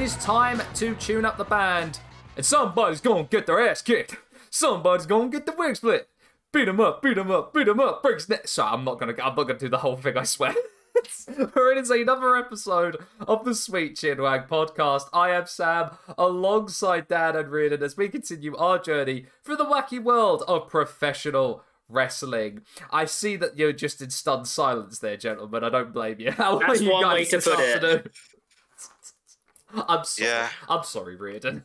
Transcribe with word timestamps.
it 0.00 0.04
is 0.04 0.16
time 0.16 0.62
to 0.72 0.94
tune 0.94 1.26
up 1.26 1.36
the 1.36 1.44
band, 1.44 1.98
and 2.34 2.46
somebody's 2.46 3.02
gonna 3.02 3.24
get 3.24 3.46
their 3.46 3.60
ass 3.68 3.82
kicked. 3.82 4.16
Somebody's 4.48 5.04
gonna 5.04 5.28
get 5.28 5.44
the 5.44 5.52
wig 5.52 5.76
split. 5.76 6.08
Beat 6.54 6.68
'em 6.68 6.80
up, 6.80 7.02
beat 7.02 7.18
'em 7.18 7.30
up, 7.30 7.52
beat 7.52 7.68
'em 7.68 7.78
up. 7.80 8.02
Breaks 8.02 8.26
neck. 8.26 8.48
Sorry, 8.48 8.72
I'm 8.72 8.82
not 8.82 8.98
gonna. 8.98 9.12
I'm 9.22 9.34
not 9.34 9.44
gonna 9.46 9.58
do 9.58 9.68
the 9.68 9.78
whole 9.78 9.96
thing. 9.96 10.16
I 10.16 10.22
swear. 10.22 10.54
It 11.28 11.78
is 11.78 11.90
another 11.90 12.34
episode 12.36 12.96
of 13.20 13.44
the 13.44 13.54
Sweet 13.54 13.94
Chinwag 13.96 14.48
podcast. 14.48 15.04
I 15.12 15.30
am 15.30 15.46
Sam, 15.46 15.90
alongside 16.18 17.06
Dan 17.08 17.36
and 17.36 17.48
Reardon, 17.50 17.82
as 17.82 17.96
we 17.96 18.08
continue 18.08 18.56
our 18.56 18.78
journey 18.78 19.26
through 19.44 19.56
the 19.56 19.64
wacky 19.64 20.02
world 20.02 20.42
of 20.48 20.68
professional 20.68 21.62
wrestling. 21.88 22.62
I 22.90 23.04
see 23.04 23.36
that 23.36 23.56
you're 23.58 23.72
just 23.72 24.02
in 24.02 24.10
stunned 24.10 24.46
silence 24.48 24.98
there, 24.98 25.16
gentlemen. 25.16 25.62
I 25.64 25.68
don't 25.70 25.92
blame 25.92 26.20
you. 26.20 26.30
How 26.36 26.58
That's 26.58 26.80
are 26.80 26.84
you 26.84 26.90
one 26.92 27.02
guys 27.04 27.14
way 27.14 27.24
to 27.26 27.36
this 27.36 27.44
put 27.48 27.60
it. 27.60 27.74
afternoon? 27.76 28.10
I'm 29.88 30.04
sorry. 30.04 30.28
Yeah. 30.28 30.48
I'm 30.68 30.84
sorry, 30.84 31.16
Reardon. 31.16 31.64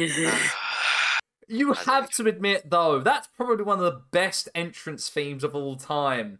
You 1.49 1.73
have 1.73 2.09
to 2.11 2.25
admit, 2.27 2.69
though, 2.69 2.99
that's 2.99 3.27
probably 3.27 3.65
one 3.65 3.77
of 3.77 3.83
the 3.83 4.01
best 4.11 4.47
entrance 4.55 5.09
themes 5.09 5.43
of 5.43 5.53
all 5.55 5.75
time. 5.75 6.39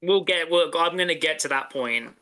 we'll 0.00 0.22
get. 0.22 0.48
We'll, 0.48 0.70
I'm 0.78 0.96
gonna 0.96 1.14
get 1.16 1.40
to 1.40 1.48
that 1.48 1.70
point. 1.70 2.14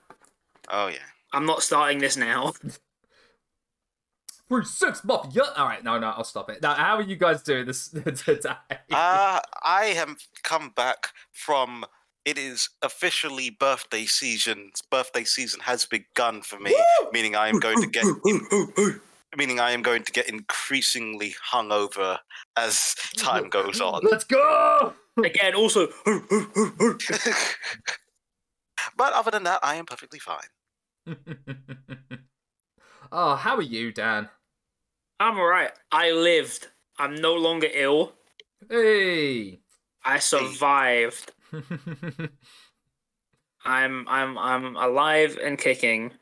Oh 0.70 0.88
yeah. 0.88 0.96
I'm 1.32 1.44
not 1.44 1.62
starting 1.62 1.98
this 1.98 2.16
now. 2.16 2.54
Three 4.48 4.64
six 4.64 5.04
mafia. 5.04 5.42
All 5.56 5.66
right, 5.66 5.84
no, 5.84 5.98
no, 5.98 6.08
I'll 6.08 6.24
stop 6.24 6.48
it. 6.48 6.62
Now, 6.62 6.72
how 6.72 6.96
are 6.96 7.02
you 7.02 7.16
guys 7.16 7.42
doing 7.42 7.66
this 7.66 7.88
today? 7.90 8.54
Uh, 8.90 9.40
I 9.62 9.92
have 9.94 10.16
come 10.42 10.70
back 10.74 11.08
from. 11.32 11.84
It 12.28 12.36
is 12.36 12.68
officially 12.82 13.48
birthday 13.48 14.04
season. 14.04 14.72
Birthday 14.90 15.24
season 15.24 15.60
has 15.60 15.86
begun 15.86 16.42
for 16.42 16.60
me, 16.60 16.76
meaning 17.10 17.34
I 17.34 17.48
am 17.48 17.58
going 17.58 17.80
to 17.80 17.86
get. 17.86 18.04
meaning 19.34 19.60
I 19.60 19.70
am 19.70 19.80
going 19.80 20.02
to 20.02 20.12
get 20.12 20.28
increasingly 20.28 21.36
hungover 21.50 22.18
as 22.54 22.94
time 23.16 23.48
goes 23.48 23.80
on. 23.80 24.02
Let's 24.02 24.24
go. 24.24 24.92
Again, 25.24 25.54
also. 25.54 25.88
but 26.04 26.20
other 29.14 29.30
than 29.30 29.44
that, 29.44 29.60
I 29.62 29.76
am 29.76 29.86
perfectly 29.86 30.18
fine. 30.18 30.48
oh, 33.10 33.36
how 33.36 33.56
are 33.56 33.62
you, 33.62 33.90
Dan? 33.90 34.28
I'm 35.18 35.38
alright. 35.38 35.72
I 35.90 36.10
lived. 36.10 36.68
I'm 36.98 37.14
no 37.14 37.36
longer 37.36 37.68
ill. 37.72 38.12
Hey. 38.68 39.60
I 40.04 40.18
survived. 40.18 41.32
I'm. 43.64 44.06
I'm. 44.08 44.38
I'm 44.38 44.76
alive 44.76 45.38
and 45.42 45.58
kicking. 45.58 46.12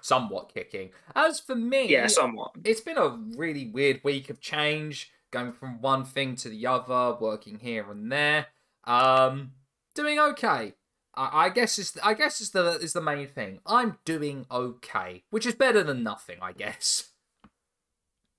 Somewhat 0.00 0.52
kicking. 0.52 0.90
As 1.14 1.40
for 1.40 1.54
me, 1.54 1.88
Yeah, 1.88 2.08
somewhat. 2.08 2.52
it's 2.64 2.80
been 2.82 2.98
a 2.98 3.18
really 3.36 3.66
weird 3.70 4.00
week 4.04 4.28
of 4.28 4.40
change, 4.40 5.10
going 5.30 5.52
from 5.52 5.80
one 5.80 6.04
thing 6.04 6.36
to 6.36 6.48
the 6.50 6.66
other, 6.66 7.16
working 7.18 7.58
here 7.58 7.90
and 7.90 8.12
there. 8.12 8.46
Um, 8.84 9.52
doing 9.94 10.18
okay. 10.18 10.74
I, 11.14 11.46
I 11.46 11.48
guess 11.48 11.78
is 11.78 11.96
I 12.02 12.12
guess 12.14 12.40
is 12.42 12.50
the 12.50 12.72
is 12.72 12.92
the 12.92 13.00
main 13.00 13.26
thing. 13.28 13.60
I'm 13.66 13.98
doing 14.04 14.44
okay, 14.50 15.22
which 15.30 15.46
is 15.46 15.54
better 15.54 15.82
than 15.82 16.02
nothing, 16.02 16.36
I 16.42 16.52
guess. 16.52 17.10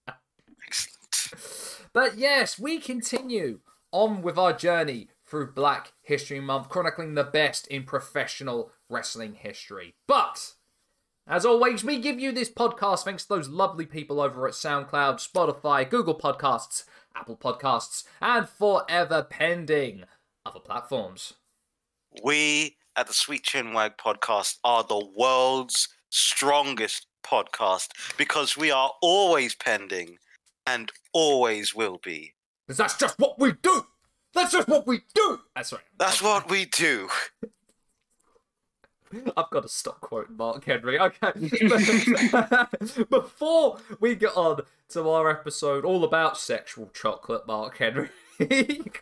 Excellent. 0.67 1.87
But 1.93 2.17
yes, 2.17 2.59
we 2.59 2.77
continue 2.79 3.59
on 3.95 4.21
with 4.21 4.37
our 4.37 4.51
journey 4.51 5.07
through 5.25 5.53
Black 5.53 5.93
History 6.01 6.41
Month, 6.41 6.67
chronicling 6.67 7.15
the 7.15 7.23
best 7.23 7.65
in 7.67 7.83
professional 7.83 8.71
wrestling 8.89 9.35
history. 9.35 9.95
But 10.05 10.53
as 11.25 11.45
always, 11.45 11.83
we 11.83 11.99
give 11.99 12.19
you 12.19 12.33
this 12.33 12.49
podcast 12.49 13.05
thanks 13.05 13.23
to 13.23 13.29
those 13.29 13.47
lovely 13.47 13.85
people 13.85 14.19
over 14.19 14.47
at 14.47 14.53
SoundCloud, 14.53 15.25
Spotify, 15.25 15.89
Google 15.89 16.19
Podcasts, 16.19 16.83
Apple 17.15 17.37
Podcasts, 17.37 18.03
and 18.21 18.47
forever 18.49 19.23
pending 19.23 20.03
other 20.45 20.59
platforms. 20.59 21.33
We 22.21 22.75
at 22.97 23.07
the 23.07 23.13
Sweet 23.13 23.43
Chinwag 23.43 23.95
podcast 23.97 24.57
are 24.65 24.83
the 24.83 25.07
world's 25.17 25.87
strongest 26.09 27.07
podcast 27.25 27.89
because 28.17 28.57
we 28.57 28.71
are 28.71 28.91
always 29.01 29.55
pending 29.55 30.17
and 30.67 30.91
always 31.13 31.73
will 31.73 31.99
be. 32.03 32.34
Because 32.65 32.77
that's 32.77 32.97
just 32.97 33.19
what 33.19 33.39
we 33.39 33.53
do! 33.53 33.85
That's 34.33 34.51
just 34.51 34.67
what 34.67 34.87
we 34.87 35.01
do! 35.13 35.33
Uh, 35.33 35.37
that's 35.55 35.71
right. 35.71 35.81
That's 35.97 36.21
what 36.21 36.49
we 36.49 36.65
do. 36.65 37.09
I've 39.37 39.49
got 39.49 39.63
to 39.63 39.69
stop 39.69 40.01
quoting 40.01 40.35
Mark 40.35 40.65
Henry. 40.65 40.99
Okay. 40.99 41.31
Before 43.09 43.77
we 43.99 44.15
get 44.15 44.35
on 44.35 44.61
to 44.89 45.09
our 45.09 45.29
episode 45.29 45.85
all 45.85 46.03
about 46.03 46.37
sexual 46.37 46.89
chocolate, 46.93 47.47
Mark 47.47 47.77
Henry, 47.77 48.09
it 48.39 48.99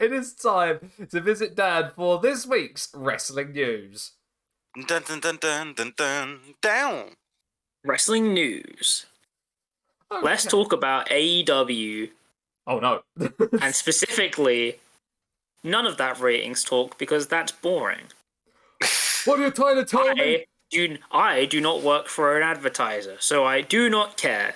is 0.00 0.32
time 0.32 0.92
to 1.10 1.20
visit 1.20 1.54
Dan 1.54 1.90
for 1.94 2.18
this 2.20 2.46
week's 2.46 2.88
wrestling 2.94 3.52
news. 3.52 4.12
Dun 4.86 5.02
dun 5.06 5.20
dun 5.20 5.36
dun 5.36 5.74
dun 5.74 5.92
dun 5.96 6.38
down. 6.62 7.16
Wrestling 7.84 8.32
news. 8.32 9.06
Let's 10.22 10.44
talk 10.44 10.72
about 10.72 11.08
AEW 11.08 12.10
Oh 12.68 12.78
no. 12.78 13.02
and 13.60 13.74
specifically 13.74 14.76
none 15.64 15.86
of 15.86 15.96
that 15.96 16.20
ratings 16.20 16.62
talk 16.62 16.98
because 16.98 17.26
that's 17.26 17.50
boring. 17.50 18.06
what 19.24 19.40
are 19.40 19.46
you 19.46 19.50
trying 19.50 19.76
to 19.76 19.84
tell 19.84 20.14
me? 20.14 20.36
I 20.36 20.44
do, 20.70 20.98
I 21.10 21.44
do 21.46 21.60
not 21.60 21.82
work 21.82 22.08
for 22.08 22.36
an 22.36 22.42
advertiser, 22.42 23.16
so 23.20 23.44
I 23.44 23.62
do 23.62 23.88
not 23.88 24.18
care. 24.18 24.54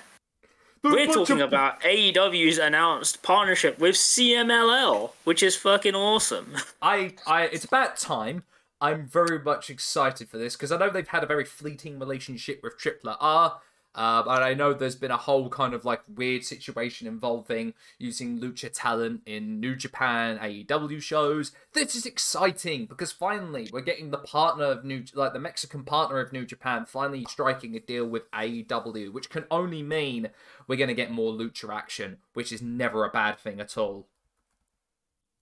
There's 0.83 1.07
We're 1.07 1.13
talking 1.13 1.41
of- 1.41 1.47
about 1.47 1.81
AEW's 1.81 2.59
announced 2.59 3.23
partnership 3.23 3.79
with 3.79 3.95
CMLL, 3.95 5.11
which 5.23 5.41
is 5.41 5.55
fucking 5.55 5.95
awesome. 5.95 6.55
I, 6.81 7.13
I, 7.25 7.43
it's 7.45 7.65
about 7.65 7.97
time. 7.97 8.43
I'm 8.79 9.07
very 9.07 9.39
much 9.39 9.69
excited 9.69 10.27
for 10.27 10.37
this 10.37 10.55
because 10.55 10.71
I 10.71 10.77
know 10.77 10.89
they've 10.89 11.07
had 11.07 11.23
a 11.23 11.27
very 11.27 11.45
fleeting 11.45 11.99
relationship 11.99 12.59
with 12.61 12.77
Triple 12.77 13.11
A. 13.11 13.53
Uh, 13.95 14.23
and 14.27 14.43
I 14.43 14.53
know 14.53 14.73
there's 14.73 14.95
been 14.95 15.11
a 15.11 15.17
whole 15.17 15.49
kind 15.49 15.73
of 15.73 15.85
like 15.85 16.01
weird 16.07 16.43
situation 16.43 17.07
involving 17.07 17.73
using 17.99 18.39
lucha 18.39 18.71
talent 18.73 19.21
in 19.25 19.59
New 19.59 19.75
Japan 19.75 20.39
AEW 20.39 21.01
shows. 21.01 21.51
This 21.73 21.95
is 21.95 22.05
exciting 22.05 22.85
because 22.85 23.11
finally 23.11 23.69
we're 23.71 23.81
getting 23.81 24.09
the 24.09 24.17
partner 24.17 24.65
of 24.65 24.83
New, 24.83 25.03
like 25.13 25.33
the 25.33 25.39
Mexican 25.39 25.83
partner 25.83 26.19
of 26.19 26.33
New 26.33 26.45
Japan, 26.45 26.85
finally 26.85 27.25
striking 27.29 27.75
a 27.75 27.79
deal 27.79 28.05
with 28.05 28.29
AEW, 28.31 29.13
which 29.13 29.29
can 29.29 29.45
only 29.51 29.83
mean 29.83 30.29
we're 30.67 30.75
going 30.75 30.87
to 30.87 30.95
get 30.95 31.11
more 31.11 31.31
lucha 31.31 31.71
action, 31.73 32.17
which 32.33 32.51
is 32.51 32.61
never 32.61 33.05
a 33.05 33.09
bad 33.09 33.37
thing 33.37 33.59
at 33.59 33.77
all. 33.77 34.07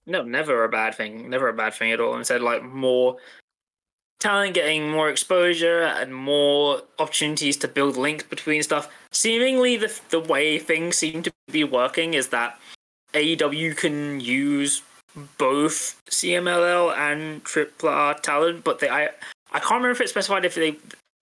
No, 0.04 0.22
never 0.22 0.64
a 0.64 0.68
bad 0.68 0.94
thing. 0.94 1.30
Never 1.30 1.48
a 1.48 1.54
bad 1.54 1.74
thing 1.74 1.92
at 1.92 2.00
all. 2.00 2.16
Instead, 2.16 2.42
like 2.42 2.64
more 2.64 3.18
talent 4.22 4.54
getting 4.54 4.88
more 4.90 5.10
exposure 5.10 5.82
and 5.82 6.14
more 6.14 6.82
opportunities 6.98 7.56
to 7.58 7.68
build 7.68 7.96
links 7.96 8.24
between 8.24 8.62
stuff. 8.62 8.88
Seemingly, 9.10 9.76
the 9.76 9.92
the 10.10 10.20
way 10.20 10.58
things 10.58 10.96
seem 10.96 11.22
to 11.22 11.32
be 11.50 11.64
working 11.64 12.14
is 12.14 12.28
that 12.28 12.58
AEW 13.12 13.76
can 13.76 14.20
use 14.20 14.82
both 15.36 16.00
CMLL 16.10 16.96
and 16.96 17.44
Triple 17.44 17.88
A 17.88 18.16
talent, 18.22 18.64
but 18.64 18.78
they 18.78 18.88
I 18.88 19.08
I 19.52 19.58
can't 19.58 19.82
remember 19.82 19.90
if 19.90 20.00
it's 20.00 20.12
specified 20.12 20.44
if 20.44 20.54
they. 20.54 20.76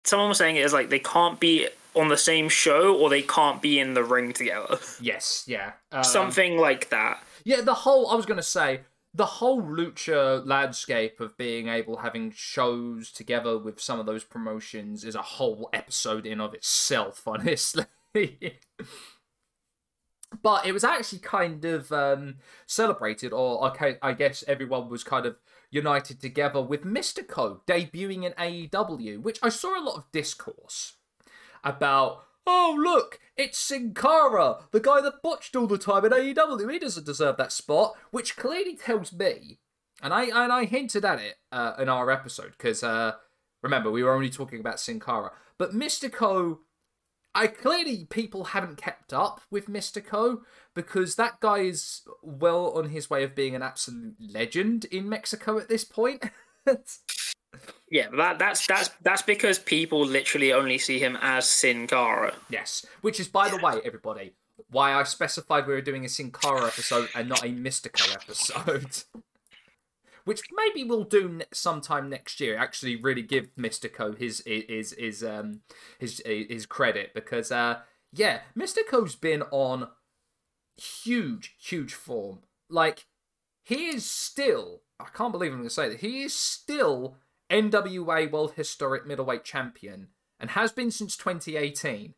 Someone 0.04 0.28
was 0.28 0.38
saying 0.38 0.56
it 0.56 0.64
is 0.64 0.72
like 0.72 0.90
they 0.90 0.98
can't 0.98 1.40
be 1.40 1.68
on 1.94 2.08
the 2.08 2.16
same 2.16 2.48
show 2.48 2.96
or 2.96 3.08
they 3.08 3.22
can't 3.22 3.62
be 3.62 3.78
in 3.78 3.94
the 3.94 4.04
ring 4.04 4.32
together. 4.32 4.78
Yes, 5.00 5.44
yeah. 5.46 5.72
Um, 5.92 6.02
Something 6.02 6.58
like 6.58 6.90
that. 6.90 7.22
Yeah, 7.44 7.60
the 7.60 7.74
whole 7.74 8.10
I 8.10 8.14
was 8.14 8.26
gonna 8.26 8.42
say 8.42 8.80
the 9.14 9.24
whole 9.24 9.62
lucha 9.62 10.44
landscape 10.44 11.20
of 11.20 11.36
being 11.36 11.68
able 11.68 11.98
having 11.98 12.32
shows 12.32 13.12
together 13.12 13.56
with 13.56 13.80
some 13.80 14.00
of 14.00 14.06
those 14.06 14.24
promotions 14.24 15.04
is 15.04 15.14
a 15.14 15.22
whole 15.22 15.70
episode 15.72 16.26
in 16.26 16.40
of 16.40 16.52
itself, 16.52 17.22
honestly. 17.26 17.86
but 20.42 20.66
it 20.66 20.72
was 20.72 20.82
actually 20.82 21.20
kind 21.20 21.64
of 21.64 21.92
um, 21.92 22.36
celebrated, 22.66 23.32
or 23.32 23.68
okay, 23.68 23.98
I 24.02 24.14
guess 24.14 24.42
everyone 24.48 24.88
was 24.88 25.04
kind 25.04 25.26
of 25.26 25.36
united 25.70 26.20
together 26.20 26.60
with 26.60 26.84
Místico 26.84 27.60
debuting 27.66 28.24
in 28.24 28.32
AEW, 28.32 29.22
which 29.22 29.38
I 29.42 29.48
saw 29.48 29.78
a 29.78 29.84
lot 29.84 29.96
of 29.96 30.10
discourse 30.10 30.94
about. 31.62 32.24
Oh 32.46 32.76
look, 32.78 33.18
it's 33.36 33.58
Sin 33.58 33.94
Cara, 33.94 34.58
the 34.70 34.80
guy 34.80 35.00
that 35.00 35.22
botched 35.22 35.56
all 35.56 35.66
the 35.66 35.78
time 35.78 36.04
in 36.04 36.12
AEW. 36.12 36.70
He 36.70 36.78
doesn't 36.78 37.06
deserve 37.06 37.36
that 37.38 37.52
spot, 37.52 37.94
which 38.10 38.36
clearly 38.36 38.76
tells 38.76 39.12
me, 39.12 39.60
and 40.02 40.12
I 40.12 40.24
and 40.24 40.52
I 40.52 40.64
hinted 40.66 41.04
at 41.04 41.20
it 41.20 41.36
uh, 41.50 41.74
in 41.78 41.88
our 41.88 42.10
episode 42.10 42.52
because 42.52 42.82
uh, 42.82 43.12
remember 43.62 43.90
we 43.90 44.02
were 44.02 44.14
only 44.14 44.30
talking 44.30 44.60
about 44.60 44.80
Sin 44.80 45.00
Cara, 45.00 45.32
but 45.58 45.72
Místico. 45.72 46.58
I 47.36 47.48
clearly 47.48 48.04
people 48.04 48.44
haven't 48.44 48.76
kept 48.76 49.12
up 49.12 49.40
with 49.50 49.66
Místico 49.66 50.42
because 50.72 51.16
that 51.16 51.40
guy 51.40 51.62
is 51.62 52.02
well 52.22 52.70
on 52.76 52.90
his 52.90 53.10
way 53.10 53.24
of 53.24 53.34
being 53.34 53.56
an 53.56 53.62
absolute 53.62 54.14
legend 54.20 54.84
in 54.84 55.08
Mexico 55.08 55.58
at 55.58 55.68
this 55.68 55.82
point. 55.84 56.30
Yeah, 57.90 58.08
that 58.16 58.38
that's 58.38 58.66
that's 58.66 58.90
that's 59.02 59.22
because 59.22 59.58
people 59.58 60.04
literally 60.04 60.52
only 60.52 60.78
see 60.78 60.98
him 60.98 61.18
as 61.20 61.46
Sin 61.48 61.86
Cara. 61.86 62.34
Yes, 62.48 62.84
which 63.02 63.20
is, 63.20 63.28
by 63.28 63.48
the 63.48 63.58
way, 63.58 63.80
everybody, 63.84 64.34
why 64.70 64.94
I 64.94 65.02
specified 65.04 65.66
we 65.66 65.74
were 65.74 65.80
doing 65.80 66.04
a 66.04 66.08
Sin 66.08 66.30
Cara 66.30 66.66
episode 66.66 67.08
and 67.14 67.28
not 67.28 67.44
a 67.44 67.48
Místico 67.48 68.14
episode. 68.14 69.04
which 70.24 70.40
maybe 70.52 70.88
we'll 70.88 71.04
do 71.04 71.42
sometime 71.52 72.08
next 72.08 72.40
year. 72.40 72.56
Actually, 72.56 72.96
really 72.96 73.22
give 73.22 73.54
Místico 73.56 74.16
his 74.16 74.42
his 74.46 74.94
his 74.98 75.22
um 75.22 75.60
his 75.98 76.22
his 76.24 76.66
credit 76.66 77.12
because 77.14 77.52
uh 77.52 77.80
yeah, 78.12 78.40
Místico's 78.56 79.16
been 79.16 79.42
on 79.50 79.88
huge 80.76 81.54
huge 81.58 81.94
form. 81.94 82.40
Like 82.68 83.06
he 83.64 83.88
is 83.88 84.04
still. 84.04 84.82
I 85.00 85.06
can't 85.12 85.32
believe 85.32 85.50
I'm 85.50 85.58
going 85.58 85.68
to 85.68 85.74
say 85.74 85.88
that 85.88 86.00
he 86.00 86.22
is 86.22 86.34
still 86.34 87.16
NWA 87.50 88.30
World 88.30 88.52
Historic 88.54 89.06
Middleweight 89.06 89.44
Champion 89.44 90.08
and 90.40 90.50
has 90.50 90.72
been 90.72 90.90
since 90.90 91.16
2018. 91.16 92.14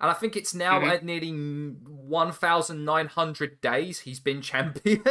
And 0.00 0.10
I 0.10 0.14
think 0.14 0.34
it's 0.36 0.54
now 0.54 0.80
Mhm. 0.80 0.90
at 0.90 1.04
nearly 1.04 1.30
1,900 1.32 3.60
days 3.60 4.00
he's 4.00 4.20
been 4.20 4.40
champion. 4.42 5.02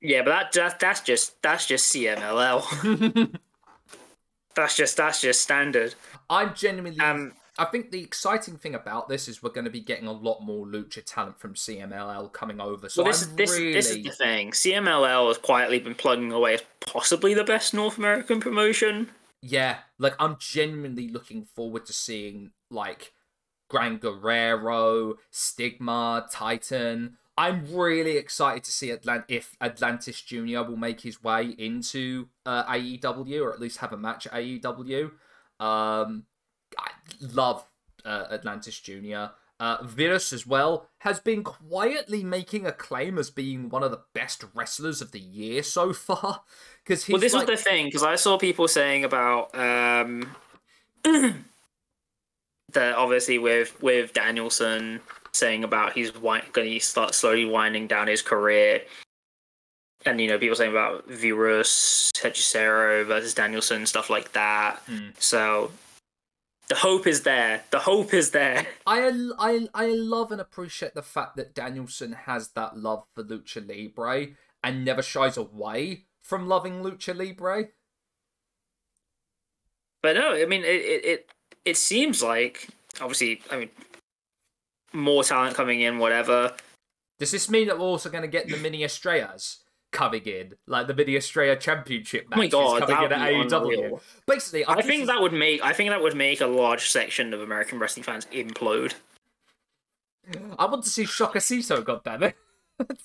Yeah, 0.00 0.22
but 0.22 0.30
that, 0.30 0.52
that 0.52 0.78
that's 0.80 1.00
just 1.00 1.42
that's 1.42 1.66
just 1.66 1.92
CMLL. 1.94 3.36
that's 4.54 4.76
just 4.76 4.96
that's 4.96 5.20
just 5.20 5.42
standard. 5.42 5.94
I'm 6.30 6.54
genuinely. 6.54 7.00
Um, 7.00 7.32
I 7.58 7.64
think 7.64 7.90
the 7.90 8.02
exciting 8.02 8.56
thing 8.56 8.74
about 8.74 9.08
this 9.08 9.26
is 9.26 9.42
we're 9.42 9.50
going 9.50 9.64
to 9.64 9.70
be 9.70 9.80
getting 9.80 10.06
a 10.06 10.12
lot 10.12 10.40
more 10.40 10.64
lucha 10.64 11.02
talent 11.04 11.40
from 11.40 11.54
CMLL 11.54 12.32
coming 12.32 12.60
over. 12.60 12.88
So 12.88 13.02
well, 13.02 13.12
this 13.12 13.24
I'm 13.24 13.30
is 13.30 13.36
this 13.36 13.50
really. 13.50 13.72
this 13.72 13.90
is 13.90 14.02
the 14.04 14.10
thing. 14.10 14.52
CMLL 14.52 15.26
has 15.28 15.38
quietly 15.38 15.80
been 15.80 15.96
plugging 15.96 16.32
away 16.32 16.54
as 16.54 16.62
possibly 16.80 17.34
the 17.34 17.44
best 17.44 17.74
North 17.74 17.98
American 17.98 18.38
promotion. 18.38 19.10
Yeah, 19.42 19.78
like 19.98 20.14
I'm 20.18 20.36
genuinely 20.38 21.08
looking 21.08 21.44
forward 21.44 21.86
to 21.86 21.92
seeing 21.92 22.52
like 22.70 23.12
Gran 23.68 23.98
Guerrero, 23.98 25.16
Stigma, 25.30 26.26
Titan. 26.30 27.18
I'm 27.36 27.72
really 27.72 28.16
excited 28.16 28.64
to 28.64 28.72
see 28.72 28.88
Atlant- 28.88 29.24
if 29.28 29.56
Atlantis 29.60 30.20
Junior 30.22 30.64
will 30.64 30.76
make 30.76 31.02
his 31.02 31.22
way 31.22 31.54
into 31.58 32.28
uh, 32.44 32.64
AEW 32.64 33.42
or 33.42 33.52
at 33.52 33.60
least 33.60 33.78
have 33.78 33.92
a 33.92 33.96
match 33.96 34.26
at 34.26 34.32
AEW. 34.32 35.12
Um, 35.60 36.24
I 36.78 36.90
love 37.20 37.64
uh, 38.04 38.26
Atlantis 38.30 38.78
Junior. 38.78 39.30
Uh, 39.60 39.78
Virus 39.82 40.32
as 40.32 40.46
well 40.46 40.88
has 40.98 41.18
been 41.18 41.42
quietly 41.42 42.22
making 42.22 42.64
a 42.64 42.70
claim 42.70 43.18
as 43.18 43.28
being 43.28 43.68
one 43.68 43.82
of 43.82 43.90
the 43.90 44.02
best 44.14 44.44
wrestlers 44.54 45.02
of 45.02 45.10
the 45.10 45.18
year 45.18 45.64
so 45.64 45.92
far. 45.92 46.42
Because 46.84 47.08
well, 47.08 47.20
this 47.20 47.32
like, 47.32 47.48
was 47.48 47.58
the 47.58 47.64
thing 47.64 47.86
because 47.86 48.04
I 48.04 48.14
saw 48.14 48.38
people 48.38 48.68
saying 48.68 49.04
about 49.04 49.52
um, 49.56 50.30
that 52.72 52.94
obviously 52.94 53.38
with 53.38 53.80
with 53.82 54.12
Danielson 54.12 55.00
saying 55.32 55.64
about 55.64 55.92
he's 55.92 56.12
wi- 56.12 56.44
going 56.52 56.70
to 56.70 56.80
start 56.80 57.14
slowly 57.14 57.44
winding 57.44 57.88
down 57.88 58.06
his 58.06 58.22
career, 58.22 58.82
and 60.06 60.20
you 60.20 60.28
know 60.28 60.38
people 60.38 60.56
saying 60.56 60.70
about 60.70 61.08
Virus, 61.08 62.12
Hechicero 62.16 63.04
versus 63.06 63.34
Danielson, 63.34 63.86
stuff 63.86 64.08
like 64.08 64.32
that. 64.32 64.80
Hmm. 64.86 65.08
So 65.18 65.72
the 66.68 66.76
hope 66.76 67.06
is 67.06 67.22
there. 67.22 67.62
The 67.70 67.78
hope 67.78 68.12
is 68.12 68.30
there. 68.30 68.66
I, 68.86 69.10
I, 69.38 69.68
I 69.74 69.86
love 69.86 70.32
and 70.32 70.40
appreciate 70.40 70.94
the 70.94 71.02
fact 71.02 71.36
that 71.36 71.54
Danielson 71.54 72.12
has 72.12 72.48
that 72.50 72.76
love 72.76 73.04
for 73.14 73.24
Lucha 73.24 73.66
Libre 73.66 74.34
and 74.62 74.84
never 74.84 75.02
shies 75.02 75.36
away 75.36 76.04
from 76.20 76.46
loving 76.46 76.82
Lucha 76.82 77.16
Libre. 77.16 77.68
But 80.02 80.16
no, 80.16 80.34
I 80.34 80.44
mean 80.46 80.62
it. 80.62 80.66
It 80.66 81.04
it, 81.04 81.30
it 81.64 81.76
seems 81.76 82.22
like 82.22 82.68
obviously. 83.00 83.42
I 83.50 83.58
mean, 83.58 83.70
more 84.92 85.24
talent 85.24 85.56
coming 85.56 85.80
in, 85.80 85.98
whatever. 85.98 86.54
Does 87.18 87.32
this 87.32 87.50
mean 87.50 87.66
that 87.66 87.78
we're 87.78 87.84
also 87.84 88.10
going 88.10 88.22
to 88.22 88.28
get 88.28 88.48
the 88.48 88.56
Mini 88.58 88.84
Estrellas 88.84 89.58
coming 89.90 90.22
in? 90.24 90.54
Like 90.66 90.86
the 90.86 90.94
Mini 90.94 91.16
Estrella 91.16 91.56
Championship 91.56 92.28
match 92.30 92.38
Oh 92.54 92.74
my 92.74 92.78
God, 92.78 92.88
coming 92.88 93.04
in 93.06 93.12
at 93.12 93.32
AEW? 93.32 93.62
unreal. 93.62 94.02
Basically, 94.26 94.64
I 94.64 94.74
this 94.76 94.86
think 94.86 95.02
is- 95.02 95.08
that 95.08 95.20
would 95.20 95.32
make 95.32 95.62
I 95.64 95.72
think 95.72 95.90
that 95.90 96.00
would 96.02 96.16
make 96.16 96.40
a 96.40 96.46
large 96.46 96.88
section 96.90 97.32
of 97.34 97.40
American 97.40 97.78
wrestling 97.78 98.04
fans 98.04 98.26
implode. 98.32 98.94
I 100.58 100.66
want 100.66 100.84
to 100.84 100.90
see 100.90 101.04
Shockercito, 101.04 101.82
goddammit. 101.82 102.34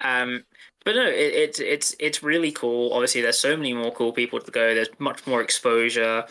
Um, 0.00 0.42
but 0.84 0.96
no, 0.96 1.06
it, 1.06 1.14
it's 1.34 1.60
it's 1.60 1.94
it's 2.00 2.22
really 2.22 2.50
cool. 2.50 2.92
Obviously, 2.92 3.20
there's 3.20 3.38
so 3.38 3.56
many 3.56 3.72
more 3.72 3.92
cool 3.92 4.12
people 4.12 4.40
to 4.40 4.50
go. 4.50 4.74
There's 4.74 4.88
much 4.98 5.24
more 5.26 5.40
exposure. 5.40 6.24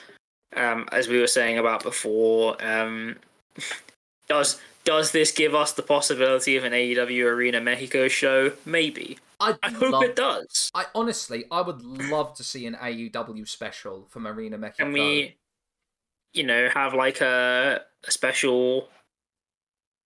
Um, 0.54 0.90
as 0.92 1.08
we 1.08 1.18
were 1.20 1.28
saying 1.28 1.58
about 1.58 1.82
before, 1.84 2.62
um, 2.66 3.16
does 4.28 4.60
does 4.92 5.12
this 5.14 5.32
give 5.32 5.56
us 5.56 5.72
the 5.72 5.82
possibility 5.84 6.58
of 6.58 6.66
an 6.66 6.74
AEW 6.74 7.24
Arena 7.24 7.62
Mexico 7.62 8.10
show? 8.10 8.52
Maybe. 8.66 9.18
I'd 9.40 9.58
I 9.64 9.70
hope 9.72 9.92
love- 9.94 10.04
it 10.04 10.16
does. 10.18 10.70
I 10.74 10.86
honestly, 10.94 11.46
I 11.50 11.62
would 11.62 11.82
love 11.82 12.34
to 12.36 12.44
see 12.44 12.66
an 12.66 12.76
AEW 12.76 13.48
special 13.48 14.06
from 14.10 14.28
Arena 14.28 14.58
Mexico. 14.58 14.84
Can 14.84 14.94
we, 14.94 15.38
you 16.34 16.44
know, 16.44 16.68
have 16.74 16.94
like 16.94 17.22
a, 17.22 17.82
a 18.06 18.12
special 18.12 18.90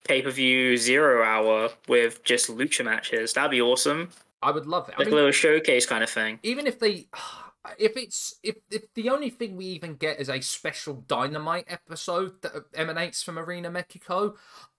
pay 0.08 0.22
per 0.22 0.30
view 0.30 0.78
zero 0.78 1.24
hour 1.24 1.70
with 1.88 2.24
just 2.24 2.48
lucha 2.50 2.86
matches? 2.86 3.34
That'd 3.34 3.50
be 3.52 3.62
awesome. 3.62 4.12
I 4.44 4.52
would 4.52 4.68
love 4.68 4.88
it. 4.90 4.94
I 4.96 5.00
Like 5.00 5.08
mean, 5.08 5.14
a 5.14 5.16
little 5.18 5.32
showcase 5.32 5.88
kind 5.88 6.04
of 6.04 6.10
thing. 6.12 6.40
even 6.44 6.68
if 6.68 6.78
they 6.80 7.08
if 7.80 7.98
it's 7.98 8.36
if 8.44 8.58
if 8.70 8.84
the 8.94 9.10
only 9.10 9.32
thing 9.32 9.56
we 9.58 9.66
even 9.66 9.96
get 9.96 10.20
is 10.20 10.30
a 10.30 10.40
special 10.40 11.04
dynamite 11.08 11.66
episode 11.68 12.40
that 12.44 12.52
emanates 12.76 13.24
from 13.24 13.40
arena 13.40 13.72
mexico 13.72 14.36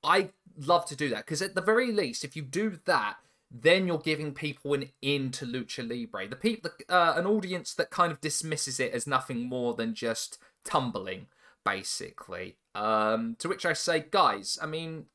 i 0.06 0.30
love 0.58 0.86
to 0.86 0.96
do 0.96 1.08
that 1.10 1.24
because 1.26 1.42
at 1.42 1.54
the 1.54 1.60
very 1.60 1.92
least 1.92 2.24
if 2.24 2.36
you 2.36 2.42
do 2.42 2.78
that 2.86 3.16
then 3.50 3.86
you're 3.86 3.98
giving 3.98 4.32
people 4.32 4.74
an 4.74 4.90
in 5.02 5.30
to 5.30 5.44
lucha 5.44 5.86
libre 5.86 6.28
the 6.28 6.36
people 6.36 6.70
uh, 6.88 7.14
an 7.16 7.26
audience 7.26 7.74
that 7.74 7.90
kind 7.90 8.10
of 8.10 8.20
dismisses 8.20 8.80
it 8.80 8.92
as 8.92 9.06
nothing 9.06 9.48
more 9.48 9.74
than 9.74 9.94
just 9.94 10.38
tumbling 10.64 11.26
basically 11.64 12.56
um 12.74 13.36
to 13.38 13.48
which 13.48 13.66
i 13.66 13.72
say 13.72 14.04
guys 14.10 14.58
i 14.62 14.66
mean 14.66 15.06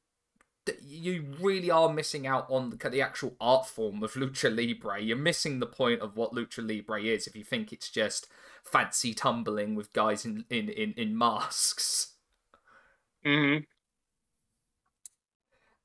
you 0.84 1.26
really 1.40 1.72
are 1.72 1.92
missing 1.92 2.28
out 2.28 2.46
on 2.50 2.70
the, 2.70 2.90
the 2.90 3.02
actual 3.02 3.36
art 3.42 3.66
form 3.66 4.04
of 4.04 4.14
lucha 4.14 4.56
libre. 4.56 5.02
You're 5.02 5.18
missing 5.18 5.60
the 5.60 5.66
point 5.66 6.02
of 6.02 6.16
what 6.16 6.34
lucha 6.34 6.66
libre 6.68 7.02
is 7.02 7.28
if 7.28 7.36
you 7.36 7.44
think 7.44 7.74
it's 7.74 7.90
just 7.90 8.28
fancy 8.64 9.14
tumbling 9.14 9.76
with 9.76 9.94
guys 9.94 10.26
in 10.26 10.46
in 10.50 10.70
in, 10.70 10.94
in 10.94 11.18
masks. 11.18 12.14
hmm 13.24 13.58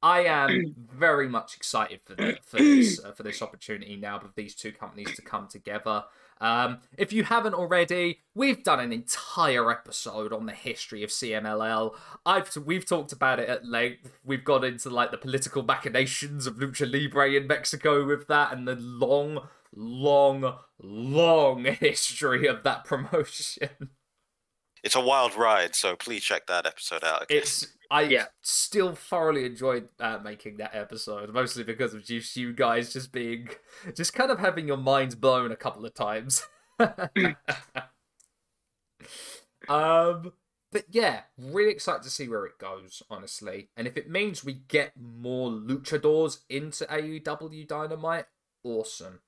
I 0.03 0.25
am 0.25 0.75
very 0.95 1.29
much 1.29 1.57
excited 1.57 2.01
for 2.05 2.15
the, 2.15 2.39
for 2.43 2.59
this 2.59 3.03
uh, 3.05 3.13
for 3.13 3.23
this 3.23 3.43
opportunity 3.43 3.97
now 3.97 4.17
of 4.19 4.35
these 4.35 4.55
two 4.55 4.73
companies 4.73 5.15
to 5.17 5.23
come 5.23 5.49
together. 5.49 6.05
Um, 6.39 6.81
if 6.99 7.13
you 7.13 7.25
haven't 7.25 7.55
already, 7.55 8.21
we've 8.35 8.63
done 8.63 8.79
an 8.81 8.93
entire 8.93 9.71
episode 9.71 10.33
on 10.33 10.45
the 10.45 10.53
history 10.53 11.03
of 11.03 11.11
CMLL. 11.11 11.95
I've 12.27 12.55
we've 12.57 12.87
talked 12.87 13.13
about 13.13 13.41
it 13.41 13.49
at 13.49 13.65
length. 13.65 14.19
We've 14.23 14.45
got 14.45 14.65
into 14.65 14.91
like 14.91 15.11
the 15.11 15.19
political 15.19 15.63
machinations 15.63 16.47
of 16.47 16.57
lucha 16.57 16.91
libre 16.91 17.33
in 17.33 17.47
Mexico 17.47 18.07
with 18.07 18.27
that, 18.29 18.53
and 18.53 18.69
the 18.69 18.77
long, 18.77 19.49
long, 19.75 20.57
long 20.83 21.65
history 21.65 22.47
of 22.47 22.63
that 22.65 22.85
promotion. 22.85 23.91
It's 24.87 24.95
a 24.95 25.01
wild 25.01 25.35
ride, 25.35 25.75
so 25.75 25.97
please 25.97 26.23
check 26.23 26.47
that 26.47 26.65
episode 26.65 27.03
out. 27.03 27.27
It's 27.29 27.67
I 27.91 28.03
Yeah. 28.03 28.27
still 28.41 28.95
thoroughly 28.95 29.45
enjoyed 29.45 29.89
uh, 29.99 30.19
making 30.19 30.59
that 30.59 30.77
episode, 30.77 31.35
mostly 31.35 31.65
because 31.65 31.93
of 31.93 32.05
just 32.05 32.37
you 32.37 32.53
guys 32.53 32.93
just 32.93 33.11
being, 33.11 33.49
just 33.97 34.13
kind 34.15 34.31
of 34.31 34.39
having 34.39 34.69
your 34.69 34.77
minds 34.77 35.17
blown 35.17 35.51
a 35.51 35.57
couple 35.57 35.85
of 35.85 35.93
times. 35.93 36.45
um, 39.69 40.33
but 40.71 40.85
yeah, 40.89 41.23
really 41.37 41.73
excited 41.73 42.05
to 42.05 42.11
see 42.11 42.29
where 42.29 42.47
it 42.47 42.57
goes, 42.59 43.03
honestly. 43.11 43.71
And 43.77 43.89
if 43.89 43.97
it 43.97 44.09
means 44.09 44.45
we 44.45 44.53
get 44.69 44.93
more 44.97 45.51
luchadors 45.51 46.43
into 46.49 46.85
AEW 46.85 47.67
Dynamite, 47.67 48.27
awesome. 48.63 49.19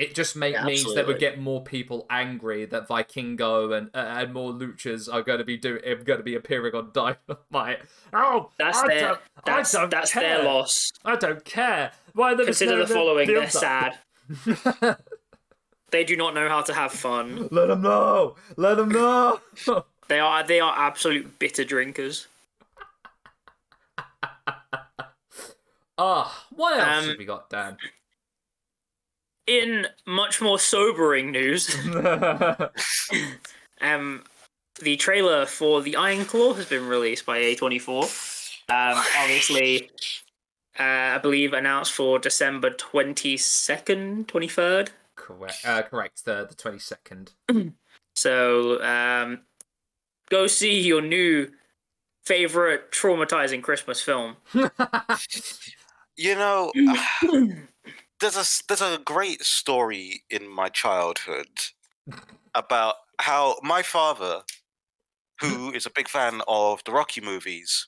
It 0.00 0.14
just 0.14 0.34
make, 0.34 0.54
Yeah, 0.54 0.64
means 0.64 0.94
that 0.94 1.06
we 1.06 1.12
get 1.18 1.38
more 1.38 1.62
people 1.62 2.06
angry 2.08 2.64
that 2.64 2.88
Vikingo 2.88 3.76
and 3.76 3.90
uh, 3.94 3.98
and 3.98 4.32
more 4.32 4.50
luchas 4.52 5.12
are 5.12 5.20
going 5.22 5.38
to 5.40 5.44
be 5.44 5.58
doing 5.58 5.82
going 6.04 6.18
to 6.18 6.22
be 6.24 6.36
appearing 6.36 6.74
on 6.74 6.90
Dynamite. 6.94 7.80
Oh, 8.14 8.50
That's 8.58 8.78
I 8.78 8.86
their 8.88 9.18
that's 9.44 9.72
that's 9.72 10.12
care. 10.12 10.22
their 10.22 10.44
loss. 10.44 10.90
I 11.04 11.16
don't 11.16 11.44
care. 11.44 11.92
Why 12.14 12.34
Consider 12.34 12.76
no 12.78 12.84
the 12.86 12.94
following: 12.94 13.26
they're 13.28 13.50
sad. 13.50 13.98
They 15.90 16.04
do 16.04 16.16
not 16.16 16.34
know 16.34 16.48
how 16.48 16.62
to 16.62 16.72
have 16.72 16.92
fun. 16.92 17.48
Let 17.50 17.66
them 17.66 17.82
know. 17.82 18.36
Let 18.56 18.76
them 18.76 18.88
know. 18.90 19.40
They 20.08 20.18
are 20.18 20.42
they 20.42 20.58
are 20.58 20.74
absolute 20.76 21.38
bitter 21.38 21.62
drinkers. 21.64 22.26
Ah, 25.98 26.46
what 26.50 26.78
else 26.80 27.02
Um, 27.04 27.08
have 27.10 27.18
we 27.18 27.24
got, 27.24 27.50
Dan? 27.50 27.76
In 29.50 29.88
much 30.06 30.40
more 30.40 30.60
sobering 30.60 31.32
news, 31.32 31.74
um, 33.80 34.22
the 34.80 34.96
trailer 34.96 35.44
for 35.44 35.82
the 35.82 35.96
Iron 35.96 36.24
Claw 36.24 36.54
has 36.54 36.66
been 36.66 36.86
released 36.86 37.26
by 37.26 37.38
A24. 37.40 38.04
Um, 38.68 39.04
obviously, 39.18 39.90
uh, 40.78 41.16
I 41.16 41.18
believe 41.18 41.52
announced 41.52 41.92
for 41.92 42.20
December 42.20 42.70
twenty 42.70 43.36
second, 43.36 44.28
twenty 44.28 44.46
third. 44.46 44.92
correct. 45.16 45.56
Uh, 45.64 45.82
correct. 45.82 46.24
The 46.24 46.46
the 46.48 46.54
twenty 46.54 46.78
second. 46.78 47.32
So 48.16 48.82
um, 48.82 49.42
go 50.28 50.46
see 50.48 50.80
your 50.80 51.00
new 51.00 51.48
favorite 52.24 52.90
traumatizing 52.90 53.62
Christmas 53.62 54.02
film. 54.02 54.36
You 56.16 56.34
know, 56.34 56.70
there's 58.20 58.36
a 58.36 58.64
there's 58.68 58.82
a 58.82 58.98
great 59.04 59.42
story 59.44 60.22
in 60.30 60.48
my 60.48 60.68
childhood 60.68 61.48
about 62.54 62.96
how 63.18 63.56
my 63.62 63.82
father, 63.82 64.42
who 65.40 65.70
is 65.74 65.86
a 65.86 65.90
big 65.90 66.08
fan 66.08 66.42
of 66.48 66.82
the 66.84 66.92
Rocky 66.92 67.20
movies, 67.20 67.86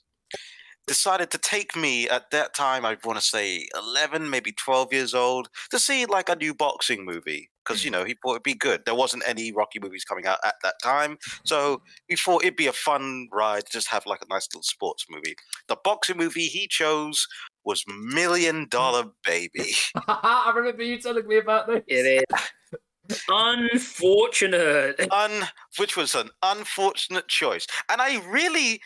decided 0.87 1.31
to 1.31 1.39
take 1.39 1.77
me 1.77 2.09
at 2.09 2.31
that 2.31 2.55
time. 2.55 2.85
I 2.85 2.97
want 3.05 3.19
to 3.19 3.25
say 3.25 3.67
eleven, 3.77 4.31
maybe 4.31 4.53
twelve 4.53 4.93
years 4.93 5.15
old, 5.15 5.49
to 5.71 5.79
see 5.79 6.07
like 6.07 6.29
a 6.29 6.37
new 6.37 6.55
boxing 6.55 7.05
movie 7.05 7.51
because 7.65 7.85
you 7.85 7.91
mm. 7.91 7.95
know 7.95 8.05
he 8.05 8.15
thought 8.15 8.33
it'd 8.33 8.43
be 8.43 8.55
good. 8.55 8.85
There 8.85 8.95
wasn't 8.95 9.23
any 9.27 9.53
Rocky 9.53 9.79
movies 9.81 10.05
coming 10.05 10.27
out 10.27 10.39
at 10.45 10.57
that 10.63 10.75
time, 10.83 11.19
so 11.45 11.83
we 12.09 12.17
thought 12.17 12.43
it'd 12.43 12.57
be 12.57 12.67
a 12.67 12.73
fun 12.73 13.29
ride 13.33 13.67
to 13.67 13.73
just 13.73 13.89
have 13.89 14.07
like 14.07 14.21
a 14.23 14.33
nice 14.33 14.49
little 14.53 14.63
sports 14.63 15.07
movie. 15.11 15.37
The 15.69 15.77
boxing 15.83 16.17
movie 16.17 16.47
he 16.47 16.67
chose 16.69 17.27
was 17.65 17.85
Million 17.89 18.67
mm. 18.67 18.71
Dollar 18.71 19.05
Baby. 19.25 19.75
I 20.09 20.53
remember 20.55 20.83
you 20.83 20.99
telling 20.99 21.27
me 21.27 21.39
about 21.39 21.69
this. 21.69 21.83
It 21.87 22.25
is 22.31 23.21
unfortunate. 23.29 25.07
Un, 25.13 25.49
which 25.79 25.97
was 25.97 26.15
an 26.15 26.31
unfortunate 26.43 27.29
choice. 27.29 27.67
And 27.89 28.01
I 28.01 28.23
really, 28.29 28.81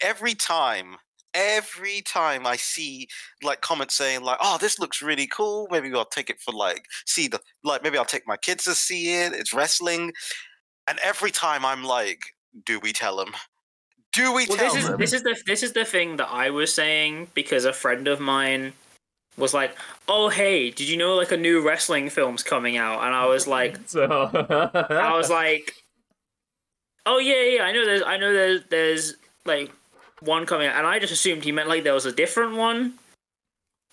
every 0.00 0.34
time, 0.34 0.96
every 1.34 2.02
time 2.02 2.46
I 2.46 2.56
see 2.56 3.08
like 3.42 3.60
comments 3.60 3.94
saying 3.94 4.22
like, 4.22 4.38
"Oh, 4.40 4.58
this 4.60 4.78
looks 4.78 5.02
really 5.02 5.26
cool. 5.26 5.68
Maybe 5.70 5.92
I'll 5.94 6.04
take 6.04 6.30
it 6.30 6.40
for 6.40 6.52
like 6.52 6.86
see 7.06 7.28
the 7.28 7.40
like 7.64 7.82
maybe 7.82 7.98
I'll 7.98 8.04
take 8.04 8.26
my 8.26 8.36
kids 8.36 8.64
to 8.64 8.74
see 8.74 9.14
it. 9.14 9.32
It's 9.32 9.54
wrestling." 9.54 10.12
And 10.88 10.98
every 11.02 11.30
time 11.30 11.64
I'm 11.64 11.84
like, 11.84 12.20
"Do 12.66 12.80
we 12.80 12.92
tell 12.92 13.16
them? 13.16 13.32
Do 14.12 14.32
we 14.32 14.46
Well, 14.46 14.58
tell 14.58 14.74
this 14.74 14.84
is 14.84 14.90
them?" 14.90 14.98
this 15.00 15.12
is 15.12 15.22
the 15.22 15.42
this 15.46 15.62
is 15.62 15.72
the 15.72 15.84
thing 15.84 16.16
that 16.16 16.28
I 16.30 16.50
was 16.50 16.74
saying 16.74 17.28
because 17.34 17.64
a 17.64 17.72
friend 17.72 18.08
of 18.08 18.20
mine 18.20 18.72
was 19.38 19.54
like, 19.54 19.76
"Oh, 20.08 20.28
hey, 20.28 20.70
did 20.70 20.88
you 20.88 20.96
know 20.96 21.14
like 21.14 21.32
a 21.32 21.36
new 21.36 21.60
wrestling 21.66 22.10
film's 22.10 22.42
coming 22.42 22.76
out?" 22.76 23.04
And 23.04 23.14
I 23.14 23.26
was 23.26 23.46
like, 23.46 23.78
I 23.96 25.14
was 25.16 25.30
like, 25.30 25.74
"Oh 27.06 27.18
yeah, 27.18 27.42
yeah, 27.42 27.62
I 27.62 27.72
know 27.72 27.84
there's 27.84 28.02
I 28.02 28.16
know 28.16 28.32
there's 28.32 28.64
there's 28.70 29.14
like 29.44 29.70
one 30.22 30.46
coming 30.46 30.68
out," 30.68 30.76
and 30.76 30.86
I 30.86 30.98
just 30.98 31.12
assumed 31.12 31.44
he 31.44 31.52
meant 31.52 31.68
like 31.68 31.84
there 31.84 31.94
was 31.94 32.06
a 32.06 32.12
different 32.12 32.56
one. 32.56 32.94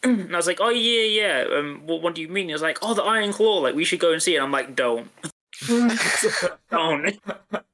And 0.04 0.34
I 0.34 0.38
was 0.38 0.48
like, 0.48 0.62
"Oh 0.62 0.70
yeah, 0.70 1.04
yeah. 1.04 1.58
Um, 1.58 1.82
what, 1.86 2.02
what 2.02 2.16
do 2.16 2.22
you 2.22 2.30
mean?" 2.30 2.48
He 2.48 2.54
was 2.54 2.62
like, 2.62 2.80
"Oh, 2.82 2.94
the 2.94 3.04
Iron 3.04 3.34
Claw. 3.34 3.60
Like 3.60 3.76
we 3.76 3.84
should 3.84 4.00
go 4.00 4.14
and 4.14 4.22
see 4.22 4.36
it." 4.36 4.42
I'm 4.42 4.52
like, 4.52 4.74
"Don't, 4.74 5.10
don't, 6.72 7.20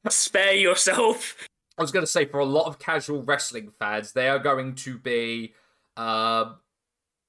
spare 0.09 0.53
yourself." 0.53 1.37
I 1.77 1.81
was 1.81 1.91
going 1.91 2.03
to 2.03 2.11
say 2.11 2.25
for 2.25 2.39
a 2.39 2.45
lot 2.45 2.65
of 2.65 2.79
casual 2.79 3.21
wrestling 3.21 3.71
fans, 3.77 4.13
they 4.13 4.29
are 4.29 4.39
going 4.39 4.75
to 4.75 4.97
be, 4.97 5.53
um, 5.97 6.55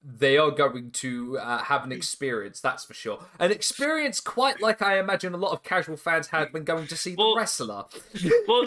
they 0.08 0.38
are 0.38 0.52
going 0.52 0.92
to 0.92 1.36
uh, 1.38 1.58
have 1.58 1.82
an 1.84 1.90
experience. 1.90 2.60
That's 2.60 2.84
for 2.84 2.94
sure. 2.94 3.18
An 3.40 3.50
experience 3.50 4.20
quite 4.20 4.62
like 4.62 4.80
I 4.80 5.00
imagine 5.00 5.34
a 5.34 5.36
lot 5.36 5.50
of 5.52 5.64
casual 5.64 5.96
fans 5.96 6.28
had 6.28 6.52
when 6.52 6.62
going 6.64 6.86
to 6.86 6.96
see 6.96 7.16
Well- 7.16 7.34
the 7.34 7.40
wrestler. 7.40 7.84
Well, 8.46 8.62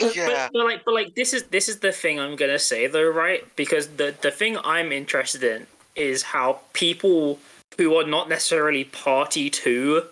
but, 0.00 0.16
Yeah. 0.16 0.26
but, 0.26 0.50
but 0.54 0.64
like, 0.64 0.84
but 0.86 0.94
like, 0.94 1.14
this 1.14 1.34
is 1.34 1.42
this 1.44 1.68
is 1.68 1.80
the 1.80 1.92
thing 1.92 2.18
I'm 2.18 2.36
gonna 2.36 2.58
say 2.58 2.86
though, 2.86 3.08
right? 3.10 3.44
Because 3.56 3.88
the 3.96 4.14
the 4.22 4.30
thing 4.30 4.56
I'm 4.64 4.90
interested 4.92 5.44
in 5.44 5.66
is 5.94 6.22
how 6.22 6.60
people 6.72 7.38
who 7.76 7.94
are 7.96 8.06
not 8.06 8.28
necessarily 8.28 8.84
party 8.84 9.50
to 9.50 10.04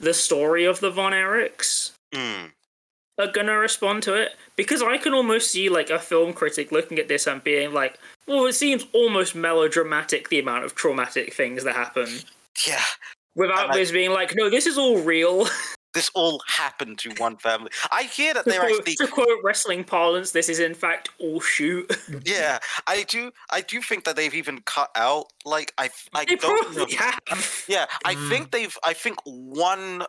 the 0.00 0.12
story 0.14 0.64
of 0.64 0.80
the 0.80 0.90
Von 0.90 1.12
Erichs 1.12 1.92
Mm, 2.12 2.50
are 3.18 3.30
gonna 3.30 3.56
respond 3.58 4.02
to 4.04 4.14
it. 4.14 4.36
Because 4.56 4.82
I 4.82 4.98
can 4.98 5.14
almost 5.14 5.50
see 5.50 5.68
like 5.68 5.90
a 5.90 5.98
film 5.98 6.32
critic 6.32 6.72
looking 6.72 6.98
at 6.98 7.08
this 7.08 7.26
and 7.26 7.42
being 7.44 7.72
like, 7.72 7.98
"Well, 8.26 8.46
it 8.46 8.54
seems 8.54 8.86
almost 8.92 9.34
melodramatic 9.34 10.28
the 10.28 10.38
amount 10.40 10.64
of 10.64 10.74
traumatic 10.74 11.34
things 11.34 11.64
that 11.64 11.74
happen." 11.74 12.20
yeah, 12.66 12.82
Without 13.34 13.66
And 13.70 13.74
this 13.74 13.90
being 13.90 14.10
like, 14.10 14.34
no, 14.34 14.50
this 14.50 14.66
is 14.66 14.76
all 14.76 14.98
real. 14.98 15.46
this 15.94 16.10
all 16.14 16.42
happened 16.46 16.98
to 16.98 17.10
one 17.18 17.36
family. 17.38 17.70
I 17.90 18.02
hear 18.04 18.34
that 18.34 18.44
to, 18.44 18.50
they're 18.50 18.60
quote, 18.60 18.78
actually 18.80 18.94
to 18.96 19.06
quote 19.06 19.38
wrestling 19.42 19.84
parlance, 19.84 20.30
this 20.32 20.48
is 20.50 20.58
in 20.60 20.74
fact 20.74 21.08
all 21.18 21.40
shoot. 21.40 21.90
Yeah, 22.24 22.58
I 22.86 23.04
do. 23.04 23.30
I 23.50 23.62
do 23.62 23.80
think 23.80 24.04
that 24.04 24.16
they've 24.16 24.34
even 24.34 24.60
cut 24.66 24.90
out. 24.96 25.26
Like 25.46 25.72
I, 25.78 25.88
I 26.14 26.24
They 26.26 26.36
don't 26.36 26.76
know. 26.76 26.86
have. 26.98 27.64
Yeah, 27.68 27.86
I 28.04 28.14
Mm. 28.14 28.28
think 28.28 28.50
they've. 28.50 28.78
I 28.84 28.92
think 28.92 29.16
one. 29.24 30.04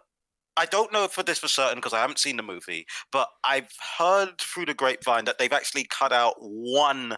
I 0.58 0.66
don't 0.66 0.94
know 0.94 1.08
for 1.08 1.24
this 1.24 1.40
for 1.40 1.48
certain 1.48 1.78
because 1.78 1.94
I 1.94 2.02
haven't 2.02 2.20
seen 2.20 2.38
the 2.38 2.44
movie, 2.44 2.86
but 3.12 3.30
I've 3.44 3.72
heard 3.98 4.38
through 4.40 4.66
the 4.66 4.74
grapevine 4.74 5.26
that 5.26 5.38
they've 5.40 5.52
actually 5.52 5.86
cut 5.86 6.12
out 6.12 6.36
one 6.40 7.18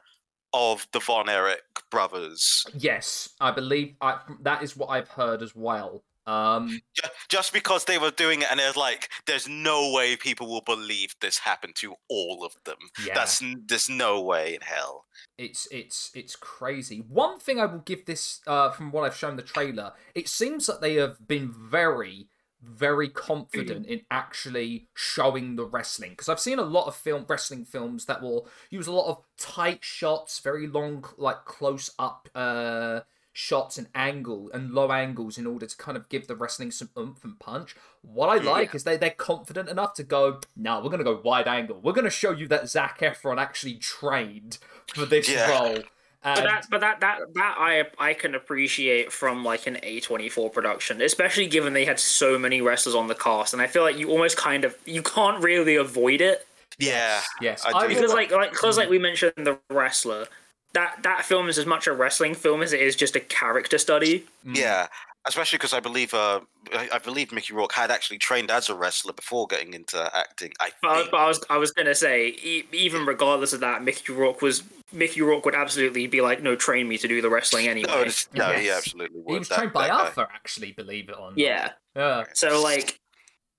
of 0.54 0.88
the 0.94 1.00
Von 1.00 1.30
Erich 1.30 1.62
brothers, 1.92 2.66
Yes, 2.74 3.30
I 3.42 3.52
believe 3.52 3.96
I, 4.02 4.20
that 4.42 4.64
is 4.64 4.76
what 4.76 4.88
I've 4.88 5.10
heard 5.10 5.44
as 5.44 5.54
well. 5.54 6.04
Um, 6.28 6.82
just 7.30 7.54
because 7.54 7.86
they 7.86 8.00
were 8.00 8.10
doing 8.10 8.42
it, 8.42 8.48
and 8.50 8.60
they're 8.60 8.72
like, 8.72 9.10
"There's 9.28 9.48
no 9.48 9.92
way 9.94 10.16
people 10.16 10.48
will 10.48 10.62
believe 10.62 11.14
this 11.22 11.38
happened 11.38 11.76
to 11.76 11.94
all 12.10 12.44
of 12.44 12.56
them. 12.64 12.78
yeah. 13.06 13.14
That's 13.14 13.44
there's 13.68 13.90
no 13.90 14.22
way 14.22 14.56
in 14.56 14.62
hell." 14.62 15.06
It's 15.38 15.68
it's 15.70 16.10
it's 16.16 16.36
crazy. 16.36 16.98
One 17.08 17.38
thing 17.38 17.60
I 17.60 17.66
will 17.66 17.80
give 17.80 18.06
this 18.06 18.42
uh 18.48 18.72
from 18.72 18.92
what 18.92 19.04
I've 19.04 19.16
shown 19.16 19.36
the 19.36 19.44
trailer, 19.44 19.94
it 20.16 20.28
seems 20.28 20.66
that 20.66 20.82
they 20.82 20.96
have 20.96 21.28
been 21.28 21.54
very 21.54 22.28
very 22.66 23.10
confident 23.10 23.86
in 23.86 24.02
actually 24.10 24.88
showing 24.94 25.56
the 25.56 25.66
wrestling 25.66 26.12
because 26.12 26.30
I've 26.30 26.40
seen 26.40 26.60
a 26.60 26.64
lot 26.64 26.88
of 26.88 26.96
film 26.96 27.26
wrestling 27.28 27.64
films 27.66 28.06
that 28.06 28.22
will 28.22 28.48
use 28.70 28.88
a 28.88 28.92
lot 28.92 29.08
of 29.08 29.24
tight 29.38 29.84
shots, 29.84 30.40
very 30.40 30.68
long 30.68 31.06
like 31.18 31.46
close 31.46 31.92
up 32.00 32.28
uh 32.36 33.02
shots 33.38 33.78
and 33.78 33.88
angle 33.94 34.50
and 34.54 34.72
low 34.72 34.90
angles 34.94 35.38
in 35.38 35.46
order 35.46 35.66
to 35.66 35.76
kind 35.78 35.98
of 35.98 36.08
give 36.08 36.26
the 36.26 36.36
wrestling 36.36 36.72
some 36.72 36.90
oomph 36.98 37.24
and 37.24 37.38
punch. 37.38 37.76
What 38.02 38.30
I 38.30 38.38
like 38.42 38.74
is 38.74 38.86
they 38.86 38.96
they're 38.98 39.10
confident 39.10 39.68
enough 39.70 39.94
to 39.96 40.04
go, 40.04 40.40
no, 40.56 40.80
we're 40.82 40.90
gonna 40.90 41.04
go 41.04 41.22
wide 41.24 41.48
angle. 41.48 41.80
We're 41.82 41.94
gonna 41.94 42.10
show 42.10 42.32
you 42.32 42.48
that 42.48 42.70
Zac 42.70 43.00
Efron 43.00 43.38
actually 43.38 43.76
trained 43.76 44.58
for 44.94 45.06
this 45.06 45.30
Yeah. 45.30 45.50
role. 45.50 45.84
But 46.26 46.40
And 46.40 46.48
that, 46.48 46.66
but 46.72 46.82
that, 46.82 47.00
that, 47.02 47.20
that 47.36 47.56
I, 47.60 47.84
I 48.00 48.16
can 48.16 48.34
appreciate 48.34 49.14
from 49.14 49.44
like 49.44 49.68
an 49.68 49.78
A 49.84 50.00
twenty 50.00 50.28
four 50.28 50.50
production, 50.50 51.00
especially 51.00 51.46
given 51.46 51.74
they 51.74 51.86
had 51.86 52.00
so 52.00 52.40
many 52.40 52.62
wrestlers 52.62 52.96
on 52.96 53.06
the 53.06 53.14
cast, 53.14 53.54
and 53.54 53.62
I 53.62 53.68
feel 53.68 53.84
like 53.84 54.00
you 54.00 54.10
almost 54.10 54.36
kind 54.36 54.66
of 54.66 54.76
you 54.86 55.04
can't 55.04 55.44
really 55.44 55.76
avoid 55.76 56.22
it. 56.22 56.48
Yeah, 56.80 57.22
yes, 57.42 57.64
I 57.64 57.88
because 57.88 58.12
like 58.12 58.32
like 58.32 58.50
because 58.50 58.76
like 58.76 58.90
we 58.90 58.98
mentioned 58.98 59.34
the 59.38 59.60
wrestler, 59.70 60.26
that 60.74 61.04
that 61.04 61.26
film 61.26 61.48
is 61.48 61.60
as 61.60 61.68
much 61.68 61.86
a 61.86 61.94
wrestling 61.94 62.34
film 62.34 62.64
as 62.64 62.74
it 62.74 62.82
is 62.82 62.96
just 62.96 63.16
a 63.16 63.20
character 63.20 63.78
study. 63.78 64.26
Yeah, 64.44 64.88
especially 65.28 65.58
because 65.58 65.74
I 65.74 65.80
believe 65.80 66.14
uh, 66.14 66.42
I, 66.74 66.90
I 66.94 67.00
believe 67.00 67.32
Mickey 67.32 67.54
Rourke 67.54 67.74
had 67.74 67.92
actually 67.92 68.18
trained 68.18 68.52
as 68.52 68.70
a 68.70 68.76
wrestler 68.76 69.14
before 69.14 69.48
getting 69.48 69.74
into 69.74 70.10
acting. 70.16 70.52
I 70.60 70.70
But, 70.82 70.92
I- 70.92 70.98
think. 71.00 71.12
but 71.12 71.18
I 71.20 71.28
was 71.28 71.44
I 71.50 71.58
was 71.58 71.72
gonna 71.72 71.96
say 71.96 72.28
e- 72.44 72.66
even 72.72 73.06
regardless 73.06 73.54
of 73.54 73.60
that, 73.62 73.84
Mickey 73.84 74.14
Rourke 74.14 74.42
was 74.42 74.64
Mickey 74.94 75.22
Rourke 75.22 75.46
would 75.46 75.56
absolutely 75.56 76.08
be 76.08 76.22
like, 76.22 76.42
no, 76.44 76.56
train 76.56 76.88
me 76.88 76.98
to 77.00 77.08
do 77.08 77.22
the 77.22 77.30
wrestling 77.30 77.68
anyway. 77.68 77.90
no, 77.92 78.02
it's- 78.02 78.28
no, 78.34 78.52
he 78.54 78.70
absolutely 78.70 79.20
would. 79.22 79.34
he 79.34 79.40
was 79.40 79.50
That- 79.50 79.58
trained 79.58 79.74
by 79.74 79.88
that 79.88 79.94
guy. 79.98 80.08
Afa, 80.08 80.28
actually, 80.34 80.72
believe 80.74 81.10
it 81.10 81.16
or 81.18 81.30
not. 81.32 81.38
yeah. 81.38 81.72
Yeah. 81.96 82.24
So 82.34 82.62
like 82.62 83.00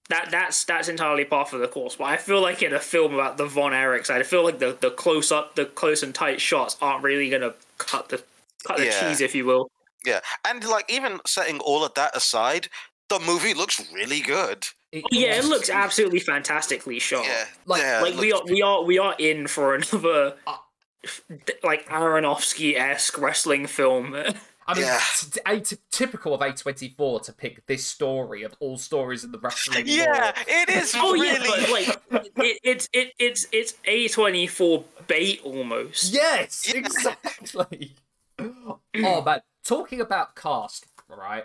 that 0.08 0.28
that's 0.30 0.64
that's 0.64 0.86
entirely 0.88 1.24
part 1.24 1.52
of 1.52 1.58
the 1.60 1.66
course. 1.68 1.96
But 1.96 2.04
I 2.04 2.16
feel 2.16 2.40
like 2.40 2.62
in 2.62 2.72
a 2.72 2.78
film 2.78 3.14
about 3.14 3.38
the 3.38 3.46
Von 3.46 3.72
Erichs, 3.72 4.08
I 4.08 4.22
feel 4.22 4.44
like 4.44 4.60
the, 4.60 4.76
the 4.80 4.90
close 4.90 5.32
up 5.32 5.56
the 5.56 5.64
close 5.64 6.02
and 6.04 6.14
tight 6.14 6.40
shots 6.40 6.76
aren't 6.80 7.02
really 7.02 7.28
gonna 7.28 7.54
cut 7.78 8.08
the 8.10 8.22
cut 8.64 8.76
the 8.76 8.86
Yeah. 8.86 9.08
cheese, 9.08 9.20
if 9.20 9.34
you 9.34 9.44
will. 9.46 9.68
Yeah, 10.06 10.20
and 10.48 10.64
like 10.64 10.90
even 10.90 11.20
setting 11.26 11.58
all 11.60 11.84
of 11.84 11.92
that 11.94 12.16
aside, 12.16 12.68
the 13.08 13.18
movie 13.20 13.54
looks 13.54 13.82
really 13.92 14.20
good. 14.20 14.66
It- 14.92 15.02
Oh, 15.04 15.08
yeah, 15.12 15.34
it 15.34 15.44
looks 15.44 15.68
absolutely 15.68 16.20
fantastically 16.20 16.98
shot. 17.00 17.26
Yeah, 17.26 17.44
Like- 17.66 17.82
yeah, 17.82 18.00
like 18.00 18.14
we 18.16 18.32
are 18.32 18.36
looks- 18.38 18.50
we 18.50 18.62
are 18.62 18.82
we 18.84 18.98
are 18.98 19.14
in 19.18 19.46
for 19.46 19.74
another 19.74 20.36
Uh, 20.46 20.56
like 21.62 21.86
Aronofsky 21.88 22.76
esque 22.78 23.18
wrestling 23.18 23.66
film. 23.66 24.14
I 24.68 24.74
mean, 24.74 24.84
Yeah. 24.84 25.00
t- 25.32 25.40
a- 25.46 25.60
t- 25.60 25.76
typical 25.92 26.34
of 26.34 26.40
A24 26.40 27.20
to 27.26 27.32
pick 27.32 27.64
this 27.66 27.86
story 27.86 28.42
of 28.42 28.54
all 28.58 28.76
stories 28.78 29.22
in 29.22 29.30
the 29.32 29.38
wrestling 29.38 29.84
Yeah, 29.86 30.06
world. 30.08 30.34
it 30.48 30.68
is 30.70 30.92
oh 30.96 31.12
really. 31.12 31.26
yeah, 31.26 31.94
but 32.10 32.18
like 32.18 32.32
it, 32.38 32.58
it's 32.64 32.88
it, 32.92 33.12
it's 33.18 33.46
it's 33.52 33.74
A 33.84 34.08
twenty 34.08 34.46
four 34.48 34.84
bait 35.06 35.40
almost. 35.44 36.12
Yes, 36.12 36.64
Yeah. 36.72 36.78
exactly. 36.80 37.94
oh 38.40 39.22
man, 39.22 39.40
talking 39.66 40.00
about 40.00 40.34
cast, 40.36 40.86
right? 41.08 41.44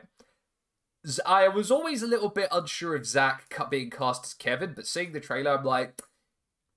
I 1.25 1.47
was 1.47 1.71
always 1.71 2.03
a 2.03 2.07
little 2.07 2.29
bit 2.29 2.47
unsure 2.51 2.95
of 2.95 3.05
Zach 3.07 3.51
being 3.69 3.89
cast 3.89 4.23
as 4.25 4.33
Kevin, 4.35 4.73
but 4.75 4.85
seeing 4.85 5.13
the 5.13 5.19
trailer, 5.19 5.57
I'm 5.57 5.65
like, 5.65 6.01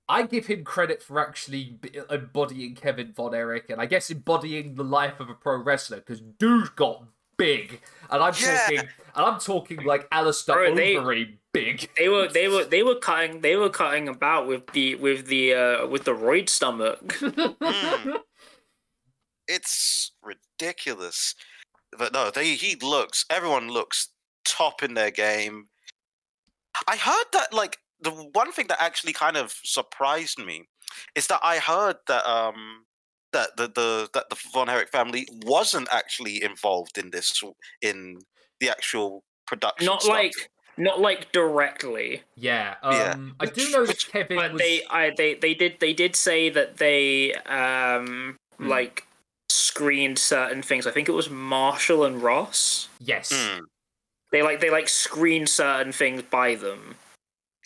I 0.09 0.23
give 0.23 0.47
him 0.47 0.63
credit 0.63 1.01
for 1.03 1.19
actually 1.19 1.79
embodying 2.09 2.75
Kevin 2.75 3.13
Von 3.13 3.33
Erich, 3.35 3.69
and 3.69 3.79
I 3.81 3.85
guess 3.85 4.09
embodying 4.09 4.75
the 4.75 4.83
life 4.83 5.19
of 5.19 5.29
a 5.29 5.33
pro 5.35 5.57
wrestler 5.61 5.97
because 5.97 6.21
dude 6.21 6.75
got 6.75 7.03
big, 7.37 7.81
and 8.09 8.21
I'm 8.23 8.33
Yeah. 8.39 8.57
talking, 8.61 8.79
and 8.79 9.25
I'm 9.25 9.39
talking 9.39 9.83
like 9.83 10.07
Alistair 10.11 10.55
Bro, 10.55 10.75
they- 10.75 11.37
big. 11.53 11.89
They 11.97 12.09
were 12.09 12.27
they 12.27 12.47
were 12.47 12.65
they 12.73 12.83
were 12.83 12.95
cutting 12.95 13.41
they 13.41 13.55
were 13.55 13.69
cutting 13.69 14.07
about 14.07 14.47
with 14.47 14.67
the 14.73 14.95
with 14.95 15.27
the 15.27 15.53
uh 15.53 15.87
with 15.87 16.03
the 16.03 16.11
roid 16.13 16.49
stomach. 16.49 16.99
Mm. 17.19 18.17
It's 19.47 20.11
ridiculous. 20.23 21.35
But 21.97 22.13
no, 22.13 22.29
they 22.31 22.55
he 22.55 22.75
looks. 22.75 23.25
Everyone 23.29 23.69
looks 23.69 24.09
top 24.45 24.83
in 24.83 24.93
their 24.93 25.11
game. 25.11 25.67
I 26.87 26.97
heard 26.97 27.25
that 27.33 27.53
like 27.53 27.77
the 28.01 28.11
one 28.11 28.51
thing 28.51 28.67
that 28.67 28.81
actually 28.81 29.13
kind 29.13 29.37
of 29.37 29.53
surprised 29.63 30.39
me 30.43 30.65
is 31.15 31.27
that 31.27 31.39
I 31.41 31.57
heard 31.57 31.97
that 32.07 32.25
um 32.29 32.85
that 33.31 33.55
the 33.57 33.67
the 33.67 34.09
that 34.13 34.29
the 34.29 34.37
Von 34.53 34.69
Erich 34.69 34.89
family 34.91 35.27
wasn't 35.45 35.87
actually 35.91 36.43
involved 36.43 36.97
in 36.97 37.11
this 37.11 37.41
in 37.81 38.19
the 38.59 38.69
actual 38.69 39.23
production. 39.47 39.85
not 39.85 40.01
stuff. 40.01 40.13
like 40.15 40.33
not 40.77 40.99
like 40.99 41.31
directly, 41.31 42.21
yeah, 42.35 42.75
Yeah. 42.83 43.13
um, 43.13 43.35
I 43.39 43.45
do 43.45 43.69
know 43.71 43.85
that 43.85 43.97
Kevin 44.11 44.35
but 44.35 44.51
was. 44.53 44.61
they 44.61 44.83
I 44.89 45.11
they 45.15 45.35
they 45.35 45.53
did 45.53 45.79
they 45.79 45.93
did 45.93 46.15
say 46.15 46.49
that 46.49 46.77
they 46.77 47.33
um 47.45 48.37
Hmm. 48.57 48.67
like 48.69 49.05
screened 49.55 50.19
certain 50.19 50.61
things. 50.61 50.85
I 50.87 50.91
think 50.91 51.07
it 51.09 51.13
was 51.13 51.29
Marshall 51.29 52.03
and 52.05 52.21
Ross. 52.21 52.87
Yes, 52.99 53.31
Mm, 53.31 53.61
They 54.31 54.41
like 54.41 54.59
they 54.59 54.69
like 54.69 54.89
screened 54.89 55.49
certain 55.49 55.91
things 55.91 56.21
by 56.23 56.55
them, 56.55 56.95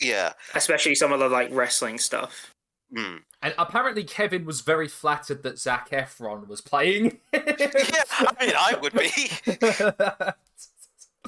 yeah. 0.00 0.32
especially 0.54 0.94
some 0.94 1.12
of 1.12 1.20
the 1.20 1.28
like 1.28 1.48
wrestling 1.52 1.98
stuff. 1.98 2.54
Mm. 2.96 3.20
and 3.40 3.54
apparently 3.56 4.02
Kevin 4.02 4.44
was 4.44 4.62
very 4.62 4.88
flattered 4.88 5.44
that 5.44 5.60
Zac 5.60 5.90
Efron 5.90 6.48
was 6.48 6.60
playing. 6.60 7.18
Yeah, 7.32 8.02
I 8.18 8.34
mean, 8.40 8.54
I 8.58 8.74
would 8.80 8.92
be. 8.92 9.10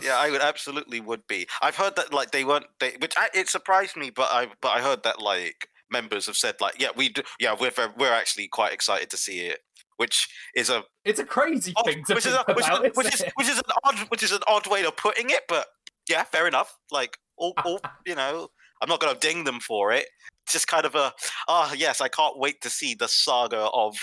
Yeah, 0.02 0.16
I 0.16 0.30
would 0.30 0.40
absolutely 0.40 1.00
would 1.00 1.26
be. 1.28 1.46
I've 1.60 1.76
heard 1.76 1.94
that 1.96 2.12
like 2.12 2.32
they 2.32 2.44
weren't 2.44 2.66
they, 2.80 2.92
which 3.00 3.14
I, 3.16 3.28
it 3.34 3.48
surprised 3.48 3.96
me, 3.96 4.10
but 4.10 4.28
I 4.32 4.48
but 4.60 4.70
I 4.70 4.80
heard 4.80 5.02
that 5.04 5.20
like 5.20 5.68
members 5.90 6.26
have 6.26 6.36
said 6.36 6.54
like 6.60 6.80
yeah 6.80 6.88
we 6.96 7.10
do 7.10 7.22
yeah 7.38 7.54
we're 7.58 7.70
we're 7.98 8.12
actually 8.12 8.48
quite 8.48 8.72
excited 8.72 9.10
to 9.10 9.16
see 9.16 9.40
it, 9.40 9.60
which 10.02 10.28
is 10.56 10.68
a 10.68 10.82
It's 11.04 11.20
a 11.20 11.24
crazy 11.24 11.72
odd- 11.76 11.84
thing 11.86 12.04
to 12.06 12.14
which 12.14 12.26
is 12.26 12.32
a, 12.34 12.44
which, 12.48 12.58
is, 12.64 12.66
about, 12.66 12.96
which 12.96 13.14
is 13.14 13.24
which 13.36 13.48
is 13.48 13.58
an 13.58 13.64
odd 13.84 13.98
which 14.08 14.22
is 14.24 14.32
an 14.32 14.42
odd 14.48 14.66
way 14.66 14.84
of 14.84 14.96
putting 14.96 15.30
it, 15.30 15.42
but 15.48 15.66
yeah, 16.08 16.24
fair 16.24 16.48
enough. 16.48 16.76
Like 16.90 17.16
all, 17.36 17.54
all 17.64 17.80
you 18.06 18.16
know, 18.16 18.48
I'm 18.80 18.88
not 18.88 18.98
gonna 18.98 19.16
ding 19.18 19.44
them 19.44 19.60
for 19.60 19.92
it. 19.92 20.06
It's 20.44 20.54
just 20.54 20.66
kind 20.66 20.84
of 20.84 20.96
a 20.96 21.12
ah 21.46 21.72
yes, 21.72 22.00
I 22.00 22.08
can't 22.08 22.36
wait 22.36 22.60
to 22.62 22.70
see 22.70 22.94
the 22.94 23.06
saga 23.06 23.68
of 23.72 23.94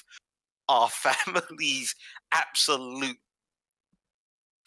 our 0.69 0.87
family's 1.03 1.93
absolute 2.31 3.17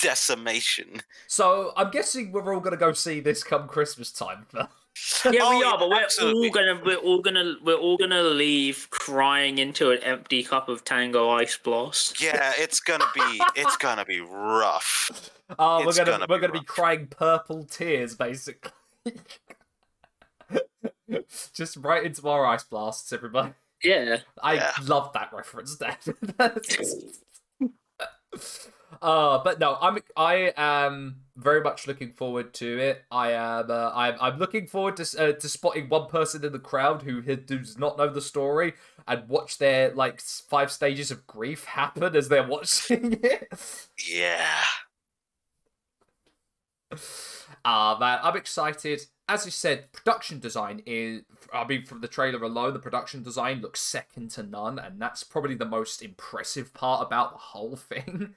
decimation. 0.03 1.01
So 1.29 1.73
I'm 1.77 1.91
guessing 1.91 2.33
we're 2.33 2.53
all 2.55 2.61
gonna 2.61 2.77
go 2.77 2.93
see 2.93 3.21
this 3.21 3.43
come 3.43 3.69
Christmas 3.69 4.13
time. 4.13 4.47
Yeah, 5.25 5.41
Oh, 5.45 5.59
we 5.59 5.65
are, 5.65 5.79
but 5.79 5.89
we're 5.89 6.03
absolutely. 6.03 6.49
all 6.49 6.53
gonna 6.53 6.81
we're 6.85 6.97
all 6.97 7.23
gonna 7.23 7.55
we're 7.63 7.75
all 7.77 7.97
gonna 7.97 8.23
leave 8.23 8.89
crying 8.91 9.59
into 9.59 9.91
an 9.91 9.99
empty 10.03 10.43
cup 10.43 10.69
of 10.69 10.85
Tango 10.85 11.31
Ice 11.31 11.57
Blast. 11.57 12.21
Yeah, 12.21 12.53
it's 12.59 12.81
gonna 12.81 13.07
be 13.15 13.41
it's 13.57 13.77
gonna 13.77 14.05
be 14.05 14.21
rough. 14.21 15.31
Oh, 15.59 15.81
we're 15.81 15.89
It's 15.89 15.99
gonna, 15.99 16.11
gonna 16.11 16.27
we're 16.29 16.39
be 16.39 16.47
gonna 16.49 16.61
be 16.61 16.65
crying 16.65 17.07
purple 17.07 17.65
tears, 17.65 18.17
basically. 18.17 18.73
Just 21.55 21.77
right 21.77 22.05
into 22.05 22.29
our 22.29 22.45
ice 22.47 22.65
blasts, 22.65 23.13
everybody. 23.13 23.53
Yeah. 23.83 24.19
I 24.43 24.55
Yeah. 24.55 24.73
love 24.85 25.13
that 25.15 25.33
reference, 25.33 25.77
Dan. 25.77 25.97
uh, 29.01 29.43
but 29.43 29.59
no, 29.59 29.79
I'm 29.81 29.99
I 30.17 30.53
am 30.57 31.23
very 31.37 31.63
much 31.63 31.87
looking 31.87 32.13
forward 32.13 32.53
to 32.55 32.79
it. 32.79 33.05
I 33.11 33.33
am 33.33 33.71
uh, 33.71 33.91
I'm 33.95 34.17
I'm 34.21 34.39
looking 34.39 34.67
forward 34.67 34.97
to 34.99 35.03
uh, 35.19 35.33
to 35.33 35.49
spotting 35.49 35.89
one 35.89 36.09
person 36.09 36.45
in 36.45 36.53
the 36.53 36.59
crowd 36.59 37.03
who 37.03 37.23
who 37.23 37.37
does 37.37 37.79
not 37.79 37.97
know 37.97 38.09
the 38.09 38.21
story 38.21 38.75
and 39.09 39.29
watch 39.29 39.59
their 39.59 39.93
like 39.95 40.21
five 40.21 40.71
stages 40.71 41.11
of 41.11 41.27
grief 41.27 41.65
happen 41.65 42.15
as 42.15 42.29
they're 42.29 42.47
watching 42.47 43.13
it. 43.23 43.49
Yeah. 44.09 44.61
Ah, 47.65 47.97
man, 48.01 48.19
I'm 48.23 48.37
excited. 48.37 49.03
As 49.29 49.45
you 49.45 49.53
said, 49.53 49.93
production 49.93 50.41
design 50.41 50.83
is. 50.85 51.23
I 51.53 51.65
mean, 51.65 51.85
from 51.85 52.01
the 52.01 52.09
trailer 52.09 52.43
alone, 52.43 52.73
the 52.73 52.81
production 52.81 53.23
design 53.23 53.61
looks 53.61 53.81
second 53.81 54.31
to 54.33 54.43
none, 54.43 54.79
and 54.79 55.01
that's 55.01 55.23
probably 55.23 55.55
the 55.55 55.65
most 55.65 56.03
impressive 56.03 56.75
part 56.75 57.07
about 57.07 57.33
the 57.33 57.39
whole 57.39 57.77
thing. 57.89 58.35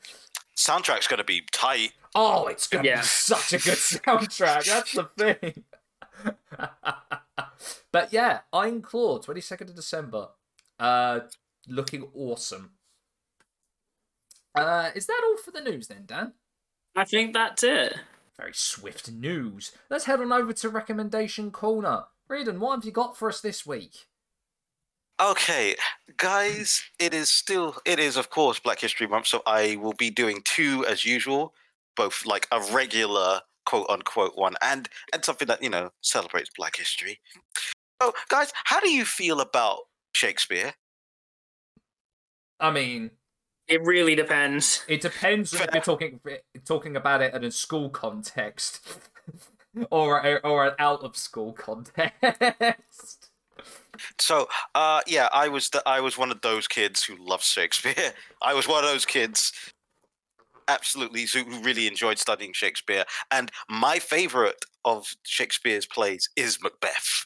Soundtrack's 0.57 1.07
gonna 1.07 1.23
be 1.23 1.41
tight. 1.51 1.91
Oh, 2.13 2.47
it's 2.47 2.67
gonna 2.67 2.87
Yeah. 2.87 3.01
be 3.01 3.05
such 3.07 3.53
a 3.53 3.57
good 3.57 3.77
soundtrack. 3.77 4.65
That's 4.65 4.91
the 4.93 5.09
thing. 5.17 5.63
but 7.91 8.13
yeah, 8.13 8.39
Iron 8.53 8.81
Claw, 8.81 9.19
22nd 9.19 9.69
of 9.69 9.75
December. 9.75 10.29
Uh, 10.79 11.21
looking 11.67 12.07
awesome. 12.13 12.71
Uh, 14.53 14.91
is 14.95 15.05
that 15.07 15.21
all 15.25 15.37
for 15.37 15.51
the 15.51 15.61
news 15.61 15.87
then, 15.87 16.03
Dan? 16.05 16.33
I 16.95 17.03
think 17.03 17.33
that's 17.33 17.63
it. 17.63 17.97
Very 18.37 18.53
swift 18.53 19.11
news. 19.11 19.71
Let's 19.89 20.05
head 20.05 20.21
on 20.21 20.31
over 20.31 20.53
to 20.53 20.69
recommendation 20.69 21.51
corner. 21.51 22.05
Reardon, 22.29 22.59
what 22.59 22.75
have 22.77 22.85
you 22.85 22.91
got 22.91 23.17
for 23.17 23.27
us 23.29 23.41
this 23.41 23.65
week? 23.65 24.07
Okay, 25.19 25.75
guys, 26.17 26.83
it 26.99 27.13
is 27.13 27.31
still 27.31 27.77
it 27.85 27.99
is 27.99 28.17
of 28.17 28.29
course 28.29 28.59
Black 28.59 28.79
History 28.81 29.07
Month, 29.07 29.27
so 29.27 29.41
I 29.45 29.77
will 29.77 29.93
be 29.93 30.09
doing 30.09 30.41
two 30.43 30.85
as 30.87 31.05
usual, 31.05 31.53
both 31.95 32.25
like 32.25 32.47
a 32.51 32.59
regular 32.71 33.41
quote 33.65 33.87
unquote 33.89 34.37
one 34.37 34.55
and 34.61 34.89
and 35.13 35.23
something 35.23 35.47
that, 35.47 35.63
you 35.63 35.69
know, 35.69 35.91
celebrates 36.01 36.49
Black 36.57 36.75
history. 36.75 37.19
So, 38.01 38.13
guys, 38.29 38.51
how 38.65 38.79
do 38.81 38.89
you 38.89 39.05
feel 39.05 39.39
about 39.41 39.79
Shakespeare? 40.13 40.73
I 42.59 42.71
mean, 42.71 43.11
It 43.67 43.81
really 43.83 44.15
depends. 44.15 44.83
it 44.87 45.01
depends 45.01 45.53
if 45.53 45.67
you're 45.73 45.81
talking 45.81 46.19
talking 46.65 46.95
about 46.95 47.21
it 47.21 47.33
in 47.33 47.43
a 47.43 47.51
school 47.51 47.89
context 47.89 48.85
or 49.91 50.19
a, 50.25 50.35
or 50.37 50.67
an 50.67 50.73
out 50.79 51.03
of 51.03 51.15
school 51.17 51.53
context. 51.53 53.24
So, 54.19 54.47
uh, 54.73 55.01
yeah, 55.07 55.29
I 55.33 55.47
was 55.47 55.69
the, 55.69 55.81
I 55.85 56.01
was 56.01 56.17
one 56.17 56.31
of 56.31 56.41
those 56.41 56.67
kids 56.67 57.03
who 57.03 57.15
loved 57.17 57.43
Shakespeare. 57.43 58.13
I 58.41 58.53
was 58.53 58.67
one 58.67 58.83
of 58.83 58.89
those 58.89 59.05
kids, 59.05 59.51
absolutely, 60.67 61.25
who 61.25 61.43
really 61.61 61.87
enjoyed 61.87 62.19
studying 62.19 62.53
Shakespeare. 62.53 63.05
And 63.31 63.51
my 63.69 63.99
favorite 63.99 64.63
of 64.83 65.07
Shakespeare's 65.23 65.85
plays 65.85 66.29
is 66.35 66.59
Macbeth. 66.61 67.25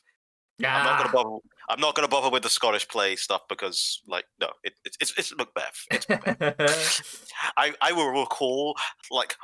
I'm 0.78 0.86
not 0.86 0.97
gonna 0.97 1.13
bother. 1.13 1.38
I'm 1.69 1.80
not 1.80 1.95
gonna 1.95 2.08
bother 2.08 2.30
with 2.30 2.43
the 2.43 2.49
Scottish 2.49 2.88
play 2.88 3.15
stuff 3.15 3.41
because, 3.47 4.02
like, 4.08 4.25
no, 4.41 4.49
it, 4.63 4.73
it's 4.84 4.97
it's 4.99 5.13
it's 5.17 5.36
Macbeth. 5.38 5.86
It's 5.89 6.10
Macbeth. 6.10 7.32
I 7.58 7.73
I 7.82 7.93
will 7.93 8.10
recall 8.10 8.75
like 9.10 9.36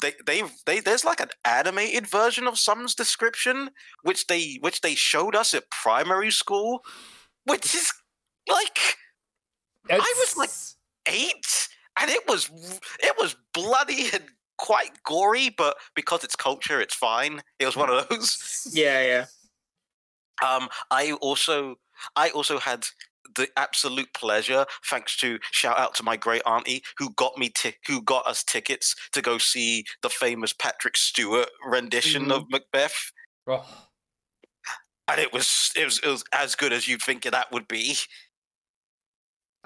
they 0.00 0.12
they 0.26 0.42
they 0.66 0.80
there's 0.80 1.04
like 1.04 1.20
an 1.20 1.30
animated 1.44 2.06
version 2.06 2.46
of 2.46 2.58
some's 2.58 2.94
description 2.94 3.70
which 4.02 4.26
they 4.28 4.58
which 4.60 4.80
they 4.80 4.94
showed 4.94 5.34
us 5.34 5.54
at 5.54 5.70
primary 5.70 6.30
school, 6.30 6.84
which 7.44 7.74
is 7.74 7.92
like 8.48 8.96
I 9.90 10.14
was 10.18 10.36
like- 10.36 10.50
eight, 11.08 11.68
and 11.98 12.10
it 12.10 12.26
was 12.28 12.48
it 13.00 13.14
was 13.18 13.36
bloody 13.52 14.08
and 14.12 14.24
quite 14.58 15.02
gory, 15.04 15.50
but 15.50 15.76
because 15.96 16.22
it's 16.22 16.36
culture, 16.36 16.80
it's 16.80 16.94
fine. 16.94 17.42
It 17.58 17.66
was 17.66 17.76
one 17.76 17.90
of 17.90 18.08
those. 18.08 18.68
Yeah, 18.72 19.02
yeah. 19.02 19.26
Um, 20.48 20.68
I 20.90 21.12
also 21.12 21.76
I 22.16 22.30
also 22.30 22.58
had 22.58 22.86
the 23.34 23.48
absolute 23.56 24.12
pleasure, 24.14 24.66
thanks 24.84 25.16
to 25.18 25.38
shout 25.50 25.78
out 25.78 25.94
to 25.96 26.02
my 26.02 26.16
great 26.16 26.42
auntie 26.46 26.82
who 26.98 27.10
got 27.14 27.38
me 27.38 27.48
ti- 27.48 27.76
who 27.86 28.02
got 28.02 28.26
us 28.26 28.42
tickets 28.44 28.94
to 29.12 29.22
go 29.22 29.38
see 29.38 29.84
the 30.02 30.10
famous 30.10 30.52
Patrick 30.52 30.96
Stewart 30.96 31.48
rendition 31.66 32.30
of 32.30 32.44
Macbeth, 32.50 33.12
Oh, 33.46 33.88
and 35.08 35.20
it 35.20 35.32
was 35.32 35.70
it 35.76 35.84
was 35.84 35.98
it 35.98 36.08
was 36.08 36.24
as 36.32 36.54
good 36.54 36.72
as 36.72 36.86
you'd 36.88 37.02
think 37.02 37.22
that 37.24 37.50
would 37.52 37.66
be. 37.68 37.96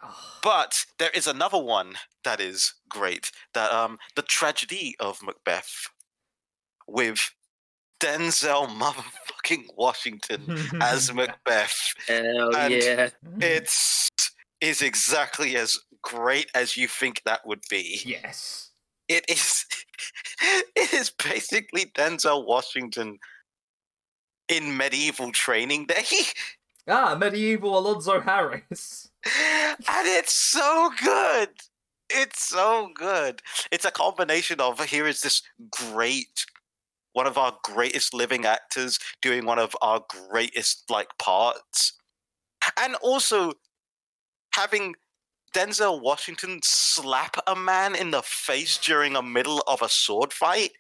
oh. 0.03 0.39
But 0.43 0.87
there 0.99 1.11
is 1.15 1.27
another 1.27 1.59
one 1.59 1.97
that 2.25 2.41
is 2.41 2.75
great. 2.89 3.31
That 3.55 3.73
um 3.73 3.99
the 4.15 4.23
tragedy 4.23 4.95
of 5.01 5.23
Macbeth 5.23 5.89
with 6.87 7.33
Denzel 8.01 8.69
motherfucking 8.69 9.36
Washington 9.77 10.59
as 10.81 11.13
Macbeth. 11.15 11.95
Hell 12.07 12.55
And- 12.57 12.75
yeah. 12.75 13.09
It's 13.41 14.11
is 14.61 14.81
exactly 14.83 15.57
as 15.57 15.79
great 16.03 16.51
as 16.55 16.77
you 16.77 16.89
think 16.89 17.23
that 17.25 17.47
would 17.47 17.63
be. 17.71 18.01
yes. 18.05 18.71
It 19.09 19.25
is 19.29 19.65
it 20.77 20.93
is 20.93 21.11
basically 21.11 21.87
Denzel 21.95 22.45
Washington 22.47 23.19
in 24.49 24.77
medieval 24.77 25.33
training 25.33 25.87
day. 25.87 26.05
Ah, 26.89 27.17
medieval 27.17 27.77
Alonzo 27.77 28.21
Harris. 28.21 29.11
and 29.25 30.07
it's 30.07 30.33
so 30.33 30.93
good. 31.03 31.49
It's 32.09 32.49
so 32.49 32.91
good. 32.95 33.43
It's 33.73 33.85
a 33.85 33.91
combination 33.91 34.61
of 34.61 34.79
here 34.85 35.09
is 35.09 35.21
this 35.21 35.43
great 35.69 36.47
one 37.17 37.27
of 37.27 37.39
our 37.39 37.57
greatest 37.65 38.13
living 38.13 38.45
actors 38.45 38.99
doing 39.23 39.47
one 39.47 39.59
of 39.59 39.75
our 39.81 40.05
greatest 40.29 40.85
like 40.91 41.09
parts. 41.19 41.95
And 42.79 42.95
also 42.97 43.55
having 44.53 44.95
Denzel 45.55 46.03
Washington 46.03 46.61
slap 46.63 47.39
a 47.47 47.57
man 47.57 47.95
in 47.95 48.11
the 48.11 48.21
face 48.21 48.77
during 48.77 49.17
a 49.17 49.23
middle 49.23 49.63
of 49.67 49.81
a 49.81 49.89
sword 49.89 50.35
fight. 50.35 50.73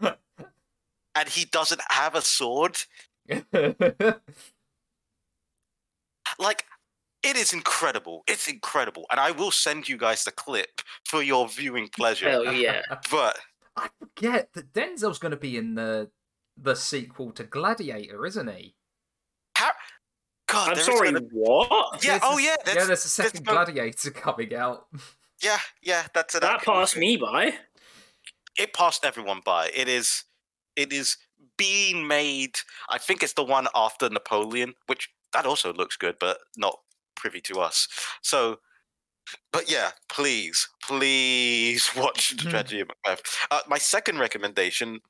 and 0.00 1.28
he 1.28 1.44
doesn't 1.44 1.82
have 1.88 2.16
a 2.16 2.22
sword. 2.22 2.76
Like, 6.36 6.64
it 7.22 7.36
is 7.36 7.52
incredible. 7.52 8.24
It's 8.26 8.48
incredible. 8.48 9.04
And 9.12 9.20
I 9.20 9.30
will 9.30 9.52
send 9.52 9.88
you 9.88 9.96
guys 9.96 10.24
the 10.24 10.32
clip 10.32 10.80
for 11.04 11.22
your 11.22 11.46
viewing 11.48 11.88
pleasure. 11.94 12.28
Hell 12.28 12.52
yeah. 12.52 12.82
But 13.08 13.38
I 13.76 13.88
forget 13.98 14.50
that 14.54 14.72
Denzel's 14.72 15.18
going 15.18 15.30
to 15.32 15.36
be 15.36 15.56
in 15.56 15.74
the 15.74 16.10
the 16.56 16.74
sequel 16.76 17.32
to 17.32 17.44
Gladiator, 17.44 18.24
isn't 18.26 18.48
he? 18.54 18.76
how 19.56 19.70
God, 20.46 20.70
I'm 20.76 20.84
sorry, 20.84 21.12
gonna- 21.12 21.24
what? 21.32 22.04
Yeah, 22.04 22.18
There's 22.18 22.22
oh 22.24 22.38
a- 22.38 22.42
yeah, 22.42 22.56
yeah. 22.66 22.74
There's 22.74 22.88
a 22.90 22.96
second 22.96 23.44
gonna- 23.44 23.64
Gladiator 23.64 24.10
coming 24.10 24.54
out. 24.54 24.86
Yeah, 25.42 25.58
yeah, 25.82 26.06
that's 26.14 26.34
an 26.36 26.40
That 26.42 26.54
actual 26.56 26.74
passed 26.74 26.96
me 26.96 27.16
by. 27.16 27.54
It 28.56 28.72
passed 28.72 29.04
everyone 29.04 29.40
by. 29.44 29.68
It 29.74 29.88
is 29.88 30.24
it 30.76 30.92
is 30.92 31.16
being 31.58 32.06
made. 32.06 32.56
I 32.88 32.98
think 32.98 33.22
it's 33.22 33.32
the 33.34 33.42
one 33.44 33.66
after 33.74 34.08
Napoleon, 34.08 34.74
which 34.86 35.10
that 35.32 35.44
also 35.44 35.72
looks 35.74 35.96
good, 35.96 36.16
but 36.20 36.38
not 36.56 36.78
privy 37.16 37.40
to 37.42 37.60
us. 37.60 37.88
So 38.22 38.60
but 39.52 39.70
yeah, 39.70 39.92
please, 40.08 40.68
please 40.82 41.88
watch 41.96 42.30
the 42.30 42.44
Mhm. 42.44 42.50
tragedy 42.50 42.80
of 42.80 42.88
Macbeth. 42.88 43.22
Uh, 43.50 43.60
my 43.68 43.78
second 43.78 44.18
recommendation 44.18 45.00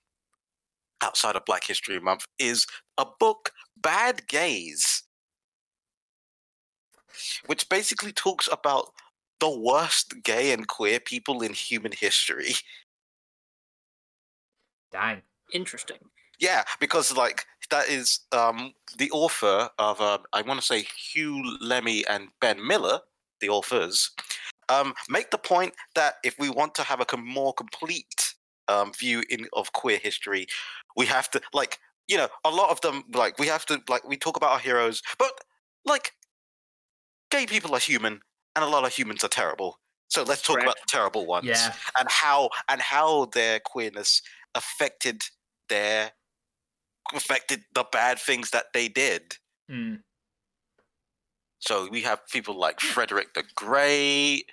outside 1.01 1.37
of 1.37 1.45
Black 1.45 1.65
History 1.65 2.01
Month 2.01 2.27
is 2.39 2.67
a 2.99 3.07
book, 3.19 3.53
Bad 3.77 4.27
Gays, 4.27 5.03
which 7.47 7.69
basically 7.69 8.13
talks 8.13 8.49
about 8.51 8.93
the 9.41 9.51
worst 9.51 10.23
gay 10.23 10.53
and 10.53 10.67
queer 10.69 11.01
people 11.01 11.43
in 11.43 11.53
human 11.53 11.93
history. 11.93 12.55
Dang. 14.91 15.23
Interesting. 15.53 15.99
Yeah, 16.39 16.65
because 16.81 17.17
like 17.17 17.47
that 17.71 17.89
is 17.89 18.21
um 18.33 18.75
the 18.99 19.11
author 19.11 19.71
of 19.79 20.01
uh, 20.01 20.19
I 20.33 20.43
want 20.43 20.61
to 20.61 20.67
say 20.67 20.85
Huw 20.85 21.59
Lemmey 21.61 22.05
and 22.09 22.29
Ben 22.41 22.65
Miller, 22.67 23.01
the 23.41 23.49
authors, 23.49 24.11
um 24.69 24.95
make 25.09 25.31
the 25.31 25.39
point 25.39 25.75
that 25.95 26.15
if 26.25 26.39
we 26.39 26.49
want 26.51 26.75
to 26.75 26.83
have 26.83 27.01
a 27.01 27.05
com- 27.05 27.27
more 27.27 27.53
complete 27.53 28.35
um 28.69 28.93
view 28.93 29.23
in 29.31 29.47
of 29.53 29.73
queer 29.73 29.99
history, 29.99 30.47
we 30.97 31.07
have 31.07 31.31
to 31.31 31.41
like 31.53 31.79
you 32.09 32.17
know 32.17 32.29
a 32.45 32.51
lot 32.51 32.71
of 32.71 32.81
them 32.83 33.05
like 33.15 33.39
we 33.39 33.47
have 33.47 33.65
to 33.67 33.83
like 33.89 34.05
we 34.09 34.17
talk 34.17 34.37
about 34.37 34.53
our 34.53 34.59
heroes, 34.59 35.03
but 35.19 35.33
like 35.85 36.13
gay 37.31 37.47
people 37.47 37.75
are 37.75 37.79
human 37.81 38.21
and 38.57 38.65
a 38.65 38.69
lot 38.69 38.85
of 38.85 38.93
humans 38.95 39.25
are 39.25 39.29
terrible. 39.29 39.79
So 40.09 40.23
let's 40.23 40.43
talk 40.43 40.61
about 40.63 40.77
the 40.77 40.87
terrible 40.87 41.27
ones 41.27 41.47
Yeah. 41.49 41.75
and 41.99 42.09
how 42.09 42.51
and 42.69 42.81
how 42.81 43.27
their 43.27 43.59
queerness 43.59 44.23
affected 44.55 45.23
their 45.69 46.13
affected 47.15 47.65
the 47.75 47.85
bad 47.91 48.19
things 48.19 48.51
that 48.51 48.67
they 48.73 48.89
did. 48.89 49.37
Mm. 49.71 50.03
So 51.67 51.89
we 51.91 52.03
have 52.03 52.27
people 52.29 52.59
like 52.59 52.81
Frederick 52.81 53.35
the 53.35 53.45
Great. 53.55 54.45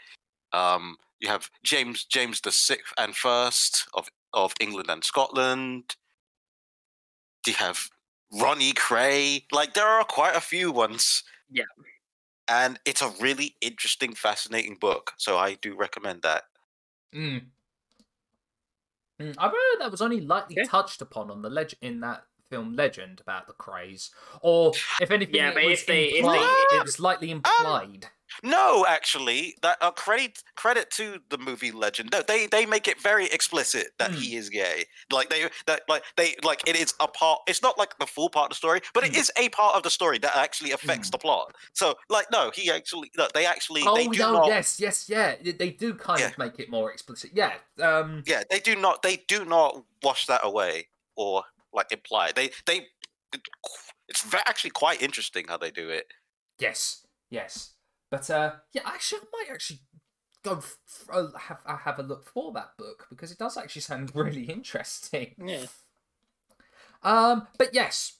Um, 0.54 0.98
you 1.20 1.30
have 1.30 1.50
James 1.64 2.06
James 2.06 2.42
the 2.42 2.52
Sixth 2.52 2.94
and 2.98 3.16
First 3.16 3.88
of 3.94 4.10
of 4.34 4.54
England 4.62 4.90
and 4.90 5.04
Scotland. 5.04 5.96
You 7.46 7.54
have 7.54 7.90
Ronnie 8.32 8.74
Kray. 8.74 9.44
Like 9.52 9.74
there 9.74 9.88
are 9.88 10.04
quite 10.06 10.36
a 10.36 10.42
few 10.42 10.72
ones. 10.72 11.24
Yeah. 11.50 11.66
And 12.48 12.80
it's 12.86 13.02
a 13.02 13.10
really 13.20 13.56
interesting, 13.62 14.14
fascinating 14.14 14.76
book. 14.76 15.14
So 15.18 15.38
I 15.38 15.56
do 15.56 15.76
recommend 15.76 16.22
that. 16.24 16.44
Mm. 17.14 17.52
Mm, 19.20 19.36
I 19.38 19.46
remember 19.46 19.58
that 19.80 19.92
was 19.92 20.02
only 20.02 20.22
lightly 20.22 20.58
Okay. 20.58 20.64
touched 20.64 21.02
upon 21.02 21.30
on 21.32 21.42
the 21.42 21.50
leg 21.50 21.74
in 21.82 22.00
that 22.02 22.26
film 22.52 22.76
Legend 22.76 23.20
about 23.22 23.48
the 23.48 23.54
Krays, 23.54 24.10
or 24.42 24.74
if 25.02 25.10
anything, 25.10 25.36
Yeah, 25.36 25.50
it 25.50 25.56
but 25.56 25.64
was 25.64 25.80
if 25.80 25.86
they- 25.88 26.04
if 26.06 26.12
they- 26.12 26.18
implied. 26.20 26.66
it 26.74 26.84
was 26.84 27.00
lightly 27.00 27.32
implied. 27.32 28.08
No, 28.44 28.86
actually, 28.88 29.58
that 29.62 29.78
uh, 29.82 29.92
credit 29.92 30.42
credit 30.56 30.90
to 30.92 31.20
the 31.30 31.38
movie 31.38 31.72
Legend. 31.72 32.12
No, 32.14 32.22
they 32.22 32.48
they 32.48 32.66
make 32.66 32.88
it 32.88 32.98
very 33.02 33.26
explicit 33.26 33.88
that 34.00 34.12
he 34.12 34.38
is 34.38 34.50
gay. 34.50 34.86
Like 35.12 35.30
they 35.30 35.50
that 35.66 35.82
like 35.90 36.04
they 36.16 36.36
like 36.42 36.62
it 36.66 36.78
is 36.78 36.94
a 37.02 37.10
part. 37.10 37.42
It's 37.46 37.62
not 37.62 37.78
like 37.78 38.00
the 38.00 38.06
full 38.08 38.30
part 38.30 38.46
of 38.46 38.50
the 38.52 38.56
story, 38.56 38.80
but 38.94 39.04
it 39.04 39.12
Mm. 39.12 39.18
is 39.20 39.32
a 39.38 39.50
part 39.50 39.76
of 39.76 39.84
the 39.84 39.90
story 39.90 40.18
that 40.20 40.34
actually 40.38 40.72
affects 40.72 41.10
the 41.10 41.18
plot. 41.18 41.54
So 41.74 41.96
like 42.10 42.32
no, 42.32 42.52
he 42.56 42.72
actually 42.72 43.12
no, 43.18 43.28
they 43.34 43.46
actually 43.46 43.84
oh 43.86 43.96
they 43.96 44.08
do 44.08 44.20
no! 44.20 44.32
not. 44.34 44.48
Yes, 44.48 44.80
yes, 44.80 45.10
yeah. 45.10 45.36
They- 45.44 45.52
They 45.52 45.72
do 45.72 45.94
kind 45.94 46.22
Yeah. 46.22 46.28
of 46.28 46.38
make 46.38 46.58
it 46.58 46.70
more 46.70 46.90
explicit. 46.94 47.32
Yeah. 47.34 47.56
Um. 47.82 48.24
Yeah, 48.26 48.44
they 48.50 48.62
do 48.62 48.76
not. 48.78 49.02
They 49.02 49.18
do 49.28 49.44
not 49.44 49.84
wash 50.04 50.26
that 50.28 50.40
away 50.46 50.88
or 51.18 51.44
like 51.74 51.92
imply. 51.92 52.32
They 52.36 52.52
they. 52.66 52.88
It's 54.08 54.26
actually 54.34 54.72
quite 54.72 55.02
interesting 55.02 55.46
how 55.48 55.58
they 55.58 55.72
do 55.72 55.90
it. 55.90 56.08
Yes. 56.60 57.06
Yes. 57.30 57.74
But 58.10 58.30
uh, 58.30 58.54
yeah. 58.74 58.82
Actually, 58.86 59.22
I 59.22 59.26
might 59.34 59.54
actually 59.54 59.80
go 60.44 60.58
f- 60.58 60.78
f- 60.88 61.08
uh, 61.12 61.38
have 61.38 61.62
have 61.66 62.00
a 62.00 62.04
look 62.04 62.28
for 62.28 62.52
that 62.54 62.72
book 62.78 63.08
because 63.10 63.32
it 63.32 63.38
does 63.38 63.58
actually 63.58 63.82
sound 63.82 64.12
really 64.16 64.44
interesting. 64.44 65.36
Yeah. 65.44 65.66
Um, 67.04 67.48
but 67.58 67.74
yes, 67.74 68.20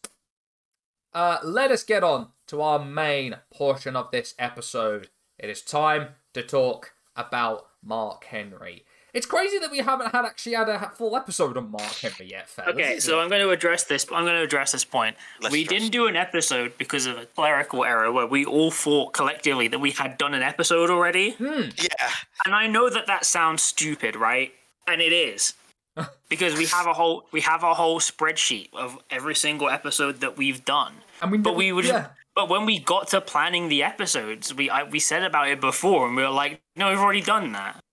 uh, 1.14 1.38
let 1.44 1.72
us 1.72 1.84
get 1.84 2.04
on 2.04 2.30
to 2.48 2.62
our 2.62 2.84
main 2.84 3.36
portion 3.54 3.96
of 3.96 4.12
this 4.12 4.34
episode. 4.40 5.10
It 5.38 5.50
is 5.50 5.62
time 5.62 6.10
to 6.34 6.42
talk 6.44 6.94
about 7.16 7.68
Mark 7.84 8.26
Henry. 8.26 8.86
It's 9.14 9.26
crazy 9.26 9.60
that 9.60 9.72
we 9.72 9.80
haven't 9.80 10.12
had 10.12 10.26
actually 10.26 10.54
had 10.54 10.70
a 10.70 10.90
full 10.96 11.16
episode 11.16 11.58
on 11.58 11.72
Mark 11.72 11.94
Henry 11.96 12.30
yet, 12.30 12.50
fellas. 12.50 12.74
Okay, 12.74 13.00
so? 13.00 13.20
I'm 13.20 13.30
going 13.30 13.42
to 13.42 13.50
address 13.50 13.84
this. 13.84 14.06
I'm 14.06 14.24
going 14.24 14.38
to 14.38 14.44
address 14.44 14.72
this 14.72 14.86
point. 14.86 15.18
Let's 15.42 15.52
we 15.52 15.64
didn't 15.66 15.90
do 15.90 16.08
an 16.08 16.16
episode 16.16 16.78
because 16.78 17.06
of 17.06 17.18
a 17.18 17.26
clerical 17.26 17.84
error 17.84 18.12
where 18.12 18.28
we 18.28 18.46
all 18.46 18.72
thought 18.72 19.14
collectively 19.14 19.68
that 19.68 19.80
we 19.80 19.92
had 19.92 20.18
done 20.18 20.34
an 20.34 20.42
episode 20.42 20.90
already. 20.90 21.32
Hmm. 21.32 21.70
Yeah, 21.78 22.10
And 22.46 22.56
I 22.56 22.68
know 22.68 22.90
that 22.90 23.08
that 23.08 23.26
sounds 23.26 23.64
stupid, 23.64 24.16
right? 24.16 24.54
And 24.88 25.02
it 25.02 25.12
is. 25.12 25.54
because 26.30 26.58
we 26.58 26.66
have 26.68 26.88
a 26.88 26.94
whole 26.94 27.26
we 27.32 27.42
have 27.42 27.64
a 27.64 27.74
whole 27.74 28.00
spreadsheet 28.00 28.70
of 28.74 28.98
every 29.10 29.36
single 29.36 29.70
episode 29.70 30.22
that 30.22 30.38
we've 30.38 30.64
done. 30.64 30.94
and 31.22 31.32
we 31.32 31.38
But 31.38 31.56
we 31.56 31.72
would 31.72 31.86
yeah. 31.86 32.08
but 32.34 32.50
when 32.50 32.66
we 32.66 32.80
got 32.80 33.10
to 33.10 33.20
planning 33.20 33.68
the 33.68 33.84
episodes, 33.84 34.54
we 34.54 34.70
I, 34.70 34.84
we 34.84 35.00
said 35.00 35.24
about 35.24 35.50
it 35.50 35.60
before 35.60 36.08
and 36.08 36.16
we 36.16 36.24
were 36.24 36.30
like, 36.30 36.62
no, 36.78 36.90
we've 36.90 37.00
already 37.00 37.22
done 37.22 37.52
that. 37.52 37.84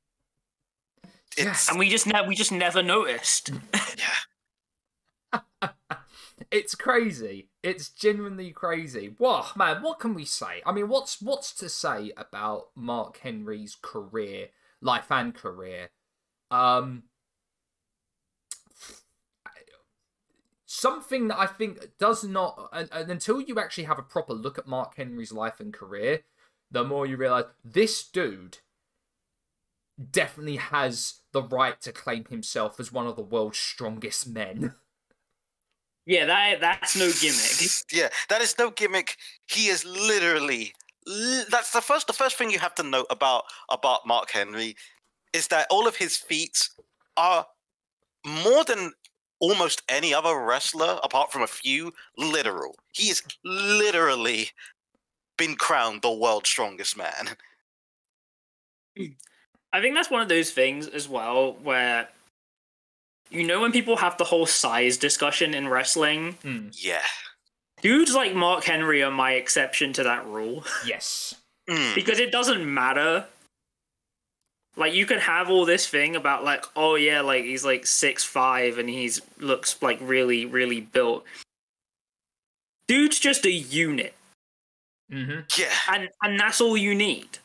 It's 1.38 1.68
And 1.68 1.78
we 1.78 1.88
just 1.88 2.06
ne- 2.06 2.26
we 2.26 2.34
just 2.34 2.52
never 2.52 2.82
noticed. 2.82 3.50
yeah. 3.98 4.14
It's 6.50 6.74
crazy. 6.74 7.50
It's 7.62 7.90
genuinely 7.90 8.52
crazy. 8.52 9.14
Whoa, 9.18 9.44
man, 9.54 9.82
what 9.82 9.98
can 9.98 10.14
we 10.14 10.24
say? 10.24 10.62
I 10.64 10.72
mean, 10.72 10.88
what's 10.88 11.20
what's 11.20 11.52
to 11.56 11.68
say 11.68 12.12
about 12.16 12.68
Mark 12.74 13.18
Henry's 13.18 13.76
career, 13.80 14.48
life 14.80 15.10
and 15.10 15.34
career? 15.34 15.90
Um 16.50 17.04
something 20.64 21.28
that 21.28 21.38
I 21.38 21.46
think 21.46 21.78
does 21.98 22.24
not 22.24 22.68
and, 22.72 22.88
and 22.92 23.10
until 23.10 23.40
you 23.40 23.58
actually 23.58 23.84
have 23.84 23.98
a 23.98 24.02
proper 24.02 24.32
look 24.32 24.58
at 24.58 24.66
Mark 24.66 24.96
Henry's 24.96 25.32
life 25.32 25.60
and 25.60 25.72
career, 25.74 26.20
the 26.70 26.84
more 26.84 27.04
you 27.06 27.16
realize 27.16 27.44
this 27.64 28.06
dude 28.06 28.58
definitely 30.10 30.56
has 30.56 31.20
the 31.32 31.42
right 31.42 31.80
to 31.82 31.92
claim 31.92 32.24
himself 32.26 32.80
as 32.80 32.92
one 32.92 33.06
of 33.06 33.16
the 33.16 33.22
world's 33.22 33.58
strongest 33.58 34.28
men. 34.28 34.74
yeah, 36.06 36.24
that 36.26 36.60
that's 36.60 36.96
no 36.96 37.10
gimmick. 37.20 37.70
yeah, 37.92 38.08
that 38.28 38.40
is 38.40 38.54
no 38.58 38.70
gimmick. 38.70 39.16
He 39.46 39.68
is 39.68 39.84
literally. 39.84 40.72
That's 41.50 41.72
the 41.72 41.80
first. 41.80 42.06
The 42.06 42.12
first 42.12 42.36
thing 42.36 42.50
you 42.50 42.58
have 42.58 42.74
to 42.76 42.82
note 42.82 43.06
about 43.10 43.44
about 43.70 44.06
Mark 44.06 44.30
Henry 44.30 44.76
is 45.32 45.48
that 45.48 45.66
all 45.70 45.86
of 45.86 45.96
his 45.96 46.16
feats 46.16 46.70
are 47.16 47.46
more 48.26 48.64
than 48.64 48.92
almost 49.40 49.82
any 49.88 50.12
other 50.12 50.38
wrestler, 50.38 50.98
apart 51.02 51.32
from 51.32 51.42
a 51.42 51.46
few, 51.46 51.92
literal. 52.16 52.74
He 52.92 53.08
is 53.10 53.22
literally 53.44 54.50
been 55.36 55.54
crowned 55.54 56.02
the 56.02 56.10
world's 56.10 56.50
strongest 56.50 56.96
man. 56.96 57.36
I 59.72 59.80
think 59.80 59.94
that's 59.94 60.10
one 60.10 60.22
of 60.22 60.28
those 60.28 60.50
things 60.50 60.86
as 60.88 61.08
well 61.08 61.52
where 61.62 62.08
you 63.30 63.44
know 63.44 63.60
when 63.60 63.72
people 63.72 63.96
have 63.96 64.16
the 64.16 64.24
whole 64.24 64.46
size 64.46 64.96
discussion 64.96 65.54
in 65.54 65.68
wrestling, 65.68 66.34
Mm, 66.42 66.70
Yeah. 66.74 67.04
dudes 67.82 68.14
like 68.14 68.34
Mark 68.34 68.64
Henry 68.64 69.02
are 69.02 69.10
my 69.10 69.32
exception 69.32 69.92
to 69.94 70.02
that 70.04 70.24
rule 70.26 70.64
yes. 70.86 71.34
Mm. 71.68 71.94
because 71.94 72.18
it 72.18 72.32
doesn't 72.32 72.64
matter. 72.72 73.26
Like 74.76 74.94
you 74.94 75.06
can 75.06 75.18
have 75.18 75.50
all 75.50 75.64
this 75.66 75.86
thing 75.88 76.14
about 76.16 76.44
like, 76.44 76.64
oh 76.76 76.94
yeah, 76.94 77.20
like 77.20 77.44
he's 77.44 77.64
like 77.64 77.84
six 77.86 78.24
five 78.24 78.78
and 78.78 78.88
he's 78.88 79.20
looks 79.38 79.76
like 79.82 79.98
really 80.00 80.46
really 80.46 80.80
built. 80.80 81.24
Dude's 82.86 83.18
just 83.18 83.44
a 83.44 83.50
unit, 83.52 84.14
hmm 85.10 85.40
Yeah. 85.58 85.72
and 85.92 86.08
and 86.22 86.40
that's 86.40 86.60
all 86.62 86.76
you 86.76 86.94
need. 86.94 87.38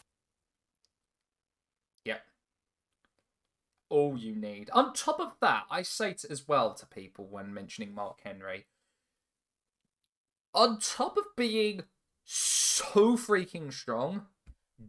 All 3.93 4.17
you 4.17 4.35
need. 4.35 4.69
On 4.71 4.91
top 4.93 5.19
of 5.19 5.33
that, 5.39 5.63
I 5.69 5.83
say 5.83 6.13
to, 6.13 6.31
as 6.31 6.47
well 6.47 6.73
to 6.73 6.85
people 6.87 7.27
when 7.27 7.53
mentioning 7.53 7.93
Mark 7.93 8.19
Henry, 8.23 8.65
on 10.53 10.79
top 10.79 11.15
of 11.17 11.25
being 11.37 11.83
so 12.25 13.15
freaking 13.17 13.71
strong, 13.71 14.25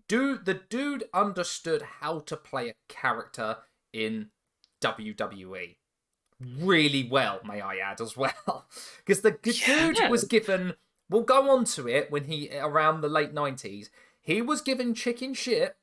dude, 0.09 0.47
the 0.47 0.55
dude 0.55 1.05
understood 1.13 1.83
how 2.01 2.21
to 2.21 2.37
play 2.37 2.71
a 2.71 2.75
character 2.89 3.59
in 3.93 4.31
WWE 4.81 5.77
really 6.41 7.09
well, 7.09 7.41
may 7.47 7.61
I 7.61 7.77
add 7.77 8.01
as 8.01 8.17
well, 8.17 8.67
because 8.99 9.23
the 9.23 9.39
Yeah. 9.45 9.91
dude 9.93 10.11
was 10.11 10.25
given. 10.25 10.75
We'll 11.11 11.23
go 11.23 11.51
on 11.51 11.65
to 11.67 11.87
it 11.89 12.11
when 12.11 12.25
he 12.25 12.51
around 12.59 13.01
the 13.03 13.09
late 13.09 13.33
nineties. 13.33 13.91
He 14.21 14.41
was 14.41 14.63
given 14.63 14.95
chicken 14.95 15.35
shit 15.35 15.77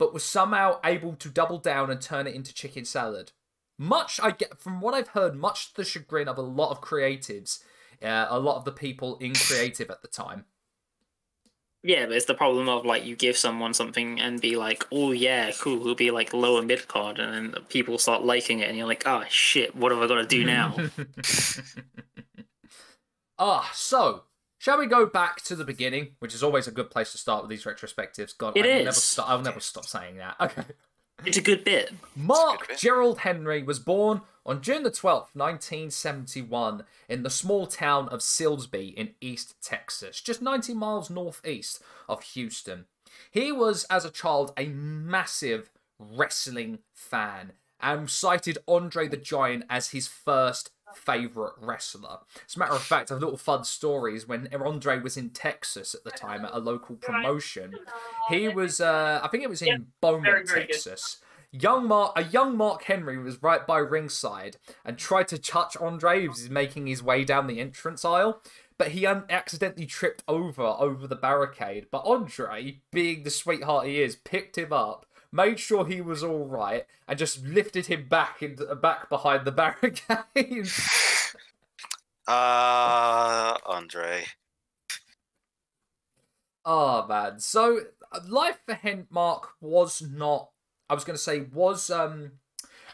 but 0.00 0.14
was 0.14 0.24
somehow 0.24 0.80
able 0.82 1.14
to 1.14 1.28
double 1.28 1.58
down 1.58 1.90
and 1.90 2.00
turn 2.00 2.26
it 2.26 2.34
into 2.34 2.54
chicken 2.54 2.86
salad. 2.86 3.32
Much 3.78 4.18
I 4.22 4.30
get 4.30 4.58
from 4.58 4.80
what 4.80 4.94
I've 4.94 5.08
heard, 5.08 5.36
much 5.36 5.68
to 5.68 5.76
the 5.76 5.84
chagrin 5.84 6.26
of 6.26 6.38
a 6.38 6.42
lot 6.42 6.70
of 6.70 6.80
creatives, 6.80 7.62
uh, 8.02 8.26
a 8.30 8.40
lot 8.40 8.56
of 8.56 8.64
the 8.64 8.72
people 8.72 9.18
in 9.18 9.34
creative 9.34 9.90
at 9.90 10.00
the 10.00 10.08
time. 10.08 10.46
Yeah, 11.82 12.06
but 12.06 12.16
it's 12.16 12.24
the 12.24 12.34
problem 12.34 12.66
of 12.66 12.86
like 12.86 13.04
you 13.04 13.14
give 13.14 13.36
someone 13.36 13.74
something 13.74 14.18
and 14.18 14.40
be 14.40 14.56
like, 14.56 14.86
oh 14.90 15.12
yeah, 15.12 15.52
cool, 15.60 15.82
it'll 15.82 15.94
be 15.94 16.10
like 16.10 16.32
lower 16.32 16.62
mid 16.62 16.88
card, 16.88 17.18
and 17.18 17.52
then 17.52 17.62
people 17.68 17.98
start 17.98 18.22
liking 18.22 18.60
it, 18.60 18.70
and 18.70 18.78
you're 18.78 18.86
like, 18.86 19.02
oh 19.04 19.24
shit, 19.28 19.76
what 19.76 19.92
have 19.92 20.00
I 20.00 20.06
got 20.06 20.14
to 20.14 20.26
do 20.26 20.46
now? 20.46 20.76
ah, 23.38 23.70
so 23.74 24.22
shall 24.60 24.78
we 24.78 24.84
go 24.86 25.06
back 25.06 25.40
to 25.42 25.56
the 25.56 25.64
beginning, 25.64 26.08
which 26.18 26.34
is 26.34 26.42
always 26.42 26.68
a 26.68 26.70
good 26.70 26.90
place 26.90 27.12
to 27.12 27.18
start 27.18 27.42
with 27.42 27.48
these 27.48 27.64
retrospectives. 27.64 28.36
God, 28.36 28.54
It 28.58 28.64
I 28.64 28.68
will 28.68 28.76
is. 28.76 28.84
never 28.84 28.94
stop. 28.94 29.28
I'll 29.30 29.40
never 29.40 29.58
stop 29.60 29.86
saying 29.86 30.18
that. 30.18 30.36
Okay. 31.22 31.28
it's 31.28 31.38
a 31.38 31.42
good 31.42 31.64
bit. 31.64 31.92
Mark 32.14 32.68
bit. 32.68 32.78
Gerald 32.78 33.20
Henry 33.20 33.62
was 33.62 33.78
born 33.78 34.20
on 34.46 34.60
June 34.62 34.82
the 34.82 34.90
12th, 34.90 35.28
1971, 35.34 36.84
in 37.08 37.22
the 37.22 37.30
small 37.30 37.66
town 37.66 38.08
of 38.10 38.20
Silsbee 38.20 38.94
in 38.94 39.10
East 39.20 39.54
Texas, 39.62 40.20
just 40.20 40.42
90 40.42 40.74
miles 40.74 41.10
northeast 41.10 41.82
of 42.08 42.22
Houston. 42.22 42.84
He 43.30 43.50
was, 43.52 43.84
as 43.84 44.04
a 44.04 44.10
child, 44.10 44.52
a 44.58 44.66
massive 44.66 45.70
wrestling 45.98 46.80
fan 46.94 47.52
and 47.80 48.08
cited 48.10 48.58
Andre 48.68 49.08
the 49.08 49.16
Giant 49.16 49.64
as 49.70 49.90
his 49.90 50.06
first 50.06 50.70
favorite 50.94 51.54
wrestler. 51.60 52.18
As 52.46 52.56
a 52.56 52.58
matter 52.58 52.72
of 52.72 52.82
fact, 52.82 53.10
a 53.10 53.16
little 53.16 53.36
fun 53.36 53.64
story 53.64 54.16
is 54.16 54.26
when 54.26 54.48
Andre 54.54 55.00
was 55.00 55.16
in 55.16 55.30
Texas 55.30 55.94
at 55.94 56.04
the 56.04 56.10
time 56.10 56.44
at 56.44 56.52
a 56.54 56.58
local 56.58 56.96
promotion. 56.96 57.74
He 58.28 58.48
was, 58.48 58.80
uh, 58.80 59.20
I 59.22 59.28
think 59.28 59.42
it 59.42 59.50
was 59.50 59.62
in 59.62 59.86
Beaumont, 60.00 60.24
very, 60.24 60.44
very 60.44 60.60
good. 60.66 60.72
Texas. 60.72 61.18
Young 61.52 61.88
Mark, 61.88 62.12
a 62.14 62.22
young 62.22 62.56
Mark 62.56 62.84
Henry 62.84 63.18
was 63.18 63.42
right 63.42 63.66
by 63.66 63.78
ringside 63.78 64.56
and 64.84 64.96
tried 64.96 65.26
to 65.28 65.38
touch 65.38 65.76
Andre. 65.76 66.22
He 66.22 66.28
was 66.28 66.48
making 66.48 66.86
his 66.86 67.02
way 67.02 67.24
down 67.24 67.48
the 67.48 67.58
entrance 67.58 68.04
aisle, 68.04 68.40
but 68.78 68.88
he 68.88 69.04
un- 69.04 69.24
accidentally 69.28 69.86
tripped 69.86 70.22
over 70.28 70.62
over 70.62 71.08
the 71.08 71.16
barricade. 71.16 71.88
But 71.90 72.04
Andre, 72.06 72.80
being 72.92 73.24
the 73.24 73.30
sweetheart 73.30 73.88
he 73.88 74.00
is, 74.00 74.14
picked 74.14 74.56
him 74.56 74.72
up, 74.72 75.06
made 75.32 75.58
sure 75.60 75.86
he 75.86 76.00
was 76.00 76.22
all 76.22 76.46
right, 76.46 76.86
and 77.08 77.18
just 77.18 77.44
lifted 77.44 77.86
him 77.86 78.08
back 78.08 78.42
into 78.42 78.74
back 78.74 79.08
behind 79.08 79.44
the 79.44 79.52
barricade. 79.52 80.70
Uh, 82.26 83.56
Andre. 83.66 84.24
Oh 86.64 87.04
man. 87.08 87.40
So 87.40 87.80
life 88.28 88.60
for 88.64 88.74
Hen 88.74 89.08
Mark 89.10 89.48
was 89.60 90.00
not 90.00 90.50
I 90.88 90.94
was 90.94 91.04
gonna 91.04 91.18
say 91.18 91.40
was 91.40 91.90
um 91.90 92.32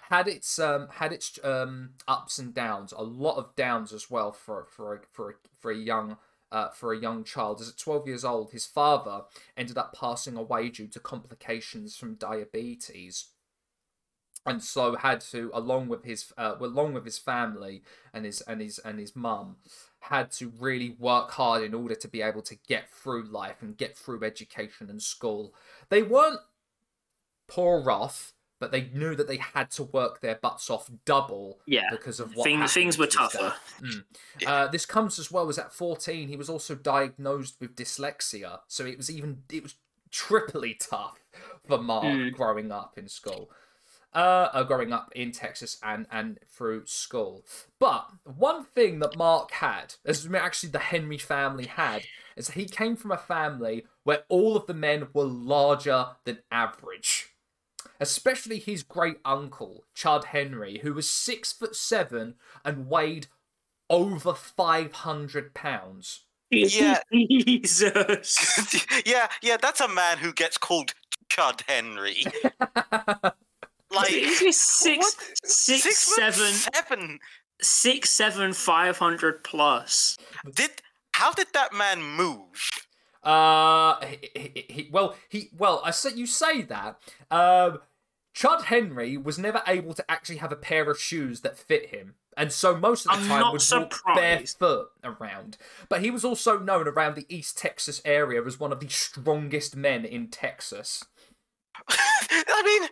had 0.08 0.28
its 0.28 0.58
um 0.58 0.88
had 0.90 1.12
its 1.12 1.38
um 1.44 1.90
ups 2.08 2.38
and 2.38 2.54
downs, 2.54 2.92
a 2.92 3.02
lot 3.02 3.36
of 3.36 3.54
downs 3.56 3.92
as 3.92 4.10
well 4.10 4.32
for 4.32 4.66
for 4.70 4.94
a, 4.94 5.00
for 5.12 5.30
a, 5.30 5.34
for 5.58 5.70
a 5.70 5.76
young 5.76 6.16
uh, 6.52 6.68
for 6.68 6.92
a 6.92 6.98
young 6.98 7.24
child. 7.24 7.60
As 7.60 7.68
at 7.68 7.78
12 7.78 8.06
years 8.06 8.24
old, 8.24 8.52
his 8.52 8.66
father 8.66 9.22
ended 9.56 9.78
up 9.78 9.94
passing 9.98 10.36
away 10.36 10.68
due 10.68 10.88
to 10.88 11.00
complications 11.00 11.96
from 11.96 12.14
diabetes. 12.14 13.26
And 14.44 14.62
so 14.62 14.94
had 14.94 15.20
to, 15.32 15.50
along 15.52 15.88
with 15.88 16.04
his, 16.04 16.32
uh, 16.38 16.54
along 16.60 16.92
with 16.92 17.04
his 17.04 17.18
family 17.18 17.82
and 18.14 18.24
his 18.24 18.42
and 18.42 18.60
his 18.60 18.78
and 18.78 19.00
his 19.00 19.16
mum, 19.16 19.56
had 19.98 20.30
to 20.32 20.52
really 20.60 20.94
work 21.00 21.32
hard 21.32 21.64
in 21.64 21.74
order 21.74 21.96
to 21.96 22.06
be 22.06 22.22
able 22.22 22.42
to 22.42 22.56
get 22.68 22.88
through 22.88 23.24
life 23.24 23.56
and 23.60 23.76
get 23.76 23.98
through 23.98 24.22
education 24.22 24.88
and 24.88 25.02
school. 25.02 25.52
They 25.88 26.02
weren't 26.02 26.38
poor 27.48 27.90
off, 27.90 28.34
but 28.58 28.72
they 28.72 28.88
knew 28.94 29.14
that 29.14 29.28
they 29.28 29.36
had 29.36 29.70
to 29.72 29.82
work 29.84 30.20
their 30.20 30.36
butts 30.36 30.70
off 30.70 30.90
double 31.04 31.60
Yeah, 31.66 31.90
because 31.90 32.20
of 32.20 32.34
what 32.34 32.44
things 32.44 32.72
things 32.72 32.96
were 32.98 33.06
to 33.06 33.18
his 33.18 33.32
dad. 33.32 33.38
tougher. 33.38 33.56
Yeah. 34.40 34.50
Uh, 34.52 34.66
this 34.68 34.86
comes 34.86 35.18
as 35.18 35.30
well 35.30 35.48
as 35.48 35.58
at 35.58 35.72
14 35.72 36.28
he 36.28 36.36
was 36.36 36.48
also 36.48 36.74
diagnosed 36.74 37.56
with 37.60 37.74
dyslexia, 37.76 38.60
so 38.68 38.84
it 38.86 38.96
was 38.96 39.10
even 39.10 39.42
it 39.52 39.62
was 39.62 39.74
triply 40.10 40.74
tough 40.74 41.18
for 41.66 41.78
Mark 41.78 42.04
Mm. 42.04 42.32
growing 42.32 42.70
up 42.72 42.96
in 42.96 43.08
school. 43.08 43.50
Uh, 44.14 44.48
uh, 44.54 44.62
growing 44.62 44.94
up 44.94 45.12
in 45.14 45.30
Texas 45.30 45.76
and 45.82 46.06
and 46.10 46.38
through 46.48 46.86
school. 46.86 47.44
But 47.78 48.08
one 48.24 48.64
thing 48.64 49.00
that 49.00 49.14
Mark 49.18 49.50
had, 49.50 49.96
as 50.06 50.26
actually 50.34 50.70
the 50.70 50.78
Henry 50.78 51.18
family 51.18 51.66
had, 51.66 52.04
is 52.34 52.50
he 52.52 52.64
came 52.64 52.96
from 52.96 53.10
a 53.10 53.18
family 53.18 53.84
where 54.04 54.22
all 54.30 54.56
of 54.56 54.66
the 54.66 54.72
men 54.72 55.08
were 55.12 55.24
larger 55.24 56.06
than 56.24 56.38
average. 56.50 57.34
Especially 58.00 58.58
his 58.58 58.82
great 58.82 59.18
uncle, 59.24 59.84
Chud 59.94 60.24
Henry, 60.24 60.80
who 60.82 60.92
was 60.94 61.08
six 61.08 61.52
foot 61.52 61.74
seven 61.76 62.34
and 62.64 62.88
weighed 62.88 63.26
over 63.88 64.34
500 64.34 65.54
pounds. 65.54 66.24
Yeah. 66.50 67.00
Jesus. 67.12 68.86
yeah, 69.06 69.28
yeah, 69.42 69.56
that's 69.56 69.80
a 69.80 69.88
man 69.88 70.18
who 70.18 70.32
gets 70.32 70.58
called 70.58 70.94
Chud 71.30 71.62
Henry. 71.68 72.22
Like 73.94 74.08
He's 74.08 74.60
six, 74.60 74.98
what? 75.16 75.38
six, 75.44 75.82
Six 75.84 76.04
foot 76.04 76.34
seven, 76.34 76.52
seven. 76.52 77.18
six, 77.62 78.10
seven, 78.10 78.52
five 78.52 78.98
hundred 78.98 79.44
plus. 79.44 80.16
Did 80.54 80.70
how 81.12 81.32
did 81.32 81.46
that 81.54 81.72
man 81.72 82.02
move? 82.02 82.68
Uh, 83.26 83.98
he, 84.06 84.30
he, 84.34 84.64
he, 84.70 84.88
well, 84.92 85.16
he, 85.28 85.50
well, 85.56 85.82
I 85.84 85.90
say 85.90 86.10
you 86.14 86.26
say 86.26 86.62
that. 86.62 86.98
Um, 87.30 87.80
Chud 88.34 88.64
Henry 88.64 89.16
was 89.16 89.38
never 89.38 89.62
able 89.66 89.94
to 89.94 90.10
actually 90.10 90.36
have 90.36 90.52
a 90.52 90.56
pair 90.56 90.90
of 90.90 91.00
shoes 91.00 91.40
that 91.40 91.58
fit 91.58 91.86
him, 91.88 92.14
and 92.36 92.52
so 92.52 92.76
most 92.76 93.06
of 93.06 93.12
the 93.12 93.18
I'm 93.18 93.26
time 93.28 93.40
not 93.40 93.52
would 93.52 93.62
walk 93.72 93.94
surprised. 93.94 94.58
barefoot 94.58 94.88
around. 95.02 95.56
But 95.88 96.02
he 96.02 96.10
was 96.10 96.24
also 96.24 96.58
known 96.58 96.86
around 96.86 97.16
the 97.16 97.26
East 97.28 97.56
Texas 97.58 98.00
area 98.04 98.44
as 98.44 98.60
one 98.60 98.72
of 98.72 98.80
the 98.80 98.88
strongest 98.88 99.74
men 99.74 100.04
in 100.04 100.28
Texas. 100.28 101.02
I 101.88 102.62
mean, 102.64 102.88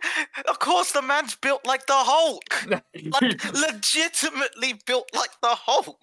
of 0.49 0.59
course, 0.59 0.91
the 0.91 1.01
man's 1.01 1.35
built 1.35 1.65
like 1.65 1.85
the 1.85 1.93
Hulk. 1.95 2.67
Like, 2.67 2.83
legitimately 3.53 4.79
built 4.85 5.09
like 5.13 5.31
the 5.41 5.55
Hulk. 5.55 6.01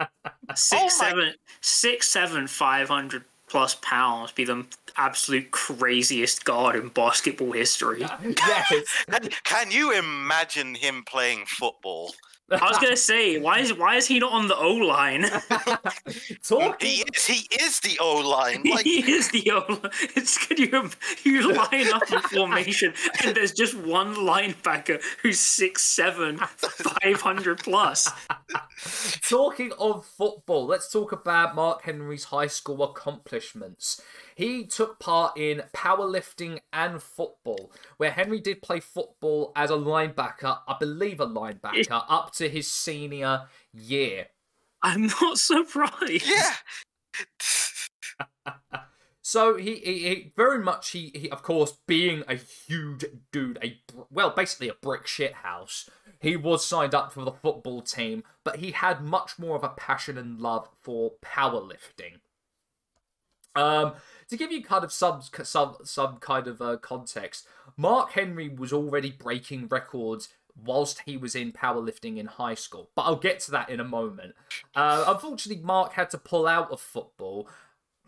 Six, 0.54 0.72
Oh 0.72 0.82
my- 0.84 0.88
seven, 0.88 1.34
six, 1.60 2.08
seven, 2.08 2.46
five 2.46 2.88
hundred 2.88 3.24
plus 3.48 3.76
pounds 3.76 4.32
be 4.32 4.44
the 4.44 4.64
absolute 4.96 5.50
craziest 5.50 6.44
guard 6.44 6.76
in 6.76 6.88
basketball 6.88 7.52
history. 7.52 8.00
yes. 8.24 9.04
Can, 9.10 9.28
can 9.44 9.70
you 9.70 9.96
imagine 9.96 10.74
him 10.74 11.04
playing 11.06 11.44
football? 11.46 12.12
I 12.50 12.66
was 12.66 12.78
gonna 12.78 12.96
say, 12.96 13.38
why 13.38 13.58
is 13.58 13.74
why 13.74 13.96
is 13.96 14.06
he 14.06 14.18
not 14.18 14.32
on 14.32 14.48
the 14.48 14.56
O 14.56 14.72
line? 14.74 15.26
He 16.80 17.04
is. 17.14 17.26
He 17.26 17.46
is 17.62 17.80
the 17.80 17.98
O 18.00 18.16
line. 18.16 18.62
Like 18.64 18.84
he 18.84 19.10
is 19.10 19.30
the 19.30 19.50
O. 19.50 19.64
line. 19.68 19.92
It's 20.16 20.46
good 20.46 20.58
you 20.58 20.90
you 21.24 21.52
line 21.52 21.88
up 21.92 22.10
in 22.10 22.20
formation, 22.20 22.94
and 23.22 23.36
there's 23.36 23.52
just 23.52 23.74
one 23.74 24.14
linebacker 24.14 25.02
who's 25.22 25.38
six 25.38 25.82
seven, 25.82 26.38
five 26.38 27.20
hundred 27.20 27.58
plus. 27.58 28.10
Talking 29.28 29.72
of 29.78 30.06
football, 30.06 30.66
let's 30.66 30.90
talk 30.90 31.12
about 31.12 31.54
Mark 31.54 31.82
Henry's 31.82 32.24
high 32.24 32.46
school 32.46 32.82
accomplishments. 32.82 34.00
He 34.38 34.66
took 34.66 35.00
part 35.00 35.36
in 35.36 35.64
powerlifting 35.74 36.60
and 36.72 37.02
football, 37.02 37.72
where 37.96 38.12
Henry 38.12 38.38
did 38.38 38.62
play 38.62 38.78
football 38.78 39.50
as 39.56 39.68
a 39.68 39.74
linebacker, 39.74 40.58
I 40.68 40.76
believe 40.78 41.18
a 41.18 41.26
linebacker, 41.26 42.04
up 42.08 42.32
to 42.34 42.48
his 42.48 42.70
senior 42.70 43.48
year. 43.72 44.28
I'm 44.80 45.08
not 45.20 45.38
surprised. 45.38 46.24
yeah. 46.24 46.54
So 49.20 49.56
he, 49.56 49.74
he, 49.74 50.08
he 50.08 50.32
very 50.36 50.58
much 50.58 50.92
he, 50.92 51.12
he 51.14 51.28
of 51.28 51.42
course 51.42 51.76
being 51.86 52.22
a 52.26 52.36
huge 52.36 53.04
dude, 53.30 53.58
a 53.62 53.78
well 54.08 54.30
basically 54.30 54.70
a 54.70 54.74
brick 54.80 55.06
shit 55.06 55.34
house. 55.34 55.90
He 56.18 56.34
was 56.34 56.64
signed 56.64 56.94
up 56.94 57.12
for 57.12 57.26
the 57.26 57.32
football 57.32 57.82
team, 57.82 58.24
but 58.42 58.56
he 58.56 58.70
had 58.70 59.02
much 59.02 59.38
more 59.38 59.54
of 59.54 59.62
a 59.62 59.68
passion 59.68 60.16
and 60.16 60.40
love 60.40 60.70
for 60.80 61.12
powerlifting. 61.22 62.20
Um, 63.54 63.94
to 64.28 64.36
give 64.36 64.52
you 64.52 64.62
kind 64.62 64.84
of 64.84 64.92
some 64.92 65.22
some 65.42 65.76
some 65.84 66.16
kind 66.18 66.46
of 66.46 66.60
uh, 66.60 66.76
context, 66.76 67.46
Mark 67.76 68.12
Henry 68.12 68.48
was 68.48 68.72
already 68.72 69.10
breaking 69.10 69.68
records 69.68 70.28
whilst 70.64 71.02
he 71.06 71.16
was 71.16 71.34
in 71.34 71.52
powerlifting 71.52 72.18
in 72.18 72.26
high 72.26 72.54
school. 72.54 72.90
But 72.94 73.02
I'll 73.02 73.16
get 73.16 73.40
to 73.40 73.50
that 73.52 73.70
in 73.70 73.80
a 73.80 73.84
moment. 73.84 74.34
Uh, 74.74 75.04
unfortunately, 75.06 75.62
Mark 75.62 75.92
had 75.92 76.10
to 76.10 76.18
pull 76.18 76.46
out 76.46 76.70
of 76.70 76.80
football 76.80 77.48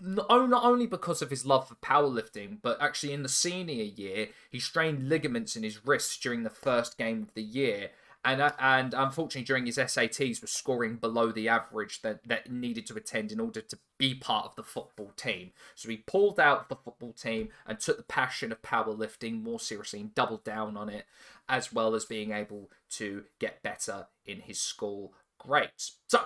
not 0.01 0.49
not 0.49 0.65
only 0.65 0.87
because 0.87 1.23
of 1.23 1.31
his 1.31 1.45
love 1.45 1.69
for 1.69 1.75
powerlifting, 1.77 2.59
but 2.63 2.81
actually 2.81 3.13
in 3.13 3.23
the 3.23 3.29
senior 3.29 3.85
year, 3.85 4.29
he 4.51 4.59
strained 4.59 5.09
ligaments 5.09 5.57
in 5.57 5.63
his 5.63 5.85
wrists 5.87 6.17
during 6.17 6.43
the 6.43 6.51
first 6.51 6.99
game 6.99 7.23
of 7.23 7.35
the 7.35 7.43
year. 7.43 7.91
And, 8.23 8.43
uh, 8.43 8.53
and 8.59 8.93
unfortunately, 8.93 9.47
during 9.47 9.65
his 9.65 9.79
SATs, 9.79 10.43
was 10.43 10.51
scoring 10.51 10.97
below 10.97 11.33
the 11.33 11.49
average 11.49 12.03
that, 12.03 12.21
that 12.29 12.53
needed 12.53 12.87
to 12.87 12.97
attend 12.97 13.33
in 13.33 13.41
order 13.41 13.63
to 13.63 13.79
be 13.99 14.15
part 14.15 14.45
of 14.45 14.57
the 14.57 14.63
football 14.63 15.13
team. 15.17 15.53
So 15.75 15.89
he 15.89 15.97
pulled 15.97 16.39
out 16.39 16.69
the 16.69 16.77
football 16.77 17.15
team 17.15 17.49
and 17.67 17.81
took 17.81 17.97
the 17.97 18.03
passion 18.03 18.53
of 18.53 18.61
powerlifting 18.61 19.43
more 19.43 19.59
seriously 19.59 20.01
and 20.01 20.15
doubled 20.15 20.45
down 20.45 20.77
on 20.77 20.91
it, 20.91 21.07
as 21.49 21.73
well 21.73 21.95
as 21.95 22.05
being 22.05 22.31
able 22.31 22.71
to 22.91 23.25
get 23.39 23.63
better 23.63 24.09
in 24.27 24.41
his 24.41 24.61
school 24.61 25.15
grades. 25.39 25.97
So 26.09 26.21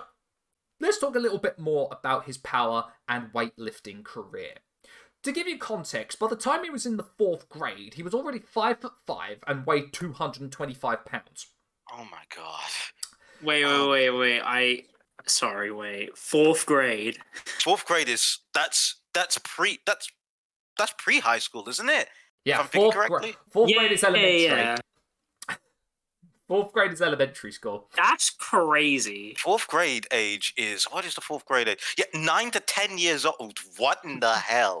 let's 0.81 0.99
talk 0.99 1.15
a 1.15 1.19
little 1.19 1.39
bit 1.39 1.57
more 1.57 1.87
about 1.91 2.25
his 2.25 2.37
power 2.37 2.85
and 3.07 3.31
weightlifting 3.31 4.03
career. 4.03 4.55
To 5.23 5.31
give 5.31 5.47
you 5.47 5.57
context, 5.57 6.19
by 6.19 6.27
the 6.27 6.35
time 6.35 6.63
he 6.63 6.69
was 6.69 6.85
in 6.85 6.97
the 6.97 7.07
fourth 7.17 7.49
grade, 7.49 7.95
he 7.95 8.03
was 8.03 8.13
already 8.13 8.39
five 8.39 8.81
foot 8.81 8.93
five 9.07 9.37
and 9.47 9.65
weighed 9.65 9.91
225 9.91 11.05
pounds. 11.05 11.47
Oh 11.97 12.03
my 12.11 12.23
god. 12.35 12.69
Wait, 13.41 13.63
wait, 13.63 13.71
um, 13.73 13.89
wait, 13.89 14.09
wait. 14.09 14.41
I 14.43 14.83
sorry, 15.27 15.71
wait. 15.71 16.17
Fourth 16.17 16.65
grade. 16.65 17.17
Fourth 17.63 17.85
grade 17.85 18.09
is 18.09 18.39
that's 18.53 18.95
that's 19.13 19.37
pre 19.43 19.79
that's 19.85 20.09
that's 20.77 20.93
pre 20.97 21.19
high 21.19 21.39
school, 21.39 21.67
isn't 21.69 21.89
it? 21.89 22.07
Yeah, 22.43 22.59
I'm 22.59 22.65
thinking 22.67 22.91
fourth, 22.91 22.95
gra- 22.95 23.19
correctly? 23.19 23.35
fourth 23.51 23.69
Yeah, 23.69 23.77
grade 23.79 23.91
is 23.93 24.03
elementary. 24.03 24.43
yeah. 24.43 24.75
Fourth 26.47 26.73
grade 26.73 26.93
is 26.93 27.01
elementary 27.01 27.51
school. 27.51 27.89
That's 27.95 28.29
crazy. 28.29 29.35
Fourth 29.39 29.67
grade 29.67 30.05
age 30.11 30.53
is 30.57 30.83
what 30.85 31.03
is 31.03 31.15
the 31.15 31.21
fourth 31.21 31.43
grade 31.45 31.67
age? 31.67 31.95
Yeah, 31.97 32.05
nine 32.13 32.51
to 32.51 32.59
ten 32.59 32.99
years 32.99 33.25
old. 33.25 33.57
What 33.77 33.97
in 34.03 34.19
the 34.19 34.33
hell? 34.35 34.79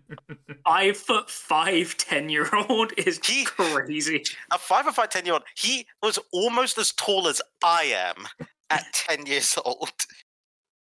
Five 0.66 0.96
foot 0.96 1.30
five, 1.30 1.96
ten 1.96 2.28
year 2.28 2.48
old 2.68 2.92
is 2.96 3.20
He- 3.24 3.44
crazy. 3.44 4.24
A 4.52 4.58
five 4.58 4.86
or 4.86 4.92
five 4.92 5.10
ten 5.10 5.24
year 5.24 5.34
old. 5.34 5.44
He 5.56 5.86
was 6.02 6.18
almost 6.32 6.76
as 6.78 6.92
tall 6.92 7.28
as 7.28 7.40
I 7.62 7.84
am 7.84 8.26
at 8.70 8.84
ten 8.92 9.24
years 9.26 9.56
old. 9.64 9.92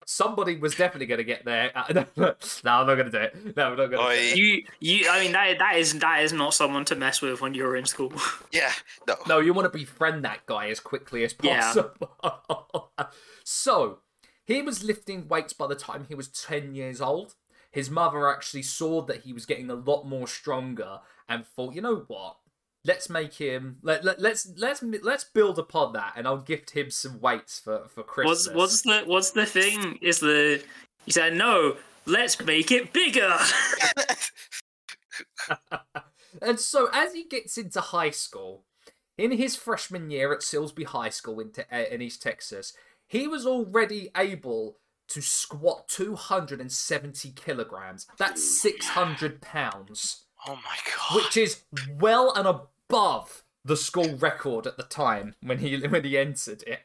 Somebody 0.07 0.55
was 0.57 0.75
definitely 0.75 1.07
going 1.07 1.17
to 1.17 1.23
get 1.23 1.45
there. 1.45 1.71
Uh, 1.75 1.83
no, 1.93 2.05
no, 2.15 2.71
I'm 2.71 2.85
not 2.87 2.95
going 2.95 3.05
to 3.05 3.11
do 3.11 3.17
it. 3.17 3.57
No, 3.57 3.71
I'm 3.71 3.77
not 3.77 3.87
going 3.89 3.91
to 3.91 3.97
do 3.97 4.31
it. 4.31 4.37
You, 4.37 4.63
you. 4.79 5.09
I 5.09 5.19
mean, 5.23 5.31
that 5.31 5.57
that 5.59 5.75
is 5.77 5.97
that 5.99 6.21
is 6.23 6.31
not 6.31 6.53
someone 6.53 6.85
to 6.85 6.95
mess 6.95 7.21
with 7.21 7.41
when 7.41 7.53
you're 7.55 7.75
in 7.75 7.85
school. 7.85 8.13
Yeah, 8.51 8.71
no. 9.07 9.15
No, 9.27 9.39
you 9.39 9.53
want 9.53 9.71
to 9.71 9.77
befriend 9.77 10.23
that 10.23 10.45
guy 10.45 10.69
as 10.69 10.79
quickly 10.79 11.23
as 11.25 11.35
Yeah. 11.41 11.59
possible. 11.73 12.11
so, 13.43 13.99
he 14.45 14.61
was 14.61 14.83
lifting 14.83 15.27
weights 15.27 15.53
by 15.53 15.67
the 15.67 15.75
time 15.75 16.05
he 16.07 16.15
was 16.15 16.27
10 16.29 16.75
years 16.75 17.01
old. 17.01 17.35
His 17.71 17.89
mother 17.89 18.29
actually 18.29 18.61
saw 18.61 19.01
that 19.01 19.23
he 19.23 19.33
was 19.33 19.45
getting 19.45 19.69
a 19.69 19.75
lot 19.75 20.05
more 20.05 20.27
stronger 20.27 20.99
and 21.27 21.45
thought, 21.45 21.73
you 21.75 21.81
know 21.81 22.05
what? 22.07 22.37
Let's 22.85 23.09
make 23.09 23.33
him 23.33 23.77
let, 23.81 24.05
let 24.05 24.21
let's 24.21 24.47
let's 24.57 24.83
let's 24.83 25.23
build 25.23 25.57
upon 25.57 25.93
that 25.93 26.13
and 26.15 26.27
I'll 26.27 26.37
gift 26.37 26.69
him 26.71 26.91
some 26.91 27.19
weights 27.19 27.59
for 27.59 27.87
for 27.89 28.03
Christmas. 28.03 28.47
What's 28.47 28.55
what's 28.55 28.81
the 28.83 29.03
what's 29.11 29.31
the 29.31 29.45
thing? 29.45 29.97
Is 30.01 30.19
the 30.19 30.63
he 31.05 31.11
said 31.11 31.33
no? 31.35 31.77
Let's 32.05 32.39
make 32.39 32.71
it 32.71 32.93
bigger. 32.93 33.35
And 36.41 36.59
so, 36.59 36.89
as 36.91 37.13
he 37.13 37.23
gets 37.23 37.57
into 37.57 37.79
high 37.79 38.09
school, 38.09 38.65
in 39.17 39.31
his 39.31 39.55
freshman 39.55 40.09
year 40.09 40.33
at 40.33 40.41
Silsbee 40.41 40.85
High 40.85 41.09
School 41.09 41.39
in, 41.39 41.51
te- 41.51 41.63
uh, 41.71 41.85
in 41.89 42.01
East 42.01 42.21
Texas, 42.21 42.73
he 43.07 43.27
was 43.27 43.45
already 43.45 44.09
able 44.17 44.77
to 45.07 45.21
squat 45.21 45.87
270 45.87 47.31
kilograms. 47.31 48.07
That's 48.17 48.61
600 48.61 49.41
pounds, 49.41 50.25
Oh 50.47 50.55
my 50.55 50.77
god. 50.85 51.23
which 51.23 51.37
is 51.37 51.61
well 51.99 52.33
and 52.35 52.47
above 52.89 53.43
the 53.63 53.77
school 53.77 54.15
record 54.17 54.67
at 54.67 54.77
the 54.77 54.83
time 54.83 55.35
when 55.41 55.59
he 55.59 55.79
when 55.87 56.03
he 56.03 56.17
entered 56.17 56.63
it. 56.67 56.81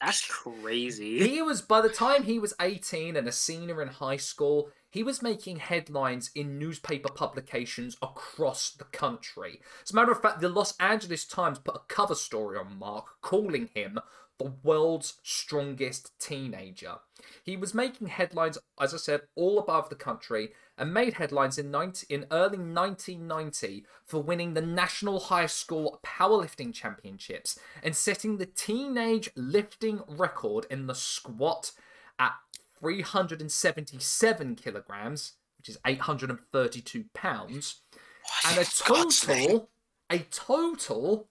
That's 0.00 0.26
crazy. 0.26 1.26
He 1.26 1.40
was 1.40 1.62
by 1.62 1.80
the 1.80 1.88
time 1.88 2.24
he 2.24 2.38
was 2.38 2.52
18 2.60 3.16
and 3.16 3.26
a 3.26 3.32
senior 3.32 3.80
in 3.80 3.88
high 3.88 4.18
school, 4.18 4.70
he 4.90 5.02
was 5.02 5.22
making 5.22 5.56
headlines 5.56 6.30
in 6.34 6.58
newspaper 6.58 7.08
publications 7.08 7.96
across 8.02 8.70
the 8.70 8.84
country. 8.84 9.60
As 9.82 9.92
a 9.92 9.94
matter 9.94 10.12
of 10.12 10.20
fact, 10.20 10.40
the 10.40 10.50
Los 10.50 10.76
Angeles 10.78 11.24
Times 11.24 11.58
put 11.58 11.76
a 11.76 11.80
cover 11.88 12.14
story 12.14 12.58
on 12.58 12.78
Mark 12.78 13.06
calling 13.22 13.70
him 13.74 13.98
the 14.38 14.52
world's 14.62 15.14
strongest 15.22 16.12
teenager. 16.18 16.96
He 17.42 17.56
was 17.56 17.74
making 17.74 18.08
headlines, 18.08 18.58
as 18.80 18.92
I 18.92 18.98
said, 18.98 19.22
all 19.34 19.58
above 19.58 19.88
the 19.88 19.94
country 19.94 20.50
and 20.76 20.92
made 20.92 21.14
headlines 21.14 21.56
in, 21.58 21.70
19, 21.70 22.06
in 22.10 22.26
early 22.30 22.58
1990 22.58 23.86
for 24.04 24.22
winning 24.22 24.54
the 24.54 24.60
National 24.60 25.20
High 25.20 25.46
School 25.46 26.00
Powerlifting 26.04 26.74
Championships 26.74 27.58
and 27.82 27.96
setting 27.96 28.36
the 28.36 28.46
teenage 28.46 29.30
lifting 29.34 30.02
record 30.06 30.66
in 30.70 30.86
the 30.86 30.94
squat 30.94 31.72
at 32.18 32.34
377 32.80 34.54
kilograms, 34.56 35.32
which 35.58 35.68
is 35.68 35.78
832 35.86 37.04
pounds, 37.14 37.80
What 38.22 38.58
and 38.58 38.58
a 38.58 38.60
in 38.60 38.66
God's 38.86 39.28
name? 39.28 39.46
total, 39.48 39.70
a 40.10 40.18
total 40.30 41.28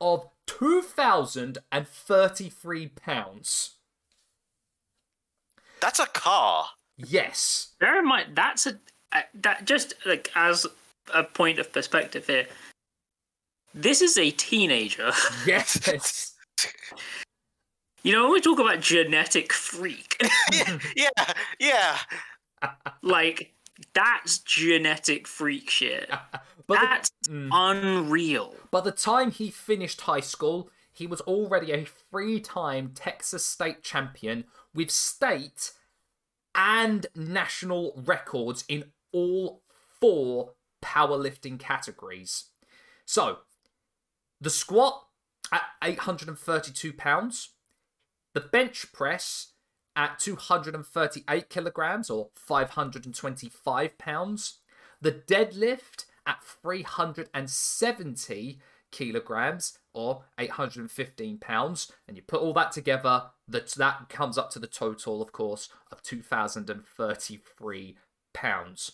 of 0.00 0.26
2,033 0.48 2.86
pounds. 2.88 3.76
That's 5.80 6.00
a 6.00 6.06
car. 6.06 6.70
Yes. 6.96 7.68
Bear 7.78 8.00
in 8.00 8.08
mind 8.08 8.34
that's 8.34 8.66
a 8.66 8.80
uh, 9.12 9.20
that 9.42 9.64
just 9.64 9.94
like 10.04 10.32
as 10.34 10.66
a 11.14 11.22
point 11.22 11.60
of 11.60 11.72
perspective 11.72 12.26
here. 12.26 12.48
This 13.74 14.02
is 14.02 14.18
a 14.18 14.32
teenager. 14.32 15.12
Yes. 15.46 16.34
You 18.02 18.12
know, 18.12 18.24
when 18.24 18.32
we 18.32 18.40
talk 18.40 18.58
about 18.58 18.80
genetic 18.80 19.52
freak, 19.52 20.20
yeah, 20.52 20.78
yeah, 20.96 21.32
yeah. 21.58 21.98
like 23.02 23.52
that's 23.92 24.38
genetic 24.38 25.26
freak 25.26 25.68
shit. 25.68 26.08
but, 26.68 26.80
the, 26.80 26.86
That's 26.86 27.10
Mm. 27.28 27.50
unreal. 27.52 28.54
by 28.70 28.80
the 28.80 28.92
time 28.92 29.30
he 29.32 29.50
finished 29.50 30.02
high 30.02 30.20
school, 30.20 30.70
he 30.92 31.06
was 31.06 31.20
already 31.22 31.72
a 31.72 31.84
three 31.84 32.40
time 32.40 32.92
Texas 32.94 33.44
state 33.44 33.82
champion 33.82 34.44
with 34.72 34.90
state 34.90 35.72
and 36.54 37.06
national 37.14 37.92
records 37.96 38.64
in 38.68 38.92
all 39.12 39.62
four 40.00 40.54
powerlifting 40.82 41.58
categories. 41.58 42.50
So, 43.04 43.38
the 44.40 44.50
squat 44.50 45.06
at 45.52 45.62
832 45.82 46.92
pounds, 46.92 47.50
the 48.34 48.40
bench 48.40 48.92
press 48.92 49.52
at 49.96 50.18
238 50.18 51.48
kilograms 51.48 52.10
or 52.10 52.30
525 52.34 53.98
pounds, 53.98 54.58
the 55.00 55.12
deadlift 55.12 56.04
at 56.28 56.44
370 56.44 58.60
kilograms 58.90 59.78
or 59.92 60.24
815 60.38 61.38
pounds. 61.38 61.92
And 62.06 62.16
you 62.16 62.22
put 62.22 62.40
all 62.40 62.52
that 62.52 62.70
together, 62.72 63.24
that, 63.48 63.70
that 63.72 64.08
comes 64.08 64.38
up 64.38 64.50
to 64.50 64.58
the 64.58 64.66
total, 64.66 65.22
of 65.22 65.32
course, 65.32 65.68
of 65.90 66.02
2,033 66.02 67.96
pounds. 68.32 68.92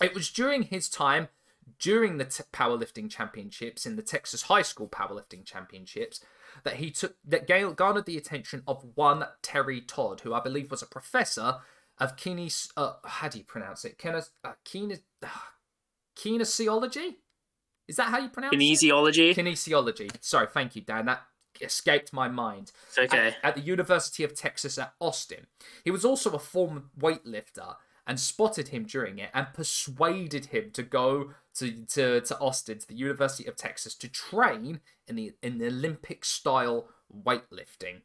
It 0.00 0.14
was 0.14 0.30
during 0.30 0.62
his 0.64 0.88
time 0.88 1.28
during 1.78 2.18
the 2.18 2.24
powerlifting 2.24 3.08
championships 3.08 3.86
in 3.86 3.96
the 3.96 4.02
Texas 4.02 4.42
High 4.42 4.62
School 4.62 4.88
Powerlifting 4.88 5.44
Championships 5.44 6.20
that 6.64 6.76
he 6.76 6.90
took 6.90 7.16
that 7.24 7.46
garnered 7.76 8.06
the 8.06 8.16
attention 8.16 8.62
of 8.66 8.84
one 8.94 9.26
Terry 9.42 9.80
Todd, 9.80 10.20
who 10.20 10.34
I 10.34 10.40
believe 10.40 10.70
was 10.70 10.82
a 10.82 10.86
professor 10.86 11.58
of 11.98 12.16
kines 12.16 12.70
uh, 12.76 12.94
how 13.04 13.28
do 13.28 13.38
you 13.38 13.44
pronounce 13.44 13.84
it? 13.84 13.98
Kines, 13.98 14.30
uh, 14.44 14.52
kines, 14.64 15.00
uh, 15.22 15.28
kinesiology? 16.16 17.16
Is 17.88 17.96
that 17.96 18.08
how 18.08 18.18
you 18.18 18.28
pronounce 18.28 18.54
Kinesiology. 18.54 19.30
it? 19.30 19.36
Kinesiology. 19.36 20.06
Kinesiology. 20.06 20.10
Sorry, 20.20 20.46
thank 20.52 20.76
you, 20.76 20.82
Dan. 20.82 21.06
That 21.06 21.22
escaped 21.60 22.12
my 22.12 22.28
mind. 22.28 22.72
It's 22.88 22.98
okay. 22.98 23.28
At, 23.28 23.36
at 23.42 23.54
the 23.56 23.60
University 23.60 24.24
of 24.24 24.34
Texas 24.34 24.78
at 24.78 24.94
Austin. 25.00 25.46
He 25.84 25.90
was 25.90 26.04
also 26.04 26.30
a 26.30 26.38
former 26.38 26.84
weightlifter 26.98 27.76
and 28.06 28.18
spotted 28.18 28.68
him 28.68 28.84
during 28.84 29.18
it 29.18 29.30
and 29.32 29.46
persuaded 29.52 30.46
him 30.46 30.70
to 30.72 30.82
go 30.82 31.32
to, 31.54 31.70
to, 31.86 32.20
to 32.20 32.38
Austin, 32.38 32.78
to 32.78 32.88
the 32.88 32.94
University 32.94 33.48
of 33.48 33.56
Texas, 33.56 33.94
to 33.96 34.08
train 34.08 34.80
in 35.06 35.16
the 35.16 35.34
in 35.42 35.58
the 35.58 35.66
Olympic 35.66 36.24
style 36.24 36.88
weightlifting. 37.14 38.02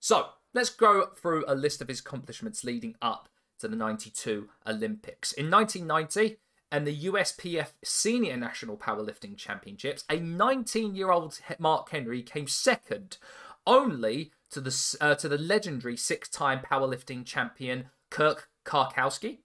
So 0.00 0.28
let's 0.54 0.70
go 0.70 1.06
through 1.06 1.44
a 1.48 1.54
list 1.54 1.82
of 1.82 1.88
his 1.88 2.00
accomplishments 2.00 2.64
leading 2.64 2.94
up 3.02 3.28
to 3.58 3.68
the 3.68 3.76
92 3.76 4.48
Olympics. 4.66 5.32
In 5.32 5.50
1990, 5.50 6.38
and 6.72 6.86
the 6.86 7.04
USPF 7.04 7.68
Senior 7.84 8.36
National 8.36 8.76
Powerlifting 8.76 9.36
Championships, 9.36 10.04
a 10.10 10.18
19 10.18 10.94
year 10.94 11.10
old 11.10 11.38
Mark 11.58 11.90
Henry 11.90 12.22
came 12.22 12.48
second 12.48 13.18
only 13.66 14.32
to 14.50 14.60
the, 14.60 14.96
uh, 15.00 15.14
to 15.16 15.28
the 15.28 15.38
legendary 15.38 15.96
six 15.96 16.28
time 16.28 16.60
powerlifting 16.60 17.24
champion 17.24 17.90
Kirk 18.10 18.48
Karwoski. 18.64 19.38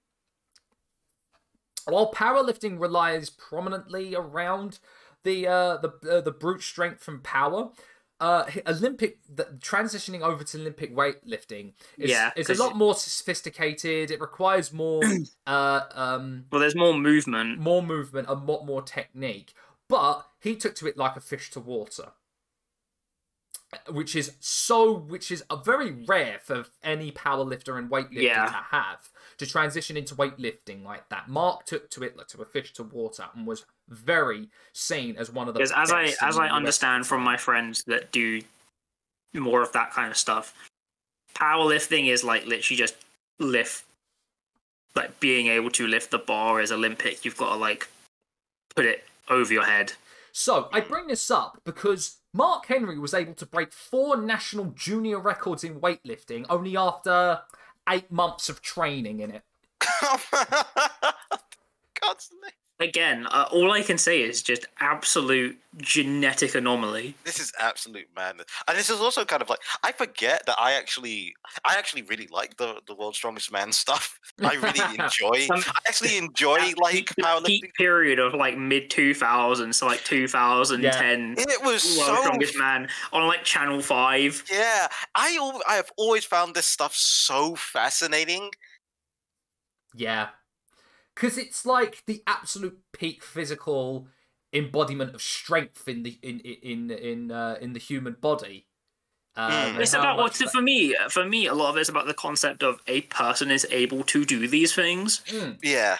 While 1.86 2.12
powerlifting 2.12 2.80
relies 2.80 3.30
prominently 3.30 4.16
around 4.16 4.80
the 5.24 5.48
uh, 5.48 5.78
the 5.78 5.90
uh, 6.10 6.22
the 6.22 6.32
brute 6.32 6.62
strength 6.62 7.08
and 7.08 7.24
power, 7.24 7.72
uh, 8.22 8.46
Olympic 8.68 9.18
the, 9.34 9.44
transitioning 9.60 10.22
over 10.22 10.44
to 10.46 10.58
Olympic 10.60 10.96
weightlifting 10.96 11.74
is, 11.98 12.12
Yeah, 12.12 12.32
is 12.38 12.50
a 12.50 12.54
lot 12.64 12.78
more 12.78 12.94
sophisticated. 12.96 14.12
It 14.12 14.22
requires 14.22 14.72
more 14.72 15.02
uh, 15.48 15.82
um, 15.94 16.46
Well, 16.52 16.62
there's 16.62 16.76
more 16.76 16.94
movement. 16.94 17.60
more 17.60 17.82
movement 17.84 18.30
and 18.30 18.36
lot 18.36 18.66
more 18.66 18.82
technique. 18.82 19.54
But 19.90 20.26
he 20.40 20.56
took 20.56 20.76
to 20.76 20.88
it 20.88 20.96
like 20.98 21.18
a 21.18 21.20
fish 21.20 21.50
to 21.52 21.60
water, 21.60 22.14
which 23.90 24.16
is 24.16 24.34
so, 24.40 24.94
which 24.94 25.32
is 25.32 25.44
a 25.50 25.58
very 25.58 25.92
rare 25.92 26.40
for 26.44 26.66
any 26.84 27.12
powerlifter 27.12 27.78
and 27.78 27.90
weightlifter 27.90 28.22
Yeah. 28.22 28.46
to 28.46 28.52
have 28.72 29.10
to 29.42 29.48
transition 29.48 29.98
into 29.98 30.14
weightlifting 30.14 30.84
like 30.84 31.10
that. 31.10 31.28
Mark 31.28 31.66
took 31.66 31.90
to 31.90 32.04
it 32.04 32.16
like 32.16 32.28
to 32.28 32.42
a 32.44 32.46
fish 32.46 32.72
to 32.74 32.84
water 32.84 33.26
and 33.36 33.48
was 33.48 33.66
very 33.90 34.48
seen 34.72 35.18
as 35.18 35.32
one 35.32 35.48
of 35.48 35.56
the 35.56 35.60
Because 35.60 35.74
as 35.76 35.92
I 35.92 36.14
as 36.22 36.38
I 36.38 36.48
understand 36.48 37.08
from 37.08 37.24
my 37.24 37.38
friends 37.38 37.84
that 37.86 38.12
do 38.12 38.42
more 39.34 39.64
of 39.64 39.72
that 39.72 39.92
kind 39.92 40.12
of 40.12 40.18
stuff, 40.18 40.54
powerlifting 41.34 42.08
is 42.08 42.24
like 42.24 42.46
literally 42.46 42.78
just 42.78 42.96
lift, 43.40 43.84
like 44.96 45.20
being 45.20 45.48
able 45.48 45.72
to 45.72 45.88
lift 45.88 46.12
the 46.12 46.20
bar 46.20 46.62
is 46.62 46.72
Olympic. 46.72 47.26
You've 47.26 47.38
got 47.38 47.54
to 47.54 47.60
like 47.60 47.88
put 48.76 48.86
it 48.86 49.04
over 49.28 49.52
your 49.52 49.66
head. 49.66 49.94
So 50.34 50.70
I 50.72 50.82
bring 50.82 51.08
this 51.08 51.32
up 51.32 51.60
because 51.66 52.18
Mark 52.32 52.68
Henry 52.68 53.00
was 53.00 53.16
able 53.16 53.34
to 53.34 53.46
break 53.48 53.74
four 53.74 54.18
national 54.18 54.66
junior 54.76 55.20
records 55.20 55.64
in 55.64 55.82
weightlifting 55.82 56.46
only 56.48 56.78
after 56.78 57.42
eight 57.90 58.12
months 58.12 58.50
of 58.50 58.62
training 58.62 59.20
in 59.20 59.32
it. 59.32 59.44
Constantly. 62.02 62.50
Again, 62.82 63.28
uh, 63.28 63.46
all 63.52 63.72
I 63.72 63.84
can 63.84 64.00
say 64.00 64.24
is 64.24 64.42
just 64.42 64.66
absolute 64.80 65.56
genetic 65.78 66.56
anomaly. 66.56 67.16
This 67.24 67.40
is 67.40 67.52
absolute 67.60 68.08
madness, 68.16 68.48
and 68.68 68.76
this 68.76 68.90
is 68.90 69.00
also 69.00 69.24
kind 69.24 69.42
of 69.44 69.50
like 69.50 69.60
I 69.84 69.92
forget 69.92 70.48
that 70.48 70.56
I 70.60 70.72
actually, 70.74 71.36
I 71.64 71.76
actually 71.78 72.02
really 72.02 72.28
like 72.32 72.58
the 72.58 72.82
the 72.88 72.96
World's 72.96 73.18
Strongest 73.18 73.52
Man 73.52 73.72
stuff. 73.72 74.20
I 74.44 74.56
really 74.56 74.82
enjoy. 74.96 75.48
Um, 75.54 75.64
I 75.68 75.80
actually 75.88 76.18
enjoy 76.18 76.58
That 76.60 76.78
like 76.80 76.94
peak, 76.94 77.16
powerlifting. 77.22 77.46
peak 77.46 77.74
period 77.76 78.18
of 78.18 78.34
like 78.34 78.58
mid 78.58 78.90
2000s 78.90 79.78
to 79.80 79.86
like 79.86 80.04
2010. 80.04 81.36
It 81.38 81.62
was 81.62 81.86
World's 81.86 82.06
so 82.08 82.16
Strongest 82.24 82.58
Man 82.58 82.90
on 83.14 83.28
like 83.28 83.44
Channel 83.44 83.82
5. 83.82 84.44
Yeah, 84.52 84.88
I 85.14 85.60
I 85.68 85.76
have 85.76 85.92
always 85.98 86.26
found 86.26 86.56
this 86.56 86.66
stuff 86.66 86.96
so 86.96 87.56
fascinating. 87.56 88.50
Yeah. 89.94 90.32
Because 91.16 91.38
it's 91.38 91.66
like 91.66 92.04
the 92.08 92.24
absolute 92.26 92.80
peak 92.94 93.24
physical 93.24 94.08
embodiment 94.54 95.14
of 95.16 95.22
strength 95.22 95.88
in 95.88 96.04
the 96.04 96.18
in 96.22 96.40
in 96.40 96.92
in 96.92 97.32
uh, 97.32 97.58
in 97.62 97.74
the 97.74 97.80
human 97.80 98.14
body. 98.20 98.66
Um. 99.36 99.80
It's 99.80 99.94
about 99.94 100.18
what 100.18 100.34
that- 100.34 100.52
for 100.52 100.62
me. 100.62 100.96
For 101.10 101.26
me, 101.26 101.48
a 101.48 101.54
lot 101.54 101.70
of 101.70 101.78
it's 101.78 101.90
about 101.90 102.08
the 102.08 102.14
concept 102.14 102.64
of 102.64 102.80
a 102.88 103.02
person 103.02 103.50
is 103.52 103.66
able 103.72 104.04
to 104.06 104.26
do 104.26 104.48
these 104.48 104.74
things. 104.76 105.22
Mm, 105.28 105.58
Yeah, 105.64 105.98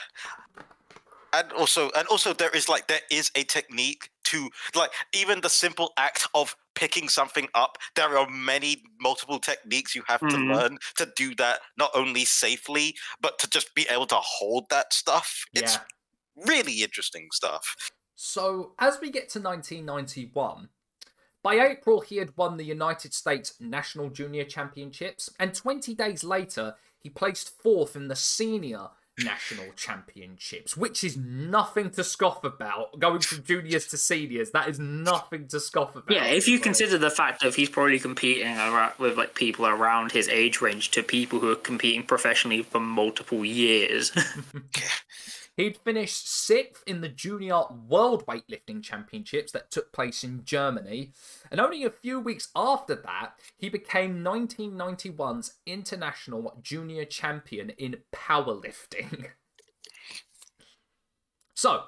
and 1.34 1.52
also 1.54 1.92
and 1.96 2.08
also 2.08 2.34
there 2.34 2.50
is 2.50 2.68
like 2.68 2.88
there 2.88 3.02
is 3.10 3.32
a 3.36 3.44
technique 3.44 4.10
to 4.26 4.50
like 4.76 4.92
even 5.14 5.42
the 5.42 5.50
simple 5.50 5.94
act 5.98 6.28
of 6.34 6.56
picking 6.82 7.08
something 7.08 7.48
up. 7.54 7.78
There 7.96 8.18
are 8.18 8.28
many 8.28 8.84
multiple 9.00 9.38
techniques 9.38 9.94
you 9.94 10.02
have 10.08 10.20
to 10.22 10.38
Mhm. 10.38 10.52
learn 10.52 10.80
to 10.96 11.06
do 11.16 11.36
that 11.36 11.62
not 11.78 11.92
only 11.94 12.26
safely 12.26 12.98
but 13.20 13.38
to 13.38 13.48
just 13.48 13.76
be 13.76 13.88
able 13.88 14.08
to 14.08 14.16
hold 14.16 14.68
that 14.70 14.92
stuff. 14.92 15.46
It's 15.54 15.78
really 16.36 16.82
interesting 16.82 17.30
stuff. 17.32 17.76
So 18.16 18.74
as 18.80 19.00
we 19.00 19.12
get 19.12 19.30
to 19.30 19.40
1991, 19.40 20.70
by 21.44 21.60
April 21.60 22.02
he 22.02 22.18
had 22.18 22.36
won 22.36 22.58
the 22.58 22.66
United 22.66 23.14
States 23.14 23.54
National 23.60 24.10
Junior 24.10 24.44
Championships, 24.44 25.30
and 25.40 25.54
20 25.54 25.94
days 25.94 26.24
later 26.24 26.76
he 26.98 27.12
placed 27.12 27.62
fourth 27.62 27.96
in 27.96 28.08
the 28.08 28.16
Senior 28.16 28.90
National 29.20 29.72
Championships, 29.76 30.76
which 30.78 31.04
is 31.04 31.18
nothing 31.18 31.90
to 31.92 32.04
scoff 32.04 32.44
about. 32.44 33.00
Going 33.00 33.20
from 33.20 33.44
juniors 33.44 33.88
to 33.88 33.98
seniors, 33.98 34.52
that 34.52 34.68
is 34.70 34.80
nothing 34.80 35.48
to 35.50 35.60
scoff 35.60 35.96
about. 35.96 36.16
Yeah, 36.16 36.26
if 36.26 36.48
you 36.48 36.56
Like, 36.56 36.64
consider 36.64 36.98
the 36.98 37.10
fact 37.10 37.42
that 37.42 37.56
he's 37.56 37.70
probably 37.70 38.00
competing 38.00 38.48
around, 38.58 38.94
with 38.98 39.18
like 39.18 39.36
people 39.36 39.66
around 39.68 40.12
his 40.12 40.28
age 40.30 40.62
range 40.62 40.92
to 40.92 41.04
people 41.04 41.40
who 41.40 41.52
are 41.52 41.56
competing 41.56 42.04
professionally 42.04 42.64
for 42.64 42.80
multiple 42.80 43.44
years. 43.46 44.12
He'd 45.58 45.78
finished 45.78 46.30
sixth 46.30 46.84
in 46.88 47.02
the 47.02 47.10
Junior 47.10 47.64
World 47.88 48.26
Weightlifting 48.26 48.82
Championships 48.82 49.52
that 49.52 49.70
took 49.70 49.92
place 49.92 50.24
in 50.24 50.46
Germany, 50.46 51.12
and 51.52 51.60
only 51.60 51.84
a 51.84 51.90
few 51.90 52.20
weeks 52.20 52.50
after 52.56 52.96
that, 52.96 53.34
he 53.58 53.70
became 53.70 54.24
1991's 54.24 55.60
International 55.66 56.58
Junior 56.62 57.06
Champion 57.06 57.72
in 57.72 57.98
powerlifting. 58.14 59.28
So, 61.54 61.84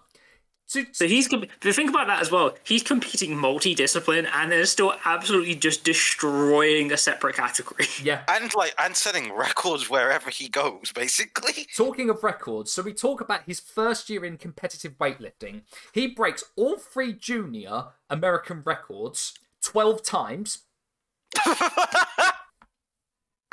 to, 0.74 0.86
so 0.92 1.08
he's 1.08 1.28
com- 1.28 1.46
the 1.62 1.74
thing 1.74 1.90
about 1.90 2.08
that 2.08 2.22
as 2.22 2.32
well. 2.32 2.56
He's 2.64 2.84
competing 2.84 3.38
multi-discipline 3.38 4.28
and 4.28 4.52
then 4.52 4.66
still 4.66 4.94
absolutely 5.06 5.56
just 5.56 5.84
destroying 5.84 6.92
a 6.92 6.98
separate 6.98 7.36
category. 7.36 7.86
yeah, 8.04 8.22
And 8.28 8.54
like 8.56 8.74
and 8.78 8.96
setting 8.96 9.34
records 9.34 9.90
wherever 9.90 10.30
he 10.30 10.50
goes, 10.50 10.92
basically. 10.94 11.68
Talking 11.76 12.10
of 12.10 12.24
records, 12.24 12.72
so 12.72 12.82
we 12.82 12.94
talk 12.94 13.22
about 13.22 13.44
his 13.44 13.60
first 13.60 14.10
year 14.10 14.26
in 14.26 14.38
competitive 14.38 14.98
weightlifting. 14.98 15.62
He 15.94 16.08
breaks 16.08 16.44
all 16.56 16.78
three 16.78 17.14
junior 17.14 17.86
American 18.10 18.62
records 18.66 19.34
12 19.64 20.04
times 20.04 20.60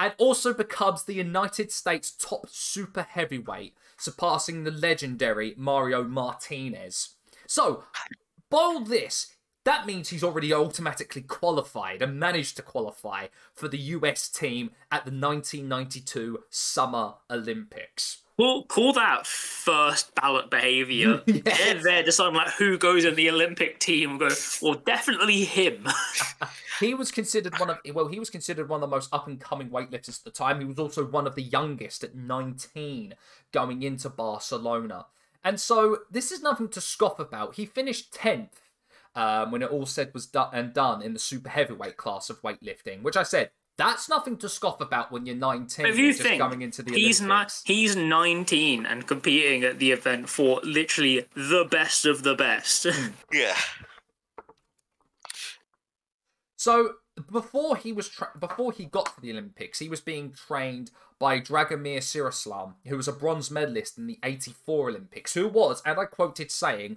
and 0.01 0.15
also 0.17 0.55
becomes 0.55 1.05
the 1.05 1.13
United 1.13 1.71
States 1.71 2.11
top 2.11 2.49
super 2.49 3.03
heavyweight, 3.03 3.75
surpassing 3.99 4.65
the 4.65 4.71
legendary 4.71 5.53
Mario 5.59 6.03
Martinez. 6.03 7.17
So, 7.47 7.85
boil 8.49 8.81
this. 8.81 9.35
That 9.65 9.87
means 9.87 10.09
he's 10.09 10.25
already 10.25 10.55
automatically 10.55 11.21
qualified 11.21 12.01
and 12.01 12.19
managed 12.19 12.57
to 12.57 12.63
qualify 12.63 13.27
for 13.53 13.69
the 13.69 13.79
US 13.79 14.31
team 14.31 14.71
at 14.91 15.05
the 15.05 15.11
1992 15.11 16.45
Summer 16.49 17.17
Olympics. 17.31 18.23
Call, 18.41 18.65
call 18.65 18.93
that 18.95 19.27
first 19.27 20.15
ballot 20.15 20.51
behavior. 20.51 21.21
Yes. 21.31 21.59
They're 21.59 21.83
there 21.83 22.03
deciding 22.03 22.35
like 22.35 22.53
who 22.53 22.79
goes 22.79 23.05
in 23.05 23.15
the 23.15 23.29
Olympic 23.29 23.79
team. 23.79 24.17
Go 24.17 24.31
well, 24.63 24.75
definitely 24.75 25.45
him. 25.45 25.87
He 26.81 26.95
was 26.95 27.11
considered 27.11 27.59
one 27.59 27.69
of 27.69 27.77
well, 27.93 28.09
he 28.09 28.19
was 28.19 28.31
considered 28.31 28.71
one 28.71 28.83
of 28.83 28.89
the 28.89 28.97
most 28.97 29.13
up 29.13 29.27
and 29.27 29.39
coming 29.39 29.69
weightlifters 29.69 30.21
at 30.21 30.25
the 30.25 30.31
time. 30.31 30.61
He 30.61 30.65
was 30.65 30.79
also 30.79 31.05
one 31.05 31.27
of 31.27 31.35
the 31.35 31.43
youngest 31.43 32.03
at 32.03 32.15
19 32.15 33.15
going 33.53 33.83
into 33.83 34.09
Barcelona. 34.09 35.05
And 35.45 35.61
so 35.61 35.99
this 36.11 36.33
is 36.33 36.43
nothing 36.43 36.69
to 36.69 36.81
scoff 36.81 37.19
about. 37.19 37.57
He 37.57 37.67
finished 37.67 38.15
10th 38.15 38.63
um, 39.15 39.51
when 39.51 39.61
it 39.61 39.71
all 39.71 39.85
said 39.85 40.15
was 40.15 40.25
done 40.25 40.49
and 40.55 40.73
done 40.73 41.03
in 41.03 41.13
the 41.13 41.19
super 41.19 41.51
heavyweight 41.51 41.99
class 41.99 42.31
of 42.31 42.41
weightlifting, 42.41 43.03
which 43.03 43.17
I 43.17 43.25
said 43.25 43.51
that's 43.77 44.09
nothing 44.09 44.37
to 44.39 44.49
scoff 44.49 44.81
about 44.81 45.11
when 45.11 45.25
you're 45.25 45.37
19 45.37 45.87
If 45.87 45.97
you 45.99 46.07
and 46.09 46.13
just 46.17 46.23
think 46.29 46.39
going 46.41 46.61
into 46.63 46.83
the 46.83 46.93
he's 46.93 47.21
not 47.21 47.35
Olympics. 47.37 47.63
he's 47.65 47.97
19 47.97 48.85
and 48.87 49.07
competing 49.07 49.65
at 49.65 49.79
the 49.79 49.91
event 49.93 50.29
for 50.29 50.61
literally 50.63 51.27
the 51.35 51.67
best 51.71 52.05
of 52.05 52.23
the 52.23 52.35
best. 52.35 52.87
Hmm. 52.91 53.09
Yeah. 53.33 53.57
So 56.57 56.95
before 57.31 57.77
he 57.77 57.93
was 57.93 58.09
tra- 58.09 58.33
before 58.39 58.73
he 58.73 58.85
got 58.85 59.15
to 59.15 59.21
the 59.21 59.31
Olympics, 59.31 59.79
he 59.79 59.89
was 59.89 60.01
being 60.01 60.33
trained 60.33 60.91
by 61.19 61.41
Dragomir 61.41 61.99
Cioroslan, 61.99 62.75
who 62.87 62.97
was 62.97 63.09
a 63.09 63.13
bronze 63.13 63.51
medalist 63.51 63.99
in 63.99 64.07
the 64.07 64.19
84 64.23 64.89
Olympics, 64.91 65.35
who 65.35 65.49
was, 65.49 65.83
and 65.85 65.99
I 65.99 66.05
quoted 66.07 66.51
saying, 66.51 66.97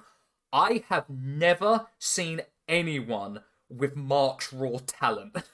I 0.51 0.83
have 0.89 1.09
never 1.09 1.87
seen 1.99 2.41
anyone 2.67 3.41
with 3.69 3.95
Mark's 3.95 4.51
raw 4.53 4.79
talent. 4.85 5.35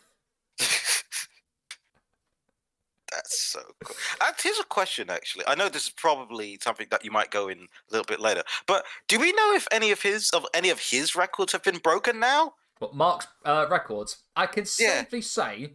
That's 3.30 3.42
so 3.42 3.62
cool. 3.84 3.96
And 4.26 4.36
here's 4.42 4.60
a 4.60 4.64
question, 4.64 5.10
actually. 5.10 5.46
I 5.48 5.54
know 5.56 5.70
this 5.70 5.84
is 5.86 5.92
probably 5.92 6.58
something 6.62 6.88
that 6.90 7.06
you 7.06 7.12
might 7.12 7.30
go 7.30 7.48
in 7.48 7.60
a 7.60 7.92
little 7.92 8.06
bit 8.06 8.20
later, 8.20 8.44
but 8.66 8.86
do 9.08 9.20
we 9.20 9.32
know 9.34 9.54
if 9.54 9.68
any 9.72 9.92
of 9.92 10.02
his 10.02 10.30
of 10.32 10.46
any 10.54 10.70
of 10.70 10.80
his 10.80 11.16
records 11.16 11.52
have 11.52 11.64
been 11.64 11.78
broken 11.78 12.20
now? 12.20 12.54
But 12.80 12.96
Mark's 12.96 13.28
uh, 13.46 13.68
records, 13.70 14.24
I 14.36 14.48
can 14.48 14.66
Yeah. 14.80 15.04
say 15.22 15.74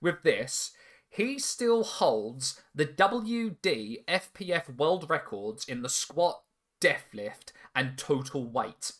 with 0.00 0.22
this, 0.22 0.72
he 1.08 1.38
still 1.38 1.82
holds 1.82 2.62
the 2.74 2.86
WDFPF 2.86 4.76
world 4.76 5.08
records 5.10 5.64
in 5.66 5.82
the 5.82 5.88
squat, 5.88 6.42
deadlift, 6.80 7.52
and 7.74 7.98
total 7.98 8.46
weight. 8.46 8.92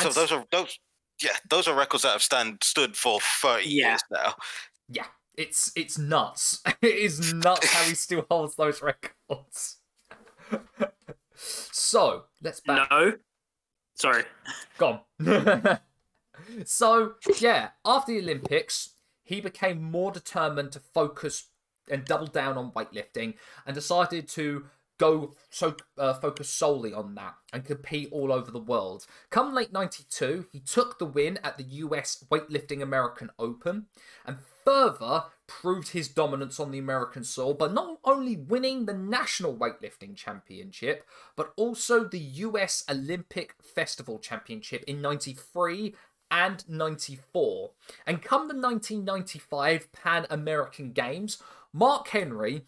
So 0.00 0.08
those 0.10 0.32
are 0.32 0.44
those. 0.50 0.78
Yeah, 1.22 1.36
those 1.48 1.68
are 1.68 1.76
records 1.76 2.02
that 2.02 2.12
have 2.12 2.22
stand 2.22 2.58
stood 2.64 2.96
for 2.96 3.20
thirty 3.20 3.68
Yeah. 3.68 3.90
years 3.90 4.02
now. 4.10 4.34
Yeah, 4.88 5.06
it's 5.36 5.72
it's 5.76 5.98
nuts. 5.98 6.62
it 6.82 6.94
is 6.94 7.32
nuts 7.32 7.66
how 7.72 7.84
he 7.84 7.94
still 7.94 8.26
holds 8.30 8.54
those 8.56 8.82
records. 8.82 9.78
so 11.34 12.24
let's 12.42 12.60
back. 12.60 12.90
no. 12.90 13.14
Sorry. 13.94 14.24
Gone. 14.78 15.00
so 16.64 17.14
yeah, 17.38 17.70
after 17.84 18.12
the 18.12 18.20
Olympics, 18.20 18.94
he 19.22 19.40
became 19.40 19.82
more 19.82 20.10
determined 20.10 20.72
to 20.72 20.80
focus 20.80 21.48
and 21.90 22.04
double 22.04 22.26
down 22.26 22.56
on 22.56 22.72
weightlifting, 22.72 23.34
and 23.66 23.74
decided 23.74 24.28
to 24.28 24.66
go 25.02 25.34
so 25.50 25.74
uh, 25.98 26.14
focus 26.14 26.48
solely 26.48 26.94
on 26.94 27.16
that 27.16 27.34
and 27.52 27.64
compete 27.64 28.08
all 28.12 28.32
over 28.32 28.52
the 28.52 28.60
world. 28.60 29.04
Come 29.30 29.52
late 29.52 29.72
'92, 29.72 30.46
he 30.52 30.60
took 30.60 30.98
the 30.98 31.04
win 31.04 31.40
at 31.42 31.58
the 31.58 31.64
U.S. 31.64 32.24
Weightlifting 32.30 32.80
American 32.80 33.30
Open, 33.36 33.86
and 34.24 34.38
further 34.64 35.24
proved 35.48 35.88
his 35.88 36.06
dominance 36.06 36.60
on 36.60 36.70
the 36.70 36.78
American 36.78 37.24
soil 37.24 37.52
by 37.52 37.66
not 37.66 37.98
only 38.04 38.36
winning 38.36 38.86
the 38.86 38.94
National 38.94 39.56
Weightlifting 39.56 40.14
Championship, 40.14 41.04
but 41.36 41.52
also 41.56 42.04
the 42.04 42.18
US 42.46 42.84
Olympic 42.88 43.56
Festival 43.60 44.20
Championship 44.20 44.84
in 44.86 45.02
93 45.02 45.94
and 46.30 46.66
94. 46.68 47.70
And 48.06 48.22
come 48.22 48.48
the 48.48 48.54
1995 48.54 49.92
Pan 49.92 50.26
American 50.30 50.92
Games, 50.92 51.42
Mark 51.72 52.08
Henry 52.08 52.64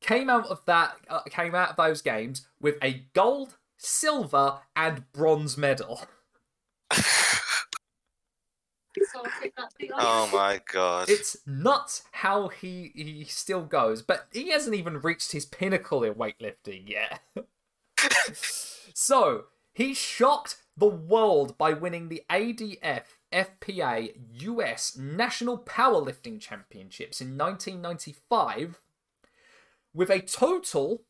came 0.00 0.30
out 0.30 0.46
of 0.46 0.64
that 0.66 0.96
uh, 1.08 1.22
came 1.22 1.54
out 1.54 1.70
of 1.70 1.76
those 1.76 2.02
games 2.02 2.46
with 2.60 2.76
a 2.82 3.04
gold, 3.14 3.56
silver, 3.78 4.60
and 4.74 5.10
bronze 5.12 5.56
medal. 5.56 6.02
Oh 9.92 10.28
my 10.32 10.60
god. 10.72 11.08
It's 11.08 11.36
nuts 11.46 12.02
how 12.12 12.48
he 12.48 12.92
he 12.94 13.24
still 13.24 13.62
goes, 13.62 14.02
but 14.02 14.26
he 14.32 14.50
hasn't 14.50 14.76
even 14.76 15.00
reached 15.00 15.32
his 15.32 15.46
pinnacle 15.46 16.02
in 16.02 16.14
weightlifting 16.14 16.88
yet. 16.88 17.20
so 18.94 19.44
he 19.72 19.94
shocked 19.94 20.56
the 20.76 20.86
world 20.86 21.56
by 21.58 21.72
winning 21.72 22.08
the 22.08 22.22
ADF 22.30 23.04
FPA 23.32 24.14
US 24.40 24.96
National 24.96 25.58
Powerlifting 25.58 26.40
Championships 26.40 27.20
in 27.20 27.38
1995 27.38 28.80
with 29.94 30.10
a 30.10 30.20
total 30.20 31.04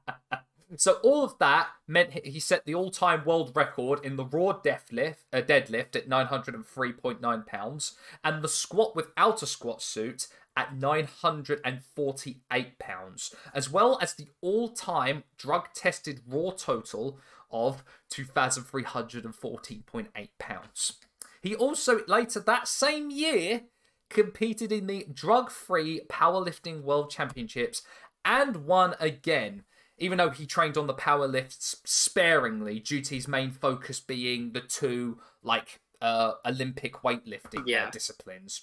So 0.76 0.94
all 0.94 1.22
of 1.22 1.38
that 1.38 1.68
meant 1.86 2.12
he- 2.12 2.40
set 2.40 2.64
the 2.64 2.74
all-time 2.74 3.24
world 3.24 3.52
record 3.54 4.04
in 4.04 4.16
the 4.16 4.24
raw 4.24 4.60
deadlift, 4.60 5.18
uh, 5.32 5.42
deadlift 5.42 5.94
at 5.94 6.08
903.9 6.08 7.46
pounds, 7.46 7.96
and 8.24 8.42
the 8.42 8.48
squat 8.48 8.96
without 8.96 9.42
a 9.42 9.46
squat 9.46 9.80
suit 9.80 10.26
at 10.56 10.74
948 10.74 12.78
pounds, 12.78 13.34
as 13.54 13.70
well 13.70 13.96
as 14.00 14.14
the 14.14 14.26
all-time 14.40 15.22
drug-tested 15.36 16.22
raw 16.26 16.50
total 16.50 17.20
of 17.50 17.84
2,314.8 18.10 20.30
pounds. 20.38 20.94
He 21.42 21.54
also 21.54 22.00
later 22.06 22.40
that 22.40 22.66
same 22.66 23.10
year 23.10 23.66
competed 24.08 24.72
in 24.72 24.88
the 24.88 25.06
drug-free 25.12 26.00
powerlifting 26.08 26.82
world 26.82 27.10
championships 27.10 27.82
and 28.24 28.64
won 28.66 28.94
again 28.98 29.64
even 29.98 30.18
though 30.18 30.30
he 30.30 30.46
trained 30.46 30.76
on 30.76 30.86
the 30.86 30.94
power 30.94 31.26
lifts 31.26 31.76
sparingly 31.84 32.78
due 32.80 33.00
to 33.00 33.14
his 33.14 33.26
main 33.26 33.50
focus 33.50 33.98
being 34.00 34.52
the 34.52 34.60
two 34.60 35.18
like 35.42 35.80
uh 36.02 36.32
olympic 36.44 36.94
weightlifting 37.02 37.60
uh, 37.60 37.64
Yeah. 37.66 37.90
disciplines 37.90 38.62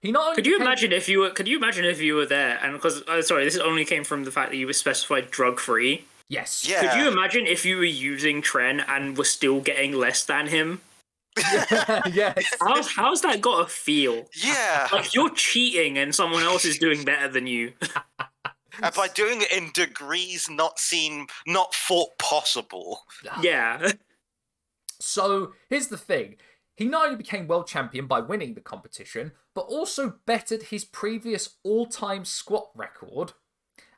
he 0.00 0.10
not 0.12 0.22
only 0.24 0.34
Could 0.36 0.46
you 0.46 0.54
became- 0.54 0.66
imagine 0.66 0.92
if 0.92 1.08
you 1.10 1.18
were? 1.20 1.30
Could 1.30 1.46
you 1.46 1.58
imagine 1.58 1.84
if 1.84 2.00
you 2.00 2.14
were 2.14 2.24
there? 2.24 2.58
And 2.62 2.72
because 2.72 3.02
uh, 3.02 3.20
sorry, 3.20 3.44
this 3.44 3.58
only 3.58 3.84
came 3.84 4.02
from 4.02 4.24
the 4.24 4.30
fact 4.30 4.50
that 4.50 4.56
you 4.56 4.66
were 4.66 4.72
specified 4.72 5.30
drug 5.30 5.60
free. 5.60 6.06
yes 6.30 6.66
yeah. 6.66 6.80
Could 6.80 6.98
you 7.02 7.06
imagine 7.08 7.46
if 7.46 7.66
you 7.66 7.76
were 7.76 7.84
using 7.84 8.40
Tren 8.40 8.82
and 8.88 9.18
were 9.18 9.24
still 9.24 9.60
getting 9.60 9.92
less 9.92 10.24
than 10.24 10.46
him? 10.46 10.80
yes 12.12 12.44
How's 12.60 12.90
how's 12.90 13.20
that 13.22 13.42
got 13.42 13.66
a 13.66 13.68
feel? 13.68 14.26
Yeah. 14.42 14.88
Like 14.90 15.14
you're 15.14 15.34
cheating 15.34 15.98
and 15.98 16.14
someone 16.14 16.42
else 16.44 16.64
is 16.64 16.78
doing 16.78 17.04
better 17.04 17.28
than 17.28 17.46
you. 17.46 17.74
and 18.82 18.94
by 18.94 19.08
doing 19.08 19.42
it 19.42 19.52
in 19.52 19.70
degrees 19.74 20.48
not 20.50 20.78
seen 20.78 21.26
not 21.46 21.74
thought 21.74 22.18
possible. 22.18 23.02
yeah. 23.42 23.92
So 25.00 25.52
here's 25.68 25.88
the 25.88 25.96
thing. 25.96 26.36
He 26.76 26.84
not 26.86 27.06
only 27.06 27.16
became 27.16 27.46
world 27.46 27.66
champion 27.66 28.06
by 28.06 28.20
winning 28.20 28.54
the 28.54 28.60
competition, 28.60 29.32
but 29.54 29.62
also 29.62 30.14
bettered 30.26 30.64
his 30.64 30.84
previous 30.84 31.56
all 31.62 31.86
time 31.86 32.24
squat 32.24 32.70
record 32.74 33.32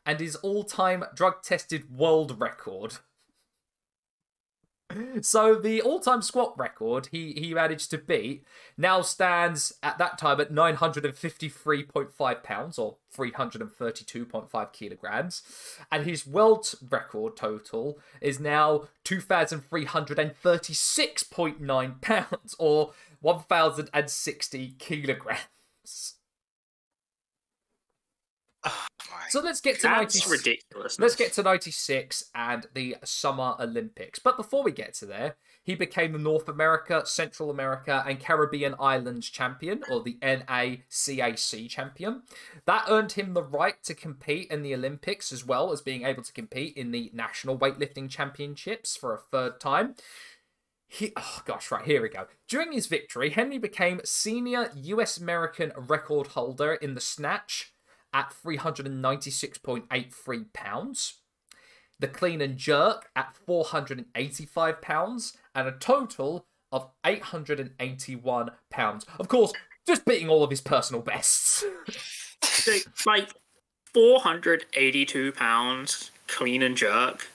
and 0.04 0.18
his 0.18 0.36
all 0.36 0.64
time 0.64 1.04
drug 1.14 1.42
tested 1.42 1.96
world 1.96 2.40
record. 2.40 2.94
So 5.22 5.54
the 5.54 5.80
all-time 5.82 6.22
squat 6.22 6.58
record 6.58 7.08
he 7.10 7.32
he 7.32 7.52
managed 7.54 7.90
to 7.90 7.98
beat 7.98 8.44
now 8.76 9.02
stands 9.02 9.74
at 9.82 9.98
that 9.98 10.18
time 10.18 10.40
at 10.40 10.52
953.5 10.52 12.42
pounds 12.42 12.78
or 12.78 12.96
332.5 13.16 14.72
kilograms, 14.72 15.42
and 15.90 16.06
his 16.06 16.26
world 16.26 16.74
record 16.90 17.36
total 17.36 17.98
is 18.20 18.38
now 18.40 18.88
2,336.9 19.04 22.00
pounds 22.00 22.54
or 22.58 22.92
1,060 23.20 24.74
kilograms. 24.78 26.16
Oh. 28.64 28.86
So 29.28 29.40
let's 29.40 29.60
get 29.60 29.76
to 29.76 29.82
That's 29.82 30.26
96. 30.26 30.30
ridiculous. 30.30 30.98
Let's 30.98 31.16
get 31.16 31.32
to 31.34 31.42
96 31.42 32.24
and 32.34 32.66
the 32.74 32.96
Summer 33.04 33.54
Olympics. 33.58 34.18
But 34.18 34.36
before 34.36 34.62
we 34.62 34.72
get 34.72 34.94
to 34.94 35.06
there, 35.06 35.36
he 35.62 35.74
became 35.74 36.12
the 36.12 36.18
North 36.18 36.48
America, 36.48 37.02
Central 37.06 37.50
America, 37.50 38.04
and 38.06 38.20
Caribbean 38.20 38.74
Islands 38.78 39.30
champion, 39.30 39.82
or 39.90 40.02
the 40.02 40.18
NACAC 40.22 41.70
champion. 41.70 42.22
That 42.66 42.84
earned 42.88 43.12
him 43.12 43.34
the 43.34 43.42
right 43.42 43.82
to 43.84 43.94
compete 43.94 44.50
in 44.50 44.62
the 44.62 44.74
Olympics 44.74 45.32
as 45.32 45.46
well 45.46 45.72
as 45.72 45.80
being 45.80 46.04
able 46.04 46.22
to 46.22 46.32
compete 46.32 46.76
in 46.76 46.90
the 46.90 47.10
National 47.14 47.58
Weightlifting 47.58 48.10
Championships 48.10 48.96
for 48.96 49.14
a 49.14 49.18
third 49.18 49.60
time. 49.60 49.94
He, 50.88 51.12
oh 51.16 51.40
gosh, 51.46 51.70
right, 51.70 51.86
here 51.86 52.02
we 52.02 52.10
go. 52.10 52.26
During 52.48 52.72
his 52.72 52.86
victory, 52.86 53.30
Henry 53.30 53.56
became 53.56 54.02
senior 54.04 54.70
US 54.74 55.16
American 55.16 55.72
record 55.74 56.28
holder 56.28 56.74
in 56.74 56.92
the 56.92 57.00
snatch 57.00 57.71
at 58.12 58.34
396.83 58.44 60.52
pounds, 60.52 61.14
the 61.98 62.08
clean 62.08 62.40
and 62.40 62.56
jerk 62.56 63.08
at 63.14 63.36
485 63.46 64.82
pounds, 64.82 65.36
and 65.54 65.68
a 65.68 65.72
total 65.72 66.46
of 66.70 66.88
881 67.04 68.50
pounds. 68.70 69.06
Of 69.18 69.28
course, 69.28 69.52
just 69.86 70.04
beating 70.04 70.28
all 70.28 70.42
of 70.42 70.50
his 70.50 70.60
personal 70.60 71.02
bests. 71.02 71.64
So, 72.44 72.72
like 73.06 73.32
482 73.94 75.32
pounds 75.32 76.10
clean 76.28 76.62
and 76.62 76.76
jerk. 76.76 77.28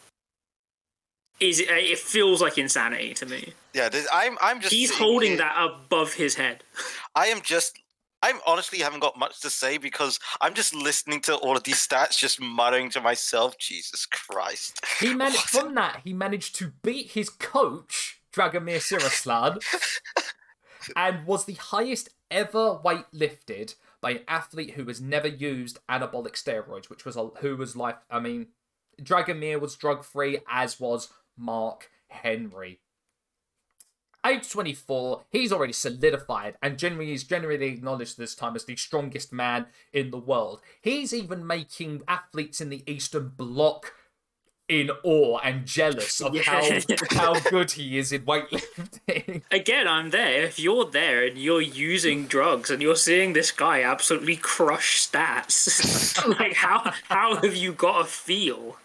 Is 1.40 1.60
it? 1.60 1.70
It 1.70 2.00
feels 2.00 2.42
like 2.42 2.58
insanity 2.58 3.14
to 3.16 3.26
me. 3.26 3.54
Yeah, 3.74 3.90
this, 3.90 4.08
I'm. 4.12 4.38
I'm 4.42 4.60
just. 4.60 4.74
He's 4.74 4.96
holding 4.96 5.32
here- 5.32 5.38
that 5.40 5.56
above 5.58 6.14
his 6.14 6.36
head. 6.36 6.64
I 7.16 7.28
am 7.28 7.42
just. 7.42 7.78
I'm 8.24 8.40
honestly 8.48 8.80
haven't 8.80 9.02
got 9.02 9.18
much 9.18 9.42
to 9.42 9.50
say 9.50 9.78
because 9.78 10.20
I'm 10.42 10.54
just 10.54 10.74
listening 10.74 11.22
to 11.22 11.36
all 11.36 11.56
of 11.56 11.64
these 11.64 11.86
stats, 11.86 12.18
just 12.18 12.42
muttering 12.42 12.90
to 12.92 13.02
myself, 13.02 13.58
"Jesus 13.58 14.06
Christ!" 14.06 14.84
He 15.00 15.14
managed 15.14 15.54
What? 15.54 15.66
from 15.66 15.76
that. 15.76 16.02
He 16.04 16.14
managed 16.14 16.56
to 16.58 16.74
beat 16.84 17.12
his 17.12 17.30
coach 17.30 18.22
Dragomir 18.34 18.78
Cioroslan, 18.78 19.62
and 20.96 21.26
was 21.26 21.46
the 21.46 21.54
highest 21.54 22.10
ever 22.32 22.74
weight 22.84 23.06
lifted 23.12 23.76
by 24.02 24.12
an 24.12 24.20
athlete 24.28 24.72
who 24.72 24.86
has 24.86 25.02
never 25.02 25.28
used 25.28 25.80
anabolic 25.90 26.34
steroids, 26.34 26.90
which 26.90 27.06
was 27.06 27.16
a, 27.16 27.28
who 27.40 27.56
was 27.58 27.76
like, 27.76 27.98
I 28.12 28.20
mean, 28.20 28.48
Dragomir 29.02 29.60
was 29.60 29.76
drug 29.76 30.04
free, 30.04 30.40
as 30.50 30.80
was 30.80 31.10
Mark 31.38 31.90
Henry. 32.10 32.80
Age 34.28 34.50
24, 34.50 35.24
he's 35.32 35.54
already 35.54 35.74
solidified 35.74 36.56
and 36.62 36.78
generally 36.78 37.14
is 37.14 37.24
generally 37.24 37.68
acknowledged 37.68 38.18
this 38.18 38.36
time 38.36 38.56
as 38.56 38.66
the 38.66 38.76
strongest 38.76 39.32
man 39.32 39.68
in 39.94 40.12
the 40.12 40.18
world. 40.18 40.62
He's 40.82 41.14
even 41.14 41.48
making 41.48 42.02
athletes 42.08 42.60
in 42.60 42.70
the 42.70 42.84
Eastern 42.92 43.30
Bloc 43.30 43.94
in 44.68 44.92
awe 45.04 45.40
and 45.40 45.66
jealous 45.66 46.20
of 46.20 46.36
how, 46.40 46.62
Yeah. 46.62 46.82
how 47.12 47.40
good 47.40 47.72
he 47.72 47.98
is 47.98 48.12
in 48.12 48.24
weightlifting. 48.24 49.44
Again, 49.52 49.88
I'm 49.88 50.10
there. 50.10 50.44
If 50.44 50.60
you're 50.60 50.86
there 50.86 51.26
and 51.26 51.38
you're 51.38 51.62
using 51.62 52.28
drugs 52.28 52.70
and 52.70 52.82
you're 52.82 52.98
seeing 52.98 53.32
this 53.34 53.52
guy 53.52 53.82
absolutely 53.82 54.36
crush 54.36 55.08
stats, 55.08 56.18
like 56.40 56.56
how 56.56 56.92
how 57.08 57.36
have 57.36 57.56
you 57.56 57.72
got 57.72 58.02
a 58.02 58.06
feel? 58.06 58.78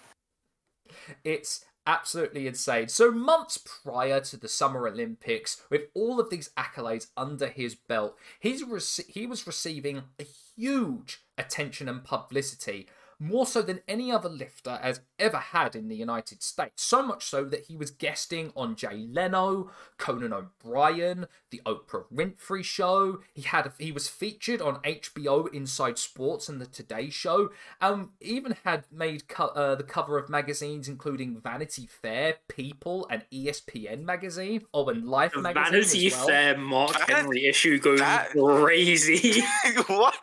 It's 1.24 1.64
absolutely 1.86 2.46
insane. 2.46 2.88
So, 2.88 3.10
months 3.10 3.58
prior 3.58 4.20
to 4.20 4.36
the 4.36 4.48
Summer 4.48 4.86
Olympics, 4.86 5.62
with 5.70 5.82
all 5.94 6.20
of 6.20 6.30
these 6.30 6.50
accolades 6.56 7.08
under 7.16 7.46
his 7.48 7.74
belt, 7.74 8.16
he's 8.40 8.64
rece- 8.64 9.08
he 9.08 9.26
was 9.26 9.46
receiving 9.46 10.02
a 10.18 10.24
huge 10.56 11.22
attention 11.36 11.88
and 11.88 12.04
publicity. 12.04 12.88
More 13.18 13.46
so 13.46 13.62
than 13.62 13.80
any 13.86 14.10
other 14.10 14.28
lifter 14.28 14.76
has 14.82 15.00
ever 15.18 15.36
had 15.38 15.76
in 15.76 15.88
the 15.88 15.96
United 15.96 16.42
States. 16.42 16.82
So 16.82 17.02
much 17.02 17.24
so 17.24 17.44
that 17.44 17.66
he 17.66 17.76
was 17.76 17.90
guesting 17.90 18.52
on 18.56 18.74
Jay 18.74 19.06
Leno, 19.08 19.70
Conan 19.98 20.32
O'Brien, 20.32 21.26
the 21.50 21.60
Oprah 21.64 22.04
Winfrey 22.12 22.64
Show. 22.64 23.20
He 23.34 23.42
had 23.42 23.72
he 23.78 23.92
was 23.92 24.08
featured 24.08 24.60
on 24.60 24.76
HBO 24.82 25.52
Inside 25.52 25.98
Sports 25.98 26.48
and 26.48 26.60
the 26.60 26.66
Today 26.66 27.10
Show. 27.10 27.50
Um, 27.80 28.10
even 28.20 28.56
had 28.64 28.84
made 28.90 29.28
co- 29.28 29.46
uh, 29.46 29.74
the 29.76 29.84
cover 29.84 30.18
of 30.18 30.28
magazines 30.28 30.88
including 30.88 31.40
Vanity 31.40 31.86
Fair, 31.86 32.36
People, 32.48 33.06
and 33.10 33.24
ESPN 33.32 34.02
magazine. 34.04 34.62
Oh, 34.74 34.88
and 34.88 35.06
Life 35.06 35.32
The 35.32 35.42
magazine 35.42 35.72
Vanity 35.72 36.06
as 36.08 36.12
well. 36.16 36.26
Fair 36.26 36.58
Mark 36.58 36.92
That- 36.98 37.08
Henry 37.10 37.46
issue 37.46 37.78
goes 37.78 38.00
that- 38.00 38.30
crazy. 38.32 39.42
what? 39.86 40.14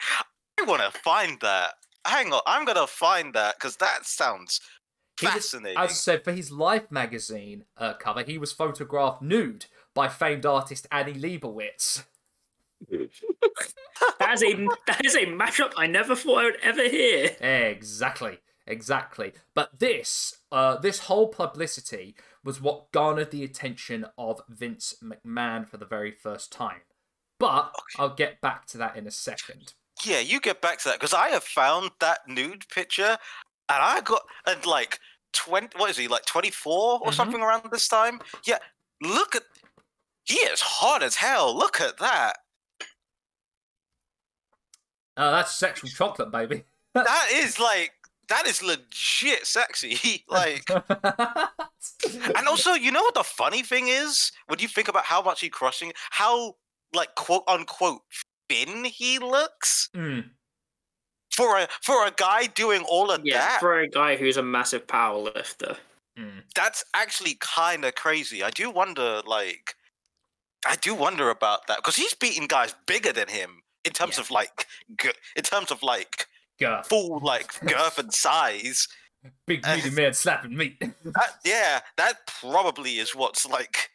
I 0.59 0.63
want 0.63 0.81
to 0.81 0.99
find 0.99 1.39
that. 1.41 1.73
Hang 2.05 2.31
on, 2.33 2.41
I'm 2.45 2.65
gonna 2.65 2.87
find 2.87 3.33
that 3.33 3.55
because 3.57 3.75
that 3.77 4.05
sounds 4.05 4.61
He 5.19 5.25
was- 5.25 5.33
fascinating. 5.35 5.77
As 5.77 5.91
I 5.91 5.93
said, 5.93 6.23
for 6.23 6.31
his 6.31 6.51
Life 6.51 6.89
magazine 6.91 7.65
uh, 7.77 7.93
cover, 7.93 8.23
he 8.23 8.37
was 8.37 8.51
photographed 8.53 9.21
nude 9.21 9.65
by 9.93 10.07
famed 10.07 10.45
artist 10.45 10.87
Annie 10.91 11.13
Leibovitz. 11.13 12.03
that 12.89 14.33
is 14.33 14.43
a 14.43 14.67
that 14.87 15.03
is 15.03 15.15
a 15.15 15.25
mashup 15.25 15.73
I 15.75 15.87
never 15.87 16.15
thought 16.15 16.39
I 16.39 16.43
would 16.45 16.59
ever 16.61 16.87
hear. 16.87 17.35
Exactly, 17.41 18.39
exactly. 18.65 19.33
But 19.53 19.79
this, 19.79 20.37
uh, 20.51 20.77
this 20.77 20.99
whole 20.99 21.27
publicity 21.27 22.15
was 22.43 22.61
what 22.61 22.91
garnered 22.93 23.31
the 23.31 23.43
attention 23.43 24.05
of 24.17 24.41
Vince 24.47 24.95
McMahon 25.03 25.67
for 25.67 25.75
the 25.77 25.85
very 25.85 26.11
first 26.11 26.51
time. 26.53 26.81
But 27.37 27.73
I'll 27.97 28.15
get 28.15 28.39
back 28.41 28.65
to 28.67 28.77
that 28.77 28.95
in 28.95 29.07
a 29.07 29.11
second. 29.11 29.73
Yeah, 30.03 30.19
you 30.19 30.39
get 30.39 30.61
back 30.61 30.79
to 30.79 30.89
that 30.89 30.99
because 30.99 31.13
I 31.13 31.29
have 31.29 31.43
found 31.43 31.91
that 31.99 32.19
nude 32.27 32.67
picture, 32.69 33.17
and 33.69 33.83
I 33.83 34.01
got 34.01 34.21
and 34.45 34.65
like 34.65 34.99
twenty. 35.33 35.67
What 35.77 35.89
is 35.89 35.97
he 35.97 36.07
like? 36.07 36.25
twenty 36.25 36.51
four 36.51 36.99
or 37.01 37.11
Mhm. 37.11 37.13
something 37.15 37.41
around 37.41 37.69
this 37.71 37.87
time? 37.87 38.19
Yeah. 38.45 38.59
Look 39.01 39.35
at. 39.35 39.43
He 40.25 40.35
is 40.35 40.61
hot 40.61 41.01
as 41.03 41.15
hell. 41.15 41.55
Look 41.57 41.81
at 41.81 41.97
that. 41.97 42.37
Oh, 45.17 45.31
that's 45.31 45.55
sexual 45.55 45.89
chocolate, 45.89 46.31
baby. 46.31 46.63
That 46.95 47.27
is 47.31 47.59
like 47.59 47.91
that 48.29 48.47
is 48.47 48.63
legit 48.63 49.45
sexy. 49.45 50.23
like, 50.29 50.63
and 50.69 52.47
also, 52.47 52.73
you 52.73 52.91
know 52.91 53.01
what 53.01 53.13
the 53.13 53.23
funny 53.23 53.61
thing 53.63 53.87
is? 53.89 54.31
When 54.47 54.59
you 54.59 54.67
think 54.67 54.87
about 54.87 55.05
how 55.05 55.21
much 55.21 55.41
he 55.41 55.49
crushing, 55.49 55.93
how 56.09 56.55
like 56.93 57.13
quote 57.15 57.43
unquote 57.47 58.01
thin 58.49 58.83
he 58.85 59.19
looks 59.19 59.89
Mm, 59.95 60.29
for 61.35 61.57
a 61.57 61.67
for 61.83 62.05
a 62.05 62.11
guy 62.11 62.47
doing 62.47 62.83
all 62.83 63.11
of 63.11 63.21
Yeah, 63.23 63.37
that. 63.39 63.59
for 63.59 63.79
a 63.79 63.87
guy 63.87 64.15
who's 64.17 64.37
a 64.37 64.43
massive 64.43 64.87
power 64.87 65.17
lifter. 65.17 65.77
mm. 66.17 66.43
that's 66.55 66.83
actually 66.93 67.35
kind 67.39 67.85
of 67.85 67.95
crazy. 67.95 68.43
I 68.43 68.49
do 68.49 68.69
wonder, 68.69 69.21
like, 69.25 69.75
I 70.65 70.75
do 70.75 70.93
wonder 70.93 71.29
about 71.29 71.67
that 71.67 71.77
because 71.77 71.95
he's 71.95 72.13
beating 72.13 72.47
guys 72.47 72.75
bigger 72.87 73.13
than 73.13 73.27
him 73.29 73.61
in 73.85 73.93
terms 73.93 74.17
Yeah. 74.17 74.21
of 74.23 74.31
like, 74.31 74.65
g- 75.01 75.11
in 75.37 75.43
terms 75.43 75.71
of 75.71 75.81
like 75.83 76.27
Girth. 76.59 76.87
full 76.89 77.19
like 77.23 77.57
girth 77.65 77.97
and 77.99 78.13
size. 78.13 78.87
Big 79.45 79.65
meaty 79.65 79.89
man 79.91 80.13
slapping 80.13 80.55
meat. 80.57 80.77
That 81.03 81.39
yeah, 81.45 81.81
that 81.97 82.25
probably 82.27 82.97
is 82.99 83.15
what's 83.15 83.45
like 83.45 83.89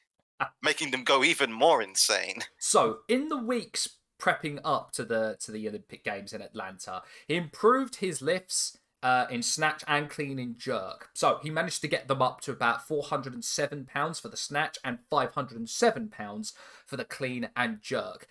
making 0.62 0.90
them 0.90 1.04
go 1.04 1.22
even 1.24 1.52
more 1.52 1.82
insane. 1.82 2.40
So, 2.58 3.00
in 3.08 3.28
the 3.28 3.36
weeks 3.38 3.88
prepping 4.24 4.58
up 4.64 4.90
to 4.92 5.04
the 5.04 5.36
to 5.40 5.52
the 5.52 5.68
Olympic 5.68 6.02
Games 6.02 6.32
in 6.32 6.40
Atlanta, 6.40 7.02
he 7.28 7.34
improved 7.34 7.96
his 7.96 8.22
lifts 8.22 8.78
uh, 9.02 9.26
in 9.30 9.42
snatch 9.42 9.84
and 9.86 10.08
clean 10.08 10.38
and 10.38 10.58
jerk. 10.58 11.10
So 11.12 11.38
he 11.42 11.50
managed 11.50 11.82
to 11.82 11.88
get 11.88 12.08
them 12.08 12.22
up 12.22 12.40
to 12.42 12.52
about 12.52 12.88
407 12.88 13.84
pounds 13.84 14.18
for 14.18 14.28
the 14.28 14.36
snatch 14.36 14.78
and 14.82 14.98
507 15.10 16.08
pounds 16.08 16.54
for 16.86 16.96
the 16.96 17.04
clean 17.04 17.50
and 17.54 17.82
jerk. 17.82 18.26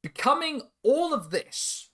Becoming 0.00 0.62
all 0.84 1.12
of 1.12 1.30
this, 1.30 1.90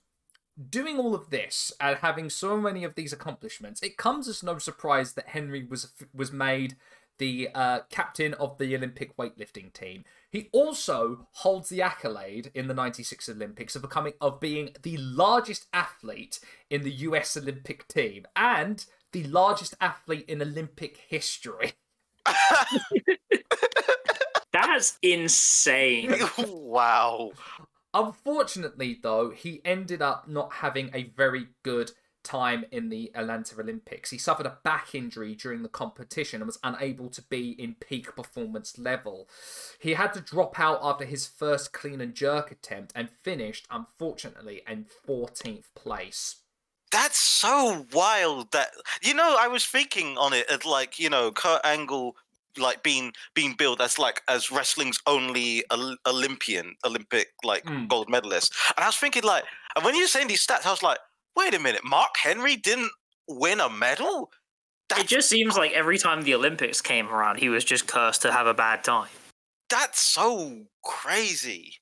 doing 0.68 0.98
all 0.98 1.14
of 1.14 1.30
this, 1.30 1.72
and 1.80 1.96
having 1.96 2.28
so 2.28 2.58
many 2.58 2.84
of 2.84 2.96
these 2.96 3.14
accomplishments, 3.14 3.82
it 3.82 3.96
comes 3.96 4.28
as 4.28 4.42
no 4.42 4.58
surprise 4.58 5.14
that 5.14 5.28
Henry 5.28 5.64
was 5.64 5.88
was 6.12 6.30
made 6.30 6.76
the 7.18 7.48
uh, 7.54 7.80
captain 7.90 8.34
of 8.34 8.58
the 8.58 8.76
Olympic 8.76 9.16
weightlifting 9.16 9.72
team. 9.72 10.04
He 10.34 10.50
also 10.50 11.28
holds 11.30 11.68
the 11.68 11.80
accolade 11.80 12.50
in 12.54 12.66
the 12.66 12.74
96 12.74 13.28
Olympics 13.28 13.76
of 13.76 13.82
becoming 13.82 14.14
of 14.20 14.40
being 14.40 14.70
the 14.82 14.96
largest 14.96 15.66
athlete 15.72 16.40
in 16.68 16.82
the 16.82 16.90
US 16.90 17.36
Olympic 17.36 17.86
team 17.86 18.26
and 18.34 18.84
the 19.12 19.22
largest 19.22 19.76
athlete 19.80 20.24
in 20.26 20.42
Olympic 20.42 20.96
history. 21.06 21.74
That's 24.52 24.98
insane. 25.02 26.16
wow. 26.48 27.30
Unfortunately, 27.94 28.98
though, 29.00 29.30
he 29.30 29.60
ended 29.64 30.02
up 30.02 30.26
not 30.26 30.52
having 30.54 30.90
a 30.92 31.12
very 31.16 31.46
good 31.62 31.92
time 32.24 32.64
in 32.72 32.88
the 32.88 33.10
Atlanta 33.14 33.60
Olympics. 33.60 34.10
He 34.10 34.18
suffered 34.18 34.46
a 34.46 34.58
back 34.64 34.94
injury 34.94 35.34
during 35.34 35.62
the 35.62 35.68
competition 35.68 36.40
and 36.40 36.46
was 36.46 36.58
unable 36.64 37.08
to 37.10 37.22
be 37.22 37.50
in 37.50 37.74
peak 37.74 38.16
performance 38.16 38.78
level. 38.78 39.28
He 39.78 39.94
had 39.94 40.12
to 40.14 40.20
drop 40.20 40.58
out 40.58 40.80
after 40.82 41.04
his 41.04 41.26
first 41.26 41.72
clean 41.72 42.00
and 42.00 42.14
jerk 42.14 42.50
attempt 42.50 42.92
and 42.96 43.08
finished, 43.22 43.66
unfortunately, 43.70 44.62
in 44.68 44.86
14th 45.06 45.66
place. 45.74 46.36
That's 46.90 47.18
so 47.18 47.86
wild 47.92 48.52
that 48.52 48.68
you 49.02 49.14
know, 49.14 49.36
I 49.38 49.48
was 49.48 49.64
thinking 49.66 50.16
on 50.16 50.32
it 50.32 50.48
as 50.50 50.64
like, 50.64 50.98
you 50.98 51.10
know, 51.10 51.30
Kurt 51.32 51.60
Angle 51.64 52.14
like 52.56 52.84
being 52.84 53.12
being 53.34 53.54
billed 53.58 53.80
as 53.80 53.98
like 53.98 54.22
as 54.28 54.50
wrestling's 54.52 55.00
only 55.06 55.64
Olympian, 56.06 56.76
Olympic 56.84 57.32
like 57.42 57.64
Mm. 57.64 57.88
gold 57.88 58.08
medalist. 58.08 58.54
And 58.76 58.84
I 58.84 58.86
was 58.88 58.96
thinking 58.96 59.24
like 59.24 59.44
and 59.74 59.84
when 59.84 59.96
you 59.96 60.02
were 60.02 60.08
saying 60.08 60.28
these 60.28 60.46
stats, 60.46 60.66
I 60.66 60.70
was 60.70 60.84
like, 60.84 60.98
wait 61.36 61.54
a 61.54 61.58
minute, 61.58 61.84
Mark 61.84 62.16
Henry 62.22 62.56
didn't 62.56 62.92
win 63.28 63.60
a 63.60 63.68
medal? 63.68 64.30
It 64.96 65.06
just 65.06 65.28
seems 65.28 65.56
like 65.56 65.72
every 65.72 65.98
time 65.98 66.22
the 66.22 66.34
Olympics 66.34 66.80
came 66.80 67.08
around, 67.08 67.38
he 67.38 67.48
was 67.48 67.64
just 67.64 67.86
cursed 67.86 68.22
to 68.22 68.32
have 68.32 68.46
a 68.46 68.54
bad 68.54 68.84
time. 68.84 69.08
That's 69.70 70.00
so 70.00 70.66
crazy. 70.82 71.76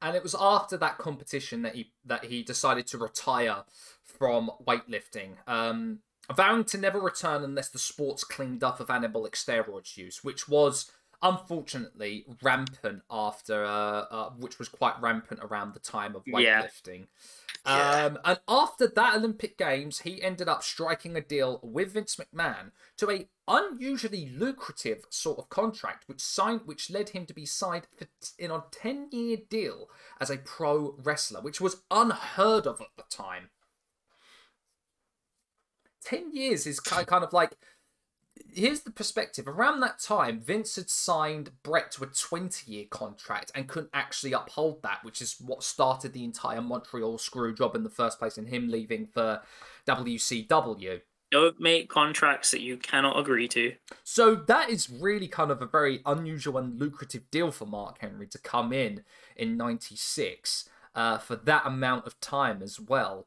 And 0.00 0.16
it 0.16 0.22
was 0.22 0.34
after 0.38 0.76
that 0.78 0.98
competition 0.98 1.62
that 1.62 1.74
he 1.74 1.92
that 2.04 2.24
he 2.24 2.42
decided 2.42 2.86
to 2.88 2.98
retire 2.98 3.64
from 4.04 4.50
weightlifting, 4.64 5.36
um, 5.46 6.00
vowing 6.34 6.64
to 6.64 6.78
never 6.78 7.00
return 7.00 7.42
unless 7.44 7.68
the 7.68 7.78
sport's 7.78 8.24
cleaned 8.24 8.62
up 8.62 8.80
of 8.80 8.88
anabolic 8.88 9.32
steroids 9.32 9.96
use, 9.96 10.22
which 10.22 10.48
was 10.48 10.90
unfortunately 11.22 12.26
rampant 12.42 13.02
after, 13.10 13.64
uh, 13.64 14.04
uh, 14.10 14.30
which 14.30 14.58
was 14.58 14.68
quite 14.68 15.00
rampant 15.00 15.40
around 15.42 15.72
the 15.72 15.80
time 15.80 16.16
of 16.16 16.24
weightlifting. 16.24 16.98
Yeah. 16.98 17.04
Um, 17.64 18.18
and 18.24 18.40
after 18.48 18.88
that 18.88 19.14
Olympic 19.14 19.56
Games, 19.56 20.00
he 20.00 20.20
ended 20.20 20.48
up 20.48 20.64
striking 20.64 21.16
a 21.16 21.20
deal 21.20 21.60
with 21.62 21.92
Vince 21.92 22.16
McMahon 22.16 22.72
to 22.96 23.08
a 23.10 23.28
unusually 23.46 24.28
lucrative 24.36 25.04
sort 25.10 25.38
of 25.38 25.48
contract, 25.48 26.08
which 26.08 26.20
signed, 26.20 26.62
which 26.64 26.90
led 26.90 27.10
him 27.10 27.24
to 27.26 27.34
be 27.34 27.46
signed 27.46 27.86
for, 27.96 28.06
in 28.36 28.50
a 28.50 28.64
ten 28.72 29.08
year 29.12 29.36
deal 29.48 29.88
as 30.20 30.28
a 30.28 30.38
pro 30.38 30.96
wrestler, 30.98 31.40
which 31.40 31.60
was 31.60 31.82
unheard 31.90 32.66
of 32.66 32.80
at 32.80 32.88
the 32.96 33.04
time. 33.08 33.50
Ten 36.04 36.32
years 36.32 36.66
is 36.66 36.80
ki- 36.80 37.04
kind 37.04 37.22
of 37.22 37.32
like. 37.32 37.56
Here's 38.54 38.80
the 38.80 38.90
perspective. 38.90 39.48
Around 39.48 39.80
that 39.80 39.98
time, 39.98 40.40
Vince 40.40 40.76
had 40.76 40.90
signed 40.90 41.50
Brett 41.62 41.90
to 41.92 42.04
a 42.04 42.06
20 42.06 42.70
year 42.70 42.84
contract 42.90 43.50
and 43.54 43.68
couldn't 43.68 43.90
actually 43.94 44.32
uphold 44.32 44.82
that, 44.82 44.98
which 45.02 45.22
is 45.22 45.36
what 45.40 45.62
started 45.62 46.12
the 46.12 46.24
entire 46.24 46.60
Montreal 46.60 47.18
screw 47.18 47.54
job 47.54 47.74
in 47.74 47.82
the 47.82 47.90
first 47.90 48.18
place 48.18 48.36
and 48.36 48.48
him 48.48 48.68
leaving 48.68 49.06
for 49.06 49.40
WCW. 49.86 51.00
Don't 51.30 51.58
make 51.58 51.88
contracts 51.88 52.50
that 52.50 52.60
you 52.60 52.76
cannot 52.76 53.18
agree 53.18 53.48
to. 53.48 53.74
So 54.04 54.34
that 54.34 54.68
is 54.68 54.90
really 54.90 55.28
kind 55.28 55.50
of 55.50 55.62
a 55.62 55.66
very 55.66 56.02
unusual 56.04 56.58
and 56.58 56.78
lucrative 56.78 57.30
deal 57.30 57.50
for 57.50 57.64
Mark 57.64 57.98
Henry 58.00 58.26
to 58.26 58.38
come 58.38 58.72
in 58.72 59.02
in 59.34 59.56
96 59.56 60.68
uh, 60.94 61.16
for 61.16 61.36
that 61.36 61.64
amount 61.64 62.06
of 62.06 62.20
time 62.20 62.62
as 62.62 62.78
well. 62.78 63.26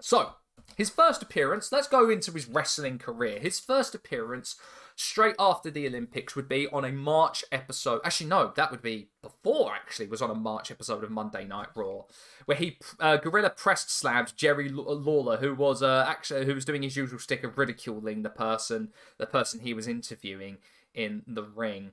So, 0.00 0.30
his 0.74 0.90
first 0.90 1.22
appearance, 1.22 1.72
let's 1.72 1.88
go 1.88 2.10
into 2.10 2.32
his 2.32 2.48
wrestling 2.48 2.98
career. 2.98 3.38
His 3.38 3.60
first 3.60 3.94
appearance 3.94 4.56
straight 4.96 5.36
after 5.38 5.70
the 5.70 5.86
Olympics 5.86 6.34
would 6.34 6.48
be 6.48 6.66
on 6.68 6.84
a 6.84 6.90
March 6.90 7.44
episode. 7.52 8.00
Actually, 8.02 8.28
no, 8.28 8.52
that 8.56 8.70
would 8.70 8.82
be 8.82 9.08
before, 9.22 9.74
actually, 9.74 10.06
was 10.06 10.22
on 10.22 10.30
a 10.30 10.34
March 10.34 10.70
episode 10.70 11.04
of 11.04 11.10
Monday 11.10 11.44
Night 11.44 11.68
Raw, 11.74 12.02
where 12.46 12.56
he 12.56 12.78
uh, 12.98 13.18
gorilla 13.18 13.50
pressed 13.50 13.90
slammed 13.90 14.36
Jerry 14.36 14.68
Lawler, 14.68 15.36
who 15.36 15.54
was 15.54 15.82
uh, 15.82 16.04
actually 16.08 16.46
who 16.46 16.54
was 16.54 16.64
doing 16.64 16.82
his 16.82 16.96
usual 16.96 17.18
stick 17.18 17.44
of 17.44 17.58
ridiculing 17.58 18.22
the 18.22 18.30
person, 18.30 18.88
the 19.18 19.26
person 19.26 19.60
he 19.60 19.74
was 19.74 19.86
interviewing 19.86 20.58
in 20.94 21.22
the 21.26 21.44
ring. 21.44 21.92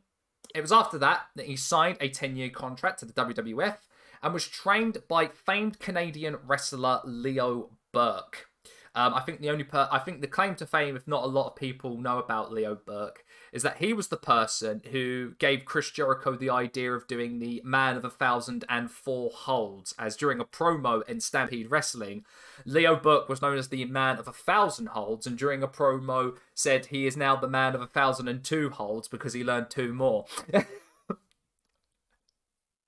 It 0.56 0.62
was 0.62 0.72
after 0.72 0.98
that 1.00 1.28
that 1.36 1.46
he 1.46 1.56
signed 1.56 1.98
a 2.00 2.10
10 2.10 2.36
year 2.36 2.50
contract 2.50 3.00
to 3.00 3.06
the 3.06 3.14
WWF 3.14 3.78
and 4.22 4.34
was 4.34 4.48
trained 4.48 5.00
by 5.10 5.28
famed 5.28 5.80
Canadian 5.80 6.38
wrestler 6.46 7.02
Leo 7.04 7.72
Burke. 7.92 8.48
Um, 8.96 9.14
I 9.16 9.22
think 9.22 9.42
the 9.42 9.50
only 9.50 9.64
per- 9.64 9.90
I 9.92 9.98
think 10.00 10.22
the 10.22 10.28
claim 10.28 10.54
to 10.56 10.68
fame, 10.68 10.96
if 10.96 11.08
not 11.08 11.24
a 11.24 11.28
lot 11.28 11.48
of 11.48 11.56
people 11.56 11.98
know 11.98 12.20
about 12.20 12.52
Leo 12.52 12.76
Burke, 12.76 13.26
is 13.52 13.64
that 13.64 13.78
he 13.78 13.92
was 13.92 14.10
the 14.10 14.18
person 14.18 14.84
who 14.92 15.34
gave 15.40 15.66
Chris 15.66 15.90
Jericho 15.90 16.36
the 16.36 16.52
idea 16.52 16.94
of 16.94 17.08
doing 17.08 17.40
the 17.40 17.60
Man 17.66 17.98
of 17.98 18.06
a 18.06 18.10
Thousand 18.10 18.66
and 18.70 18.92
Four 18.92 19.32
Holds, 19.34 19.96
as 19.98 20.16
during 20.16 20.40
a 20.40 20.46
promo 20.46 21.08
in 21.08 21.22
Stampede 21.22 21.72
Wrestling, 21.72 22.24
Leo 22.66 22.96
Burke 22.96 23.30
was 23.30 23.42
known 23.42 23.58
as 23.58 23.70
the 23.70 23.86
Man 23.86 24.20
of 24.20 24.28
a 24.28 24.34
Thousand 24.34 24.90
Holds, 24.90 25.26
and 25.26 25.38
during 25.40 25.64
a 25.64 25.68
promo 25.68 26.36
said 26.54 26.88
he 26.88 27.08
is 27.08 27.18
now 27.18 27.36
the 27.36 27.48
Man 27.48 27.74
of 27.74 27.82
a 27.82 27.88
Thousand 27.88 28.28
and 28.28 28.44
Two 28.44 28.70
Holds 28.70 29.08
because 29.08 29.34
he 29.34 29.44
learned 29.44 29.72
two 29.72 29.94
more. 29.94 30.26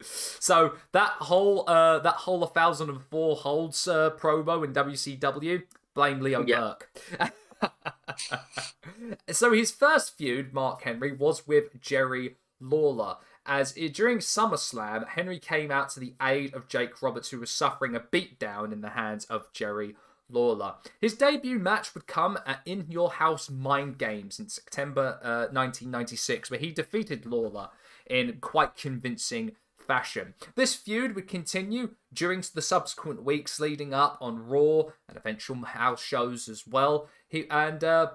So 0.01 0.73
that 0.91 1.11
whole 1.11 1.67
uh 1.67 1.99
that 1.99 2.15
whole 2.15 2.39
1004 2.39 3.35
holds 3.37 3.87
uh, 3.87 4.11
promo 4.11 4.63
in 4.63 4.73
WCW, 4.73 5.63
blame 5.95 6.19
Leo 6.19 6.45
Yeah. 6.45 6.73
Burke. 7.19 7.33
so 9.31 9.51
his 9.53 9.71
first 9.71 10.15
feud, 10.17 10.53
Mark 10.53 10.83
Henry, 10.83 11.11
was 11.11 11.47
with 11.47 11.81
Jerry 11.81 12.35
Lawler. 12.59 13.17
As 13.47 13.73
during 13.73 14.19
SummerSlam, 14.19 15.07
Henry 15.09 15.39
came 15.39 15.71
out 15.71 15.89
to 15.89 15.99
the 15.99 16.13
aid 16.21 16.53
of 16.53 16.67
Jake 16.67 17.01
Roberts, 17.01 17.29
who 17.29 17.39
was 17.39 17.51
suffering 17.51 17.95
a 17.95 17.99
beatdown 17.99 18.71
in 18.71 18.81
the 18.81 18.89
hands 18.89 19.25
of 19.25 19.51
Jerry 19.53 19.95
Lawler. 20.29 20.75
His 20.99 21.13
debut 21.13 21.59
match 21.59 21.93
would 21.93 22.07
come 22.07 22.39
at 22.45 22.61
In 22.65 22.85
Your 22.89 23.11
House 23.11 23.49
Mind 23.49 23.99
Games 23.99 24.39
in 24.39 24.49
September 24.49 25.19
uh, 25.21 25.53
1996, 25.53 26.49
where 26.49 26.59
he 26.59 26.71
defeated 26.71 27.27
Lawler 27.27 27.69
in 28.07 28.37
quite 28.41 28.75
convincing 28.75 29.51
fashion. 29.87 30.33
This 30.55 30.75
feud 30.75 31.15
would 31.15 31.27
continue 31.27 31.91
during 32.13 32.43
the 32.53 32.61
subsequent 32.61 33.23
weeks 33.23 33.59
leading 33.59 33.93
up 33.93 34.17
on 34.21 34.47
Raw 34.47 34.83
and 35.07 35.17
eventual 35.17 35.57
house 35.57 36.03
shows 36.03 36.47
as 36.47 36.65
well. 36.67 37.07
He 37.27 37.49
and 37.49 37.83
uh, 37.83 38.11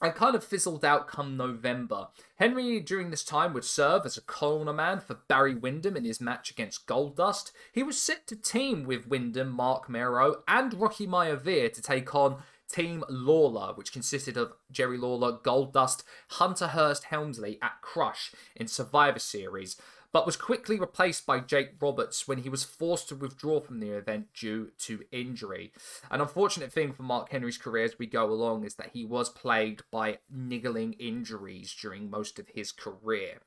and 0.00 0.14
kind 0.14 0.34
of 0.34 0.44
fizzled 0.44 0.84
out 0.84 1.08
come 1.08 1.36
November. 1.36 2.08
Henry, 2.36 2.80
during 2.80 3.10
this 3.10 3.24
time, 3.24 3.54
would 3.54 3.64
serve 3.64 4.04
as 4.04 4.16
a 4.16 4.22
corner 4.22 4.72
man 4.72 5.00
for 5.00 5.20
Barry 5.28 5.54
Windham 5.54 5.96
in 5.96 6.04
his 6.04 6.20
match 6.20 6.50
against 6.50 6.86
Goldust. 6.86 7.50
He 7.72 7.82
was 7.82 8.00
set 8.00 8.26
to 8.26 8.36
team 8.36 8.84
with 8.84 9.08
Windham, 9.08 9.50
Mark 9.50 9.88
Mero, 9.88 10.42
and 10.46 10.74
Rocky 10.74 11.06
Maivia 11.06 11.72
to 11.72 11.80
take 11.80 12.14
on 12.14 12.42
Team 12.68 13.04
Lawler, 13.08 13.72
which 13.74 13.92
consisted 13.92 14.36
of 14.36 14.52
Jerry 14.70 14.98
Lawler, 14.98 15.38
Goldust, 15.38 16.02
Hunter 16.30 16.68
Hearst 16.68 17.04
Helmsley 17.04 17.58
at 17.62 17.80
Crush 17.80 18.32
in 18.54 18.66
Survivor 18.66 19.20
Series, 19.20 19.76
but 20.16 20.24
was 20.24 20.38
quickly 20.38 20.80
replaced 20.80 21.26
by 21.26 21.38
Jake 21.38 21.72
Roberts 21.78 22.26
when 22.26 22.38
he 22.38 22.48
was 22.48 22.64
forced 22.64 23.06
to 23.10 23.14
withdraw 23.14 23.60
from 23.60 23.80
the 23.80 23.90
event 23.90 24.28
due 24.32 24.70
to 24.78 25.04
injury. 25.12 25.74
An 26.10 26.22
unfortunate 26.22 26.72
thing 26.72 26.94
for 26.94 27.02
Mark 27.02 27.30
Henry's 27.30 27.58
career 27.58 27.84
as 27.84 27.98
we 27.98 28.06
go 28.06 28.24
along 28.24 28.64
is 28.64 28.76
that 28.76 28.92
he 28.94 29.04
was 29.04 29.28
plagued 29.28 29.82
by 29.92 30.20
niggling 30.30 30.94
injuries 30.94 31.76
during 31.78 32.08
most 32.08 32.38
of 32.38 32.48
his 32.48 32.72
career. 32.72 33.42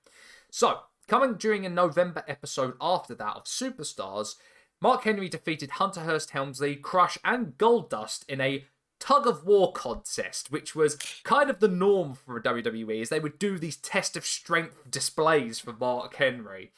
So, 0.52 0.82
coming 1.08 1.38
during 1.38 1.66
a 1.66 1.70
November 1.70 2.24
episode 2.28 2.76
after 2.80 3.16
that 3.16 3.36
of 3.36 3.46
Superstars, 3.46 4.36
Mark 4.80 5.06
Henry 5.06 5.28
defeated 5.28 5.72
Hunter 5.72 6.02
Hearst 6.02 6.30
Helmsley, 6.30 6.76
Crush, 6.76 7.18
and 7.26 7.58
Goldust 7.58 8.30
in 8.30 8.40
a 8.42 8.66
tug 9.00 9.28
of 9.28 9.46
war 9.46 9.72
contest, 9.72 10.52
which 10.52 10.76
was 10.76 10.98
kind 11.24 11.50
of 11.50 11.60
the 11.60 11.68
norm 11.68 12.14
for 12.14 12.42
WWE, 12.42 13.02
is 13.02 13.10
they 13.10 13.20
would 13.20 13.40
do 13.40 13.58
these 13.58 13.78
test 13.78 14.18
of 14.18 14.26
strength 14.26 14.90
displays 14.90 15.60
for 15.60 15.74
Mark 15.74 16.16
Henry 16.16 16.72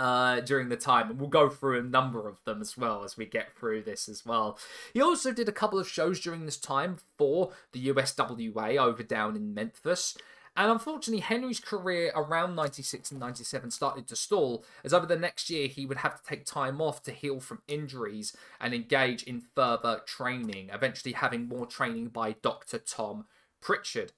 uh, 0.00 0.40
during 0.40 0.70
the 0.70 0.76
time, 0.76 1.10
and 1.10 1.20
we'll 1.20 1.28
go 1.28 1.50
through 1.50 1.78
a 1.78 1.82
number 1.82 2.26
of 2.26 2.42
them 2.44 2.62
as 2.62 2.76
well 2.76 3.04
as 3.04 3.18
we 3.18 3.26
get 3.26 3.54
through 3.54 3.82
this 3.82 4.08
as 4.08 4.24
well. 4.24 4.58
He 4.94 5.02
also 5.02 5.30
did 5.30 5.48
a 5.48 5.52
couple 5.52 5.78
of 5.78 5.86
shows 5.86 6.20
during 6.20 6.46
this 6.46 6.56
time 6.56 6.96
for 7.18 7.52
the 7.72 7.88
USWA 7.88 8.78
over 8.78 9.02
down 9.02 9.36
in 9.36 9.52
Memphis. 9.52 10.16
And 10.60 10.70
unfortunately, 10.70 11.22
Henry's 11.22 11.58
career 11.58 12.12
around 12.14 12.54
96 12.54 13.12
and 13.12 13.18
97 13.18 13.70
started 13.70 14.06
to 14.08 14.14
stall, 14.14 14.62
as 14.84 14.92
over 14.92 15.06
the 15.06 15.16
next 15.16 15.48
year 15.48 15.68
he 15.68 15.86
would 15.86 15.96
have 15.96 16.20
to 16.20 16.28
take 16.28 16.44
time 16.44 16.82
off 16.82 17.02
to 17.04 17.12
heal 17.12 17.40
from 17.40 17.62
injuries 17.66 18.36
and 18.60 18.74
engage 18.74 19.22
in 19.22 19.40
further 19.56 20.02
training, 20.04 20.68
eventually 20.70 21.14
having 21.14 21.48
more 21.48 21.64
training 21.64 22.08
by 22.08 22.32
Dr. 22.42 22.78
Tom 22.78 23.24
Prichard. 23.62 24.12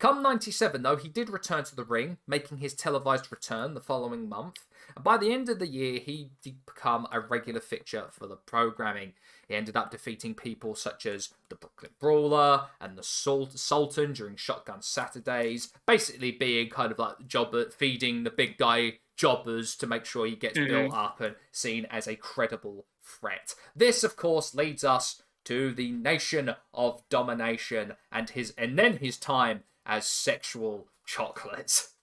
Come 0.00 0.22
97, 0.22 0.80
though, 0.80 0.96
he 0.96 1.10
did 1.10 1.28
return 1.28 1.64
to 1.64 1.76
the 1.76 1.84
ring, 1.84 2.16
making 2.26 2.58
his 2.58 2.72
televised 2.72 3.30
return 3.30 3.74
the 3.74 3.80
following 3.80 4.26
month. 4.26 4.64
And 4.94 5.04
by 5.04 5.16
the 5.16 5.32
end 5.32 5.48
of 5.48 5.58
the 5.58 5.66
year, 5.66 5.98
he 5.98 6.30
did 6.42 6.64
become 6.66 7.06
a 7.10 7.20
regular 7.20 7.60
fixture 7.60 8.06
for 8.10 8.26
the 8.26 8.36
programming. 8.36 9.14
He 9.48 9.54
ended 9.54 9.76
up 9.76 9.90
defeating 9.90 10.34
people 10.34 10.74
such 10.74 11.04
as 11.06 11.30
the 11.48 11.56
Brooklyn 11.56 11.92
Brawler 11.98 12.66
and 12.80 12.96
the 12.96 13.02
Sultan 13.02 14.12
during 14.12 14.36
Shotgun 14.36 14.82
Saturdays, 14.82 15.72
basically 15.86 16.32
being 16.32 16.70
kind 16.70 16.92
of 16.92 16.98
like 16.98 17.18
the 17.18 17.24
jobber, 17.24 17.70
feeding 17.70 18.24
the 18.24 18.30
big 18.30 18.56
guy 18.56 18.98
jobbers 19.16 19.76
to 19.76 19.86
make 19.86 20.04
sure 20.04 20.26
he 20.26 20.34
gets 20.36 20.58
Mhm. 20.58 20.68
built 20.68 20.94
up 20.94 21.20
and 21.20 21.36
seen 21.52 21.84
as 21.86 22.06
a 22.08 22.16
credible 22.16 22.86
threat. 23.02 23.54
This, 23.76 24.02
of 24.02 24.16
course, 24.16 24.54
leads 24.54 24.82
us 24.82 25.22
to 25.44 25.72
the 25.74 25.90
nation 25.92 26.56
of 26.72 27.06
domination 27.10 27.96
and 28.10 28.30
his 28.30 28.54
and 28.56 28.78
then 28.78 28.96
his 28.98 29.18
time 29.18 29.64
as 29.84 30.06
sexual 30.06 30.88
chocolate. 31.04 31.88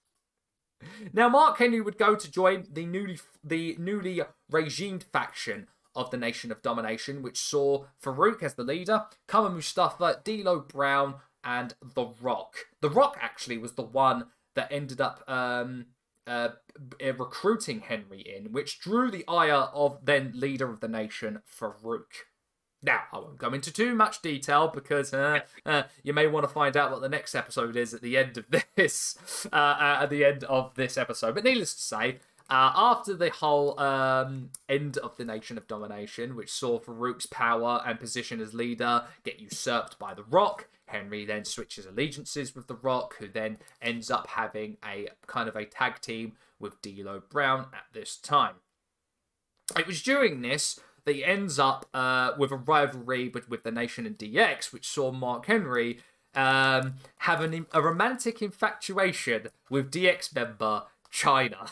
Now, 1.13 1.29
Mark 1.29 1.57
Henry 1.57 1.81
would 1.81 1.97
go 1.97 2.15
to 2.15 2.31
join 2.31 2.67
the 2.71 2.85
newly 2.85 3.19
the 3.43 3.75
newly 3.79 4.21
regimed 4.49 5.03
faction 5.03 5.67
of 5.95 6.09
the 6.11 6.17
Nation 6.17 6.51
of 6.51 6.61
Domination, 6.61 7.21
which 7.21 7.39
saw 7.39 7.85
Farouk 8.01 8.41
as 8.43 8.53
the 8.53 8.63
leader, 8.63 9.05
Kama 9.27 9.49
Mustafa, 9.49 10.21
D'Lo 10.23 10.59
Brown, 10.59 11.15
and 11.43 11.73
The 11.95 12.13
Rock. 12.21 12.55
The 12.81 12.89
Rock 12.89 13.17
actually 13.19 13.57
was 13.57 13.73
the 13.73 13.81
one 13.81 14.27
that 14.55 14.71
ended 14.71 15.01
up 15.01 15.23
um, 15.27 15.87
uh, 16.27 16.49
recruiting 17.01 17.81
Henry 17.81 18.21
in, 18.21 18.51
which 18.51 18.79
drew 18.79 19.11
the 19.11 19.25
ire 19.27 19.67
of 19.73 19.99
then 20.03 20.31
leader 20.35 20.71
of 20.71 20.79
the 20.79 20.87
nation, 20.87 21.41
Farouk. 21.47 22.25
Now, 22.83 23.01
I 23.13 23.19
won't 23.19 23.37
go 23.37 23.53
into 23.53 23.71
too 23.71 23.93
much 23.93 24.21
detail 24.21 24.67
because 24.67 25.13
uh, 25.13 25.41
uh, 25.65 25.83
you 26.03 26.13
may 26.13 26.25
want 26.25 26.47
to 26.47 26.53
find 26.53 26.75
out 26.75 26.91
what 26.91 27.01
the 27.01 27.09
next 27.09 27.35
episode 27.35 27.75
is 27.75 27.93
at 27.93 28.01
the 28.01 28.17
end 28.17 28.37
of 28.37 28.45
this, 28.75 29.47
uh, 29.51 29.55
uh, 29.55 29.99
at 30.01 30.09
the 30.09 30.25
end 30.25 30.43
of 30.45 30.73
this 30.75 30.97
episode. 30.97 31.35
But 31.35 31.43
needless 31.43 31.75
to 31.75 31.81
say, 31.81 32.17
uh, 32.49 32.71
after 32.75 33.13
the 33.13 33.29
whole 33.29 33.79
um, 33.79 34.49
end 34.67 34.97
of 34.97 35.15
the 35.15 35.25
Nation 35.25 35.57
of 35.57 35.67
Domination, 35.67 36.35
which 36.35 36.51
saw 36.51 36.79
Farouk's 36.79 37.27
power 37.27 37.81
and 37.85 37.99
position 37.99 38.41
as 38.41 38.53
leader 38.53 39.03
get 39.23 39.39
usurped 39.39 39.99
by 39.99 40.13
The 40.13 40.23
Rock, 40.23 40.67
Henry 40.87 41.23
then 41.23 41.45
switches 41.45 41.85
allegiances 41.85 42.55
with 42.55 42.67
The 42.67 42.75
Rock, 42.75 43.15
who 43.19 43.27
then 43.27 43.59
ends 43.81 44.11
up 44.11 44.27
having 44.27 44.77
a 44.83 45.07
kind 45.27 45.47
of 45.47 45.55
a 45.55 45.65
tag 45.65 46.01
team 46.01 46.33
with 46.59 46.81
D'Lo 46.81 47.21
Brown 47.29 47.67
at 47.73 47.85
this 47.93 48.17
time. 48.17 48.55
It 49.77 49.87
was 49.87 50.01
during 50.01 50.41
this 50.41 50.79
that 51.05 51.15
he 51.15 51.23
ends 51.23 51.59
up 51.59 51.85
uh, 51.93 52.31
with 52.37 52.51
a 52.51 52.55
rivalry 52.55 53.29
with, 53.29 53.49
with 53.49 53.63
the 53.63 53.71
Nation 53.71 54.05
and 54.05 54.17
DX, 54.17 54.71
which 54.71 54.87
saw 54.87 55.11
Mark 55.11 55.45
Henry 55.45 55.99
um, 56.35 56.95
have 57.19 57.41
an, 57.41 57.65
a 57.73 57.81
romantic 57.81 58.41
infatuation 58.41 59.47
with 59.69 59.91
DX 59.91 60.33
member 60.33 60.83
Chyna. 61.11 61.71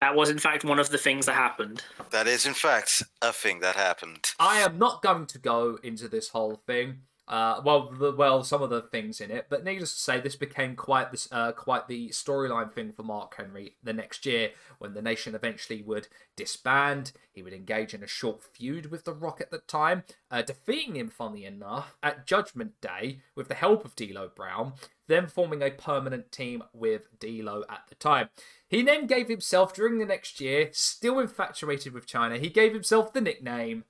That 0.00 0.16
was, 0.16 0.28
in 0.28 0.38
fact, 0.38 0.64
one 0.64 0.78
of 0.78 0.90
the 0.90 0.98
things 0.98 1.24
that 1.26 1.34
happened. 1.34 1.82
That 2.10 2.26
is, 2.26 2.44
in 2.44 2.52
fact, 2.52 3.02
a 3.22 3.32
thing 3.32 3.60
that 3.60 3.74
happened. 3.74 4.32
I 4.38 4.58
am 4.58 4.78
not 4.78 5.02
going 5.02 5.24
to 5.26 5.38
go 5.38 5.78
into 5.82 6.08
this 6.08 6.28
whole 6.28 6.56
thing. 6.66 7.02
Uh, 7.26 7.60
well, 7.64 7.90
the, 7.90 8.12
well, 8.12 8.44
some 8.44 8.60
of 8.60 8.68
the 8.68 8.82
things 8.82 9.18
in 9.18 9.30
it, 9.30 9.46
but 9.48 9.64
needless 9.64 9.94
to 9.94 10.00
say, 10.00 10.20
this 10.20 10.36
became 10.36 10.76
quite 10.76 11.10
this, 11.10 11.26
uh, 11.32 11.52
quite 11.52 11.88
the 11.88 12.10
storyline 12.10 12.70
thing 12.70 12.92
for 12.92 13.02
Mark 13.02 13.34
Henry 13.36 13.76
the 13.82 13.94
next 13.94 14.26
year 14.26 14.50
when 14.78 14.92
the 14.92 15.00
Nation 15.00 15.34
eventually 15.34 15.80
would 15.80 16.08
disband. 16.36 17.12
He 17.32 17.42
would 17.42 17.54
engage 17.54 17.94
in 17.94 18.02
a 18.02 18.06
short 18.06 18.42
feud 18.42 18.90
with 18.90 19.04
The 19.04 19.14
Rock 19.14 19.40
at 19.40 19.50
the 19.50 19.58
time, 19.58 20.04
uh, 20.30 20.42
defeating 20.42 20.96
him, 20.96 21.08
funnily 21.08 21.46
enough, 21.46 21.96
at 22.02 22.26
Judgment 22.26 22.78
Day 22.82 23.20
with 23.34 23.48
the 23.48 23.54
help 23.54 23.86
of 23.86 23.96
D'Lo 23.96 24.30
Brown, 24.34 24.74
then 25.06 25.26
forming 25.26 25.62
a 25.62 25.70
permanent 25.70 26.30
team 26.30 26.62
with 26.74 27.18
D'Lo 27.18 27.64
at 27.70 27.84
the 27.88 27.94
time. 27.94 28.28
He 28.68 28.82
then 28.82 29.06
gave 29.06 29.28
himself 29.28 29.72
during 29.72 29.98
the 29.98 30.04
next 30.04 30.42
year, 30.42 30.68
still 30.72 31.18
infatuated 31.18 31.94
with 31.94 32.06
Chyna, 32.06 32.38
he 32.38 32.50
gave 32.50 32.74
himself 32.74 33.14
the 33.14 33.22
nickname 33.22 33.84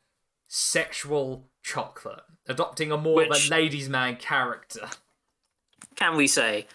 Sexual 0.64 1.48
Chocolate, 1.64 2.22
adopting 2.46 2.92
a 2.92 2.96
more 2.96 3.16
Which- 3.16 3.30
of 3.30 3.46
a 3.46 3.48
ladies' 3.50 3.88
man 3.88 4.16
character. 4.16 4.88
Can 5.96 6.16
we 6.16 6.28
say? 6.28 6.68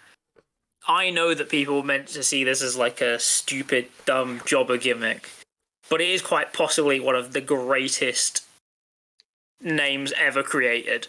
I 0.86 1.10
know 1.12 1.34
that 1.34 1.48
people 1.50 1.82
meant 1.84 2.10
to 2.10 2.22
see 2.24 2.44
this 2.44 2.62
as 2.62 2.76
like 2.76 3.00
a 3.00 3.20
stupid, 3.20 3.90
dumb 4.04 4.42
jobber 4.46 4.78
gimmick, 4.78 5.30
but 5.88 6.02
it 6.02 6.10
is 6.10 6.22
quite 6.22 6.52
possibly 6.52 7.00
one 7.00 7.16
of 7.16 7.32
the 7.32 7.40
greatest 7.40 8.44
names 9.62 10.12
ever 10.12 10.44
created. 10.44 11.08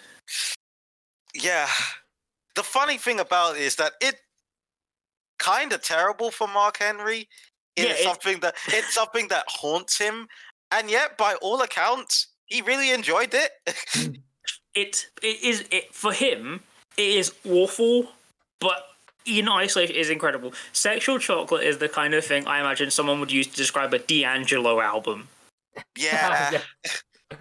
Yeah. 1.35 1.68
The 2.55 2.62
funny 2.62 2.99
thing 2.99 3.18
about 3.18 3.57
it 3.57 3.62
is 3.62 3.75
that 3.77 3.95
it 4.01 4.21
kind 5.41 5.73
of 5.73 5.83
terrible 5.83 6.31
for 6.31 6.47
Mark 6.47 6.77
Henry. 6.79 7.29
It 7.75 7.89
Yeah, 7.89 7.95
is 7.95 8.01
it- 8.01 8.05
something 8.05 8.41
that 8.41 8.55
it's 8.68 8.95
something 8.95 9.27
that 9.29 9.47
haunts 9.49 9.99
him, 9.99 10.29
and 10.71 10.89
yet 10.89 11.16
by 11.16 11.35
all 11.37 11.62
accounts, 11.62 12.29
he 12.51 12.61
really 12.62 12.92
enjoyed 12.92 13.32
it. 13.34 13.51
It 14.72 15.07
it 15.20 15.42
is 15.42 15.64
it 15.72 15.92
for 15.92 16.12
him. 16.12 16.61
It 16.96 17.16
is 17.16 17.32
awful, 17.44 18.09
but 18.61 18.84
in 19.26 19.48
isolation, 19.48 19.96
it 19.96 19.98
is 19.98 20.11
incredible. 20.11 20.53
Sexual 20.72 21.18
chocolate 21.18 21.64
is 21.64 21.78
the 21.78 21.88
kind 21.88 22.14
of 22.14 22.24
thing 22.24 22.46
I 22.46 22.61
imagine 22.61 22.90
someone 22.92 23.18
would 23.18 23.32
use 23.32 23.48
to 23.48 23.57
describe 23.57 23.92
a 23.94 23.98
D'Angelo 23.98 24.80
album. 24.80 25.26
yeah. 25.98 26.61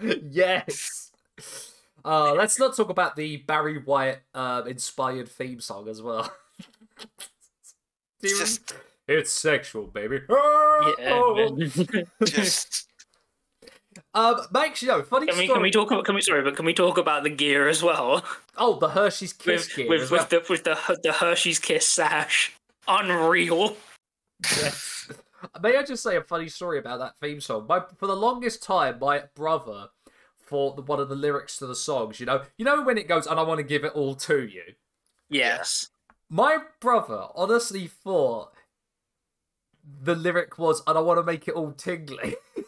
yes. 0.30 1.12
Uh, 2.04 2.34
let's 2.34 2.58
not 2.58 2.76
talk 2.76 2.88
about 2.90 3.14
the 3.14 3.36
Barry 3.38 3.78
White 3.78 4.18
uh, 4.34 4.62
inspired 4.66 5.28
theme 5.28 5.60
song 5.60 5.88
as 5.88 6.02
well. 6.02 6.32
It's 8.22 8.38
just, 8.38 8.74
It's 9.08 9.32
sexual, 9.32 9.86
baby. 9.86 10.20
Yeah. 10.98 11.48
just 12.24 12.89
Um, 14.12 14.40
makes 14.52 14.82
you 14.82 14.88
know 14.88 15.02
funny 15.02 15.26
Can 15.26 15.38
we 15.38 15.44
story. 15.44 15.56
can 15.56 15.62
we 15.62 15.70
talk 15.70 15.90
about 15.92 16.04
can 16.04 16.14
we 16.16 16.20
sorry, 16.20 16.42
but 16.42 16.56
can 16.56 16.66
we 16.66 16.74
talk 16.74 16.98
about 16.98 17.22
the 17.22 17.30
gear 17.30 17.68
as 17.68 17.82
well? 17.82 18.24
Oh, 18.56 18.78
the 18.78 18.88
Hershey's 18.88 19.32
Kiss 19.32 19.68
with 19.68 19.76
gear 19.76 19.88
with, 19.88 20.02
as 20.02 20.10
with 20.10 20.20
well. 20.32 20.40
the 20.42 20.46
with 20.50 20.64
the 20.64 20.98
the 21.02 21.12
Hershey's 21.12 21.58
Kiss 21.60 21.86
sash. 21.86 22.52
Unreal. 22.88 23.76
Yes. 24.44 25.12
May 25.62 25.76
I 25.76 25.82
just 25.82 26.02
say 26.02 26.16
a 26.16 26.22
funny 26.22 26.48
story 26.48 26.78
about 26.78 26.98
that 26.98 27.14
theme 27.20 27.40
song? 27.40 27.66
My, 27.68 27.82
for 27.96 28.06
the 28.06 28.16
longest 28.16 28.62
time, 28.62 28.98
my 29.00 29.24
brother 29.34 29.88
thought 30.42 30.76
that 30.76 30.86
one 30.88 31.00
of 31.00 31.08
the 31.08 31.14
lyrics 31.14 31.56
to 31.58 31.66
the 31.66 31.74
songs, 31.74 32.20
you 32.20 32.26
know, 32.26 32.42
you 32.58 32.64
know 32.64 32.82
when 32.82 32.98
it 32.98 33.08
goes, 33.08 33.26
and 33.26 33.38
I 33.38 33.42
want 33.42 33.58
to 33.58 33.64
give 33.64 33.84
it 33.84 33.92
all 33.94 34.14
to 34.16 34.42
you. 34.42 34.62
Yes. 35.30 35.88
My 36.28 36.58
brother 36.80 37.26
honestly 37.34 37.86
thought 37.86 38.52
the 40.02 40.14
lyric 40.14 40.58
was, 40.58 40.82
and 40.86 40.98
I 40.98 41.00
want 41.00 41.18
to 41.18 41.24
make 41.24 41.48
it 41.48 41.54
all 41.54 41.72
tingly. 41.72 42.36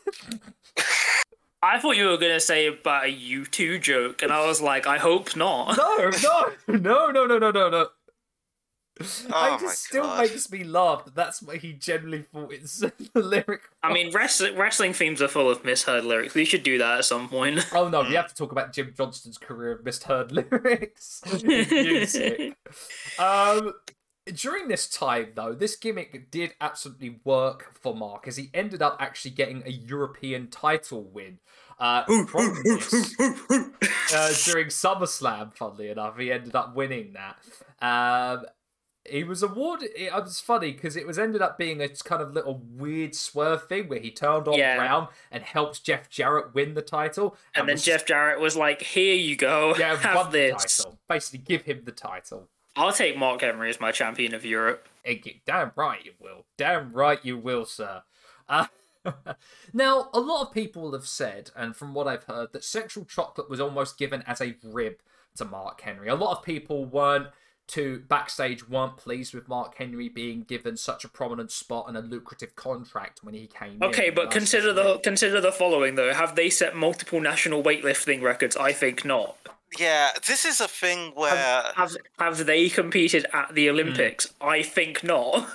I 1.63 1.79
thought 1.79 1.97
you 1.97 2.07
were 2.09 2.17
gonna 2.19 2.41
say 2.41 2.67
about 2.67 3.05
a 3.05 3.09
U 3.11 3.45
two 3.47 3.79
joke, 3.79 4.23
and 4.23 4.33
I 4.33 4.47
was 4.47 4.61
like, 4.61 4.87
I 4.87 4.99
hope 4.99 5.37
not. 5.37 5.77
no, 5.77 6.11
no, 6.69 7.11
no, 7.11 7.11
no, 7.11 7.27
no, 7.27 7.39
no, 7.39 7.51
no, 7.51 7.71
no. 7.71 7.87
Oh 9.33 9.55
it 9.55 9.61
just 9.61 9.85
still 9.85 10.03
God. 10.03 10.21
makes 10.21 10.51
me 10.51 10.65
laugh 10.65 11.07
that 11.07 11.15
that's 11.15 11.43
what 11.43 11.57
he 11.57 11.73
generally 11.73 12.23
thought 12.23 12.53
it's 12.53 12.79
the 13.15 13.21
lyric. 13.21 13.63
I 13.83 13.93
mean, 13.93 14.13
wrestling 14.13 14.57
wrestling 14.57 14.93
themes 14.93 15.23
are 15.23 15.29
full 15.29 15.51
of 15.51 15.65
misheard 15.65 16.05
lyrics. 16.05 16.35
We 16.35 16.45
should 16.45 16.63
do 16.63 16.79
that 16.79 16.99
at 16.99 17.05
some 17.07 17.29
point. 17.29 17.67
Oh 17.75 17.89
no, 17.89 18.03
we 18.03 18.15
have 18.15 18.29
to 18.29 18.35
talk 18.35 18.53
about 18.53 18.73
Jim 18.73 18.93
Johnston's 18.97 19.39
career 19.39 19.73
of 19.73 19.85
misheard 19.85 20.31
lyrics 20.33 21.23
in 21.43 21.47
music. 21.71 22.55
um, 23.19 23.73
during 24.27 24.69
this 24.69 24.89
time, 24.89 25.33
though, 25.35 25.53
this 25.55 25.77
gimmick 25.77 26.31
did 26.31 26.55
absolutely 26.61 27.21
work 27.25 27.75
for 27.81 27.95
Mark 27.95 28.29
as 28.29 28.37
he 28.37 28.51
ended 28.55 28.81
up 28.83 28.97
actually 29.01 29.33
getting 29.33 29.63
a 29.67 29.71
European 29.71 30.49
title 30.49 31.03
win. 31.03 31.39
Uh, 31.79 32.05
from 32.27 32.55
this, 32.63 33.15
uh, 33.21 34.33
during 34.45 34.69
SummerSlam, 34.69 35.53
funnily 35.57 35.89
enough, 35.89 36.17
he 36.17 36.31
ended 36.31 36.55
up 36.55 36.77
winning 36.77 37.15
that. 37.15 37.37
Um, 37.85 38.45
he 39.11 39.25
was 39.25 39.43
awarded. 39.43 39.91
It 39.97 40.13
was 40.13 40.39
funny 40.39 40.71
because 40.71 40.95
it 40.97 41.05
was 41.09 41.19
ended 41.19 41.43
up 41.43 41.59
being 41.59 41.81
a 41.83 41.89
kind 41.89 42.23
of 42.23 42.33
little 42.35 42.63
weird 42.71 43.17
swerve 43.17 43.67
thing 43.67 43.89
where 43.89 43.99
he 43.99 44.13
turned 44.13 44.47
on 44.47 44.55
Yeah. 44.57 44.77
Brown 44.77 45.09
and 45.33 45.43
helped 45.43 45.83
Jeff 45.83 46.09
Jarrett 46.09 46.55
win 46.55 46.75
the 46.75 46.83
title, 46.83 47.37
and 47.57 47.69
then 47.69 47.75
was- 47.75 47.85
Jeff 47.85 48.07
Jarrett 48.07 48.39
was 48.39 48.55
like, 48.57 48.81
"Here 48.83 49.17
you 49.17 49.35
go, 49.35 49.75
yeah, 49.77 49.97
have 49.97 50.31
this. 50.31 50.77
title. 50.79 51.01
Basically, 51.09 51.41
give 51.41 51.63
him 51.63 51.83
the 51.85 51.91
title. 51.91 52.49
I'll 52.77 52.93
take 52.93 53.17
Mark 53.17 53.41
Henry 53.41 53.71
as 53.71 53.81
my 53.81 53.93
champion 53.93 54.35
of 54.35 54.45
Europe." 54.45 54.89
Damn 55.47 55.73
right 55.77 56.05
you 56.05 56.13
will. 56.21 56.47
Damn 56.57 56.93
right 56.93 57.19
you 57.25 57.37
will, 57.37 57.65
sir. 57.65 58.03
Uh, 58.49 58.67
now, 59.73 60.11
a 60.13 60.21
lot 60.21 60.47
of 60.47 60.55
people 60.55 60.93
have 60.93 61.07
said, 61.07 61.51
and 61.57 61.75
from 61.75 61.95
what 61.95 62.07
I've 62.07 62.25
heard, 62.25 62.53
that 62.53 62.65
sexual 62.65 63.05
chocolate 63.05 63.51
was 63.51 63.61
almost 63.61 63.99
given 63.99 64.23
as 64.27 64.41
a 64.41 64.57
rib 64.63 64.97
to 65.37 65.45
Mark 65.45 65.81
Henry. 65.81 66.09
A 66.09 66.15
lot 66.15 66.39
of 66.39 66.45
people 66.45 66.85
weren't 66.85 67.29
to 67.69 68.01
backstage 68.09 68.69
weren't 68.69 68.97
pleased 68.97 69.33
with 69.33 69.49
Mark 69.49 69.77
Henry 69.79 70.09
being 70.09 70.43
given 70.43 70.77
such 70.77 71.05
a 71.05 71.09
prominent 71.09 71.51
spot 71.51 71.87
and 71.89 71.97
a 71.97 72.01
lucrative 72.01 72.55
contract 72.55 73.21
when 73.23 73.35
he 73.35 73.47
came 73.47 73.75
in. 73.75 73.85
Okay, 73.85 74.11
but 74.11 74.31
consider 74.31 74.73
the 74.73 74.99
consider 74.99 75.41
the 75.41 75.53
following 75.53 75.95
though. 75.95 76.13
Have 76.13 76.35
they 76.35 76.51
set 76.51 76.77
multiple 76.77 77.21
national 77.21 77.63
weightlifting 77.63 78.21
records? 78.21 78.57
I 78.57 78.73
think 78.73 79.05
not. 79.05 79.37
Yeah, 79.79 80.11
this 80.27 80.45
is 80.45 80.61
a 80.61 80.69
thing 80.69 81.13
where 81.15 81.73
Have 81.77 81.97
have 82.19 82.47
they 82.47 82.69
competed 82.69 83.27
at 83.33 83.55
the 83.55 83.67
hmm. 83.67 83.75
Olympics? 83.75 84.33
I 84.41 84.63
think 84.63 85.03
not. 85.03 85.49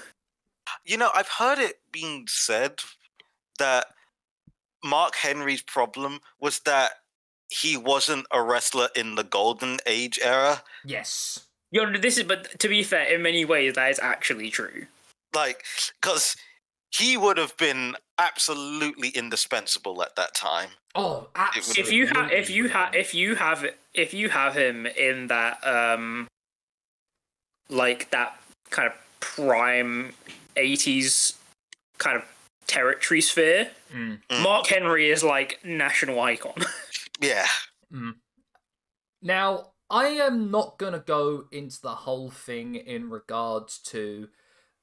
you 0.85 0.97
know 0.97 1.09
I've 1.13 1.29
heard 1.29 1.59
it 1.59 1.79
being 1.91 2.25
said 2.27 2.79
that 3.59 3.87
Mark 4.83 5.15
Henry's 5.15 5.61
problem 5.61 6.19
was 6.39 6.59
that 6.59 6.91
he 7.49 7.77
wasn't 7.77 8.25
a 8.31 8.41
wrestler 8.41 8.89
in 8.95 9.15
the 9.15 9.23
golden 9.23 9.77
age 9.85 10.19
era. 10.21 10.63
Yes. 10.85 11.45
You 11.71 11.85
know, 11.85 11.99
this 11.99 12.17
is, 12.17 12.23
but 12.23 12.59
to 12.59 12.67
be 12.67 12.83
fair, 12.83 13.13
in 13.13 13.21
many 13.21 13.45
ways, 13.45 13.73
that 13.75 13.91
is 13.91 13.99
actually 13.99 14.49
true. 14.49 14.87
Like, 15.33 15.63
because 16.01 16.35
he 16.91 17.17
would 17.17 17.37
have 17.37 17.55
been 17.57 17.95
absolutely 18.17 19.09
indispensable 19.09 20.01
at 20.01 20.15
that 20.15 20.33
time. 20.33 20.69
Oh, 20.95 21.27
absolutely. 21.35 21.81
If 21.83 21.91
you 21.91 22.07
have, 22.07 22.31
if 22.31 22.49
you 22.49 22.69
have, 22.69 22.95
if 22.95 23.13
you 23.13 23.35
have, 23.35 23.65
if 23.93 24.13
you 24.13 24.29
have 24.29 24.55
him 24.55 24.85
in 24.85 25.27
that, 25.27 25.65
um, 25.65 26.27
like 27.69 28.09
that 28.11 28.39
kind 28.69 28.87
of 28.87 28.93
prime 29.19 30.13
'80s 30.55 31.35
kind 31.97 32.17
of 32.17 32.23
territory 32.67 33.21
sphere, 33.21 33.71
Mm. 33.93 34.19
Mm. 34.29 34.43
Mark 34.43 34.67
Henry 34.67 35.09
is 35.09 35.23
like 35.23 35.59
national 35.63 36.19
icon. 36.19 36.53
Yeah. 37.19 37.47
Now, 39.23 39.71
I 39.89 40.05
am 40.07 40.51
not 40.51 40.77
gonna 40.77 40.99
go 40.99 41.45
into 41.51 41.81
the 41.81 41.95
whole 41.95 42.29
thing 42.29 42.75
in 42.75 43.09
regards 43.09 43.79
to 43.93 44.27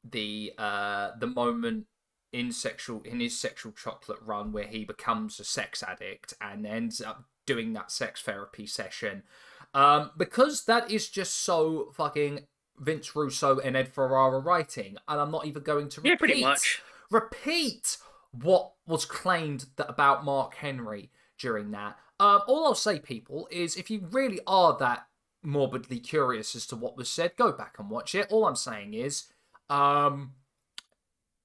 the 0.02 0.52
uh 0.58 1.12
the 1.20 1.28
moment 1.28 1.86
in 2.34 2.52
sexual 2.52 3.00
in 3.02 3.20
his 3.20 3.38
sexual 3.38 3.72
chocolate 3.72 4.18
run 4.24 4.52
where 4.52 4.66
he 4.66 4.84
becomes 4.84 5.38
a 5.38 5.44
sex 5.44 5.82
addict 5.82 6.34
and 6.40 6.66
ends 6.66 7.00
up 7.00 7.24
doing 7.46 7.72
that 7.72 7.90
sex 7.90 8.20
therapy 8.20 8.66
session. 8.66 9.22
Um 9.72 10.10
because 10.16 10.64
that 10.64 10.90
is 10.90 11.08
just 11.08 11.34
so 11.44 11.92
fucking 11.94 12.46
Vince 12.78 13.14
Russo 13.14 13.58
and 13.58 13.76
Ed 13.76 13.88
Ferrara 13.88 14.38
writing, 14.38 14.96
and 15.06 15.20
I'm 15.20 15.30
not 15.30 15.46
even 15.46 15.62
going 15.62 15.88
to 15.90 16.00
repeat 16.00 16.10
yeah, 16.10 16.16
pretty 16.16 16.42
much. 16.42 16.82
repeat 17.10 17.98
what 18.32 18.72
was 18.86 19.04
claimed 19.04 19.66
that 19.76 19.88
about 19.88 20.24
Mark 20.24 20.56
Henry 20.56 21.10
during 21.38 21.70
that. 21.70 21.96
Um, 22.18 22.40
all 22.46 22.66
I'll 22.66 22.74
say, 22.74 22.98
people, 22.98 23.48
is 23.50 23.76
if 23.76 23.90
you 23.90 24.06
really 24.10 24.40
are 24.46 24.76
that 24.78 25.06
morbidly 25.42 26.00
curious 26.00 26.54
as 26.56 26.66
to 26.66 26.76
what 26.76 26.96
was 26.96 27.08
said, 27.08 27.36
go 27.36 27.52
back 27.52 27.76
and 27.78 27.90
watch 27.90 28.14
it. 28.14 28.26
All 28.30 28.46
I'm 28.46 28.56
saying 28.56 28.94
is, 28.94 29.24
um, 29.68 30.32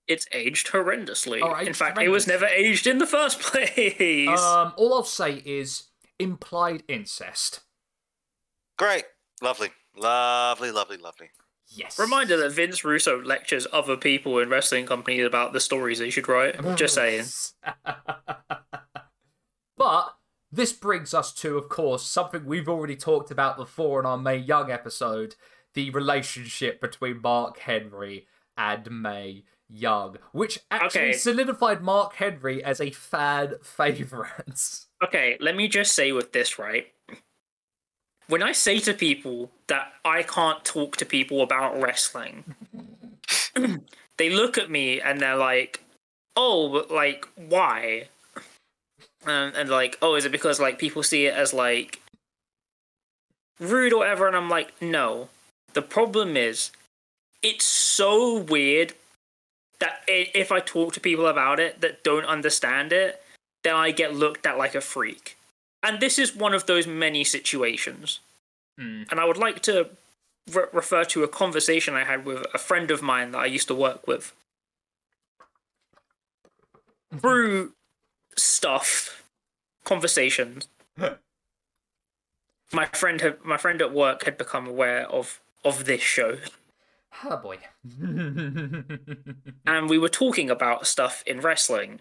It's 0.09 0.27
aged 0.33 0.67
horrendously. 0.69 1.39
Oh, 1.41 1.55
in 1.55 1.67
aged 1.69 1.77
fact, 1.77 2.01
it 2.01 2.09
was 2.09 2.27
never 2.27 2.47
aged 2.47 2.87
in 2.87 2.97
the 2.97 3.05
first 3.05 3.39
place. 3.41 4.27
um, 4.27 4.73
all 4.75 4.93
I'll 4.95 5.03
say 5.03 5.41
is 5.45 5.83
implied 6.17 6.83
incest. 6.87 7.61
Great. 8.77 9.05
Lovely. 9.41 9.69
Lovely, 9.95 10.71
lovely, 10.71 10.97
lovely. 10.97 11.29
Yes. 11.67 11.99
Reminder 11.99 12.37
that 12.37 12.51
Vince 12.51 12.83
Russo 12.83 13.21
lectures 13.21 13.67
other 13.71 13.95
people 13.95 14.39
in 14.39 14.49
wrestling 14.49 14.87
companies 14.87 15.25
about 15.25 15.53
the 15.53 15.59
stories 15.59 15.99
they 15.99 16.09
should 16.09 16.27
write. 16.27 16.55
I'm 16.57 16.75
just 16.75 16.95
saying. 16.95 17.25
but 19.77 20.15
this 20.51 20.73
brings 20.73 21.13
us 21.13 21.31
to, 21.35 21.57
of 21.57 21.69
course, 21.69 22.03
something 22.03 22.45
we've 22.45 22.67
already 22.67 22.95
talked 22.95 23.29
about 23.29 23.55
before 23.57 23.99
in 23.99 24.07
our 24.07 24.17
Mae 24.17 24.37
Young 24.37 24.71
episode 24.71 25.35
the 25.75 25.91
relationship 25.91 26.81
between 26.81 27.21
Mark 27.21 27.59
Henry 27.59 28.25
and 28.57 28.89
Mae 28.89 29.43
Young, 29.69 30.17
which 30.31 30.59
actually 30.71 31.09
Okay. 31.09 31.13
solidified 31.13 31.81
Mark 31.81 32.15
Henry 32.15 32.63
as 32.63 32.81
a 32.81 32.89
fan 32.89 33.53
favorite. 33.63 34.85
Okay, 35.03 35.37
let 35.39 35.55
me 35.55 35.67
just 35.67 35.93
say 35.93 36.11
with 36.11 36.31
this, 36.33 36.57
right? 36.57 36.91
When 38.27 38.43
I 38.43 38.51
say 38.51 38.79
to 38.79 38.93
people 38.93 39.51
that 39.67 39.93
I 40.05 40.23
can't 40.23 40.63
talk 40.65 40.97
to 40.97 41.05
people 41.05 41.41
about 41.41 41.79
wrestling, 41.81 42.55
they 44.17 44.29
look 44.29 44.57
at 44.57 44.69
me 44.69 45.01
and 45.01 45.19
they're 45.19 45.35
like, 45.35 45.83
"Oh, 46.35 46.69
but 46.69 46.91
like 46.91 47.27
why?" 47.35 48.09
And, 49.25 49.55
and 49.55 49.69
like, 49.69 49.97
"Oh, 50.01 50.15
is 50.15 50.25
it 50.25 50.31
because 50.31 50.59
like 50.59 50.77
people 50.79 51.01
see 51.03 51.25
it 51.25 51.33
as 51.33 51.53
like 51.53 52.01
rude 53.59 53.93
or 53.93 53.99
whatever?" 53.99 54.27
And 54.27 54.35
I'm 54.35 54.49
like, 54.49 54.79
"No. 54.81 55.29
The 55.73 55.81
problem 55.81 56.35
is, 56.37 56.71
it's 57.41 57.65
so 57.65 58.37
weird 58.39 58.93
that 59.79 60.01
if 60.07 60.51
I 60.51 60.59
talk 60.59 60.93
to 60.93 60.99
people 60.99 61.27
about 61.27 61.59
it 61.59 61.81
that 61.81 62.03
don't 62.03 62.25
understand 62.25 62.91
it, 62.91 63.21
then 63.63 63.75
I 63.75 63.91
get 63.91 64.13
looked 64.13 64.45
at 64.45 64.57
like 64.57 64.75
a 64.75 64.81
freak." 64.81 65.37
And 65.81 65.99
this 65.99 66.19
is 66.19 66.35
one 66.35 66.53
of 66.53 66.65
those 66.65 66.85
many 66.85 67.23
situations. 67.23 68.19
Hmm. 68.77 69.03
And 69.09 69.19
I 69.19 69.25
would 69.25 69.37
like 69.37 69.61
to 69.63 69.89
re- 70.51 70.65
refer 70.73 71.03
to 71.05 71.23
a 71.23 71.27
conversation 71.27 71.93
I 71.95 72.03
had 72.03 72.25
with 72.25 72.45
a 72.53 72.57
friend 72.57 72.91
of 72.91 73.01
mine 73.01 73.31
that 73.31 73.39
I 73.39 73.45
used 73.45 73.67
to 73.69 73.75
work 73.75 74.07
with. 74.07 74.33
Through 77.19 77.73
stuff, 78.37 79.23
conversations, 79.83 80.67
my 82.71 82.85
friend 82.85 83.21
had, 83.21 83.43
my 83.43 83.57
friend 83.57 83.81
at 83.81 83.93
work 83.93 84.25
had 84.25 84.37
become 84.37 84.67
aware 84.67 85.07
of 85.07 85.39
of 85.65 85.85
this 85.85 86.01
show, 86.01 86.37
Oh 87.23 87.37
boy. 87.37 87.57
and 89.65 89.89
we 89.89 89.97
were 89.97 90.09
talking 90.09 90.49
about 90.49 90.87
stuff 90.87 91.23
in 91.25 91.41
wrestling, 91.41 91.99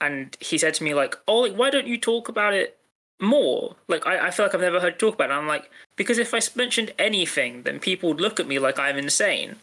and 0.00 0.36
he 0.40 0.58
said 0.58 0.74
to 0.74 0.84
me 0.84 0.94
like, 0.94 1.16
"Oh, 1.26 1.40
like, 1.40 1.54
why 1.54 1.70
don't 1.70 1.86
you 1.86 1.98
talk 1.98 2.28
about 2.28 2.54
it 2.54 2.78
more? 3.20 3.76
Like, 3.88 4.06
I, 4.06 4.28
I 4.28 4.30
feel 4.30 4.46
like 4.46 4.54
I've 4.54 4.60
never 4.60 4.80
heard 4.80 4.94
you 4.94 4.98
talk 4.98 5.14
about 5.14 5.30
it." 5.30 5.32
And 5.32 5.40
I'm 5.40 5.48
like, 5.48 5.70
"Because 5.96 6.18
if 6.18 6.32
I 6.34 6.40
mentioned 6.54 6.92
anything, 6.98 7.62
then 7.62 7.80
people 7.80 8.10
would 8.10 8.20
look 8.20 8.40
at 8.40 8.48
me 8.48 8.58
like 8.58 8.78
I'm 8.78 8.96
insane." 8.96 9.56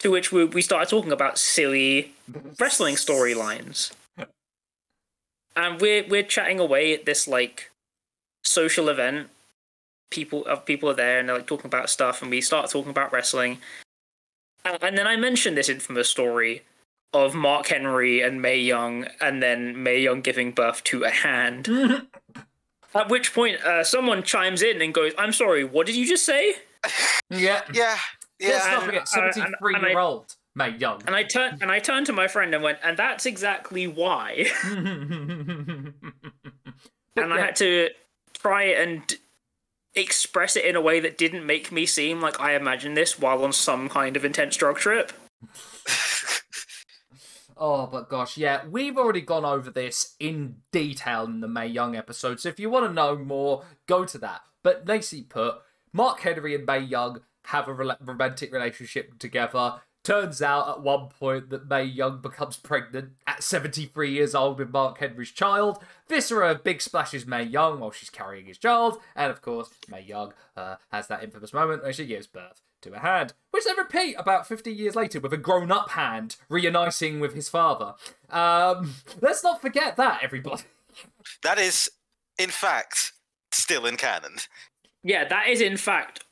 To 0.00 0.10
which 0.10 0.32
we 0.32 0.44
we 0.44 0.62
started 0.62 0.90
talking 0.90 1.12
about 1.12 1.38
silly 1.38 2.14
wrestling 2.58 2.96
storylines, 2.96 3.92
and 5.54 5.80
we're 5.80 6.04
we're 6.08 6.24
chatting 6.24 6.58
away 6.58 6.94
at 6.94 7.04
this 7.04 7.28
like 7.28 7.70
social 8.42 8.88
event. 8.88 9.28
People 10.12 10.44
of 10.44 10.66
people 10.66 10.90
are 10.90 10.94
there 10.94 11.18
and 11.18 11.28
they're 11.28 11.36
like 11.36 11.46
talking 11.46 11.66
about 11.66 11.88
stuff, 11.88 12.20
and 12.20 12.30
we 12.30 12.42
start 12.42 12.68
talking 12.70 12.90
about 12.90 13.12
wrestling. 13.12 13.58
And, 14.64 14.78
and 14.82 14.98
then 14.98 15.06
I 15.06 15.16
mentioned 15.16 15.56
this 15.56 15.70
infamous 15.70 16.08
story 16.08 16.62
of 17.14 17.34
Mark 17.34 17.66
Henry 17.68 18.20
and 18.20 18.42
Mae 18.42 18.58
Young, 18.58 19.06
and 19.22 19.42
then 19.42 19.82
Mae 19.82 19.98
Young 20.00 20.20
giving 20.20 20.50
birth 20.52 20.84
to 20.84 21.04
a 21.04 21.10
hand. 21.10 21.66
At 22.94 23.08
which 23.08 23.32
point, 23.32 23.58
uh, 23.64 23.82
someone 23.84 24.22
chimes 24.22 24.60
in 24.62 24.82
and 24.82 24.92
goes, 24.92 25.12
"I'm 25.16 25.32
sorry, 25.32 25.64
what 25.64 25.86
did 25.86 25.96
you 25.96 26.06
just 26.06 26.26
say?" 26.26 26.56
yeah. 27.30 27.62
Yeah. 27.72 27.96
Let's 28.38 28.64
Yeah. 28.66 28.70
not 28.70 28.72
and- 28.74 28.82
forget, 28.84 29.08
and- 29.14 29.24
and- 29.24 29.34
73 29.34 29.74
and 29.76 29.86
I- 29.86 29.88
year 29.88 29.98
old 29.98 30.36
Mae 30.54 30.76
Young. 30.76 31.02
And 31.06 31.16
I 31.16 31.22
turned 31.22 31.62
and 31.62 31.72
I 31.72 31.78
turned 31.78 32.04
to 32.06 32.12
my 32.12 32.28
friend 32.28 32.52
and 32.54 32.62
went, 32.62 32.78
"And 32.82 32.98
that's 32.98 33.24
exactly 33.24 33.86
why." 33.86 34.44
and 34.64 35.94
and 37.16 37.32
I 37.32 37.40
had 37.40 37.56
to 37.56 37.88
try 38.34 38.64
and 38.64 39.02
express 39.94 40.56
it 40.56 40.64
in 40.64 40.76
a 40.76 40.80
way 40.80 41.00
that 41.00 41.18
didn't 41.18 41.46
make 41.46 41.70
me 41.70 41.86
seem 41.86 42.20
like 42.20 42.40
I 42.40 42.54
imagined 42.54 42.96
this 42.96 43.18
while 43.18 43.44
on 43.44 43.52
some 43.52 43.88
kind 43.88 44.16
of 44.16 44.24
intense 44.24 44.56
drug 44.56 44.78
trip. 44.78 45.12
Oh, 47.64 47.86
but 47.86 48.08
gosh, 48.08 48.36
yeah, 48.36 48.62
we've 48.68 48.98
already 48.98 49.20
gone 49.20 49.44
over 49.44 49.70
this 49.70 50.16
in 50.18 50.56
detail 50.72 51.26
in 51.26 51.40
the 51.40 51.46
Mae 51.46 51.68
Young 51.68 51.94
episode, 51.94 52.40
so 52.40 52.48
if 52.48 52.58
you 52.58 52.68
want 52.68 52.86
to 52.86 52.92
know 52.92 53.16
more, 53.16 53.64
go 53.86 54.04
to 54.04 54.18
that. 54.18 54.40
But 54.64 54.84
nicely 54.84 55.22
put, 55.22 55.58
Mark 55.92 56.18
Henry 56.18 56.56
and 56.56 56.66
Mae 56.66 56.80
Young 56.80 57.20
have 57.44 57.68
a 57.68 57.72
rela- 57.72 57.98
romantic 58.00 58.52
relationship 58.52 59.16
together. 59.20 59.74
Turns 60.04 60.42
out 60.42 60.68
at 60.68 60.82
one 60.82 61.08
point 61.08 61.50
that 61.50 61.68
Mae 61.68 61.84
Young 61.84 62.20
becomes 62.20 62.56
pregnant 62.56 63.12
at 63.26 63.42
73 63.42 64.10
years 64.10 64.34
old 64.34 64.58
with 64.58 64.72
Mark 64.72 64.98
Henry's 64.98 65.30
child. 65.30 65.78
Viscera 66.08 66.56
big 66.56 66.82
splashes 66.82 67.24
Mae 67.24 67.44
Young 67.44 67.78
while 67.78 67.92
she's 67.92 68.10
carrying 68.10 68.46
his 68.46 68.58
child, 68.58 68.98
and 69.14 69.30
of 69.30 69.40
course, 69.42 69.70
Mae 69.88 70.02
Young 70.02 70.32
uh, 70.56 70.76
has 70.90 71.06
that 71.06 71.22
infamous 71.22 71.52
moment 71.52 71.84
where 71.84 71.92
she 71.92 72.04
gives 72.06 72.26
birth 72.26 72.60
to 72.82 72.92
a 72.94 72.98
hand, 72.98 73.32
which 73.52 73.64
they 73.64 73.72
repeat 73.78 74.16
about 74.18 74.48
50 74.48 74.72
years 74.72 74.96
later 74.96 75.20
with 75.20 75.32
a 75.32 75.36
grown 75.36 75.70
up 75.70 75.90
hand 75.90 76.34
reuniting 76.48 77.20
with 77.20 77.34
his 77.34 77.48
father. 77.48 77.94
Um, 78.28 78.94
let's 79.20 79.44
not 79.44 79.62
forget 79.62 79.96
that, 79.96 80.20
everybody. 80.22 80.64
That 81.42 81.58
is, 81.58 81.90
in 82.38 82.50
fact, 82.50 83.12
still 83.52 83.86
in 83.86 83.96
canon. 83.96 84.36
Yeah, 85.04 85.26
that 85.28 85.48
is 85.48 85.60
in 85.60 85.76
fact 85.76 86.24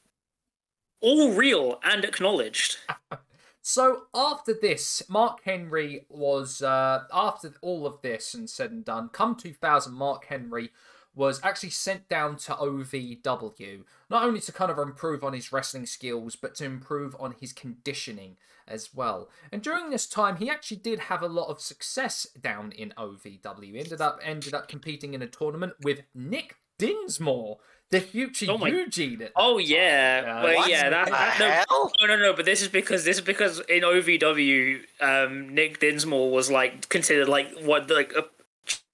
all 1.01 1.33
real 1.33 1.81
and 1.83 2.05
acknowledged. 2.05 2.77
So 3.63 4.03
after 4.15 4.55
this, 4.55 5.03
Mark 5.09 5.41
Henry 5.45 6.07
was 6.09 6.63
uh, 6.63 7.05
after 7.13 7.55
all 7.61 7.87
of 7.87 8.01
this 8.03 8.35
and 8.35 8.49
said 8.49 8.71
and 8.71 8.85
done. 8.85 9.11
Come 9.11 9.37
2000, 9.37 9.93
Mark 9.93 10.27
Henry 10.27 10.71
was 11.15 11.41
actually 11.43 11.71
sent 11.71 12.09
down 12.09 12.37
to 12.37 12.53
OVW 12.53 13.83
not 14.09 14.25
only 14.25 14.41
to 14.41 14.53
kind 14.53 14.71
of 14.71 14.79
improve 14.79 15.23
on 15.23 15.33
his 15.33 15.53
wrestling 15.53 15.87
skills, 15.87 16.37
but 16.37 16.55
to 16.57 16.65
improve 16.65 17.15
on 17.19 17.35
his 17.39 17.53
conditioning 17.53 18.37
as 18.67 18.95
well. 18.95 19.29
And 19.53 19.63
during 19.63 19.91
this 19.91 20.07
time, 20.07 20.37
he 20.37 20.49
actually 20.49 20.79
did 20.79 21.01
have 21.01 21.23
a 21.23 21.29
lot 21.29 21.49
of 21.49 21.61
success 21.61 22.27
down 22.41 22.73
in 22.73 22.95
OVW. 22.97 23.79
Ended 23.79 24.01
up 24.01 24.21
ended 24.23 24.55
up 24.55 24.69
competing 24.69 25.15
in 25.15 25.23
a 25.23 25.27
tournament 25.27 25.75
with 25.83 26.03
Nick 26.15 26.57
Dinsmore, 26.79 27.59
the 27.91 28.01
future 28.01 28.47
Oh 28.49 28.59
my- 28.59 28.69
Eugene. 28.69 29.29
Oh 29.37 29.59
yeah, 29.59 30.43
well, 30.45 30.57
What 30.57 30.71
yeah. 30.71 30.91
That, 30.91 31.05
the 31.07 31.11
that, 31.11 31.67
no, 31.71 31.91
no, 32.01 32.07
no, 32.07 32.17
no. 32.17 32.33
But 32.35 32.45
this 32.45 32.63
is 32.63 32.69
because 32.69 33.05
this 33.05 33.17
is 33.17 33.23
because 33.23 33.61
in 33.69 33.83
OVW, 33.83 34.81
um, 35.01 35.49
Nick 35.55 35.81
Dinsmore 35.81 36.31
was 36.31 36.51
like 36.51 36.89
considered 36.89 37.29
like 37.29 37.53
what 37.61 37.91
like 37.91 38.13
a 38.15 38.25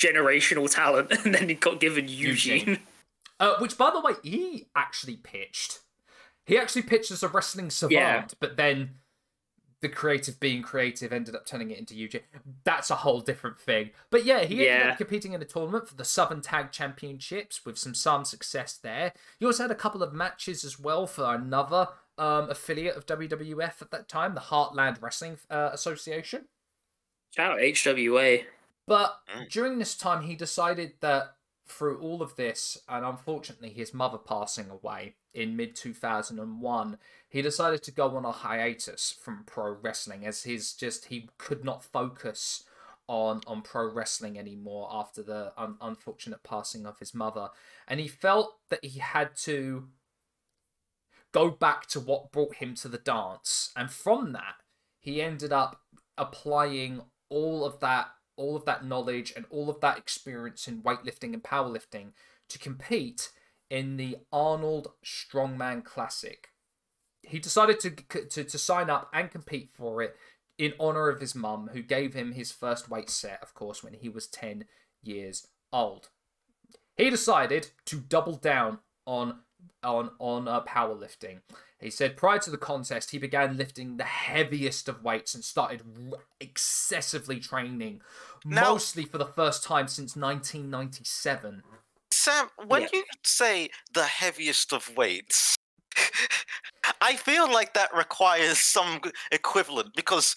generational 0.00 0.72
talent, 0.72 1.12
and 1.24 1.34
then 1.34 1.48
he 1.48 1.54
got 1.54 1.80
given 1.80 2.08
Eugene. 2.08 2.58
Eugene. 2.60 2.78
Uh, 3.38 3.54
which, 3.58 3.76
by 3.76 3.90
the 3.90 4.00
way, 4.00 4.12
he 4.22 4.66
actually 4.74 5.16
pitched. 5.16 5.80
He 6.46 6.56
actually 6.56 6.82
pitched 6.82 7.10
as 7.10 7.22
a 7.22 7.28
wrestling 7.28 7.68
savant, 7.70 7.92
Yeah. 7.92 8.24
but 8.40 8.56
then 8.56 8.94
the 9.82 9.88
creative 9.88 10.40
being 10.40 10.62
creative 10.62 11.12
ended 11.12 11.34
up 11.34 11.44
turning 11.46 11.70
it 11.70 11.78
into 11.78 11.94
UJ. 11.94 12.22
That's 12.64 12.90
a 12.90 12.96
whole 12.96 13.20
different 13.20 13.58
thing. 13.58 13.90
But 14.10 14.24
yeah, 14.24 14.44
he 14.44 14.66
ended 14.68 14.88
up 14.92 14.98
competing 14.98 15.32
in 15.34 15.42
a 15.42 15.44
tournament 15.44 15.88
for 15.88 15.94
the 15.94 16.04
Southern 16.04 16.40
Tag 16.40 16.72
Championships 16.72 17.64
with 17.66 17.76
some 17.78 17.94
some 17.94 18.24
success 18.24 18.78
there. 18.82 19.12
He 19.38 19.44
also 19.46 19.64
had 19.64 19.70
a 19.70 19.74
couple 19.76 20.02
of 20.02 20.12
matches 20.14 20.64
as 20.64 20.78
well 20.78 21.06
for 21.06 21.34
another 21.34 21.88
um, 22.18 22.48
affiliate 22.50 22.96
of 22.96 23.04
WWF 23.06 23.82
at 23.82 23.90
that 23.90 24.08
time, 24.08 24.34
the 24.34 24.40
Heartland 24.40 25.02
Wrestling 25.02 25.38
uh, 25.50 25.70
Association. 25.72 26.46
Shout 27.34 27.52
out 27.52 27.58
HWA. 27.60 28.44
But 28.86 29.20
Mm. 29.36 29.50
during 29.50 29.78
this 29.78 29.96
time, 29.96 30.22
he 30.22 30.34
decided 30.36 30.94
that 31.00 31.34
through 31.66 31.98
all 31.98 32.22
of 32.22 32.36
this, 32.36 32.78
and 32.88 33.04
unfortunately 33.04 33.70
his 33.70 33.92
mother 33.92 34.18
passing 34.18 34.70
away 34.70 35.16
in 35.34 35.56
mid 35.56 35.74
2001, 35.74 36.96
he 37.36 37.42
decided 37.42 37.82
to 37.82 37.90
go 37.90 38.16
on 38.16 38.24
a 38.24 38.32
hiatus 38.32 39.14
from 39.22 39.44
pro 39.44 39.72
wrestling 39.72 40.24
as 40.24 40.44
his 40.44 40.72
just 40.72 41.04
he 41.06 41.28
could 41.36 41.66
not 41.66 41.84
focus 41.84 42.64
on 43.08 43.42
on 43.46 43.60
pro 43.60 43.92
wrestling 43.92 44.38
anymore 44.38 44.88
after 44.90 45.22
the 45.22 45.52
un- 45.58 45.76
unfortunate 45.82 46.42
passing 46.42 46.86
of 46.86 46.98
his 46.98 47.14
mother, 47.14 47.50
and 47.86 48.00
he 48.00 48.08
felt 48.08 48.56
that 48.70 48.82
he 48.82 49.00
had 49.00 49.36
to 49.36 49.88
go 51.32 51.50
back 51.50 51.84
to 51.88 52.00
what 52.00 52.32
brought 52.32 52.54
him 52.54 52.74
to 52.74 52.88
the 52.88 52.96
dance, 52.96 53.70
and 53.76 53.90
from 53.90 54.32
that 54.32 54.54
he 54.98 55.20
ended 55.20 55.52
up 55.52 55.82
applying 56.16 57.02
all 57.28 57.66
of 57.66 57.80
that 57.80 58.06
all 58.36 58.56
of 58.56 58.64
that 58.64 58.82
knowledge 58.82 59.34
and 59.36 59.44
all 59.50 59.68
of 59.68 59.82
that 59.82 59.98
experience 59.98 60.66
in 60.66 60.80
weightlifting 60.80 61.34
and 61.34 61.42
powerlifting 61.42 62.12
to 62.48 62.58
compete 62.58 63.30
in 63.68 63.98
the 63.98 64.16
Arnold 64.32 64.92
Strongman 65.04 65.84
Classic. 65.84 66.48
He 67.26 67.38
decided 67.38 67.80
to, 67.80 67.90
to 67.90 68.44
to 68.44 68.58
sign 68.58 68.88
up 68.88 69.10
and 69.12 69.30
compete 69.30 69.68
for 69.76 70.00
it 70.02 70.16
in 70.58 70.72
honor 70.80 71.08
of 71.08 71.20
his 71.20 71.34
mum, 71.34 71.70
who 71.72 71.82
gave 71.82 72.14
him 72.14 72.32
his 72.32 72.52
first 72.52 72.88
weight 72.88 73.10
set, 73.10 73.42
of 73.42 73.52
course, 73.52 73.82
when 73.82 73.92
he 73.94 74.08
was 74.08 74.26
10 74.26 74.64
years 75.02 75.48
old. 75.72 76.08
He 76.96 77.10
decided 77.10 77.68
to 77.86 77.96
double 78.00 78.36
down 78.36 78.78
on 79.06 79.40
on 79.82 80.10
on 80.18 80.48
uh, 80.48 80.62
powerlifting. 80.64 81.40
He 81.78 81.90
said 81.90 82.16
prior 82.16 82.38
to 82.38 82.50
the 82.50 82.56
contest, 82.56 83.10
he 83.10 83.18
began 83.18 83.56
lifting 83.56 83.96
the 83.98 84.04
heaviest 84.04 84.88
of 84.88 85.02
weights 85.04 85.34
and 85.34 85.44
started 85.44 85.82
r- 86.12 86.20
excessively 86.40 87.38
training, 87.38 88.00
Now- 88.44 88.72
mostly 88.72 89.04
for 89.04 89.18
the 89.18 89.26
first 89.26 89.62
time 89.62 89.88
since 89.88 90.16
1997. 90.16 91.62
Sam, 92.10 92.48
when 92.66 92.82
Yeah. 92.82 92.88
you 92.94 93.04
say 93.24 93.68
the 93.92 94.04
heaviest 94.06 94.72
of 94.72 94.96
weights, 94.96 95.56
I 97.00 97.16
feel 97.16 97.50
like 97.52 97.74
that 97.74 97.94
requires 97.94 98.58
some 98.58 99.00
equivalent 99.32 99.94
because 99.94 100.34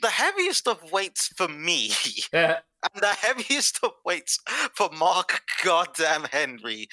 the 0.00 0.08
heaviest 0.10 0.68
of 0.68 0.92
weights 0.92 1.28
for 1.36 1.48
me 1.48 1.90
Uh, 2.32 2.56
and 2.94 3.02
the 3.02 3.08
heaviest 3.08 3.80
of 3.82 3.92
weights 4.04 4.38
for 4.74 4.88
Mark 4.96 5.42
Goddamn 5.64 6.24
Henry 6.30 6.88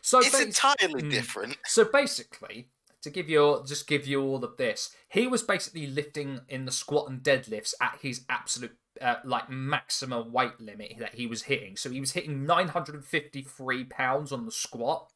so 0.00 0.18
it's 0.20 0.30
bas- 0.30 0.42
entirely 0.42 1.02
Mm. 1.02 1.10
different. 1.10 1.56
So 1.64 1.84
basically, 1.84 2.68
to 3.00 3.10
give 3.10 3.28
you 3.30 3.64
just 3.66 3.86
give 3.86 4.06
you 4.06 4.22
all 4.22 4.44
of 4.44 4.56
this, 4.58 4.94
he 5.08 5.26
was 5.26 5.42
basically 5.42 5.86
lifting 5.86 6.40
in 6.48 6.66
the 6.66 6.72
squat 6.72 7.08
and 7.10 7.22
deadlifts 7.22 7.72
at 7.80 7.98
his 8.02 8.24
absolute 8.28 8.76
uh, 9.00 9.16
like 9.24 9.48
maximum 9.50 10.30
weight 10.30 10.60
limit 10.60 10.96
that 10.98 11.14
he 11.14 11.26
was 11.26 11.44
hitting. 11.44 11.76
So 11.76 11.88
he 11.90 12.00
was 12.00 12.12
hitting 12.12 12.44
953 12.46 13.84
pounds 13.84 14.30
on 14.30 14.44
the 14.44 14.52
squat 14.52 15.10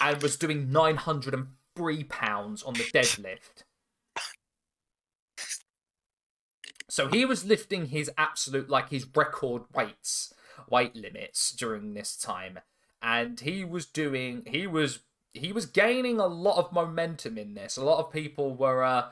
and 0.00 0.22
was 0.22 0.36
doing 0.36 0.70
903 1.80 2.04
pounds 2.04 2.62
on 2.62 2.74
the 2.74 2.84
deadlift. 2.84 3.64
So 6.88 7.08
he 7.08 7.24
was 7.24 7.44
lifting 7.44 7.86
his 7.86 8.10
absolute 8.18 8.68
like 8.68 8.90
his 8.90 9.06
record 9.14 9.62
weights, 9.74 10.34
weight 10.68 10.96
limits 10.96 11.52
during 11.52 11.94
this 11.94 12.16
time 12.16 12.60
and 13.02 13.40
he 13.40 13.64
was 13.64 13.86
doing 13.86 14.42
he 14.46 14.66
was 14.66 15.00
he 15.32 15.52
was 15.52 15.66
gaining 15.66 16.18
a 16.18 16.26
lot 16.26 16.58
of 16.58 16.72
momentum 16.72 17.38
in 17.38 17.54
this. 17.54 17.76
A 17.76 17.84
lot 17.84 18.04
of 18.04 18.12
people 18.12 18.54
were 18.54 18.82
uh 18.82 19.08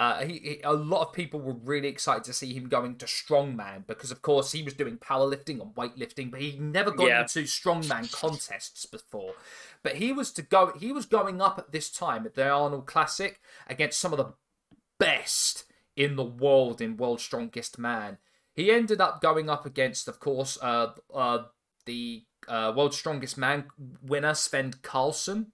uh, 0.00 0.24
he, 0.24 0.34
he, 0.38 0.60
a 0.62 0.72
lot 0.72 1.04
of 1.04 1.12
people 1.12 1.40
were 1.40 1.54
really 1.54 1.88
excited 1.88 2.22
to 2.22 2.32
see 2.32 2.54
him 2.54 2.68
going 2.68 2.94
to 2.94 3.04
strongman 3.04 3.84
because, 3.84 4.12
of 4.12 4.22
course, 4.22 4.52
he 4.52 4.62
was 4.62 4.72
doing 4.72 4.96
powerlifting 4.96 5.60
and 5.60 5.74
weightlifting, 5.74 6.30
but 6.30 6.40
he 6.40 6.56
never 6.56 6.92
got 6.92 7.08
Yeah. 7.08 7.22
into 7.22 7.40
strongman 7.42 8.12
contests 8.12 8.86
before. 8.86 9.34
But 9.82 9.96
he 9.96 10.12
was 10.12 10.32
to 10.32 10.42
go. 10.42 10.72
He 10.78 10.92
was 10.92 11.06
going 11.06 11.40
up 11.40 11.58
at 11.58 11.72
this 11.72 11.90
time 11.90 12.26
at 12.26 12.34
the 12.34 12.48
Arnold 12.48 12.86
Classic 12.86 13.40
against 13.66 14.00
some 14.00 14.12
of 14.12 14.18
the 14.18 14.34
best 14.98 15.64
in 15.96 16.16
the 16.16 16.24
world 16.24 16.80
in 16.80 16.96
World's 16.96 17.22
Strongest 17.22 17.78
Man. 17.78 18.18
He 18.54 18.70
ended 18.72 19.00
up 19.00 19.20
going 19.20 19.48
up 19.48 19.64
against, 19.66 20.08
of 20.08 20.18
course, 20.18 20.58
uh, 20.60 20.92
uh, 21.14 21.44
the 21.86 22.24
uh, 22.48 22.72
World's 22.76 22.96
Strongest 22.96 23.38
Man 23.38 23.64
winner 24.02 24.32
Svend 24.32 24.80
Karlsen, 24.80 25.46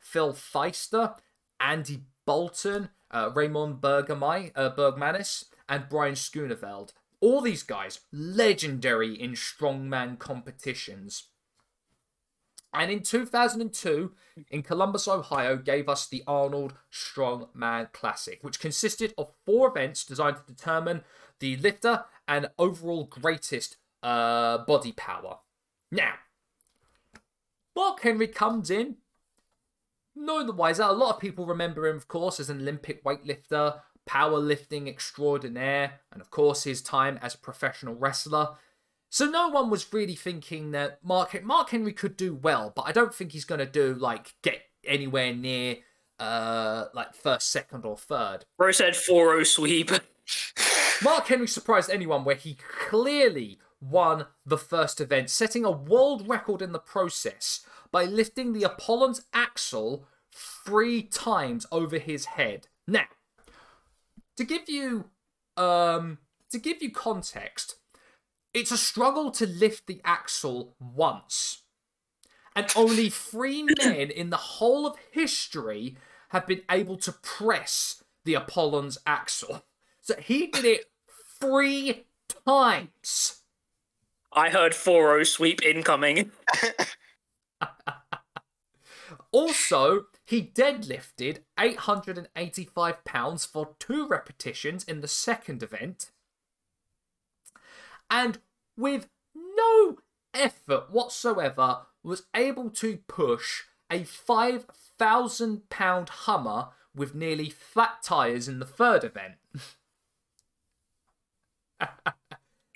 Phil 0.00 0.32
Pfister, 0.32 1.14
Andy 1.60 2.02
Bolton, 2.26 2.90
uh, 3.10 3.30
Raymond 3.34 3.80
Bergamai, 3.80 4.52
uh, 4.54 4.70
Bergmanis, 4.74 5.44
and 5.68 5.88
Brian 5.88 6.16
Schoonveld. 6.16 6.92
All 7.20 7.40
these 7.40 7.62
guys 7.62 8.00
legendary 8.12 9.14
in 9.14 9.32
strongman 9.32 10.18
competitions. 10.18 11.24
And 12.72 12.90
in 12.90 13.02
2002, 13.02 14.12
in 14.50 14.62
Columbus, 14.62 15.08
Ohio, 15.08 15.56
gave 15.56 15.88
us 15.88 16.06
the 16.06 16.22
Arnold 16.26 16.74
Strongman 16.92 17.92
Classic, 17.92 18.38
which 18.42 18.60
consisted 18.60 19.14
of 19.16 19.32
four 19.46 19.68
events 19.68 20.04
designed 20.04 20.36
to 20.36 20.52
determine 20.52 21.02
the 21.40 21.56
lifter 21.56 22.04
and 22.26 22.50
overall 22.58 23.04
greatest 23.04 23.76
uh, 24.02 24.58
body 24.58 24.92
power. 24.92 25.38
Now, 25.90 26.14
Mark 27.74 28.00
Henry 28.02 28.28
comes 28.28 28.70
in, 28.70 28.96
no 30.14 30.44
the 30.44 30.52
wiser. 30.52 30.82
A 30.82 30.92
lot 30.92 31.14
of 31.14 31.20
people 31.20 31.46
remember 31.46 31.86
him, 31.86 31.96
of 31.96 32.08
course, 32.08 32.40
as 32.40 32.50
an 32.50 32.60
Olympic 32.60 33.02
weightlifter, 33.04 33.80
powerlifting 34.08 34.88
extraordinaire, 34.88 36.00
and 36.12 36.20
of 36.20 36.30
course 36.30 36.64
his 36.64 36.82
time 36.82 37.18
as 37.22 37.34
a 37.34 37.38
professional 37.38 37.94
wrestler. 37.94 38.48
So 39.10 39.26
no 39.26 39.48
one 39.48 39.70
was 39.70 39.92
really 39.92 40.14
thinking 40.14 40.72
that 40.72 41.02
Mark 41.02 41.42
Mark 41.42 41.70
Henry 41.70 41.92
could 41.92 42.16
do 42.16 42.34
well, 42.34 42.72
but 42.74 42.82
I 42.82 42.92
don't 42.92 43.14
think 43.14 43.32
he's 43.32 43.44
going 43.44 43.60
to 43.60 43.66
do 43.66 43.94
like 43.94 44.34
get 44.42 44.62
anywhere 44.86 45.34
near 45.34 45.76
uh 46.18 46.86
like 46.94 47.14
first, 47.14 47.50
second, 47.50 47.84
or 47.84 47.96
third. 47.96 48.44
Bro 48.56 48.72
said 48.72 48.96
4 48.96 49.44
sweep. 49.44 49.90
Mark 51.02 51.28
Henry 51.28 51.46
surprised 51.46 51.90
anyone 51.90 52.24
where 52.24 52.34
he 52.34 52.58
clearly 52.88 53.58
won 53.80 54.26
the 54.44 54.58
first 54.58 55.00
event, 55.00 55.30
setting 55.30 55.64
a 55.64 55.70
world 55.70 56.28
record 56.28 56.60
in 56.60 56.72
the 56.72 56.78
process 56.78 57.64
by 57.92 58.04
lifting 58.04 58.52
the 58.52 58.64
Apollon's 58.64 59.22
axle 59.32 60.06
three 60.34 61.02
times 61.02 61.66
over 61.72 61.98
his 61.98 62.26
head. 62.26 62.66
Now, 62.86 63.06
to 64.36 64.44
give 64.44 64.68
you 64.68 65.06
um 65.56 66.18
to 66.50 66.58
give 66.58 66.82
you 66.82 66.90
context, 66.90 67.76
it's 68.54 68.70
a 68.70 68.78
struggle 68.78 69.30
to 69.32 69.46
lift 69.46 69.86
the 69.86 70.00
axle 70.04 70.74
once. 70.80 71.62
And 72.54 72.66
only 72.74 73.10
three 73.10 73.62
men 73.78 74.10
in 74.10 74.30
the 74.30 74.36
whole 74.36 74.86
of 74.86 74.96
history 75.10 75.96
have 76.30 76.46
been 76.46 76.62
able 76.70 76.96
to 76.98 77.12
press 77.12 78.02
the 78.24 78.34
Apollon's 78.34 78.98
axle. 79.06 79.64
So 80.00 80.14
he 80.20 80.46
did 80.48 80.64
it 80.64 80.90
three 81.40 82.06
times. 82.46 83.42
I 84.32 84.50
heard 84.50 84.74
4 84.74 85.24
sweep 85.24 85.64
incoming. 85.64 86.32
Also, 89.30 90.06
he 90.24 90.42
deadlifted 90.42 91.40
885 91.58 93.04
pounds 93.04 93.44
for 93.44 93.74
two 93.78 94.06
repetitions 94.06 94.84
in 94.84 95.00
the 95.00 95.08
second 95.08 95.62
event. 95.62 96.10
And 98.10 98.38
with 98.76 99.08
no 99.34 99.98
effort 100.34 100.90
whatsoever, 100.90 101.86
was 102.02 102.24
able 102.34 102.70
to 102.70 102.98
push 103.08 103.64
a 103.90 104.04
5,000 104.04 105.68
pound 105.68 106.08
Hummer 106.08 106.68
with 106.94 107.14
nearly 107.14 107.50
flat 107.50 108.02
tyres 108.02 108.48
in 108.48 108.58
the 108.58 108.66
third 108.66 109.04
event. 109.04 109.34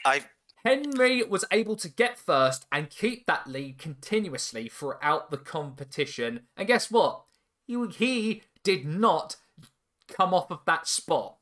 I 0.05 0.25
Henry 0.65 1.25
was 1.25 1.45
able 1.51 1.75
to 1.77 1.89
get 1.89 2.17
first 2.17 2.67
and 2.71 2.89
keep 2.89 3.27
that 3.27 3.49
lead 3.49 3.79
continuously 3.79 4.69
throughout 4.69 5.31
the 5.31 5.37
competition. 5.37 6.43
And 6.57 6.69
guess 6.69 6.91
what? 6.91 7.25
He, 7.67 7.75
he 7.89 8.43
did 8.63 8.87
not 8.87 9.37
come 10.09 10.33
off 10.33 10.51
of 10.53 10.61
that 10.67 10.87
spot. 10.87 11.37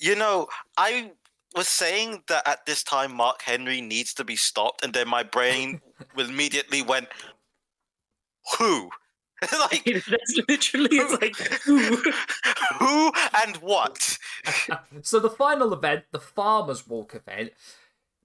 You 0.00 0.16
know, 0.16 0.48
I 0.76 1.12
was 1.54 1.68
saying 1.68 2.24
that 2.28 2.46
at 2.46 2.66
this 2.66 2.82
time 2.82 3.14
Mark 3.14 3.42
Henry 3.42 3.80
needs 3.80 4.14
to 4.14 4.24
be 4.24 4.36
stopped, 4.36 4.84
and 4.84 4.92
then 4.92 5.08
my 5.08 5.22
brain 5.22 5.80
will 6.16 6.28
immediately 6.28 6.82
went, 6.82 7.08
"Who?" 8.58 8.90
like 9.58 9.84
That's 9.84 10.40
literally 10.48 10.88
it's 10.92 11.20
like 11.20 11.68
ooh. 11.68 11.96
who 12.78 13.12
and 13.44 13.56
what? 13.56 14.18
so 15.02 15.18
the 15.18 15.30
final 15.30 15.72
event, 15.72 16.04
the 16.12 16.20
Farmers 16.20 16.86
Walk 16.86 17.14
event, 17.14 17.52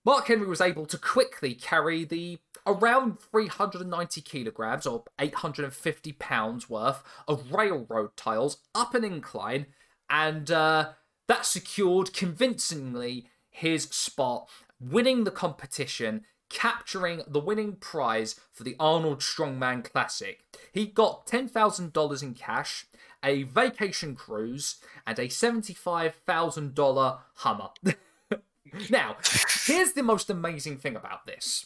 Mark 0.05 0.27
Henry 0.27 0.47
was 0.47 0.61
able 0.61 0.85
to 0.85 0.97
quickly 0.97 1.55
carry 1.55 2.05
the 2.05 2.37
around 2.67 3.19
390 3.19 4.21
kilograms 4.21 4.85
or 4.85 5.05
850 5.19 6.11
pounds 6.13 6.69
worth 6.69 7.03
of 7.27 7.51
railroad 7.51 8.15
tiles 8.15 8.57
up 8.75 8.93
an 8.93 9.03
incline, 9.03 9.67
and 10.09 10.51
uh, 10.51 10.89
that 11.27 11.45
secured 11.45 12.13
convincingly 12.13 13.27
his 13.49 13.83
spot, 13.83 14.49
winning 14.79 15.23
the 15.23 15.31
competition. 15.31 16.25
Capturing 16.49 17.23
the 17.27 17.41
winning 17.41 17.75
prize 17.75 18.39
for 18.53 18.63
the 18.63 18.77
Arnold 18.79 19.19
Strongman 19.19 19.83
Classic. 19.83 20.45
He 20.71 20.85
got 20.85 21.27
$10,000 21.27 22.23
in 22.23 22.33
cash, 22.35 22.85
a 23.21 23.43
vacation 23.43 24.15
cruise, 24.15 24.77
and 25.05 25.19
a 25.19 25.27
$75,000 25.27 27.19
Hummer. 27.33 27.69
now, 28.89 29.17
here's 29.65 29.91
the 29.91 30.03
most 30.03 30.29
amazing 30.29 30.77
thing 30.77 30.95
about 30.95 31.25
this 31.25 31.65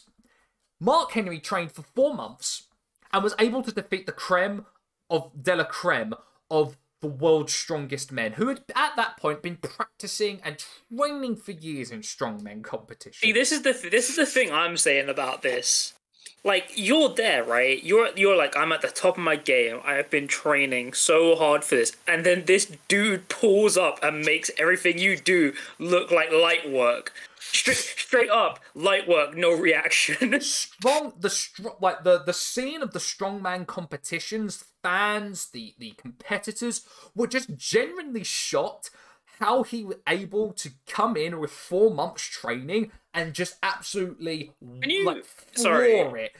Mark 0.80 1.12
Henry 1.12 1.38
trained 1.38 1.70
for 1.70 1.82
four 1.82 2.12
months 2.12 2.64
and 3.12 3.22
was 3.22 3.36
able 3.38 3.62
to 3.62 3.70
defeat 3.70 4.06
the 4.06 4.10
creme 4.10 4.66
of 5.08 5.30
de 5.40 5.54
la 5.54 5.62
creme 5.62 6.14
of 6.50 6.76
the 7.02 7.08
world's 7.08 7.52
strongest 7.52 8.10
men, 8.10 8.32
who 8.32 8.48
had 8.48 8.64
at 8.74 8.96
that 8.96 9.18
point 9.18 9.42
been 9.42 9.56
practicing 9.56 10.40
and 10.42 10.64
training 10.96 11.36
for 11.36 11.52
years 11.52 11.90
in 11.90 12.00
strongmen 12.00 12.62
competition. 12.62 13.20
See, 13.20 13.32
this 13.32 13.52
is 13.52 13.62
the 13.62 13.74
th- 13.74 13.90
this 13.90 14.08
is 14.08 14.16
the 14.16 14.24
thing 14.24 14.50
I'm 14.50 14.78
saying 14.78 15.10
about 15.10 15.42
this. 15.42 15.94
Like 16.44 16.72
you're 16.74 17.08
there, 17.08 17.44
right? 17.44 17.82
You're 17.82 18.08
you're 18.16 18.36
like 18.36 18.56
I'm 18.56 18.72
at 18.72 18.82
the 18.82 18.88
top 18.88 19.16
of 19.16 19.22
my 19.22 19.36
game. 19.36 19.80
I 19.84 19.94
have 19.94 20.10
been 20.10 20.26
training 20.26 20.92
so 20.92 21.36
hard 21.36 21.62
for 21.62 21.76
this, 21.76 21.92
and 22.06 22.26
then 22.26 22.46
this 22.46 22.72
dude 22.88 23.28
pulls 23.28 23.76
up 23.76 24.00
and 24.02 24.24
makes 24.24 24.50
everything 24.58 24.98
you 24.98 25.16
do 25.16 25.52
look 25.78 26.10
like 26.10 26.32
light 26.32 26.68
work. 26.68 27.12
Straight 27.38 27.76
straight 27.76 28.30
up, 28.30 28.58
light 28.74 29.06
work, 29.06 29.36
no 29.36 29.52
reaction. 29.52 30.40
strong 30.40 31.12
the 31.20 31.30
strong 31.30 31.76
like 31.80 32.02
the 32.02 32.22
the 32.24 32.34
scene 32.34 32.82
of 32.82 32.92
the 32.92 32.98
strongman 32.98 33.64
competitions 33.64 34.64
fans 34.82 35.48
the 35.52 35.74
the 35.78 35.92
competitors 35.92 36.84
were 37.14 37.28
just 37.28 37.56
genuinely 37.56 38.24
shocked 38.24 38.90
how 39.38 39.62
he 39.62 39.84
was 39.84 39.96
able 40.08 40.52
to 40.52 40.70
come 40.86 41.16
in 41.16 41.38
with 41.38 41.50
four 41.50 41.92
months 41.92 42.22
training 42.22 42.90
and 43.14 43.34
just 43.34 43.56
absolutely 43.62 44.52
you- 44.84 45.04
like 45.04 45.24
sorry. 45.54 45.92
floor 46.02 46.16
it 46.16 46.32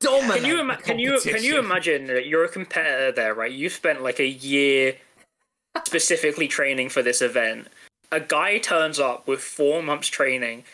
dominate 0.00 0.42
Can 0.42 0.44
you 0.46 0.60
ima- 0.60 0.76
can 0.76 0.98
you 0.98 1.18
can 1.20 1.42
you 1.42 1.58
imagine 1.58 2.06
that 2.06 2.26
you're 2.26 2.44
a 2.44 2.48
competitor 2.48 3.12
there, 3.12 3.34
right? 3.34 3.50
You 3.52 3.68
spent 3.68 4.02
like 4.02 4.20
a 4.20 4.26
year 4.26 4.94
specifically 5.86 6.48
training 6.48 6.88
for 6.88 7.02
this 7.02 7.22
event. 7.22 7.68
A 8.12 8.20
guy 8.20 8.58
turns 8.58 8.98
up 8.98 9.26
with 9.26 9.40
four 9.40 9.82
months 9.82 10.08
training, 10.08 10.64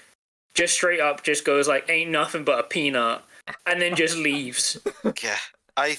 just 0.54 0.74
straight 0.74 1.00
up 1.00 1.22
just 1.22 1.44
goes 1.44 1.66
like 1.68 1.88
ain't 1.90 2.10
nothing 2.10 2.44
but 2.44 2.58
a 2.58 2.62
peanut, 2.62 3.22
and 3.66 3.80
then 3.80 3.94
just 3.96 4.16
leaves. 4.28 4.78
Yeah, 5.22 5.36
I. 5.76 5.96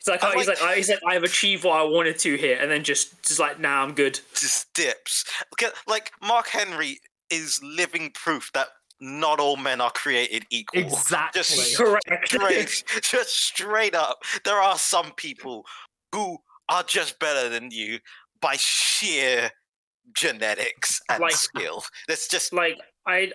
It's 0.00 0.06
like, 0.06 0.22
I 0.22 0.32
oh, 0.32 0.38
he's 0.38 0.46
like- 0.46 0.62
like, 0.62 0.70
oh, 0.70 0.76
he's 0.76 0.88
like, 0.88 1.00
I've 1.06 1.24
achieved 1.24 1.64
what 1.64 1.78
I 1.80 1.82
wanted 1.82 2.18
to 2.20 2.36
here, 2.36 2.56
and 2.60 2.70
then 2.70 2.84
just, 2.84 3.20
just 3.24 3.40
like, 3.40 3.58
nah, 3.58 3.82
I'm 3.82 3.94
good. 3.94 4.20
just 4.32 4.72
dips. 4.72 5.24
Look 5.50 5.64
at- 5.64 5.74
Like 5.88 6.12
Mark 6.22 6.46
Henry 6.46 7.00
is 7.30 7.60
living 7.62 8.10
proof 8.14 8.50
that 8.54 8.68
not 9.00 9.38
all 9.38 9.56
men 9.56 9.80
are 9.80 9.90
created 9.92 10.44
equal. 10.50 10.80
exactly 10.82 11.40
Just 11.40 11.76
Correct. 11.76 12.26
straight, 12.28 12.84
just 13.02 13.30
straight 13.36 13.94
up. 13.94 14.22
There 14.44 14.60
are 14.60 14.76
some 14.78 15.12
people 15.12 15.64
who 16.12 16.38
are 16.68 16.82
just 16.82 17.18
better 17.18 17.48
than 17.48 17.70
you 17.70 17.98
by 18.40 18.56
sheer 18.56 19.50
genetics 20.14 21.00
and 21.08 21.20
Like- 21.20 21.32
skill. 21.34 21.84
That's 22.08 22.28
just 22.28 22.52
like 22.52 22.78
I, 23.06 23.32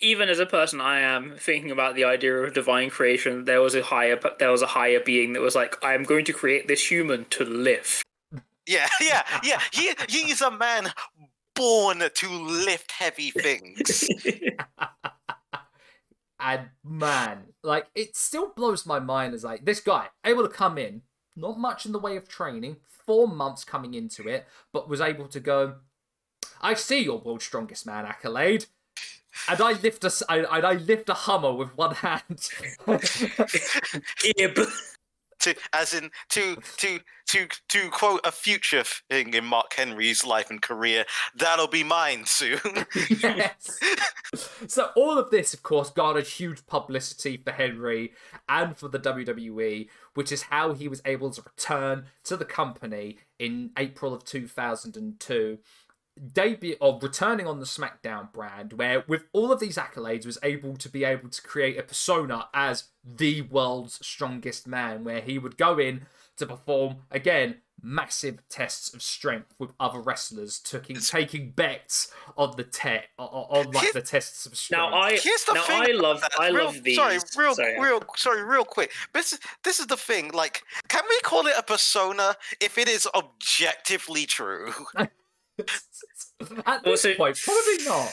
even 0.00 0.28
as 0.28 0.38
a 0.38 0.46
person, 0.46 0.80
I 0.80 1.00
am 1.00 1.36
thinking 1.38 1.70
about 1.70 1.94
the 1.94 2.04
idea 2.04 2.34
of 2.36 2.52
divine 2.54 2.90
creation. 2.90 3.44
There 3.44 3.60
was 3.60 3.74
a 3.74 3.82
higher, 3.82 4.18
there 4.38 4.50
was 4.50 4.62
a 4.62 4.66
higher 4.66 5.00
being 5.00 5.32
that 5.34 5.40
was 5.42 5.54
like, 5.54 5.82
I 5.84 5.94
am 5.94 6.02
going 6.04 6.24
to 6.26 6.32
create 6.32 6.66
this 6.68 6.90
human 6.90 7.26
to 7.30 7.44
live. 7.44 8.02
yeah, 8.66 8.88
yeah, 9.00 9.22
yeah. 9.42 9.60
He 9.72 9.92
he's 10.08 10.40
a 10.40 10.50
man 10.50 10.92
born 11.60 12.02
to 12.14 12.28
lift 12.30 12.90
heavy 12.92 13.30
things. 13.30 14.08
and 16.40 16.68
man 16.82 17.42
like 17.62 17.86
it 17.94 18.16
still 18.16 18.50
blows 18.56 18.86
my 18.86 18.98
mind 18.98 19.34
as 19.34 19.44
like 19.44 19.62
this 19.66 19.80
guy 19.80 20.06
able 20.24 20.42
to 20.42 20.48
come 20.48 20.78
in 20.78 21.02
not 21.36 21.58
much 21.58 21.84
in 21.84 21.92
the 21.92 21.98
way 21.98 22.16
of 22.16 22.26
training 22.26 22.76
four 22.88 23.28
months 23.28 23.62
coming 23.62 23.92
into 23.92 24.26
it 24.26 24.46
but 24.72 24.88
was 24.88 25.02
able 25.02 25.28
to 25.28 25.38
go 25.38 25.74
i 26.62 26.72
see 26.72 27.04
your 27.04 27.18
world's 27.18 27.44
strongest 27.44 27.84
man 27.84 28.06
accolade 28.06 28.64
and 29.48 29.60
I 29.60 29.72
lift 29.72 30.04
a, 30.04 30.12
I, 30.28 30.38
and 30.38 30.66
I 30.66 30.72
lift 30.74 31.08
a 31.08 31.14
Hummer 31.14 31.52
with 31.52 31.76
one 31.76 31.94
hand. 31.94 32.48
Ib. 34.36 34.66
To 35.40 35.54
as 35.72 35.94
in 35.94 36.10
to 36.30 36.56
to 36.78 37.00
to 37.28 37.48
to 37.68 37.90
quote 37.90 38.20
a 38.24 38.32
future 38.32 38.82
thing 39.08 39.34
in 39.34 39.44
Mark 39.44 39.72
Henry's 39.74 40.24
life 40.24 40.50
and 40.50 40.60
career, 40.60 41.04
that'll 41.34 41.68
be 41.68 41.84
mine 41.84 42.24
soon. 42.26 42.58
yes. 43.08 43.78
So 44.66 44.90
all 44.96 45.18
of 45.18 45.30
this, 45.30 45.54
of 45.54 45.62
course, 45.62 45.90
garnered 45.90 46.26
huge 46.26 46.66
publicity 46.66 47.36
for 47.36 47.52
Henry 47.52 48.12
and 48.48 48.76
for 48.76 48.88
the 48.88 48.98
WWE, 48.98 49.88
which 50.14 50.32
is 50.32 50.42
how 50.42 50.72
he 50.72 50.88
was 50.88 51.02
able 51.04 51.30
to 51.30 51.42
return 51.42 52.06
to 52.24 52.36
the 52.36 52.44
company 52.44 53.18
in 53.38 53.70
April 53.76 54.12
of 54.12 54.24
2002. 54.24 55.58
Debut 56.32 56.76
of 56.80 57.02
returning 57.02 57.46
on 57.46 57.60
the 57.60 57.66
SmackDown 57.66 58.32
brand, 58.32 58.74
where 58.74 59.04
with 59.08 59.24
all 59.32 59.50
of 59.52 59.60
these 59.60 59.76
accolades 59.76 60.26
was 60.26 60.38
able 60.42 60.76
to 60.76 60.88
be 60.88 61.04
able 61.04 61.28
to 61.30 61.42
create 61.42 61.78
a 61.78 61.82
persona 61.82 62.48
as 62.52 62.84
the 63.04 63.42
world's 63.42 64.04
strongest 64.04 64.66
man, 64.66 65.04
where 65.04 65.20
he 65.20 65.38
would 65.38 65.56
go 65.56 65.78
in 65.78 66.02
to 66.36 66.46
perform 66.46 66.96
again 67.10 67.56
massive 67.82 68.46
tests 68.50 68.92
of 68.92 69.00
strength 69.02 69.54
with 69.58 69.72
other 69.80 70.00
wrestlers, 70.00 70.58
taking 70.58 70.96
taking 70.96 71.50
bets 71.52 72.12
on 72.36 72.54
the 72.56 72.64
te- 72.64 73.00
on, 73.18 73.26
on 73.66 73.70
like 73.70 73.92
the 73.92 74.02
tests 74.02 74.44
of 74.44 74.54
strength. 74.56 74.90
Now 74.90 74.94
I, 74.94 75.12
Here's 75.16 75.44
the 75.44 75.54
now 75.54 75.62
thing. 75.62 75.82
I 75.88 75.92
love, 75.92 76.20
that. 76.20 76.32
I 76.38 76.48
Real- 76.50 76.66
love 76.66 76.82
these. 76.82 76.96
Sorry, 76.96 77.18
real, 77.38 77.54
Sorry. 77.54 77.80
real, 77.80 78.02
sorry, 78.16 78.42
real 78.42 78.64
quick. 78.64 78.90
This 79.14 79.32
is 79.32 79.40
this 79.64 79.80
is 79.80 79.86
the 79.86 79.96
thing. 79.96 80.32
Like, 80.32 80.62
can 80.88 81.02
we 81.08 81.18
call 81.20 81.46
it 81.46 81.54
a 81.56 81.62
persona 81.62 82.34
if 82.60 82.76
it 82.76 82.88
is 82.88 83.08
objectively 83.14 84.26
true? 84.26 84.72
At 86.66 86.84
this 86.84 87.02
so- 87.02 87.14
point, 87.14 87.38
probably 87.44 87.84
not. 87.84 88.12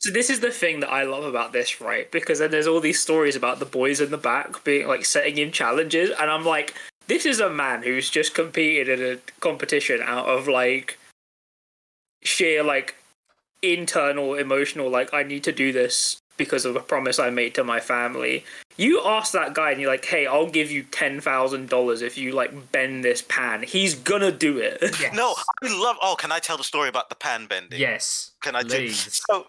So 0.00 0.10
this 0.10 0.28
is 0.28 0.40
the 0.40 0.50
thing 0.50 0.80
that 0.80 0.90
I 0.90 1.04
love 1.04 1.24
about 1.24 1.52
this, 1.52 1.80
right? 1.80 2.10
Because 2.10 2.38
then 2.38 2.50
there's 2.50 2.66
all 2.66 2.80
these 2.80 3.00
stories 3.00 3.36
about 3.36 3.58
the 3.58 3.64
boys 3.64 4.00
in 4.00 4.10
the 4.10 4.18
back 4.18 4.62
being 4.64 4.86
like 4.86 5.04
setting 5.04 5.36
him 5.36 5.50
challenges, 5.50 6.10
and 6.10 6.30
I'm 6.30 6.44
like, 6.44 6.74
this 7.06 7.26
is 7.26 7.40
a 7.40 7.50
man 7.50 7.82
who's 7.82 8.10
just 8.10 8.34
competed 8.34 8.88
in 8.88 9.16
a 9.16 9.18
competition 9.40 10.00
out 10.02 10.26
of 10.26 10.48
like 10.48 10.98
sheer 12.22 12.62
like 12.62 12.96
internal 13.62 14.34
emotional 14.34 14.90
like 14.90 15.12
I 15.12 15.22
need 15.22 15.44
to 15.44 15.52
do 15.52 15.72
this 15.72 16.18
because 16.36 16.64
of 16.64 16.76
a 16.76 16.80
promise 16.80 17.18
I 17.18 17.30
made 17.30 17.54
to 17.54 17.64
my 17.64 17.80
family. 17.80 18.44
You 18.76 19.00
ask 19.04 19.32
that 19.32 19.54
guy 19.54 19.70
and 19.70 19.80
you're 19.80 19.90
like, 19.90 20.04
hey, 20.04 20.26
I'll 20.26 20.50
give 20.50 20.70
you 20.70 20.82
ten 20.82 21.20
thousand 21.20 21.68
dollars 21.68 22.02
if 22.02 22.18
you 22.18 22.32
like 22.32 22.72
bend 22.72 23.04
this 23.04 23.22
pan. 23.22 23.62
He's 23.62 23.94
gonna 23.94 24.32
do 24.32 24.58
it. 24.58 24.78
Yes. 25.00 25.14
No, 25.14 25.34
I 25.62 25.68
love. 25.82 25.96
Oh, 26.02 26.16
can 26.18 26.32
I 26.32 26.38
tell 26.40 26.56
the 26.56 26.64
story 26.64 26.88
about 26.88 27.08
the 27.08 27.14
pan 27.14 27.46
bending? 27.46 27.78
Yes. 27.80 28.32
Can 28.42 28.56
I 28.56 28.62
do? 28.62 28.68
please. 28.76 29.20
So, 29.30 29.46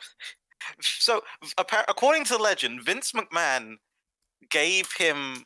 so 0.81 1.21
appar- 1.59 1.85
according 1.87 2.23
to 2.25 2.37
legend, 2.37 2.83
Vince 2.83 3.11
McMahon 3.11 3.75
gave 4.49 4.91
him 4.93 5.45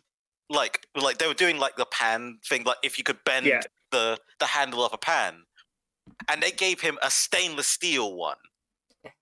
like 0.50 0.86
like 0.96 1.18
they 1.18 1.28
were 1.28 1.34
doing 1.34 1.58
like 1.58 1.76
the 1.76 1.86
pan 1.86 2.40
thing, 2.46 2.64
like 2.64 2.78
if 2.84 2.98
you 2.98 3.04
could 3.04 3.24
bend 3.26 3.46
Yeah. 3.46 3.62
the 3.92 4.18
the 4.40 4.46
handle 4.46 4.84
of 4.84 4.94
a 4.94 4.98
pan, 4.98 5.44
and 6.30 6.42
they 6.42 6.52
gave 6.52 6.82
him 6.82 6.98
a 7.02 7.12
stainless 7.12 7.68
steel 7.68 8.16
one, 8.16 8.38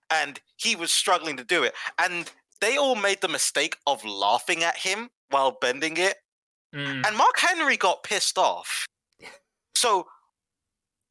and 0.10 0.40
he 0.58 0.76
was 0.76 0.92
struggling 0.94 1.38
to 1.38 1.44
do 1.44 1.64
it, 1.64 1.74
and 1.98 2.32
they 2.62 2.78
all 2.78 2.96
made 2.96 3.22
the 3.22 3.28
mistake 3.28 3.78
of 3.86 4.04
laughing 4.06 4.64
at 4.64 4.78
him 4.78 5.10
while 5.30 5.52
bending 5.52 5.98
it, 5.98 6.18
Mm. 6.74 7.08
and 7.08 7.16
Mark 7.18 7.40
Henry 7.40 7.78
got 7.78 8.04
pissed 8.04 8.38
off. 8.38 8.86
So, 9.76 10.08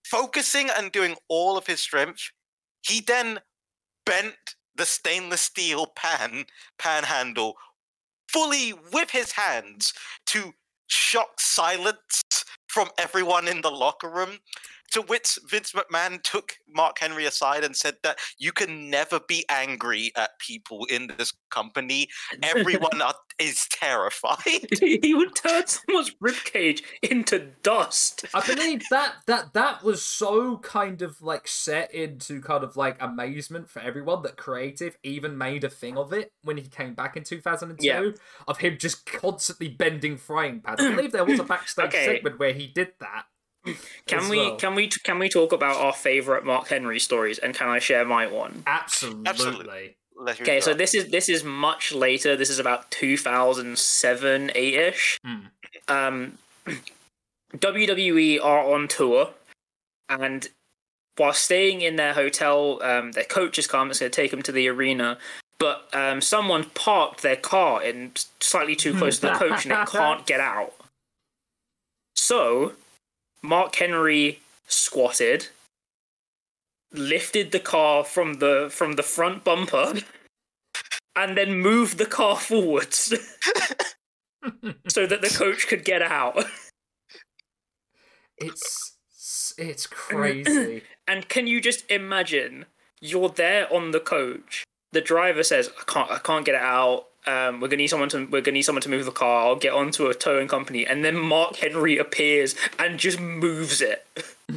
focusing 0.05 0.69
and 0.71 0.93
doing 0.93 1.17
all 1.29 1.57
of 1.57 1.67
his 1.67 1.81
strength, 1.81 2.31
he 2.83 3.01
then 3.01 3.41
bent 4.05 4.55
the 4.75 4.87
stainless 4.87 5.41
steel 5.41 5.87
pan 5.87 6.47
pan 6.79 7.05
handle 7.05 7.57
fully 8.29 8.75
with 8.93 9.11
his 9.11 9.33
hands 9.33 9.95
to 10.27 10.53
shock 10.89 11.41
silence 11.41 12.23
from 12.69 12.91
everyone 12.99 13.49
in 13.49 13.63
the 13.63 13.71
locker 13.71 14.11
room. 14.11 14.39
To 14.97 15.03
which 15.03 15.39
Vince 15.51 15.73
McMahon 15.73 16.23
took 16.23 16.55
Mark 16.75 16.97
Henry 17.01 17.27
aside 17.27 17.65
and 17.65 17.77
said 17.77 17.97
that 18.03 18.19
you 18.39 18.51
can 18.51 18.89
never 18.89 19.21
be 19.29 19.45
angry 19.51 20.11
at 20.17 20.31
people 20.39 20.87
in 20.87 21.11
this 21.19 21.35
company. 21.51 22.09
Everyone 22.43 23.03
are, 23.03 23.13
is 23.39 23.67
terrified. 23.71 24.39
he 24.81 25.13
would 25.15 25.35
turn 25.35 25.65
someone's 25.67 26.15
ribcage 26.15 26.81
into 27.03 27.51
dust. 27.63 28.25
I 28.33 28.41
believe 28.47 28.85
that 28.91 29.17
that 29.27 29.53
that 29.53 29.83
was 29.83 30.03
so 30.03 30.57
kind 30.61 31.03
of 31.03 31.21
like 31.21 31.47
set 31.47 31.93
into 31.95 32.41
kind 32.41 32.65
of 32.65 32.75
like 32.79 32.97
amazement 32.99 33.69
for 33.69 33.81
everyone 33.81 34.23
that 34.23 34.39
creative 34.39 34.97
even 35.03 35.37
made 35.37 35.63
a 35.63 35.69
thing 35.69 35.99
of 35.99 36.15
it 36.15 36.33
when 36.43 36.57
he 36.57 36.63
came 36.69 36.95
back 36.95 37.19
in 37.19 37.23
2002 37.23 37.87
Yeah. 37.87 38.13
of 38.49 38.57
him 38.57 38.79
just 38.79 39.05
constantly 39.05 39.69
bending 39.69 40.17
frying 40.17 40.63
pans. 40.63 40.81
I 40.81 40.91
believe 40.97 41.13
there 41.13 41.27
was 41.27 41.39
a 41.39 41.45
backstage 41.45 41.89
Okay. 41.89 42.07
segment 42.07 42.39
where 42.39 42.55
he 42.55 42.67
did 42.67 42.93
that. 43.01 43.25
Can 44.07 44.29
we 44.29 44.39
well. 44.39 44.57
can 44.57 44.75
we 44.75 44.89
can 44.89 45.19
we 45.19 45.29
talk 45.29 45.53
about 45.53 45.77
our 45.77 45.93
favorite 45.93 46.45
Mark 46.45 46.69
Henry 46.69 47.01
stories 47.01 47.39
and 47.39 47.55
can 47.55 47.69
I 47.69 47.79
share 47.79 48.05
my 48.05 48.27
one? 48.27 48.63
Absolutely. 48.67 49.27
Absolutely. 49.27 49.97
Okay, 50.19 50.61
so 50.61 50.73
this 50.73 50.95
is 50.95 51.11
this 51.11 51.29
is 51.29 51.45
much 51.45 51.93
later. 51.93 52.37
This 52.37 52.49
is 52.49 52.59
about 52.59 52.91
2007, 52.91 54.49
8ish. 54.55 55.19
Hmm. 55.23 55.39
Um, 55.89 56.39
WWE 57.55 58.43
are 58.43 58.75
on 58.75 58.89
tour, 58.89 59.31
and 60.09 60.49
while 61.17 61.33
staying 61.33 61.83
in 61.83 61.97
their 61.97 62.15
hotel, 62.15 62.83
um, 62.83 63.13
their 63.13 63.25
coach 63.25 63.57
has 63.57 63.67
come. 63.67 63.91
It's 63.91 64.01
going 64.01 64.11
to 64.11 64.17
take 64.17 64.31
them 64.31 64.43
to 64.43 64.53
the 64.53 64.69
arena, 64.69 65.19
but 65.59 65.89
um, 65.93 66.21
someone 66.21 66.65
parked 66.75 67.23
their 67.23 67.37
car 67.37 67.83
in 67.83 68.13
slightly 68.41 68.77
too 68.77 68.95
close 68.95 69.19
to 69.21 69.27
the 69.27 69.33
coach, 69.33 69.67
and 69.67 69.73
it 69.73 69.89
can't 69.89 70.27
get 70.27 70.41
out. 70.41 70.73
So, 72.15 72.73
Mark 73.47 73.75
Henry 73.77 74.41
squatted, 74.67 75.49
lifted 76.93 77.53
the 77.53 77.61
car 77.61 78.05
from 78.05 78.35
the 78.35 78.69
from 78.71 78.95
the 78.95 79.03
front 79.03 79.45
bumper 79.45 79.95
and 81.15 81.37
then 81.37 81.59
moved 81.59 81.99
the 81.99 82.07
car 82.07 82.37
forwards 82.51 83.15
so 84.89 85.07
that 85.07 85.23
the 85.23 85.35
coach 85.35 85.67
could 85.69 85.85
get 85.85 86.03
out. 86.03 86.45
It's 88.37 88.95
it's 89.57 89.87
crazy. 89.87 90.83
And 91.09 91.29
can 91.29 91.47
you 91.47 91.61
just 91.61 91.89
imagine 91.89 92.67
you're 93.01 93.29
there 93.29 93.73
on 93.73 93.93
the 93.93 94.01
coach. 94.01 94.65
The 94.91 95.01
driver 95.01 95.45
says, 95.45 95.71
"I 95.81 95.85
can't, 95.85 96.11
I 96.11 96.19
can't 96.19 96.45
get 96.45 96.57
it 96.57 96.61
out. 96.61 97.07
Um, 97.27 97.61
we're 97.61 97.69
gonna 97.69 97.79
need 97.79 97.89
someone 97.89 98.09
to, 98.11 98.27
we're 98.27 98.41
gonna 98.41 98.55
need 98.55 98.63
someone 98.63 98.83
to 98.83 98.89
move 98.89 99.05
the 99.05 99.11
car. 99.13 99.47
I'll 99.47 99.57
get 99.57 99.73
onto 99.73 100.07
a 100.07 100.15
towing 100.15 100.49
company." 100.49 100.87
And 100.87 101.05
then 101.05 101.17
Mark 101.17 101.57
Henry 101.57 101.99
appears 101.99 102.55
and 102.79 102.99
just 102.99 103.21
moves 103.21 103.81
it. 103.81 104.07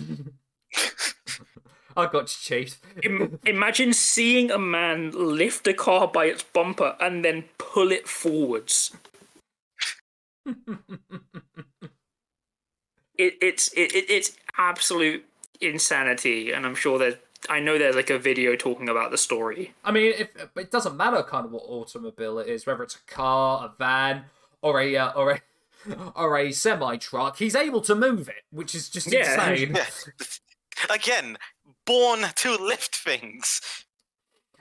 I 1.98 2.06
got 2.06 2.28
cheat. 2.28 2.78
Im- 3.04 3.40
imagine 3.46 3.94
seeing 3.94 4.52
a 4.52 4.58
man 4.58 5.12
lift 5.12 5.68
a 5.68 5.74
car 5.74 6.08
by 6.08 6.26
its 6.26 6.44
bumper 6.44 6.96
and 7.00 7.26
then 7.26 7.46
pull 7.58 7.92
it 7.92 8.08
forwards. 8.08 8.96
it, 10.46 10.58
it's 13.18 13.74
it, 13.74 13.94
it, 13.94 14.10
it's 14.10 14.38
absolute 14.58 15.26
insanity, 15.60 16.52
and 16.52 16.66
I'm 16.66 16.76
sure 16.76 16.98
there's 16.98 17.16
I 17.48 17.60
know 17.60 17.78
there's 17.78 17.96
like 17.96 18.10
a 18.10 18.20
video 18.20 18.56
talking 18.56 18.90
about 18.90 19.12
the 19.12 19.18
story. 19.18 19.74
I 19.84 19.92
mean, 19.92 20.14
if, 20.18 20.30
it 20.58 20.72
doesn't 20.72 20.98
matter 20.98 21.24
kind 21.24 21.46
of 21.46 21.52
what 21.52 21.64
automobile 21.64 22.40
it 22.40 22.48
is, 22.48 22.66
whether 22.66 22.84
it's 22.84 22.96
a 22.96 23.12
car, 23.12 23.66
a 23.66 23.78
van, 23.78 24.26
or 24.62 24.82
a 24.82 24.96
uh, 24.98 25.12
or 25.14 25.32
a 25.32 25.42
or 26.16 26.38
a 26.38 26.52
semi 26.52 26.98
truck. 26.98 27.38
He's 27.38 27.56
able 27.56 27.82
to 27.82 27.96
move 27.96 28.28
it, 28.28 28.44
which 28.52 28.76
is 28.76 28.90
just 28.90 29.12
Yeah. 29.12 29.50
insane. 29.52 29.76
Yeah. 29.76 29.86
Again, 30.94 31.38
born 31.86 32.26
to 32.36 32.56
lift 32.56 32.96
things. 32.96 33.62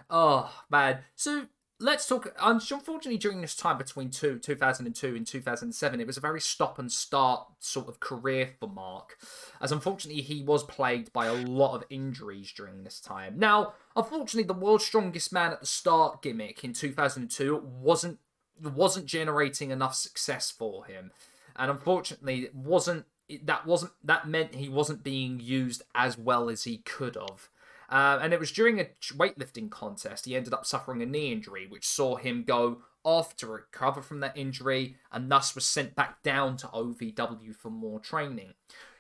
Oh 0.08 0.50
man. 0.70 0.98
So 1.16 1.46
let's 1.80 2.06
talk. 2.06 2.34
Unfortunately, 2.40 3.18
during 3.18 3.40
this 3.40 3.54
time 3.54 3.78
between 3.78 4.10
two, 4.10 4.38
2002 4.38 5.16
and 5.16 5.26
2007, 5.26 6.00
it 6.00 6.06
was 6.06 6.16
a 6.16 6.20
very 6.20 6.40
stop 6.40 6.78
and 6.78 6.90
start 6.90 7.46
sort 7.60 7.88
of 7.88 8.00
career 8.00 8.50
for 8.58 8.68
Mark, 8.68 9.18
as 9.60 9.72
unfortunately 9.72 10.22
he 10.22 10.42
was 10.42 10.62
plagued 10.64 11.12
by 11.12 11.26
a 11.26 11.34
lot 11.34 11.74
of 11.74 11.84
injuries 11.90 12.52
during 12.52 12.84
this 12.84 13.00
time. 13.00 13.38
Now, 13.38 13.74
unfortunately, 13.96 14.46
the 14.46 14.58
world's 14.58 14.84
strongest 14.84 15.32
man 15.32 15.52
at 15.52 15.60
the 15.60 15.66
start 15.66 16.22
gimmick 16.22 16.64
in 16.64 16.72
2002 16.72 17.56
wasn't 17.56 18.18
wasn't 18.60 19.06
generating 19.06 19.70
enough 19.70 19.94
success 19.94 20.50
for 20.50 20.84
him, 20.84 21.12
and 21.56 21.70
unfortunately, 21.70 22.44
it 22.44 22.54
wasn't. 22.54 23.06
That 23.44 23.66
wasn't 23.66 23.92
that 24.02 24.26
meant 24.26 24.54
he 24.54 24.70
wasn't 24.70 25.04
being 25.04 25.38
used 25.38 25.82
as 25.94 26.16
well 26.16 26.48
as 26.48 26.64
he 26.64 26.78
could 26.78 27.14
have. 27.14 27.50
Uh, 27.88 28.18
and 28.20 28.34
it 28.34 28.40
was 28.40 28.52
during 28.52 28.80
a 28.80 28.86
weightlifting 29.14 29.70
contest 29.70 30.26
he 30.26 30.36
ended 30.36 30.52
up 30.52 30.66
suffering 30.66 31.02
a 31.02 31.06
knee 31.06 31.32
injury, 31.32 31.66
which 31.68 31.86
saw 31.86 32.16
him 32.16 32.44
go 32.46 32.82
off 33.02 33.36
to 33.36 33.46
recover 33.46 34.02
from 34.02 34.20
that 34.20 34.36
injury 34.36 34.96
and 35.10 35.30
thus 35.30 35.54
was 35.54 35.64
sent 35.64 35.94
back 35.94 36.22
down 36.22 36.56
to 36.58 36.66
OVW 36.68 37.56
for 37.56 37.70
more 37.70 38.00
training. 38.00 38.52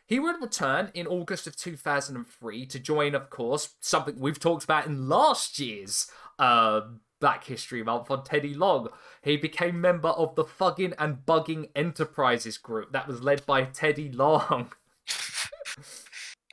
He 0.06 0.18
would 0.18 0.40
return 0.40 0.90
in 0.94 1.06
August 1.06 1.46
of 1.46 1.54
2003 1.54 2.64
to 2.66 2.78
join, 2.78 3.14
of 3.14 3.28
course, 3.28 3.74
something 3.80 4.18
we've 4.18 4.40
talked 4.40 4.64
about 4.64 4.86
in 4.86 5.06
last 5.06 5.58
year's 5.58 6.10
uh, 6.38 6.80
Black 7.20 7.44
History 7.44 7.82
Month 7.82 8.10
on 8.10 8.24
Teddy 8.24 8.54
Long. 8.54 8.88
He 9.22 9.36
became 9.36 9.82
member 9.82 10.08
of 10.08 10.34
the 10.34 10.44
Thuggin' 10.44 10.94
and 10.98 11.26
Buggin' 11.26 11.68
Enterprises 11.76 12.56
group 12.56 12.92
that 12.92 13.06
was 13.06 13.22
led 13.22 13.44
by 13.44 13.64
Teddy 13.64 14.10
Long. 14.10 14.72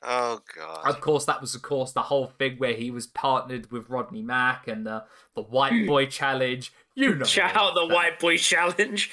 Oh 0.07 0.39
god. 0.55 0.85
Of 0.85 1.01
course, 1.01 1.25
that 1.25 1.41
was 1.41 1.55
of 1.55 1.61
course 1.63 1.91
the 1.91 2.03
whole 2.03 2.27
thing 2.27 2.57
where 2.57 2.73
he 2.73 2.91
was 2.91 3.07
partnered 3.07 3.71
with 3.71 3.89
Rodney 3.89 4.21
Mack 4.21 4.67
and 4.67 4.85
the 4.85 5.03
the 5.35 5.41
White 5.41 5.87
Boy 5.87 6.05
Challenge. 6.05 6.71
You 6.93 7.15
know, 7.15 7.25
Shout 7.25 7.55
out 7.55 7.73
the 7.73 7.87
that. 7.87 7.93
White 7.93 8.19
Boy 8.19 8.37
Challenge. 8.37 9.09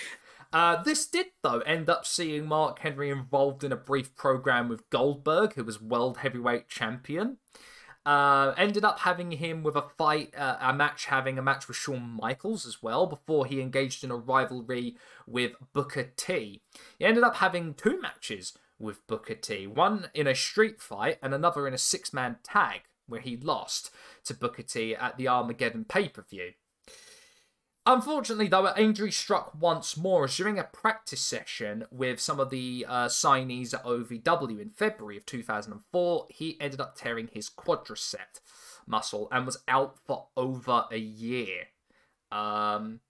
Uh, 0.52 0.82
this 0.82 1.06
did 1.06 1.26
though 1.42 1.60
end 1.60 1.88
up 1.88 2.04
seeing 2.04 2.46
Mark 2.46 2.78
Henry 2.80 3.08
involved 3.08 3.64
in 3.64 3.72
a 3.72 3.76
brief 3.76 4.14
program 4.14 4.68
with 4.68 4.88
Goldberg, 4.90 5.54
who 5.54 5.64
was 5.64 5.80
world 5.80 6.18
heavyweight 6.18 6.68
champion. 6.68 7.38
Uh, 8.04 8.52
ended 8.56 8.84
up 8.84 8.98
having 9.00 9.30
him 9.30 9.62
with 9.62 9.76
a 9.76 9.84
fight, 9.96 10.34
uh, 10.36 10.56
a 10.60 10.72
match, 10.74 11.06
having 11.06 11.38
a 11.38 11.42
match 11.42 11.68
with 11.68 11.76
Shawn 11.76 12.18
Michaels 12.20 12.66
as 12.66 12.82
well 12.82 13.06
before 13.06 13.46
he 13.46 13.60
engaged 13.60 14.02
in 14.02 14.10
a 14.10 14.16
rivalry 14.16 14.96
with 15.26 15.52
Booker 15.72 16.10
T. 16.16 16.60
He 16.98 17.04
ended 17.04 17.22
up 17.22 17.36
having 17.36 17.74
two 17.74 18.00
matches 18.00 18.54
with 18.82 19.06
Booker 19.06 19.34
T, 19.34 19.66
one 19.66 20.10
in 20.12 20.26
a 20.26 20.34
street 20.34 20.80
fight 20.80 21.18
and 21.22 21.32
another 21.32 21.66
in 21.66 21.74
a 21.74 21.78
six 21.78 22.12
man 22.12 22.36
tag 22.42 22.82
where 23.06 23.20
he 23.20 23.36
lost 23.36 23.90
to 24.24 24.34
Booker 24.34 24.62
T 24.62 24.94
at 24.94 25.16
the 25.16 25.28
Armageddon 25.28 25.84
pay 25.84 26.08
per 26.08 26.22
view. 26.22 26.52
Unfortunately, 27.84 28.46
though, 28.46 28.72
injury 28.76 29.10
struck 29.10 29.60
once 29.60 29.96
more 29.96 30.24
as 30.24 30.36
during 30.36 30.56
a 30.56 30.64
practice 30.64 31.20
session 31.20 31.84
with 31.90 32.20
some 32.20 32.38
of 32.38 32.50
the 32.50 32.86
uh, 32.88 33.06
signees 33.06 33.74
at 33.74 33.84
OVW 33.84 34.60
in 34.60 34.70
February 34.70 35.16
of 35.16 35.26
2004. 35.26 36.26
He 36.30 36.56
ended 36.60 36.80
up 36.80 36.94
tearing 36.94 37.28
his 37.32 37.50
quadricep 37.50 38.40
muscle 38.86 39.26
and 39.32 39.46
was 39.46 39.58
out 39.66 39.98
for 40.06 40.28
over 40.36 40.84
a 40.92 40.98
year. 40.98 41.68
Um, 42.30 43.00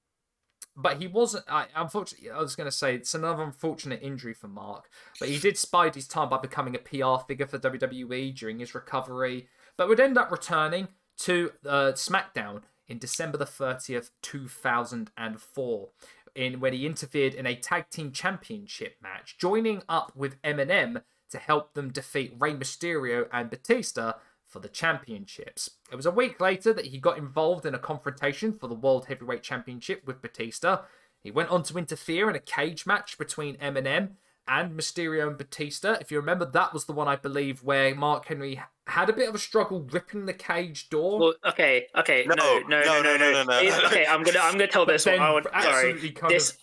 but 0.77 1.01
he 1.01 1.07
wasn't. 1.07 1.45
I, 1.49 1.67
unfortunately, 1.75 2.31
I 2.31 2.41
was 2.41 2.57
going 2.57 2.67
to 2.67 2.77
say 2.77 2.95
it's 2.95 3.15
another 3.15 3.43
unfortunate 3.43 4.01
injury 4.03 4.35
for 4.35 4.49
Mark. 4.49 4.89
But 5.21 5.29
he 5.29 5.39
did 5.39 5.57
spide 5.57 5.95
his 5.95 6.09
time 6.09 6.29
by 6.29 6.39
becoming 6.39 6.75
a 6.75 6.79
PR 6.79 7.25
figure 7.27 7.47
for 7.47 7.59
WWE 7.59 8.35
during 8.35 8.59
his 8.59 8.75
recovery. 8.75 9.49
But 9.77 9.89
would 9.89 10.01
end 10.01 10.19
up 10.19 10.31
returning 10.31 10.89
to 11.19 11.53
uh, 11.67 11.93
SmackDown 11.93 12.63
in 12.89 12.99
December 12.99 13.39
the 13.39 13.45
30th, 13.45 14.11
2004, 14.23 15.89
in 16.35 16.61
when 16.61 16.73
he 16.73 16.87
interfered 16.87 17.35
in 17.35 17.47
a 17.47 17.55
tag 17.55 17.91
team 17.91 18.13
championship 18.13 18.97
match, 19.03 19.37
joining 19.39 19.83
up 19.89 20.13
with 20.15 20.41
MNM 20.43 21.03
to 21.31 21.39
help 21.39 21.75
them 21.75 21.91
defeat 21.91 22.35
Rey 22.39 22.55
Mysterio 22.55 23.27
and 23.33 23.51
Batista 23.51 24.15
for 24.53 24.61
the 24.61 24.69
championships. 24.69 25.71
It 25.91 25.97
was 25.97 26.07
a 26.07 26.11
week 26.11 26.39
later 26.39 26.73
that 26.75 26.87
he 26.87 26.99
got 26.99 27.17
involved 27.17 27.65
in 27.65 27.75
a 27.75 27.79
confrontation 27.79 28.53
for 28.53 28.69
the 28.69 28.75
World 28.75 29.07
Heavyweight 29.07 29.43
Championship 29.43 30.03
with 30.07 30.21
Batista. 30.21 30.83
He 31.23 31.31
went 31.31 31.49
on 31.51 31.63
to 31.65 31.79
interfere 31.79 32.29
in 32.29 32.37
a 32.37 32.41
cage 32.41 32.85
match 32.85 33.17
between 33.17 33.57
MNM 33.57 34.11
and 34.47 34.73
Mysterio 34.79 35.27
and 35.29 35.39
Batista. 35.39 35.93
If 36.01 36.11
you 36.11 36.19
remember, 36.19 36.45
that 36.45 36.75
was 36.75 36.85
the 36.85 36.93
one 36.93 37.09
I 37.09 37.17
believe 37.17 37.63
where 37.63 37.95
Mark 37.95 38.27
Henry 38.27 38.61
had 38.87 39.09
a 39.09 39.13
bit 39.13 39.29
of 39.29 39.35
a 39.35 39.39
struggle 39.39 39.81
ripping 39.91 40.27
the 40.27 40.35
cage 40.35 40.91
door. 40.91 41.19
Well, 41.19 41.35
okay, 41.47 41.87
okay, 41.97 42.27
no, 42.29 42.35
No, 42.35 42.61
no, 42.69 42.83
no, 42.83 43.03
no, 43.03 43.03
no, 43.03 43.17
no, 43.17 43.33
no, 43.33 43.43
no. 43.45 43.59
It- 43.61 43.85
Okay, 43.87 44.05
I'm 44.05 44.23
gonna, 44.23 44.41
I'm 44.41 44.53
gonna 44.55 44.67
tell 44.67 44.85
But 44.85 44.93
this 44.93 45.07
one. 45.07 45.19
I 45.21 45.33
would, 45.33 45.47
sorry, 45.63 45.93
this, 46.29 46.51
of 46.51 46.59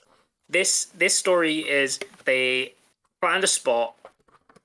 this, 0.49 0.86
this 0.98 1.18
story 1.18 1.60
is 1.60 1.99
they 2.26 2.74
planned 3.22 3.44
a 3.44 3.48
spot 3.48 3.95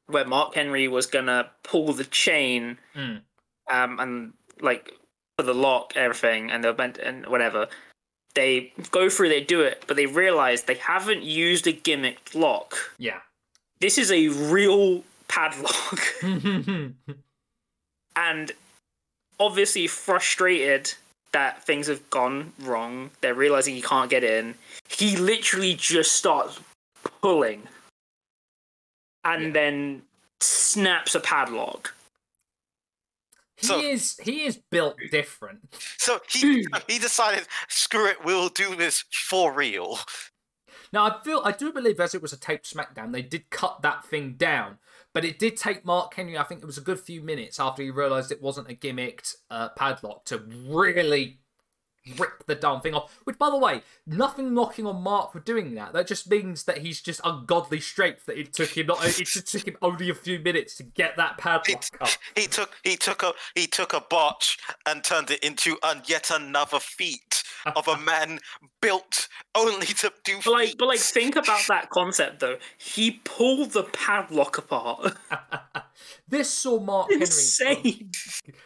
where 0.07 0.25
Mark 0.25 0.55
Henry 0.55 0.89
was 0.89 1.07
gonna 1.07 1.51
pull 1.63 1.93
the 1.93 2.05
chain, 2.05 2.79
Mm. 2.95 3.23
um, 3.71 4.01
and 4.01 4.33
like 4.61 4.93
for 5.39 5.43
the 5.45 5.55
lock, 5.55 5.97
everything, 5.97 6.51
and 6.51 6.63
they're 6.63 6.75
meant 6.75 6.99
and 6.99 7.27
whatever. 7.27 7.69
They 8.35 8.73
go 8.91 9.09
through, 9.09 9.29
they 9.29 9.41
do 9.43 9.61
it, 9.63 9.85
but 9.87 9.97
they 9.97 10.07
realize 10.07 10.65
they 10.65 10.75
haven't 10.75 11.23
used 11.23 11.67
a 11.67 11.73
gimmick 11.73 12.35
lock. 12.35 12.77
Yeah. 12.99 13.21
This 13.81 13.97
is 13.99 14.11
a 14.11 14.29
real 14.29 15.05
padlock, 15.29 16.01
and 18.17 18.53
obviously 19.41 19.87
frustrated 19.87 20.93
that 21.33 21.65
things 21.65 21.87
have 21.89 22.09
gone 22.11 22.53
wrong. 22.61 23.11
They're 23.21 23.35
realizing 23.35 23.75
he 23.75 23.83
can't 23.83 24.09
get 24.11 24.23
in. 24.25 24.55
He 24.89 25.17
literally 25.17 25.75
just 25.75 26.13
starts 26.13 26.61
pulling, 27.21 27.67
and 29.25 29.43
Yeah. 29.47 29.51
then 29.51 30.03
snaps 30.41 31.15
a 31.15 31.21
padlock. 31.21 31.95
he 33.57 33.67
So- 33.69 33.81
is 33.81 34.19
he 34.23 34.45
is 34.45 34.57
built 34.57 34.97
different. 35.11 35.73
So 35.99 36.21
he 36.29 36.67
he 36.89 36.99
decided, 36.99 37.47
screw 37.69 38.07
it, 38.07 38.25
we'll 38.25 38.49
do 38.49 38.75
this 38.75 39.05
for 39.11 39.53
real. 39.53 39.99
Now 40.93 41.05
I 41.07 41.23
feel 41.23 41.41
I 41.45 41.53
do 41.53 41.73
believe 41.73 42.01
as 42.01 42.15
it 42.15 42.23
was 42.23 42.33
a 42.33 42.37
taped 42.37 42.73
SmackDown, 42.73 43.13
they 43.13 43.23
did 43.23 43.51
cut 43.51 43.81
that 43.83 44.05
thing 44.05 44.33
down, 44.35 44.79
but 45.13 45.25
it 45.25 45.39
did 45.39 45.57
take 45.57 45.85
Mark 45.85 46.15
Henry. 46.15 46.37
I 46.37 46.43
think 46.45 46.63
it 46.63 46.67
was 46.67 46.79
a 46.79 46.83
good 46.83 47.01
few 47.01 47.21
minutes 47.23 47.59
after 47.61 47.83
he 47.83 47.91
realised 47.91 48.31
it 48.33 48.43
wasn't 48.43 48.71
a 48.71 48.75
gimmicked 48.75 49.35
uh, 49.51 49.69
padlock 49.71 50.25
to 50.27 50.39
really 50.67 51.39
rip 52.19 52.47
the 52.47 52.55
damn 52.55 52.81
thing 52.81 52.95
off. 52.95 53.21
Which, 53.25 53.39
by 53.39 53.51
the 53.51 53.59
way, 53.59 53.83
nothing 54.07 54.55
knocking 54.55 54.87
on 54.87 55.03
Mark 55.03 55.33
for 55.33 55.41
doing 55.41 55.75
that. 55.75 55.93
That 55.93 56.07
just 56.07 56.31
means 56.31 56.65
that 56.65 56.79
he's 56.79 57.01
just 57.01 57.21
ungodly 57.25 57.81
strength. 57.81 58.27
That 58.27 58.39
it 58.39 58.53
took 58.53 58.77
him 58.77 58.87
not. 58.87 59.05
It 59.05 59.27
just 59.27 59.51
took 59.51 59.67
him 59.67 59.77
only 59.83 60.11
a 60.11 60.15
few 60.15 60.39
minutes 60.39 60.77
to 60.77 60.83
get 60.83 61.17
that 61.17 61.39
padlock 61.39 61.85
up. 62.01 62.09
He 62.37 62.47
took 62.47 62.71
he 62.83 62.97
took 62.97 63.23
a 63.23 63.33
he 63.55 63.67
took 63.67 63.93
a 63.93 64.01
botch 64.01 64.59
and 64.87 65.05
turned 65.05 65.31
it 65.31 65.43
into 65.45 65.77
an, 65.83 66.03
yet 66.07 66.31
another 66.31 66.81
feat 66.81 67.45
of 67.77 67.89
a 67.89 67.97
man 68.05 68.41
built 68.81 69.29
only 69.55 69.87
to 69.87 70.13
do. 70.25 70.39
But 70.45 70.53
like, 70.53 70.79
but 70.79 70.89
like, 70.89 70.99
think 70.99 71.37
about 71.37 71.61
that 71.69 71.91
concept 71.91 72.41
though. 72.41 72.59
He 72.77 73.21
pulled 73.25 73.73
the 73.73 73.85
padlock 73.85 74.59
apart. 74.59 75.17
This 76.27 76.51
saw 76.51 76.81
Mark 76.81 77.09
Henry. 77.11 77.23
Insane. 77.23 78.11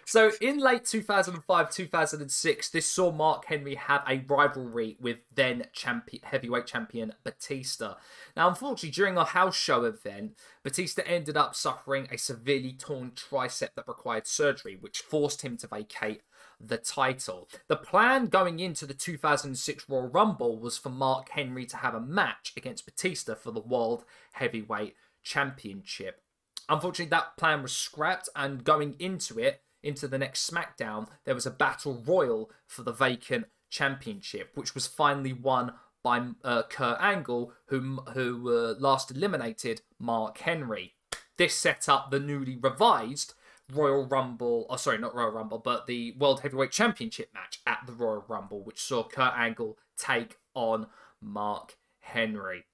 So 0.05 0.31
in 0.41 0.59
late 0.59 0.87
2005, 0.87 1.71
2006, 1.71 2.71
this 2.71 2.87
saw 2.87 3.13
Mark 3.13 3.45
Henry 3.45 3.75
have 3.75 4.03
a 4.09 4.25
rivalry 4.27 4.97
with 4.99 5.19
then 5.35 5.67
champion, 5.73 6.23
heavyweight 6.25 6.67
champion 6.67 7.13
Batista. 7.25 7.95
Now, 8.35 8.49
unfortunately, 8.49 8.91
during 8.91 9.19
a 9.19 9.25
house 9.25 9.55
show 9.55 9.85
event, 9.85 10.39
Batista 10.63 11.03
ended 11.05 11.37
up 11.37 11.55
suffering 11.55 12.09
a 12.11 12.17
severely 12.17 12.73
torn 12.73 13.13
tricep 13.13 13.75
that 13.75 13.87
required 13.87 14.27
surgery, 14.27 14.79
which 14.81 15.01
forced 15.01 15.43
him 15.43 15.59
to 15.59 15.67
vacate 15.67 16.23
the 16.61 16.79
title. 16.79 17.49
The 17.69 17.77
plan 17.77 18.27
going 18.27 18.61
into 18.61 18.87
the 18.87 18.95
2006 18.95 19.89
Royal 19.89 20.09
Rumble 20.09 20.59
was 20.59 20.79
for 20.79 20.91
Mark 20.91 21.29
Henry 21.31 21.67
to 21.67 21.77
have 21.77 21.95
a 21.95 22.01
match 22.01 22.53
against 22.57 22.85
Batista 22.85 23.35
for 23.35 23.51
the 23.51 23.61
World 23.61 24.05
Heavyweight 24.33 24.95
Championship. 25.23 26.23
Unfortunately, 26.69 27.11
that 27.11 27.37
plan 27.37 27.63
was 27.63 27.73
scrapped, 27.73 28.29
and 28.37 28.65
going 28.65 28.95
into 28.99 29.39
it, 29.39 29.63
into 29.83 30.07
the 30.07 30.19
next 30.19 30.51
SmackDown, 30.51 31.09
there 31.25 31.35
was 31.35 31.47
a 31.47 31.51
battle 31.51 32.03
royal 32.07 32.51
for 32.67 32.83
the 32.83 32.93
vacant 32.93 33.47
championship, 33.71 34.51
which 34.55 34.75
was 34.75 34.87
finally 34.87 35.33
won 35.33 35.73
by 36.03 36.29
uh, 36.45 36.63
Kurt 36.69 36.99
Angle, 37.01 37.53
who 37.67 38.01
who 38.13 38.49
uh, 38.55 38.75
last 38.79 39.11
eliminated 39.11 39.83
Mark 39.99 40.39
Henry. 40.39 40.95
This 41.37 41.55
set 41.55 41.89
up 41.89 42.11
the 42.11 42.21
newly 42.21 42.57
revised 42.57 43.35
Royal 43.73 44.07
Rumble, 44.07 44.67
oh 44.71 44.77
sorry, 44.77 44.99
not 44.99 45.15
Royal 45.15 45.31
Rumble, 45.31 45.59
but 45.59 45.87
the 45.87 46.15
World 46.19 46.41
Heavyweight 46.41 46.71
Championship 46.71 47.31
match 47.35 47.61
at 47.67 47.81
the 47.87 47.93
Royal 47.93 48.25
Rumble, 48.27 48.63
which 48.63 48.83
saw 48.83 49.05
Kurt 49.05 49.35
Angle 49.37 49.79
take 49.97 50.37
on 50.55 50.87
Mark 51.21 51.77
Henry. 52.01 52.65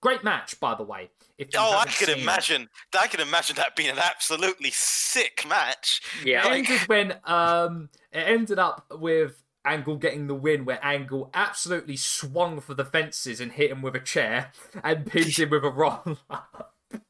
Great 0.00 0.22
match, 0.22 0.58
by 0.60 0.74
the 0.74 0.84
way. 0.84 1.10
If 1.38 1.48
Oh, 1.56 1.76
I 1.78 1.84
can 1.86 2.06
seen 2.08 2.18
it. 2.18 2.22
imagine. 2.22 2.68
I 2.98 3.06
can 3.08 3.20
imagine 3.20 3.56
that 3.56 3.74
being 3.76 3.90
an 3.90 3.98
absolutely 3.98 4.70
sick 4.70 5.44
match. 5.48 6.00
Yeah, 6.24 6.46
It 6.46 6.50
like- 6.50 6.70
ended 6.70 6.80
when 6.88 7.18
um 7.24 7.88
it 8.12 8.18
ended 8.20 8.58
up 8.58 8.86
with 8.92 9.42
Angle 9.64 9.96
getting 9.96 10.28
the 10.28 10.34
win, 10.34 10.64
where 10.64 10.78
Angle 10.84 11.30
absolutely 11.34 11.96
swung 11.96 12.60
for 12.60 12.74
the 12.74 12.84
fences 12.84 13.40
and 13.40 13.52
hit 13.52 13.70
him 13.70 13.82
with 13.82 13.94
a 13.96 14.00
chair 14.00 14.52
and 14.84 15.04
pinned 15.06 15.26
him 15.38 15.50
with 15.50 15.64
a 15.64 15.70
roll 15.70 16.18
up. 16.30 16.74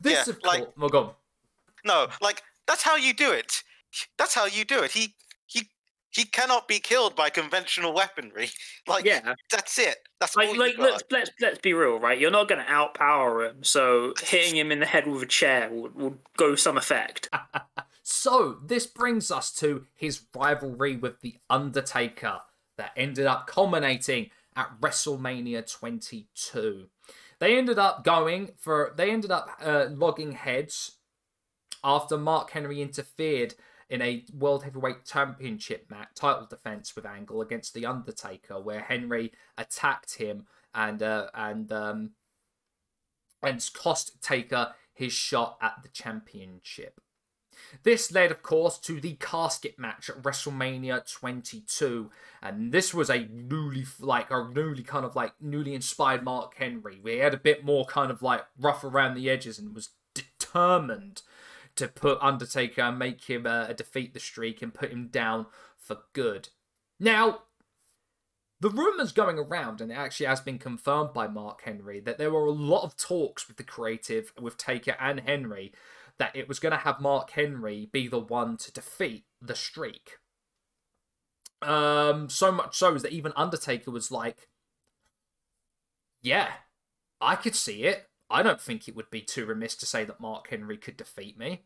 this, 0.00 0.26
Yeah, 0.26 0.32
of 0.32 0.38
like- 0.44 0.74
course, 0.76 0.90
go 0.90 0.98
on. 1.04 1.10
No, 1.84 2.08
like 2.22 2.42
that's 2.66 2.82
how 2.82 2.96
you 2.96 3.12
do 3.12 3.32
it. 3.32 3.62
That's 4.18 4.34
how 4.34 4.46
you 4.46 4.64
do 4.64 4.82
it. 4.82 4.92
He 4.92 5.14
he 6.14 6.22
he 6.22 6.28
cannot 6.28 6.68
be 6.68 6.78
killed 6.78 7.14
by 7.14 7.30
conventional 7.30 7.92
weaponry. 7.92 8.50
Like 8.86 9.06
yeah. 9.06 9.34
that's 9.50 9.78
it. 9.78 9.96
That's 10.20 10.36
Like, 10.36 10.52
you 10.52 10.58
like 10.58 10.76
let's 10.76 11.02
let's 11.10 11.30
let's 11.40 11.58
be 11.58 11.72
real, 11.72 11.98
right? 11.98 12.18
You're 12.18 12.30
not 12.30 12.48
gonna 12.48 12.64
outpower 12.64 13.48
him, 13.48 13.64
so 13.64 14.12
hitting 14.22 14.56
him 14.56 14.70
in 14.70 14.80
the 14.80 14.86
head 14.86 15.06
with 15.06 15.22
a 15.22 15.26
chair 15.26 15.70
will, 15.70 15.88
will 15.94 16.18
go 16.36 16.54
some 16.54 16.76
effect. 16.76 17.30
So, 18.06 18.58
this 18.62 18.86
brings 18.86 19.30
us 19.30 19.50
to 19.54 19.86
his 19.94 20.26
rivalry 20.36 20.94
with 20.94 21.22
The 21.22 21.36
Undertaker 21.48 22.40
that 22.76 22.92
ended 22.98 23.24
up 23.24 23.46
culminating 23.46 24.28
at 24.54 24.78
WrestleMania 24.78 25.70
22. 25.70 26.88
They 27.38 27.56
ended 27.56 27.78
up 27.78 28.04
going 28.04 28.52
for, 28.58 28.92
they 28.94 29.10
ended 29.10 29.30
up 29.30 29.48
uh, 29.58 29.86
logging 29.90 30.32
heads 30.32 30.96
after 31.82 32.18
Mark 32.18 32.50
Henry 32.50 32.82
interfered 32.82 33.54
in 33.88 34.02
a 34.02 34.24
World 34.32 34.64
Heavyweight 34.64 35.04
Championship 35.04 35.90
match, 35.90 36.08
title 36.14 36.46
defense 36.46 36.94
with 36.96 37.06
Angle 37.06 37.40
against 37.40 37.74
The 37.74 37.86
Undertaker, 37.86 38.60
where 38.60 38.80
Henry 38.80 39.32
attacked 39.56 40.16
him 40.16 40.46
and, 40.74 41.02
uh, 41.02 41.28
and, 41.34 41.72
um, 41.72 42.10
and 43.42 43.68
cost 43.74 44.20
Taker 44.22 44.74
his 44.92 45.12
shot 45.12 45.58
at 45.60 45.82
the 45.82 45.88
championship. 45.88 47.00
This 47.82 48.12
led, 48.12 48.30
of 48.30 48.42
course, 48.42 48.78
to 48.80 49.00
the 49.00 49.14
casket 49.14 49.78
match 49.78 50.08
at 50.08 50.22
WrestleMania 50.22 51.10
22, 51.10 52.10
and 52.42 52.72
this 52.72 52.92
was 52.92 53.10
a 53.10 53.28
newly, 53.30 53.86
like, 54.00 54.30
a 54.30 54.48
newly 54.52 54.82
kind 54.82 55.04
of 55.04 55.14
like 55.14 55.32
newly 55.40 55.74
inspired 55.74 56.24
Mark 56.24 56.56
Henry. 56.56 57.00
We 57.02 57.18
had 57.18 57.34
a 57.34 57.38
bit 57.38 57.64
more 57.64 57.84
kind 57.84 58.10
of 58.10 58.22
like 58.22 58.44
rough 58.58 58.84
around 58.84 59.14
the 59.14 59.30
edges 59.30 59.58
and 59.58 59.74
was 59.74 59.90
determined 60.14 61.22
to 61.76 61.88
put 61.88 62.18
Undertaker 62.20 62.82
and 62.82 62.98
make 62.98 63.24
him 63.24 63.46
uh, 63.46 63.72
defeat 63.72 64.14
the 64.14 64.20
streak 64.20 64.62
and 64.62 64.72
put 64.72 64.90
him 64.90 65.08
down 65.08 65.46
for 65.76 65.98
good. 66.12 66.50
Now, 67.00 67.40
the 68.60 68.70
rumours 68.70 69.12
going 69.12 69.38
around, 69.38 69.80
and 69.80 69.90
it 69.90 69.94
actually 69.94 70.26
has 70.26 70.40
been 70.40 70.58
confirmed 70.58 71.12
by 71.12 71.26
Mark 71.26 71.62
Henry, 71.62 72.00
that 72.00 72.18
there 72.18 72.30
were 72.30 72.46
a 72.46 72.52
lot 72.52 72.84
of 72.84 72.96
talks 72.96 73.48
with 73.48 73.56
the 73.56 73.64
creative, 73.64 74.32
with 74.40 74.56
Taker 74.56 74.96
and 75.00 75.20
Henry, 75.20 75.72
that 76.18 76.34
it 76.34 76.48
was 76.48 76.60
going 76.60 76.72
to 76.72 76.78
have 76.78 77.00
Mark 77.00 77.30
Henry 77.30 77.88
be 77.92 78.08
the 78.08 78.20
one 78.20 78.56
to 78.58 78.72
defeat 78.72 79.24
the 79.42 79.54
streak. 79.54 80.18
Um, 81.60 82.28
so 82.28 82.52
much 82.52 82.76
so 82.76 82.94
is 82.94 83.02
that 83.02 83.12
even 83.12 83.32
Undertaker 83.36 83.90
was 83.90 84.10
like, 84.10 84.48
"Yeah, 86.22 86.52
I 87.20 87.36
could 87.36 87.54
see 87.54 87.84
it. 87.84 88.08
I 88.30 88.42
don't 88.42 88.60
think 88.60 88.88
it 88.88 88.96
would 88.96 89.10
be 89.10 89.20
too 89.20 89.46
remiss 89.46 89.76
to 89.76 89.86
say 89.86 90.04
that 90.04 90.20
Mark 90.20 90.48
Henry 90.50 90.76
could 90.76 90.96
defeat 90.96 91.38
me." 91.38 91.62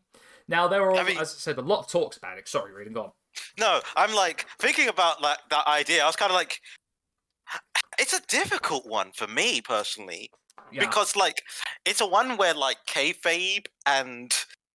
Now 0.47 0.67
there 0.67 0.81
were, 0.81 0.95
I 0.95 1.03
mean- 1.03 1.17
as 1.17 1.33
I 1.33 1.37
said, 1.37 1.57
a 1.57 1.61
lot 1.61 1.79
of 1.79 1.87
talks 1.91 2.17
about 2.17 2.37
it. 2.37 2.47
Sorry, 2.47 2.73
reading 2.73 2.97
on. 2.97 3.11
No, 3.59 3.81
I'm 3.95 4.13
like 4.13 4.45
thinking 4.59 4.87
about 4.87 5.21
like 5.21 5.37
that 5.51 5.67
idea. 5.67 6.03
I 6.03 6.07
was 6.07 6.15
kind 6.15 6.31
of 6.31 6.35
like, 6.35 6.59
it's 7.99 8.13
a 8.13 8.21
difficult 8.27 8.87
one 8.87 9.11
for 9.13 9.27
me 9.27 9.61
personally 9.61 10.31
Yeah, 10.71 10.81
because 10.81 11.15
like 11.15 11.43
it's 11.85 12.01
a 12.01 12.07
one 12.07 12.37
where 12.37 12.53
like 12.53 12.77
kayfabe 12.87 13.65
and 13.85 14.33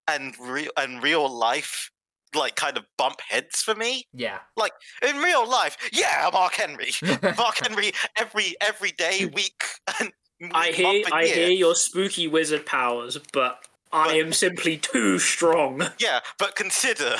and 0.09 0.35
real 0.41 0.71
and 0.77 1.03
real 1.03 1.29
life 1.29 1.91
like 2.35 2.57
kind 2.57 2.77
of 2.77 2.85
bump 2.99 3.21
heads 3.29 3.63
for 3.63 3.75
me. 3.75 4.05
yeah. 4.13 4.39
Like 4.57 4.73
in 5.07 5.17
real 5.19 5.49
life, 5.49 5.77
yeah, 5.93 6.29
Mark 6.33 6.55
Henry, 6.55 6.91
Mark 7.37 7.59
Henry, 7.67 7.93
every 8.17 8.55
every 8.61 8.93
day, 8.93 9.27
week, 9.27 9.63
and 10.01 10.13
I 10.53 10.73
hear 10.73 11.05
I 11.13 11.23
year. 11.23 11.35
hear 11.35 11.49
your 11.51 11.75
spooky 11.75 12.27
wizard 12.29 12.67
powers, 12.67 13.19
but 13.33 13.67
I 13.93 14.15
am 14.15 14.33
simply 14.33 14.77
too 14.77 15.19
strong. 15.19 15.83
Yeah, 15.99 16.21
but 16.39 16.57
consider 16.57 17.17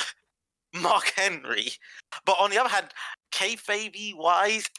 Mark 0.73 1.13
Henry. 1.15 1.73
But 2.25 2.37
on 2.39 2.49
the 2.49 2.57
other 2.57 2.69
hand, 2.69 2.87
kayfabe 3.31 4.15
wise, 4.15 4.69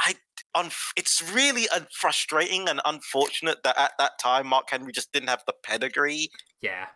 I 0.00 0.14
on 0.54 0.70
it's 0.96 1.22
really 1.32 1.68
un- 1.68 1.86
frustrating 1.92 2.68
and 2.68 2.80
unfortunate 2.84 3.62
that 3.62 3.78
at 3.78 3.92
that 3.98 4.18
time 4.18 4.46
Mark 4.48 4.68
Henry 4.70 4.92
just 4.92 5.12
didn't 5.12 5.28
have 5.28 5.42
the 5.46 5.54
pedigree 5.62 6.30
yeah. 6.60 6.86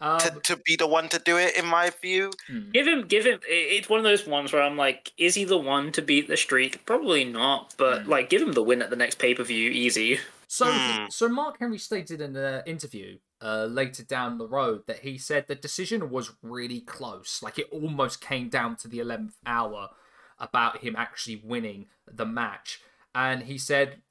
Um, 0.00 0.20
to, 0.20 0.30
to 0.44 0.56
be 0.64 0.76
the 0.76 0.86
one 0.86 1.08
to 1.08 1.18
do 1.18 1.38
it. 1.38 1.56
In 1.56 1.66
my 1.66 1.90
view, 2.00 2.30
hmm. 2.46 2.70
Give 2.72 2.86
him, 2.86 3.08
give 3.08 3.24
him. 3.26 3.40
It's 3.48 3.88
one 3.88 3.98
of 3.98 4.04
those 4.04 4.28
ones 4.28 4.52
where 4.52 4.62
I'm 4.62 4.76
like, 4.76 5.12
is 5.18 5.34
he 5.34 5.42
the 5.42 5.58
one 5.58 5.90
to 5.92 6.02
beat 6.02 6.28
the 6.28 6.36
streak? 6.36 6.86
Probably 6.86 7.24
not, 7.24 7.74
but 7.76 8.02
Hmm. 8.02 8.10
like, 8.10 8.30
give 8.30 8.40
him 8.40 8.52
the 8.52 8.62
win 8.62 8.80
at 8.80 8.90
the 8.90 8.96
next 8.96 9.18
pay 9.18 9.34
per 9.34 9.42
view, 9.42 9.70
easy. 9.70 10.20
So, 10.48 10.72
Hmm. 10.72 11.06
so 11.10 11.28
Mark 11.28 11.58
Henry 11.58 11.78
stated 11.78 12.20
in 12.20 12.34
an 12.34 12.62
interview 12.66 13.18
uh, 13.40 13.66
later 13.66 14.02
down 14.02 14.38
the 14.38 14.48
road 14.48 14.86
that 14.86 15.00
he 15.00 15.18
said 15.18 15.46
the 15.46 15.54
decision 15.54 16.10
was 16.10 16.32
really 16.42 16.80
close. 16.80 17.42
Like 17.42 17.58
it 17.58 17.68
almost 17.70 18.20
came 18.20 18.48
down 18.48 18.74
to 18.76 18.88
the 18.88 18.98
11th 18.98 19.34
hour 19.46 19.90
about 20.38 20.78
him 20.78 20.96
actually 20.96 21.36
winning 21.44 21.86
the 22.10 22.26
match. 22.26 22.80
And 23.14 23.42
he 23.44 23.58
said 23.58 24.02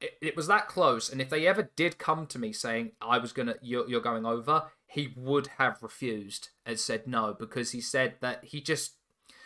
it, 0.00 0.18
it 0.20 0.36
was 0.36 0.46
that 0.48 0.68
close. 0.68 1.10
And 1.10 1.20
if 1.22 1.30
they 1.30 1.46
ever 1.46 1.70
did 1.74 1.98
come 1.98 2.26
to 2.26 2.38
me 2.38 2.52
saying 2.52 2.92
I 3.00 3.18
was 3.18 3.32
gonna 3.32 3.56
you're, 3.62 3.88
you're 3.88 4.00
going 4.00 4.26
over, 4.26 4.64
he 4.86 5.14
would 5.16 5.46
have 5.58 5.82
refused 5.82 6.50
and 6.66 6.78
said 6.78 7.06
no 7.06 7.34
because 7.38 7.70
he 7.70 7.80
said 7.80 8.16
that 8.20 8.44
he 8.44 8.60
just 8.60 8.96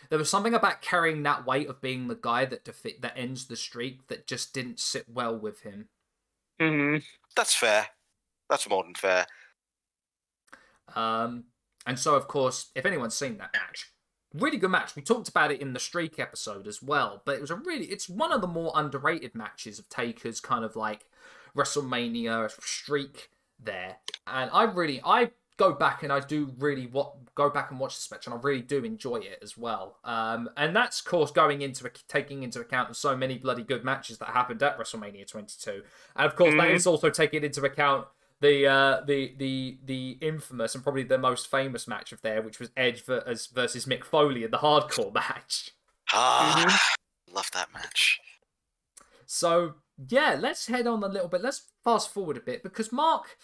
there 0.09 0.19
was 0.19 0.29
something 0.29 0.53
about 0.53 0.81
carrying 0.81 1.23
that 1.23 1.45
weight 1.45 1.67
of 1.69 1.81
being 1.81 2.07
the 2.07 2.15
guy 2.15 2.45
that 2.45 2.65
defi- 2.65 2.97
that 3.01 3.17
ends 3.17 3.45
the 3.45 3.55
streak 3.55 4.07
that 4.07 4.27
just 4.27 4.53
didn't 4.53 4.79
sit 4.79 5.05
well 5.07 5.37
with 5.37 5.61
him. 5.61 5.87
Hmm 6.59 6.97
That's 7.35 7.55
fair. 7.55 7.87
That's 8.49 8.69
more 8.69 8.83
than 8.83 8.95
fair. 8.95 9.25
Um, 10.95 11.45
and 11.85 11.97
so, 11.97 12.15
of 12.15 12.27
course, 12.27 12.71
if 12.75 12.85
anyone's 12.85 13.15
seen 13.15 13.37
that 13.37 13.53
match, 13.53 13.91
really 14.33 14.57
good 14.57 14.71
match. 14.71 14.95
We 14.95 15.01
talked 15.01 15.29
about 15.29 15.51
it 15.51 15.61
in 15.61 15.73
the 15.73 15.79
streak 15.79 16.19
episode 16.19 16.67
as 16.67 16.81
well, 16.81 17.21
but 17.25 17.35
it 17.35 17.41
was 17.41 17.51
a 17.51 17.55
really, 17.55 17.85
it's 17.85 18.09
one 18.09 18.31
of 18.31 18.41
the 18.41 18.47
more 18.47 18.71
underrated 18.75 19.35
matches 19.35 19.79
of 19.79 19.89
Taker's 19.89 20.39
kind 20.39 20.65
of 20.65 20.75
like 20.75 21.05
WrestleMania 21.55 22.51
streak 22.61 23.29
there. 23.59 23.97
And 24.25 24.49
I 24.51 24.63
really, 24.63 25.01
I 25.03 25.31
go 25.57 25.73
back 25.73 26.03
and 26.03 26.13
I 26.13 26.19
do 26.19 26.53
really 26.59 26.87
what 26.87 27.13
go 27.35 27.49
back 27.49 27.71
and 27.71 27.79
watch 27.79 27.95
this 27.95 28.09
match, 28.11 28.25
and 28.27 28.33
I 28.33 28.37
really 28.41 28.61
do 28.61 28.83
enjoy 28.83 29.17
it 29.17 29.39
as 29.41 29.57
well. 29.57 29.97
Um, 30.03 30.49
and 30.55 30.75
that's 30.75 30.99
of 30.99 31.05
course 31.07 31.31
going 31.31 31.61
into 31.61 31.89
taking 32.07 32.43
into 32.43 32.59
account 32.59 32.95
so 32.95 33.15
many 33.17 33.37
bloody 33.37 33.63
good 33.63 33.83
matches 33.83 34.17
that 34.19 34.29
happened 34.29 34.61
at 34.63 34.77
WrestleMania 34.79 35.27
22, 35.27 35.83
and 36.15 36.25
of 36.25 36.35
course 36.35 36.53
that 36.55 36.69
Mhm. 36.69 36.75
is 36.75 36.87
also 36.87 37.09
taking 37.09 37.43
into 37.43 37.63
account 37.65 38.07
the 38.39 38.67
uh, 38.67 39.01
the 39.05 39.33
the 39.37 39.79
the 39.83 40.17
infamous 40.21 40.75
and 40.75 40.83
probably 40.83 41.01
the 41.03 41.17
most 41.17 41.49
famous 41.49 41.87
match 41.87 42.11
of 42.11 42.21
there, 42.21 42.41
which 42.43 42.59
was 42.59 42.69
Edge 42.77 43.03
versus, 43.03 43.47
versus 43.47 43.85
Mick 43.87 44.03
Foley 44.03 44.43
in 44.43 44.51
the 44.51 44.59
hardcore 44.59 45.11
match. 45.21 45.71
Ah, 46.13 46.79
love 47.31 47.49
that 47.53 47.73
match. 47.73 48.19
So 49.25 49.75
yeah, 50.07 50.37
let's 50.39 50.67
head 50.67 50.85
on 50.87 51.03
a 51.03 51.07
little 51.07 51.27
bit. 51.27 51.41
Let's 51.41 51.63
fast 51.83 52.13
forward 52.13 52.37
a 52.37 52.41
bit 52.41 52.61
because 52.63 52.91
Mark 52.91 53.37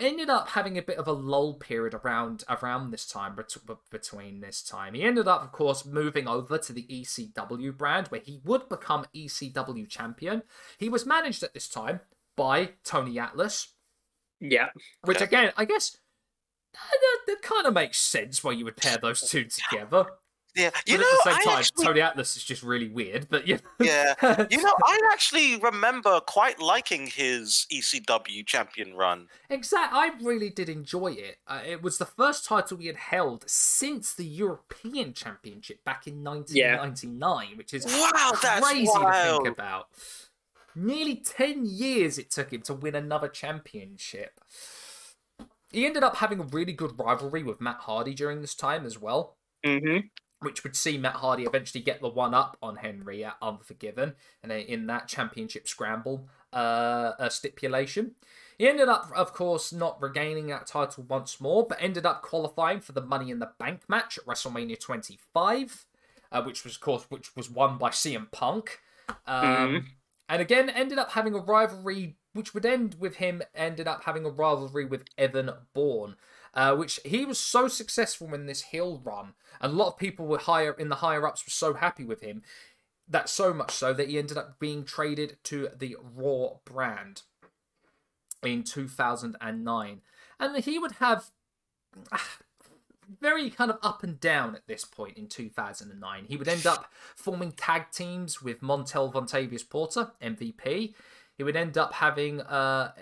ended 0.00 0.28
up 0.30 0.48
having 0.50 0.76
a 0.78 0.82
bit 0.82 0.98
of 0.98 1.06
a 1.06 1.12
lull 1.12 1.54
period 1.54 1.94
around 1.94 2.44
around 2.48 2.90
this 2.90 3.06
time 3.06 3.34
bet- 3.36 3.54
between 3.90 4.40
this 4.40 4.62
time. 4.62 4.94
He 4.94 5.02
ended 5.02 5.28
up, 5.28 5.42
of 5.42 5.52
course, 5.52 5.84
moving 5.84 6.26
over 6.28 6.58
to 6.58 6.72
the 6.72 6.86
ECW 6.90 7.76
brand 7.76 8.08
where 8.08 8.20
he 8.20 8.40
would 8.44 8.68
become 8.68 9.06
ECW 9.14 9.88
champion. 9.88 10.42
He 10.78 10.88
was 10.88 11.06
managed 11.06 11.42
at 11.42 11.54
this 11.54 11.68
time 11.68 12.00
by 12.36 12.70
Tony 12.84 13.18
Atlas, 13.18 13.68
Yeah. 14.40 14.70
which 15.04 15.20
again, 15.20 15.52
I 15.56 15.64
guess 15.64 15.96
that, 16.72 17.18
that 17.26 17.42
kind 17.42 17.66
of 17.66 17.74
makes 17.74 17.98
sense 17.98 18.42
why 18.44 18.52
you 18.52 18.64
would 18.64 18.76
pair 18.76 18.96
those 18.98 19.28
two 19.28 19.44
together. 19.44 20.06
Yeah, 20.56 20.70
But 20.72 20.88
you 20.88 20.94
at 20.94 21.00
know, 21.00 21.06
the 21.06 21.22
same 21.24 21.34
I 21.34 21.44
time, 21.44 21.58
actually, 21.58 21.84
Tony 21.84 22.00
Atlas 22.00 22.36
is 22.36 22.44
just 22.44 22.62
really 22.62 22.88
weird. 22.88 23.28
But 23.28 23.46
yeah, 23.46 23.58
yeah, 23.78 24.14
you 24.50 24.62
know, 24.62 24.74
I 24.84 24.98
actually 25.12 25.56
remember 25.56 26.20
quite 26.20 26.60
liking 26.60 27.06
his 27.06 27.66
ECW 27.72 28.44
champion 28.46 28.94
run. 28.94 29.28
Exactly. 29.48 29.98
I 29.98 30.10
really 30.20 30.50
did 30.50 30.68
enjoy 30.68 31.12
it. 31.12 31.38
Uh, 31.46 31.60
it 31.66 31.82
was 31.82 31.98
the 31.98 32.06
first 32.06 32.44
title 32.44 32.78
he 32.78 32.88
had 32.88 32.96
held 32.96 33.48
since 33.48 34.12
the 34.12 34.24
European 34.24 35.12
Championship 35.12 35.84
back 35.84 36.06
in 36.06 36.24
1999, 36.24 37.56
which 37.56 37.72
is 37.72 37.84
Wow, 37.86 38.32
that's 38.42 38.66
crazy 38.66 38.86
to 38.86 39.12
think 39.12 39.46
about. 39.46 39.86
Nearly 40.74 41.16
10 41.16 41.66
years 41.66 42.18
it 42.18 42.30
took 42.30 42.52
him 42.52 42.62
to 42.62 42.74
win 42.74 42.94
another 42.94 43.28
championship. 43.28 44.40
He 45.72 45.86
ended 45.86 46.02
up 46.02 46.16
having 46.16 46.40
a 46.40 46.44
really 46.44 46.72
good 46.72 46.98
rivalry 46.98 47.44
with 47.44 47.60
Matt 47.60 47.78
Hardy 47.80 48.14
during 48.14 48.40
this 48.40 48.54
time 48.56 48.84
as 48.84 48.98
well 48.98 49.36
hmm 49.64 49.98
which 50.40 50.64
would 50.64 50.74
see 50.74 50.96
Matt 50.98 51.16
Hardy 51.16 51.44
eventually 51.44 51.82
get 51.82 52.00
the 52.00 52.08
one 52.08 52.34
up 52.34 52.56
on 52.62 52.76
Henry 52.76 53.24
at 53.24 53.36
Unforgiven 53.42 54.14
and 54.42 54.50
in 54.50 54.86
that 54.86 55.06
championship 55.06 55.68
scramble 55.68 56.28
uh, 56.52 57.12
uh, 57.18 57.28
stipulation. 57.28 58.12
He 58.58 58.68
ended 58.68 58.88
up, 58.88 59.10
of 59.14 59.32
course, 59.32 59.72
not 59.72 60.00
regaining 60.02 60.48
that 60.48 60.66
title 60.66 61.04
once 61.08 61.40
more, 61.40 61.66
but 61.66 61.78
ended 61.80 62.04
up 62.04 62.22
qualifying 62.22 62.80
for 62.80 62.92
the 62.92 63.00
Money 63.00 63.30
in 63.30 63.38
the 63.38 63.52
Bank 63.58 63.82
match 63.88 64.18
at 64.18 64.26
WrestleMania 64.26 64.78
25, 64.78 65.86
uh, 66.32 66.42
which 66.42 66.64
was, 66.64 66.74
of 66.74 66.80
course, 66.80 67.04
which 67.08 67.34
was 67.36 67.50
won 67.50 67.78
by 67.78 67.90
CM 67.90 68.30
Punk. 68.30 68.80
Um, 69.26 69.44
Mhm. 69.44 69.86
And 70.28 70.40
again, 70.40 70.70
ended 70.70 70.98
up 70.98 71.10
having 71.10 71.34
a 71.34 71.38
rivalry, 71.40 72.16
which 72.34 72.54
would 72.54 72.64
end 72.64 72.94
with 73.00 73.16
him 73.16 73.42
ended 73.52 73.88
up 73.88 74.04
having 74.04 74.24
a 74.24 74.30
rivalry 74.30 74.84
with 74.84 75.04
Evan 75.18 75.50
Bourne, 75.74 76.14
uh, 76.54 76.74
which 76.74 77.00
he 77.04 77.24
was 77.24 77.38
so 77.38 77.68
successful 77.68 78.34
in 78.34 78.46
this 78.46 78.62
heel 78.62 79.00
run, 79.04 79.34
and 79.60 79.72
a 79.72 79.76
lot 79.76 79.88
of 79.88 79.98
people 79.98 80.26
were 80.26 80.38
higher 80.38 80.72
in 80.72 80.88
the 80.88 80.96
higher 80.96 81.26
ups 81.26 81.44
were 81.44 81.50
so 81.50 81.74
happy 81.74 82.04
with 82.04 82.20
him 82.20 82.42
that 83.08 83.28
so 83.28 83.52
much 83.52 83.72
so 83.72 83.92
that 83.92 84.08
he 84.08 84.18
ended 84.18 84.38
up 84.38 84.58
being 84.60 84.84
traded 84.84 85.36
to 85.42 85.68
the 85.76 85.96
Raw 86.14 86.58
brand 86.64 87.22
in 88.42 88.62
2009, 88.62 90.00
and 90.38 90.64
he 90.64 90.78
would 90.78 90.92
have 90.92 91.30
ah, 92.12 92.38
very 93.20 93.50
kind 93.50 93.70
of 93.70 93.78
up 93.82 94.02
and 94.02 94.20
down 94.20 94.54
at 94.54 94.66
this 94.66 94.84
point 94.84 95.16
in 95.16 95.26
2009. 95.26 96.24
He 96.28 96.36
would 96.36 96.48
end 96.48 96.66
up 96.66 96.92
forming 97.16 97.52
tag 97.52 97.90
teams 97.92 98.42
with 98.42 98.60
Montel 98.60 99.12
Vontavious 99.12 99.68
Porter, 99.68 100.12
MVP. 100.22 100.94
He 101.40 101.44
would 101.44 101.56
end 101.56 101.78
up 101.78 101.94
having 101.94 102.42
uh, 102.42 102.92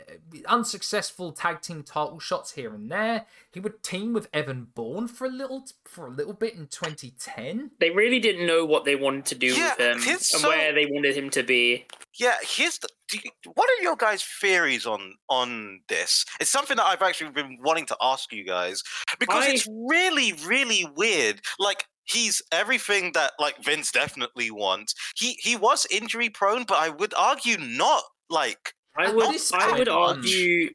unsuccessful 0.46 1.32
tag 1.32 1.60
team 1.60 1.82
title 1.82 2.20
shots 2.20 2.52
here 2.52 2.72
and 2.72 2.88
there. 2.88 3.26
He 3.52 3.58
would 3.58 3.82
team 3.82 4.12
with 4.12 4.28
Evan 4.32 4.68
Bourne 4.76 5.08
for 5.08 5.24
a 5.26 5.28
little 5.28 5.64
for 5.86 6.06
a 6.06 6.10
little 6.10 6.34
bit 6.34 6.54
in 6.54 6.68
2010. 6.68 7.72
They 7.80 7.90
really 7.90 8.20
didn't 8.20 8.46
know 8.46 8.64
what 8.64 8.84
they 8.84 8.94
wanted 8.94 9.26
to 9.26 9.34
do 9.34 9.48
Yeah, 9.48 9.70
with 9.76 9.80
him 9.80 10.08
and 10.12 10.20
so- 10.20 10.48
where 10.48 10.72
they 10.72 10.86
wanted 10.86 11.16
him 11.16 11.30
to 11.30 11.42
be. 11.42 11.86
Yeah, 12.16 12.36
here's 12.42 12.78
the. 12.78 12.88
Do 13.08 13.18
you, 13.24 13.30
what 13.54 13.68
are 13.70 13.82
your 13.82 13.96
guys' 13.96 14.22
theories 14.22 14.86
on 14.86 15.14
on 15.28 15.80
this? 15.88 16.24
It's 16.40 16.48
something 16.50 16.76
that 16.76 16.86
I've 16.86 17.02
actually 17.02 17.30
been 17.32 17.58
wanting 17.60 17.86
to 17.86 17.96
ask 18.00 18.32
you 18.32 18.44
guys 18.44 18.84
because 19.18 19.46
I- 19.46 19.50
it's 19.50 19.66
really, 19.88 20.32
really 20.46 20.86
weird. 20.96 21.40
Like 21.58 21.86
he's 22.04 22.40
everything 22.52 23.10
that 23.14 23.32
like 23.40 23.64
Vince 23.64 23.90
definitely 23.90 24.52
wants. 24.52 24.94
He 25.16 25.32
he 25.40 25.56
was 25.56 25.88
injury 25.90 26.30
prone, 26.30 26.62
but 26.68 26.78
I 26.78 26.88
would 26.90 27.14
argue 27.14 27.56
not 27.58 28.04
like 28.30 28.74
I 28.96 29.12
would 29.12 29.36
I 29.54 29.78
would 29.78 29.88
argue 29.88 30.70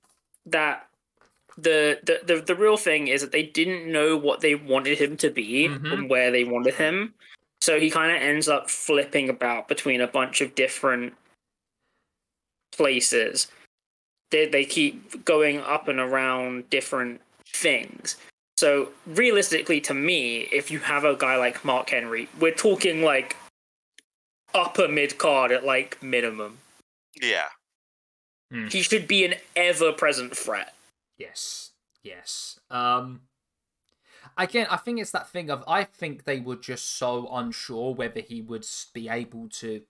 that 0.45 0.87
the, 1.57 1.99
the 2.03 2.19
the 2.25 2.41
the 2.41 2.55
real 2.55 2.77
thing 2.77 3.07
is 3.07 3.21
that 3.21 3.31
they 3.31 3.43
didn't 3.43 3.91
know 3.91 4.17
what 4.17 4.41
they 4.41 4.55
wanted 4.55 4.97
him 4.97 5.17
to 5.17 5.29
be 5.29 5.67
Mhm. 5.67 5.91
and 5.93 6.09
where 6.09 6.31
they 6.31 6.43
wanted 6.43 6.75
him. 6.75 7.13
So 7.61 7.79
he 7.79 7.89
kind 7.89 8.15
of 8.15 8.21
ends 8.21 8.47
up 8.49 8.69
flipping 8.69 9.29
about 9.29 9.67
between 9.67 10.01
a 10.01 10.07
bunch 10.07 10.41
of 10.41 10.55
different 10.55 11.13
places. 12.71 13.47
They 14.31 14.47
they 14.47 14.65
keep 14.65 15.23
going 15.25 15.59
up 15.59 15.87
and 15.87 15.99
around 15.99 16.69
different 16.69 17.21
things. 17.47 18.17
So 18.57 18.89
realistically 19.05 19.79
to 19.81 19.93
me, 19.93 20.47
if 20.51 20.71
you 20.71 20.79
have 20.79 21.03
a 21.05 21.15
guy 21.15 21.35
like 21.37 21.63
Mark 21.63 21.89
Henry, 21.91 22.29
we're 22.39 22.53
talking 22.53 23.03
like 23.03 23.35
upper 24.55 24.87
mid 24.87 25.17
card 25.17 25.51
at 25.51 25.63
like 25.65 26.01
minimum. 26.01 26.59
Yeah. 27.23 27.47
He 28.69 28.83
should 28.83 29.07
be 29.07 29.25
an 29.25 29.33
ever 29.55 29.91
present 29.93 30.37
threat. 30.37 30.75
Yes, 31.17 31.71
yes. 32.03 32.59
Um, 32.69 33.21
again, 34.37 34.67
I 34.69 34.77
think 34.77 34.99
it's 34.99 35.09
that 35.11 35.27
thing 35.29 35.49
of 35.49 35.63
I 35.67 35.83
think 35.85 36.25
they 36.25 36.39
were 36.39 36.57
just 36.57 36.97
so 36.97 37.27
unsure 37.33 37.95
whether 37.95 38.19
he 38.19 38.41
would 38.41 38.65
be 38.93 39.09
able 39.09 39.49
to 39.49 39.81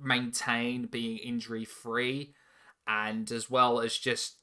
maintain 0.00 0.86
being 0.86 1.18
injury 1.18 1.64
free, 1.64 2.34
and 2.86 3.30
as 3.32 3.50
well 3.50 3.80
as 3.80 3.98
just 3.98 4.36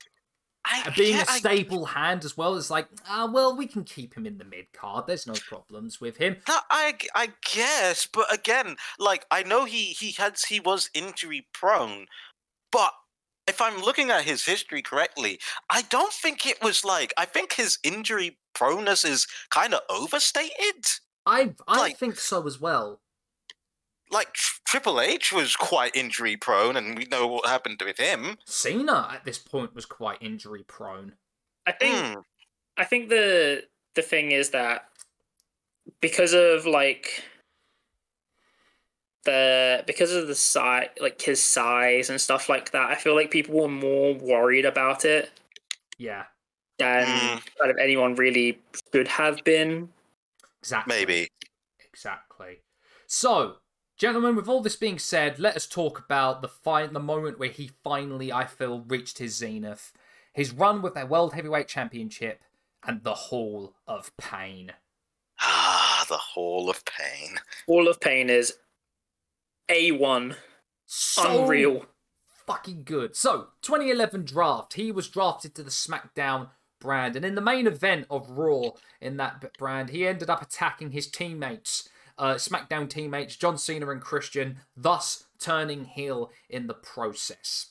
I, 0.65 0.91
being 0.97 1.15
yeah, 1.15 1.23
a 1.27 1.31
I- 1.31 1.38
stable 1.39 1.85
hand 1.85 2.26
as 2.26 2.35
well. 2.35 2.57
It's 2.57 2.69
like, 2.69 2.88
ah, 3.07 3.30
well, 3.31 3.55
we 3.55 3.68
can 3.68 3.85
keep 3.85 4.15
him 4.15 4.26
in 4.26 4.38
the 4.38 4.45
mid 4.45 4.73
card. 4.73 5.07
There's 5.07 5.27
no 5.27 5.34
problems 5.47 6.01
with 6.01 6.18
him. 6.18 6.35
That, 6.47 6.63
I, 6.69 6.88
I 6.88 6.91
g- 6.91 7.09
I 7.15 7.30
guess, 7.53 8.05
but 8.05 8.34
again, 8.34 8.76
like 8.99 9.26
I 9.31 9.43
know 9.43 9.63
he 9.63 9.85
he 9.85 10.11
had 10.11 10.38
he 10.47 10.59
was 10.59 10.89
injury 10.93 11.47
prone, 11.53 12.07
but 12.72 12.93
if 13.48 13.61
I'm 13.61 13.81
looking 13.81 14.10
at 14.11 14.23
his 14.23 14.45
history 14.45 14.81
correctly, 14.81 15.39
I 15.69 15.81
don't 15.84 16.14
think 16.14 16.45
it 16.45 16.61
was 16.61 16.85
like 16.85 17.14
I 17.18 17.26
think 17.26 17.53
his 17.53 17.80
injury 17.84 18.38
proneness 18.53 19.03
is 19.06 19.27
kind 19.49 19.73
of 19.73 19.81
overstated. 19.89 20.85
I 21.26 21.53
I 21.68 21.77
Like- 21.80 21.98
think 21.98 22.18
so 22.19 22.45
as 22.48 22.60
well. 22.60 23.02
Like 24.10 24.34
Tr- 24.34 24.60
Triple 24.65 24.99
H 24.99 25.31
was 25.31 25.56
quite 25.56 25.95
injury 25.95 26.35
prone, 26.35 26.76
and 26.76 26.98
we 26.98 27.06
know 27.06 27.27
what 27.27 27.45
happened 27.48 27.81
with 27.84 27.98
him. 27.98 28.38
Cena 28.45 29.10
at 29.11 29.23
this 29.23 29.38
point 29.38 29.73
was 29.73 29.85
quite 29.85 30.18
injury 30.22 30.64
prone. 30.64 31.14
I 31.65 31.72
think 31.72 31.95
Hmm. 31.95 32.19
I 32.77 32.84
think 32.85 33.10
the 33.10 33.68
the 33.95 34.02
thing 34.02 34.31
is 34.31 34.49
that 34.52 34.89
because 36.02 36.34
of 36.34 36.65
like 36.65 37.23
the 39.26 39.84
because 39.88 40.11
of 40.11 40.27
the 40.27 40.35
size 40.35 40.89
like 40.99 41.22
his 41.22 41.43
size 41.43 42.10
and 42.10 42.19
stuff 42.19 42.49
like 42.49 42.72
that, 42.72 42.89
I 42.89 42.95
feel 42.95 43.15
like 43.15 43.31
people 43.31 43.56
were 43.61 43.68
more 43.68 44.14
worried 44.15 44.65
about 44.65 45.06
it. 45.06 45.30
Yeah. 45.98 46.26
than 46.80 47.06
Mm. 47.06 47.41
kind 47.60 47.69
of 47.69 47.77
anyone 47.77 48.15
really 48.15 48.60
should 48.91 49.07
have 49.07 49.43
been. 49.43 49.89
Exactly. 50.64 50.95
Maybe. 50.95 51.27
Exactly. 51.85 52.61
So, 53.06 53.57
gentlemen, 53.99 54.35
with 54.35 54.48
all 54.48 54.61
this 54.61 54.76
being 54.77 54.98
said, 54.98 55.38
let 55.38 55.56
us 55.56 55.68
talk 55.68 55.99
about 55.99 56.41
the 56.41 56.48
fi- 56.48 56.88
the 56.88 56.99
moment 56.99 57.38
where 57.38 57.49
he 57.49 57.69
finally, 57.84 58.31
I 58.34 58.45
feel, 58.45 58.80
reached 58.88 59.19
his 59.19 59.35
zenith. 59.35 59.93
His 60.34 60.53
run 60.53 60.81
with 60.81 60.95
their 60.95 61.06
World 61.06 61.34
Heavyweight 61.35 61.68
Championship 61.68 62.41
and 62.84 63.03
the 63.03 63.14
Hall 63.14 63.76
of 63.85 64.15
Pain. 64.18 64.73
Ah, 65.39 66.06
the 66.10 66.18
Hall 66.18 66.68
of 66.68 66.84
Pain. 66.85 67.39
All 67.68 67.88
of 67.88 67.99
Pain 67.99 68.30
is 68.31 68.57
A1. 69.72 70.35
So 70.85 71.43
Unreal. 71.43 71.85
fucking 72.45 72.84
good. 72.84 73.15
So, 73.15 73.48
2011 73.61 74.26
draft. 74.26 74.73
He 74.73 74.91
was 74.91 75.07
drafted 75.07 75.56
to 75.56 75.64
the 75.64 75.69
SmackDown 75.69 76.49
brand, 76.81 77.15
and 77.15 77.23
in 77.23 77.35
the 77.35 77.41
main 77.41 77.68
event 77.68 78.07
of 78.10 78.30
Raw 78.31 78.72
in 78.99 79.15
that 79.18 79.57
brand, 79.57 79.91
he 79.91 80.06
ended 80.06 80.30
up 80.30 80.41
attacking 80.41 80.91
his 80.91 81.07
teammates, 81.07 81.88
uh, 82.18 82.34
SmackDown 82.34 82.89
teammates 82.89 83.38
John 83.38 83.57
Cena 83.57 83.89
and 83.89 84.02
Christian, 84.02 84.57
thus 84.76 85.23
turning 85.39 85.85
heel 85.85 86.31
in 86.49 86.68
the 86.68 86.73
process. 86.73 87.68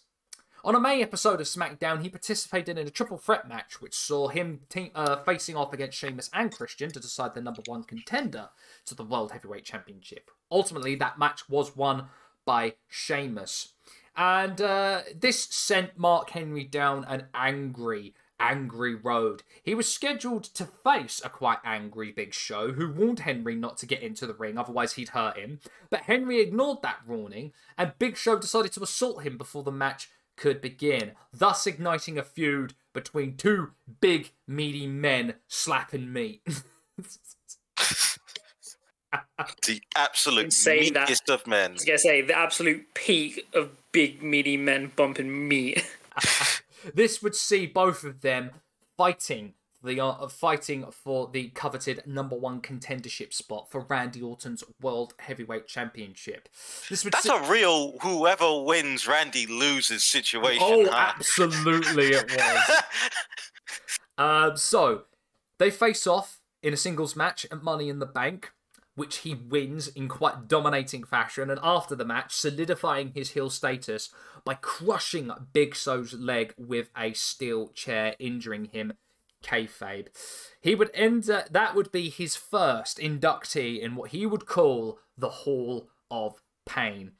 On 0.65 0.75
a 0.75 0.81
May 0.81 1.03
episode 1.03 1.41
of 1.43 1.47
SmackDown, 1.47 2.01
he 2.01 2.09
participated 2.09 2.79
in 2.79 2.87
a 2.87 2.91
triple 2.91 3.19
threat 3.19 3.47
match, 3.47 3.83
which 3.83 3.95
saw 3.95 4.29
him 4.29 4.61
te- 4.71 4.93
uh, 4.95 5.17
facing 5.25 5.57
off 5.57 5.75
against 5.75 5.99
Sheamus 5.99 6.31
and 6.33 6.51
Christian 6.51 6.91
to 6.93 7.01
decide 7.01 7.35
the 7.35 7.43
number 7.43 7.63
one 7.67 7.83
contender 7.83 8.49
to 8.87 8.95
the 8.95 9.05
World 9.05 9.33
Heavyweight 9.33 9.65
Championship. 9.65 10.31
Ultimately, 10.51 10.95
that 10.97 11.19
match 11.19 11.49
was 11.49 11.77
won 11.77 12.07
by 12.45 12.75
Sheamus. 12.89 13.73
And 14.17 14.61
uh, 14.61 15.03
this 15.15 15.45
sent 15.45 15.99
Mark 15.99 16.31
Henry 16.31 16.65
down 16.65 17.05
an 17.05 17.27
angry, 17.33 18.15
angry 18.39 18.95
road. 18.95 19.43
He 19.63 19.75
was 19.75 19.93
scheduled 19.93 20.45
to 20.45 20.67
face 20.67 21.21
a 21.25 21.29
quite 21.29 21.59
angry 21.65 22.13
Big 22.13 22.35
Show, 22.35 22.73
who 22.73 22.91
warned 22.91 23.21
Henry 23.21 23.55
not 23.55 23.79
to 23.79 23.87
get 23.87 24.03
into 24.03 24.27
the 24.27 24.35
ring, 24.35 24.59
otherwise 24.59 24.95
he'd 24.95 25.11
hurt 25.11 25.37
him. 25.37 25.61
But 25.91 26.03
Henry 26.03 26.41
ignored 26.41 26.79
that 26.83 27.07
warning, 27.07 27.53
and 27.79 27.93
Big 27.99 28.17
Show 28.17 28.39
decided 28.39 28.73
to 28.73 28.83
assault 28.83 29.23
him 29.23 29.39
before 29.39 29.63
the 29.63 29.73
match 29.73 30.11
could 30.37 30.61
begin, 30.61 31.13
thus 31.33 31.67
igniting 31.67 32.19
a 32.19 32.23
feud 32.23 32.75
between 32.93 33.37
two 33.37 33.73
big, 34.01 34.33
meaty 34.47 34.87
men 34.87 35.35
slapping 35.47 36.13
meat. 36.13 36.43
The 39.67 39.81
absolute 39.97 40.45
And 40.45 40.53
say 40.53 40.91
that- 40.91 41.29
of 41.29 41.47
men. 41.47 41.71
I 41.71 41.75
was 41.75 41.85
gonna 41.85 41.99
say 41.99 42.23
the 42.23 42.37
absolute 42.39 42.95
peak 42.95 43.47
of 43.55 43.71
big 43.93 44.23
meaty 44.23 44.57
men 44.57 44.93
bumping 44.95 45.49
meat. 45.49 45.85
this 46.95 47.23
would 47.23 47.35
see 47.35 47.67
both 47.67 48.05
of 48.05 48.21
them 48.21 48.51
fighting 48.97 49.55
for 49.81 49.87
the 49.89 49.99
uh, 50.01 50.29
fighting 50.29 50.85
for 50.93 51.29
the 51.33 51.49
coveted 51.49 52.03
number 52.07 52.37
one 52.37 52.61
contendership 52.61 53.33
spot 53.33 53.71
for 53.71 53.81
Randy 53.81 54.21
Orton's 54.21 54.63
World 54.81 55.15
Heavyweight 55.19 55.67
Championship. 55.67 56.49
This 56.89 57.03
would 57.03 57.15
That's 57.15 57.25
see- 57.25 57.35
a 57.35 57.51
real 57.51 57.99
whoever 58.03 58.63
wins, 58.63 59.09
Randy 59.09 59.47
loses 59.47 60.05
situation. 60.05 60.63
oh, 60.63 60.85
huh? 60.91 61.13
absolutely 61.17 62.09
it 62.09 62.31
was. 62.37 62.83
Um, 64.19 64.57
so 64.57 65.03
they 65.59 65.71
face 65.71 66.07
off 66.07 66.41
in 66.63 66.75
a 66.75 66.77
singles 66.77 67.17
match 67.17 67.47
at 67.51 67.63
Money 67.63 67.89
in 67.89 67.99
the 68.01 68.07
Bank, 68.07 68.53
which 69.01 69.21
he 69.21 69.35
wins 69.35 69.89
in 69.89 70.09
quite 70.09 70.47
dominating 70.47 71.03
fashion, 71.03 71.49
and 71.49 71.59
after 71.63 71.95
the 71.95 72.05
match, 72.05 72.35
solidifying 72.35 73.13
his 73.15 73.31
heel 73.31 73.49
status 73.49 74.11
by 74.45 74.53
crushing 74.53 75.31
Big 75.55 75.75
Show's 75.75 76.13
leg 76.13 76.53
with 76.59 76.91
a 76.95 77.15
steel 77.15 77.69
chair, 77.69 78.15
injuring 78.19 78.67
him. 78.67 78.93
Kayfabe. 79.43 80.09
He 80.61 80.75
would 80.75 80.91
end. 80.93 81.31
Uh, 81.31 81.45
that 81.51 81.75
would 81.75 81.91
be 81.91 82.11
his 82.11 82.37
first 82.37 82.99
inductee 82.99 83.81
in 83.81 83.95
what 83.95 84.11
he 84.11 84.27
would 84.27 84.45
call 84.45 84.99
the 85.17 85.31
Hall 85.31 85.89
of 86.11 86.43
Pain. 86.67 87.13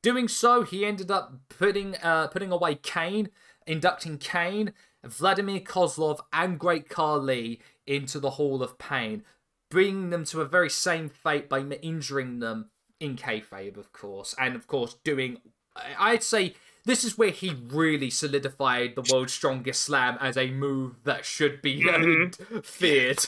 Doing 0.00 0.28
so, 0.28 0.62
he 0.62 0.86
ended 0.86 1.10
up 1.10 1.34
putting 1.50 1.96
uh, 1.96 2.28
putting 2.28 2.50
away 2.50 2.76
Kane, 2.76 3.28
inducting 3.66 4.16
Kane, 4.16 4.72
Vladimir 5.04 5.60
Kozlov, 5.60 6.20
and 6.32 6.58
Great 6.58 6.88
Khali 6.88 7.60
into 7.86 8.18
the 8.18 8.30
Hall 8.30 8.62
of 8.62 8.78
Pain, 8.78 9.22
bringing 9.70 10.10
them 10.10 10.24
to 10.26 10.40
a 10.40 10.44
very 10.44 10.70
same 10.70 11.08
fate 11.08 11.48
by 11.48 11.60
injuring 11.60 12.38
them 12.40 12.70
in 13.00 13.16
kayfabe, 13.16 13.76
of 13.76 13.92
course, 13.92 14.34
and 14.38 14.54
of 14.56 14.66
course 14.66 14.96
doing. 15.04 15.40
I- 15.74 16.12
I'd 16.12 16.22
say 16.22 16.54
this 16.84 17.04
is 17.04 17.18
where 17.18 17.30
he 17.30 17.50
really 17.68 18.10
solidified 18.10 18.94
the 18.94 19.02
world's 19.12 19.32
strongest 19.34 19.82
slam 19.82 20.16
as 20.20 20.36
a 20.36 20.50
move 20.50 20.94
that 21.04 21.24
should 21.24 21.60
be 21.60 21.88
uh, 21.88 22.60
feared. 22.62 23.26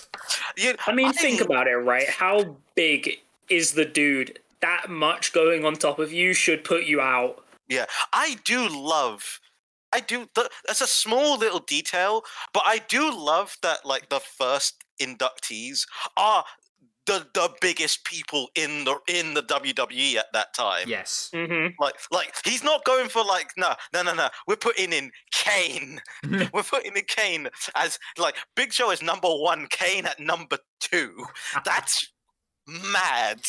You- 0.57 0.77
I 0.87 0.93
mean, 0.93 1.13
think 1.13 1.41
about 1.41 1.67
it, 1.67 1.77
right? 1.77 2.09
How 2.09 2.57
big 2.75 3.19
is 3.49 3.73
the 3.73 3.85
dude? 3.85 4.39
That 4.61 4.89
much 4.91 5.33
going 5.33 5.65
on 5.65 5.75
top 5.75 5.99
of 5.99 6.13
you 6.13 6.33
should 6.35 6.65
put 6.65 6.85
you 6.85 7.01
out. 7.01 7.45
Yeah, 7.69 7.85
I 8.13 8.39
do 8.45 8.69
love. 8.69 9.41
I 9.93 10.01
do. 10.01 10.29
That's 10.67 10.81
a 10.81 10.87
small 10.87 11.39
little 11.39 11.61
detail, 11.61 12.25
but 12.53 12.63
I 12.67 12.79
do 12.79 13.11
love 13.15 13.57
that. 13.63 13.85
Like 13.87 14.09
the 14.09 14.21
first 14.21 14.83
inductees 15.01 15.87
are 16.17 16.45
the 17.09 17.27
the 17.35 17.51
biggest 17.61 18.05
people 18.05 18.49
in 18.55 18.85
the 18.85 18.97
in 19.09 19.35
the 19.35 19.43
WWE 19.43 20.17
at 20.17 20.27
that 20.33 20.55
time. 20.55 20.89
Yes. 20.89 21.31
Mm-hmm. 21.35 21.83
Like, 21.83 21.95
like 22.13 22.35
he's 22.45 22.63
not 22.63 22.85
going 22.85 23.09
for 23.09 23.25
like 23.25 23.51
no, 23.57 23.75
no, 23.93 24.03
no, 24.03 24.15
no. 24.15 24.29
We're 24.47 24.57
putting 24.57 24.93
in 24.93 25.11
Kane. 25.33 26.01
We're 26.53 26.63
putting 26.63 26.97
in 26.97 27.05
Kane 27.09 27.49
as 27.75 27.99
like 28.19 28.37
Big 28.55 28.73
Show 28.73 28.91
is 28.91 29.03
number 29.03 29.29
one, 29.29 29.67
Kane 29.71 30.07
at 30.07 30.21
number 30.21 30.59
two. 30.81 31.25
That's 31.65 32.13
mad. 32.67 33.41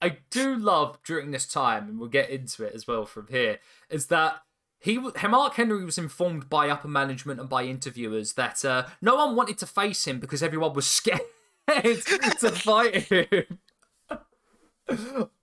I 0.00 0.18
do 0.30 0.56
love 0.56 0.98
during 1.04 1.32
this 1.32 1.46
time, 1.46 1.88
and 1.88 1.98
we'll 1.98 2.08
get 2.08 2.30
into 2.30 2.64
it 2.64 2.72
as 2.74 2.86
well 2.86 3.04
from 3.04 3.26
here, 3.28 3.58
is 3.90 4.06
that 4.06 4.40
he 4.80 4.98
Mark 4.98 5.54
Henry 5.54 5.84
was 5.84 5.98
informed 5.98 6.48
by 6.48 6.68
upper 6.68 6.88
management 6.88 7.40
and 7.40 7.48
by 7.48 7.64
interviewers 7.64 8.34
that 8.34 8.64
uh, 8.64 8.86
no 9.02 9.16
one 9.16 9.34
wanted 9.34 9.58
to 9.58 9.66
face 9.66 10.06
him 10.06 10.20
because 10.20 10.42
everyone 10.42 10.72
was 10.72 10.86
scared 10.86 11.20
to 11.66 12.50
fight 12.52 12.94
him. 13.04 13.58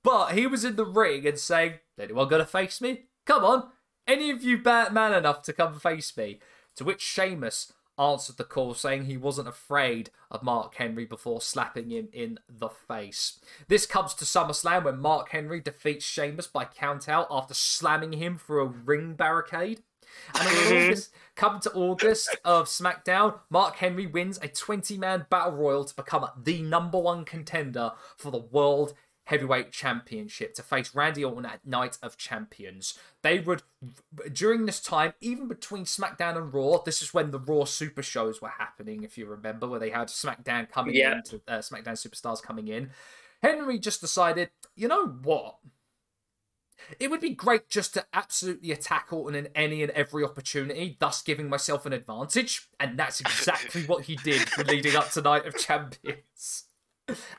but 0.03 0.31
he 0.33 0.47
was 0.47 0.63
in 0.63 0.75
the 0.75 0.85
ring 0.85 1.27
and 1.27 1.37
saying, 1.37 1.75
"Anyone 1.99 2.29
gonna 2.29 2.45
face 2.45 2.79
me? 2.79 3.05
Come 3.25 3.43
on, 3.43 3.69
any 4.07 4.29
of 4.29 4.43
you 4.43 4.57
bad 4.57 4.93
man 4.93 5.13
enough 5.13 5.41
to 5.43 5.53
come 5.53 5.79
face 5.79 6.15
me?" 6.15 6.39
To 6.77 6.83
which 6.83 7.01
Sheamus 7.01 7.73
answered 7.97 8.37
the 8.37 8.43
call, 8.43 8.73
saying 8.73 9.05
he 9.05 9.17
wasn't 9.17 9.47
afraid 9.47 10.09
of 10.29 10.43
Mark 10.43 10.75
Henry 10.75 11.05
before 11.05 11.41
slapping 11.41 11.89
him 11.89 12.09
in 12.11 12.39
the 12.49 12.69
face. 12.69 13.39
This 13.67 13.85
comes 13.85 14.13
to 14.15 14.25
SummerSlam 14.25 14.83
when 14.83 14.99
Mark 14.99 15.29
Henry 15.29 15.61
defeats 15.61 16.05
Sheamus 16.05 16.47
by 16.47 16.65
countout 16.65 17.27
after 17.29 17.53
slamming 17.53 18.13
him 18.13 18.37
through 18.37 18.63
a 18.63 18.67
ring 18.67 19.13
barricade. 19.13 19.81
And 20.33 20.47
in 20.47 20.53
mm-hmm. 20.53 20.85
August, 20.85 21.11
come 21.35 21.59
to 21.61 21.73
August 21.73 22.37
of 22.45 22.67
SmackDown, 22.67 23.39
Mark 23.49 23.75
Henry 23.75 24.07
wins 24.07 24.39
a 24.41 24.47
20 24.47 24.97
man 24.97 25.25
battle 25.29 25.53
royal 25.53 25.83
to 25.83 25.95
become 25.95 26.27
the 26.41 26.61
number 26.61 26.99
one 26.99 27.25
contender 27.25 27.91
for 28.17 28.31
the 28.31 28.39
World 28.39 28.93
Heavyweight 29.25 29.71
Championship 29.71 30.53
to 30.55 30.63
face 30.63 30.93
Randy 30.95 31.23
Orton 31.23 31.45
at 31.45 31.65
Night 31.65 31.97
of 32.01 32.17
Champions. 32.17 32.97
They 33.21 33.39
would, 33.39 33.63
during 34.31 34.65
this 34.65 34.79
time, 34.79 35.13
even 35.19 35.47
between 35.47 35.85
SmackDown 35.85 36.37
and 36.37 36.53
Raw, 36.53 36.77
this 36.83 37.01
is 37.01 37.13
when 37.13 37.31
the 37.31 37.39
Raw 37.39 37.65
Super 37.65 38.03
Shows 38.03 38.41
were 38.41 38.49
happening, 38.49 39.03
if 39.03 39.17
you 39.17 39.25
remember, 39.25 39.67
where 39.67 39.79
they 39.79 39.89
had 39.89 40.07
SmackDown 40.09 40.69
coming 40.71 40.95
Yeah. 40.95 41.17
in, 41.17 41.23
to, 41.23 41.41
uh, 41.47 41.57
SmackDown 41.59 41.93
Superstars 41.93 42.41
coming 42.41 42.67
in. 42.67 42.91
Henry 43.41 43.79
just 43.79 44.01
decided, 44.01 44.49
you 44.75 44.87
know 44.87 45.07
what? 45.07 45.57
It 46.99 47.09
would 47.09 47.21
be 47.21 47.31
great 47.31 47.67
just 47.69 47.93
to 47.95 48.05
absolutely 48.13 48.71
attack 48.71 49.07
Orton 49.11 49.33
in 49.33 49.47
any 49.55 49.81
and 49.81 49.91
every 49.93 50.23
opportunity, 50.23 50.97
thus 50.99 51.21
giving 51.21 51.49
myself 51.49 51.85
an 51.85 51.93
advantage. 51.93 52.67
And 52.79 52.99
that's 52.99 53.19
exactly 53.21 53.83
what 53.83 54.05
he 54.05 54.17
did 54.17 54.47
for 54.49 54.63
leading 54.63 54.95
up 54.95 55.09
to 55.11 55.21
Night 55.21 55.45
of 55.45 55.57
Champions. 55.57 56.64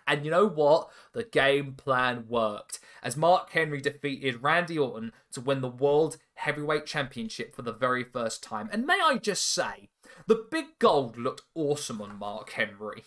And 0.06 0.24
you 0.24 0.30
know 0.30 0.46
what? 0.46 0.88
The 1.12 1.24
game 1.24 1.74
plan 1.74 2.26
worked, 2.28 2.78
as 3.02 3.16
Mark 3.16 3.50
Henry 3.50 3.80
defeated 3.80 4.42
Randy 4.42 4.78
Orton 4.78 5.12
to 5.32 5.40
win 5.40 5.60
the 5.60 5.68
World 5.68 6.18
Heavyweight 6.34 6.86
Championship 6.86 7.54
for 7.54 7.62
the 7.62 7.72
very 7.72 8.04
first 8.04 8.42
time. 8.42 8.68
And 8.72 8.86
may 8.86 8.98
I 9.02 9.18
just 9.18 9.52
say, 9.52 9.88
the 10.26 10.46
big 10.50 10.78
gold 10.78 11.16
looked 11.16 11.42
awesome 11.54 12.00
on 12.00 12.18
Mark 12.18 12.50
Henry. 12.50 13.04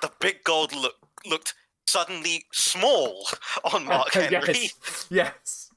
The 0.00 0.12
big 0.20 0.44
gold 0.44 0.74
look 0.74 0.94
looked 1.26 1.54
suddenly 1.86 2.44
small 2.52 3.26
on 3.72 3.84
Mark 3.86 4.12
Henry. 4.12 4.70
yes. 4.84 5.06
Yes. 5.10 5.70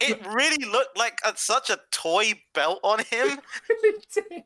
it 0.00 0.26
really 0.26 0.64
looked 0.64 0.98
like 0.98 1.20
a, 1.24 1.36
such 1.36 1.70
a 1.70 1.80
toy 1.90 2.42
belt 2.52 2.80
on 2.82 2.98
him. 3.00 3.38
really 3.68 3.98
did. 4.12 4.42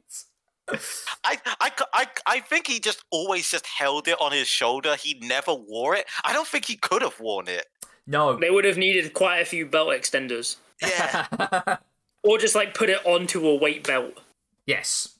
I, 1.24 1.38
I, 1.60 1.68
c- 1.78 1.84
I, 1.92 2.06
I 2.26 2.40
think 2.40 2.66
he 2.66 2.80
just 2.80 3.04
always 3.10 3.50
just 3.50 3.66
held 3.66 4.08
it 4.08 4.16
on 4.20 4.32
his 4.32 4.48
shoulder. 4.48 4.96
He 4.96 5.18
never 5.22 5.54
wore 5.54 5.94
it. 5.94 6.06
I 6.24 6.32
don't 6.32 6.46
think 6.48 6.64
he 6.64 6.76
could 6.76 7.02
have 7.02 7.18
worn 7.20 7.48
it. 7.48 7.66
No. 8.06 8.36
They 8.36 8.50
would 8.50 8.64
have 8.64 8.76
needed 8.78 9.14
quite 9.14 9.38
a 9.40 9.44
few 9.44 9.66
belt 9.66 9.88
extenders, 9.90 10.56
Yeah. 10.82 11.76
or 12.24 12.38
just 12.38 12.54
like 12.54 12.74
put 12.74 12.90
it 12.90 13.04
onto 13.06 13.46
a 13.46 13.54
weight 13.54 13.86
belt. 13.86 14.20
yes. 14.66 15.12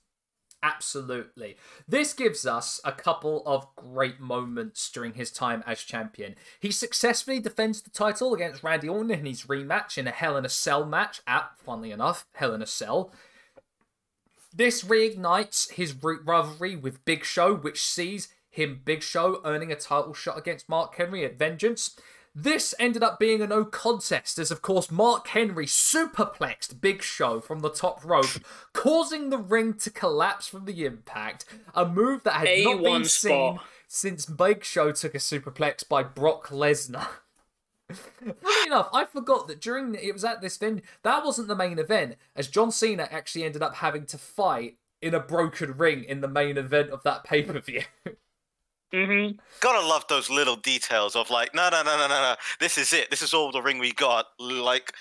Absolutely. 0.63 1.57
This 1.87 2.13
gives 2.13 2.45
us 2.45 2.81
a 2.85 2.91
couple 2.91 3.45
of 3.47 3.69
great 3.77 4.19
moments 4.19 4.91
during 4.91 5.15
his 5.15 5.31
time 5.31 5.63
as 5.65 5.81
champion. 5.83 6.35
He 6.59 6.73
successfully 6.73 7.39
defends 7.39 7.83
the 7.83 7.91
title 7.91 8.35
against 8.35 8.65
Randy 8.65 8.89
Orton 8.89 9.13
in 9.13 9.27
his 9.27 9.45
rematch 9.45 9.97
in 9.97 10.09
a 10.09 10.11
Hell 10.11 10.37
in 10.37 10.45
a 10.45 10.49
Cell 10.49 10.85
match 10.85 11.21
at, 11.25 11.51
funnily 11.65 11.93
enough, 11.93 12.27
Hell 12.33 12.53
in 12.53 12.63
a 12.63 12.67
Cell. 12.67 13.13
This 14.57 14.85
reignites 14.85 15.71
his 15.73 16.03
root 16.03 16.23
rivalry 16.25 16.77
with 16.77 17.05
Big 17.05 17.27
Show, 17.27 17.55
which 17.55 17.83
sees 17.83 18.29
him, 18.49 18.81
Big 18.87 19.03
Show, 19.03 19.43
earning 19.45 19.71
a 19.71 19.77
title 19.77 20.15
shot 20.15 20.39
against 20.39 20.67
Mark 20.67 20.95
Henry 20.95 21.27
at 21.27 21.39
Vengeance. 21.39 21.95
This 22.35 22.75
ended 22.79 23.03
up 23.03 23.19
being 23.19 23.43
a 23.43 23.47
no 23.47 23.67
contest, 23.67 24.39
as 24.39 24.51
of 24.51 24.63
course 24.63 24.91
Mark 24.91 25.29
Henry 25.29 25.67
superplexed 25.67 26.81
Big 26.81 27.03
Show 27.03 27.41
from 27.41 27.61
the 27.61 27.69
top 27.69 28.03
rope, 28.03 28.41
causing 28.73 29.29
the 29.29 29.37
ring 29.37 29.75
to 29.75 29.91
collapse 29.91 30.47
from 30.47 30.65
the 30.65 30.87
impact. 30.87 31.45
A 31.75 31.85
move 31.85 32.23
that 32.23 32.47
had 32.47 32.65
not 32.65 32.83
been 32.83 33.03
A1 33.03 33.07
seen 33.11 33.61
since 33.89 34.25
Big 34.25 34.65
Show 34.65 34.91
took 34.91 35.15
a 35.15 35.19
superplex 35.19 35.87
by 35.87 36.03
Brock 36.03 36.49
Lesnar. 36.49 37.07
Funny 37.93 38.67
enough, 38.67 38.89
I 38.93 39.05
forgot 39.05 39.47
that 39.49 39.61
during 39.61 39.93
the, 39.93 40.05
it 40.05 40.13
was 40.13 40.25
at 40.25 40.41
this 40.41 40.57
venue 40.57 40.83
that 41.03 41.25
wasn't 41.25 41.49
the 41.49 41.57
main 41.57 41.79
event, 41.79 42.17
as 42.35 42.49
John 42.49 42.73
Cena 42.73 43.09
actually 43.11 43.45
ended 43.45 43.63
up 43.63 43.77
having 43.77 44.07
to 44.07 44.19
fight 44.19 44.77
in 45.01 45.15
a 45.15 45.21
broken 45.21 45.77
ring 45.77 46.05
in 46.05 46.21
the 46.21 46.29
main 46.29 46.57
event 46.57 46.91
of 46.91 47.03
that 47.05 47.25
pay 47.25 47.43
per 47.43 47.61
view. 47.61 47.83
Mm-hmm. 48.93 49.39
Gotta 49.61 49.87
love 49.87 50.05
those 50.09 50.31
little 50.31 50.57
details 50.57 51.17
of 51.17 51.31
like, 51.31 51.55
no, 51.55 51.69
no, 51.71 51.83
no, 51.83 51.97
no, 51.97 52.09
no, 52.09 52.21
no. 52.21 52.35
This 52.61 52.79
is 52.79 52.93
it. 52.93 53.11
This 53.11 53.23
is 53.23 53.35
all 53.35 53.53
the 53.53 53.63
ring 53.63 53.79
we 53.79 53.93
got. 53.93 54.27
Like, 54.39 54.93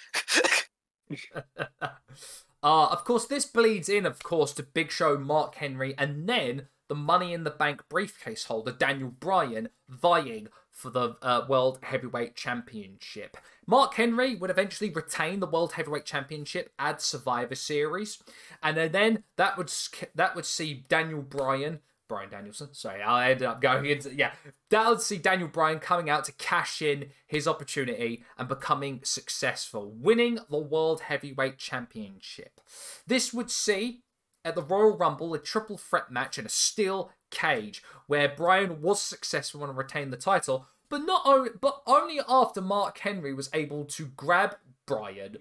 uh, 1.35 2.87
of 2.91 3.03
course, 3.05 3.25
this 3.25 3.45
bleeds 3.45 3.89
in, 3.89 4.05
of 4.05 4.21
course, 4.23 4.53
to 4.53 4.63
Big 4.63 4.91
Show, 4.91 5.17
Mark 5.17 5.55
Henry, 5.55 5.93
and 5.97 6.27
then 6.27 6.67
the 6.87 6.95
Money 6.95 7.33
in 7.33 7.43
the 7.43 7.51
Bank 7.51 7.83
briefcase 7.89 8.45
holder, 8.45 8.71
Daniel 8.71 9.09
Bryan, 9.09 9.69
vying 9.87 10.47
for 10.75 10.89
the 10.89 11.15
uh, 11.21 11.45
World 11.47 11.79
Heavyweight 11.81 12.35
Championship. 12.35 13.37
Mark 13.65 13.93
Henry 13.93 14.35
would 14.35 14.49
eventually 14.49 14.89
retain 14.89 15.39
the 15.39 15.47
World 15.47 15.71
Heavyweight 15.73 16.05
Championship 16.05 16.71
at 16.77 17.01
Survivor 17.01 17.55
Series, 17.55 18.21
and 18.61 18.75
then, 18.75 18.91
then 18.91 19.23
that 19.37 19.57
would 19.57 19.71
that 20.13 20.35
would 20.35 20.45
see 20.45 20.83
Daniel 20.87 21.21
Bryan. 21.21 21.79
Brian 22.07 22.29
Danielson. 22.29 22.71
Sorry, 22.71 23.01
I 23.01 23.31
ended 23.31 23.47
up 23.47 23.61
going 23.61 23.85
into 23.87 24.13
yeah. 24.13 24.33
That 24.69 24.89
would 24.89 25.01
see 25.01 25.17
Daniel 25.17 25.47
Bryan 25.47 25.79
coming 25.79 26.07
out 26.07 26.25
to 26.25 26.33
cash 26.33 26.81
in 26.81 27.07
his 27.25 27.47
opportunity 27.47 28.23
and 28.37 28.47
becoming 28.47 28.99
successful, 29.03 29.91
winning 29.91 30.37
the 30.49 30.59
World 30.59 31.01
Heavyweight 31.01 31.57
Championship. 31.57 32.61
This 33.07 33.33
would 33.33 33.49
see 33.49 34.03
at 34.43 34.53
the 34.53 34.61
Royal 34.61 34.95
Rumble 34.95 35.33
a 35.33 35.39
triple 35.39 35.77
threat 35.77 36.11
match 36.11 36.37
in 36.37 36.45
a 36.45 36.49
steel 36.49 37.09
cage 37.31 37.83
where 38.07 38.29
Bryan 38.29 38.81
was 38.81 39.01
successful 39.01 39.63
and 39.63 39.77
retained 39.77 40.13
the 40.13 40.17
title, 40.17 40.67
but 40.89 40.99
not 40.99 41.21
only 41.25 41.49
but 41.59 41.81
only 41.85 42.19
after 42.27 42.61
Mark 42.61 42.99
Henry 42.99 43.33
was 43.33 43.49
able 43.53 43.85
to 43.85 44.05
grab 44.05 44.57
Bryan 44.85 45.37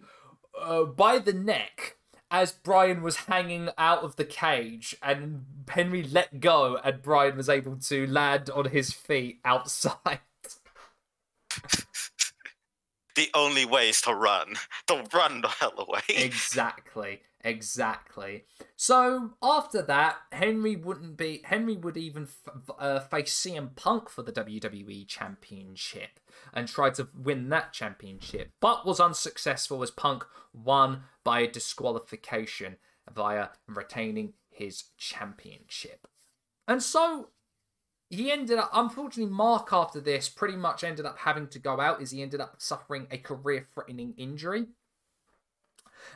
uh, 0.61 0.85
by 0.85 1.19
the 1.19 1.32
neck 1.32 1.97
as 2.31 2.52
Bryan 2.52 3.02
was 3.02 3.16
hanging 3.16 3.69
out 3.78 4.02
of 4.02 4.16
the 4.16 4.24
cage 4.24 4.97
and 5.02 5.44
Henry 5.69 6.02
let 6.02 6.40
go 6.40 6.78
and 6.82 7.02
Bryan 7.02 7.36
was 7.36 7.48
able 7.48 7.77
to 7.77 8.06
land 8.06 8.51
on 8.51 8.66
his 8.66 8.93
feet 8.93 9.40
outside. 9.44 10.20
the 13.15 13.31
only 13.35 13.65
way 13.65 13.90
is 13.90 14.01
to 14.02 14.15
run. 14.15 14.55
To 14.89 15.05
run 15.12 15.43
the 15.43 15.48
hell 15.48 15.74
away. 15.78 16.01
exactly 16.09 17.20
exactly. 17.44 18.44
So 18.76 19.34
after 19.42 19.82
that 19.82 20.16
henry 20.32 20.76
wouldn't 20.76 21.16
be 21.16 21.42
henry 21.44 21.76
would 21.76 21.96
even 21.96 22.24
f- 22.24 22.70
uh, 22.78 23.00
face 23.00 23.46
cm 23.46 23.76
punk 23.76 24.08
for 24.08 24.22
the 24.22 24.32
wwe 24.32 25.06
championship 25.06 26.20
and 26.52 26.66
try 26.66 26.90
to 26.90 27.08
win 27.16 27.48
that 27.50 27.72
championship 27.72 28.50
but 28.60 28.86
was 28.86 28.98
unsuccessful 29.00 29.82
as 29.82 29.90
punk 29.90 30.24
won 30.52 31.02
by 31.22 31.46
disqualification 31.46 32.76
via 33.12 33.48
retaining 33.66 34.32
his 34.50 34.84
championship. 34.96 36.06
And 36.66 36.82
so 36.82 37.28
he 38.08 38.30
ended 38.30 38.58
up 38.58 38.70
unfortunately 38.72 39.32
mark 39.32 39.68
after 39.72 40.00
this 40.00 40.28
pretty 40.28 40.56
much 40.56 40.84
ended 40.84 41.04
up 41.04 41.18
having 41.18 41.48
to 41.48 41.58
go 41.58 41.80
out 41.80 42.00
as 42.00 42.10
he 42.10 42.22
ended 42.22 42.40
up 42.40 42.56
suffering 42.58 43.06
a 43.10 43.18
career 43.18 43.66
threatening 43.74 44.14
injury 44.16 44.66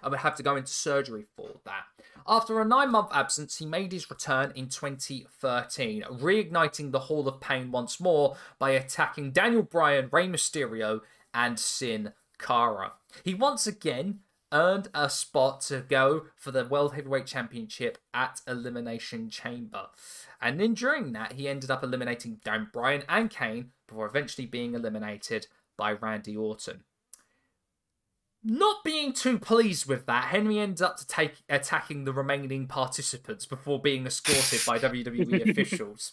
and 0.02 0.10
would 0.10 0.20
have 0.20 0.36
to 0.36 0.42
go 0.42 0.56
into 0.56 0.72
surgery 0.72 1.26
for 1.36 1.48
that. 1.64 1.84
After 2.26 2.60
a 2.60 2.64
nine 2.64 2.90
month 2.90 3.08
absence, 3.12 3.56
he 3.56 3.66
made 3.66 3.92
his 3.92 4.10
return 4.10 4.52
in 4.54 4.68
2013, 4.68 6.02
reigniting 6.02 6.92
the 6.92 6.98
Hall 6.98 7.26
of 7.26 7.40
Pain 7.40 7.70
once 7.70 7.98
more 7.98 8.36
by 8.58 8.70
attacking 8.70 9.32
Daniel 9.32 9.62
Bryan, 9.62 10.08
Rey 10.12 10.28
Mysterio, 10.28 11.00
and 11.32 11.58
Sin 11.58 12.12
Cara. 12.38 12.92
He 13.24 13.34
once 13.34 13.66
again 13.66 14.20
earned 14.52 14.88
a 14.94 15.10
spot 15.10 15.60
to 15.60 15.80
go 15.80 16.26
for 16.36 16.50
the 16.50 16.64
World 16.64 16.94
Heavyweight 16.94 17.26
Championship 17.26 17.98
at 18.14 18.40
Elimination 18.46 19.30
Chamber. 19.30 19.86
And 20.40 20.60
then 20.60 20.74
during 20.74 21.12
that, 21.12 21.32
he 21.32 21.48
ended 21.48 21.70
up 21.70 21.82
eliminating 21.82 22.40
Dan 22.44 22.68
Bryan 22.72 23.04
and 23.08 23.30
Kane 23.30 23.72
before 23.86 24.06
eventually 24.06 24.46
being 24.46 24.74
eliminated 24.74 25.46
by 25.76 25.92
Randy 25.92 26.36
Orton. 26.36 26.84
Not 28.44 28.84
being 28.84 29.12
too 29.12 29.38
pleased 29.38 29.86
with 29.86 30.06
that, 30.06 30.26
Henry 30.26 30.58
ends 30.58 30.80
up 30.80 30.96
to 30.98 31.06
take 31.06 31.42
attacking 31.48 32.04
the 32.04 32.12
remaining 32.12 32.66
participants 32.66 33.46
before 33.46 33.80
being 33.80 34.06
escorted 34.06 34.60
by 34.66 34.78
WWE 34.78 35.48
officials. 35.50 36.12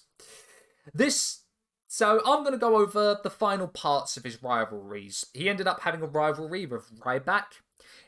This 0.94 1.42
so 1.88 2.20
I'm 2.26 2.44
going 2.44 2.52
to 2.52 2.58
go 2.58 2.76
over 2.76 3.20
the 3.24 3.30
final 3.30 3.70
parts 3.70 4.18
of 4.18 4.26
his 4.26 4.44
rivalries. 4.44 5.26
He 5.34 5.50
ended 5.50 5.66
up 5.66 5.80
having 5.82 6.02
a 6.02 6.08
rivalry 6.08 6.66
with 6.66 6.92
Ryback, 7.00 7.62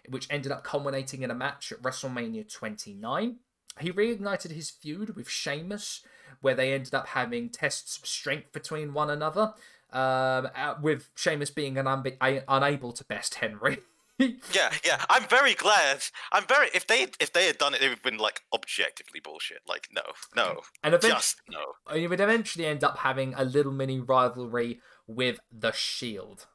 which 0.09 0.27
ended 0.29 0.51
up 0.51 0.65
culminating 0.65 1.21
in 1.21 1.31
a 1.31 1.35
match 1.35 1.71
at 1.71 1.81
WrestleMania 1.81 2.51
29. 2.51 3.37
He 3.79 3.91
reignited 3.91 4.51
his 4.51 4.69
feud 4.69 5.15
with 5.15 5.29
Sheamus, 5.29 6.01
where 6.41 6.55
they 6.55 6.73
ended 6.73 6.93
up 6.93 7.07
having 7.07 7.49
tests 7.49 7.97
of 7.97 8.05
strength 8.05 8.51
between 8.51 8.93
one 8.93 9.09
another, 9.09 9.53
um, 9.93 10.49
uh, 10.55 10.75
with 10.81 11.09
Sheamus 11.15 11.51
being 11.51 11.77
a- 11.77 12.43
unable 12.49 12.91
to 12.91 13.03
best 13.05 13.35
Henry. 13.35 13.77
Yeah, 14.19 14.71
yeah. 14.83 15.03
I'm 15.09 15.23
very 15.23 15.53
glad. 15.53 16.03
I'm 16.31 16.45
very. 16.47 16.69
If 16.73 16.87
they 16.87 17.07
if 17.19 17.33
they 17.33 17.45
had 17.45 17.57
done 17.57 17.75
it, 17.75 17.81
it 17.81 17.89
would 17.89 17.97
have 17.97 18.03
been 18.03 18.17
like 18.17 18.41
objectively 18.53 19.19
bullshit. 19.19 19.59
Like 19.67 19.89
no, 19.93 20.01
no, 20.35 20.61
and 20.83 20.95
eventually, 20.95 21.13
just 21.13 21.41
no. 21.49 21.95
he 21.95 22.07
would 22.07 22.19
eventually 22.19 22.65
end 22.65 22.83
up 22.83 22.99
having 22.99 23.33
a 23.35 23.43
little 23.43 23.71
mini 23.71 23.99
rivalry 23.99 24.81
with 25.05 25.39
the 25.51 25.71
Shield. 25.71 26.47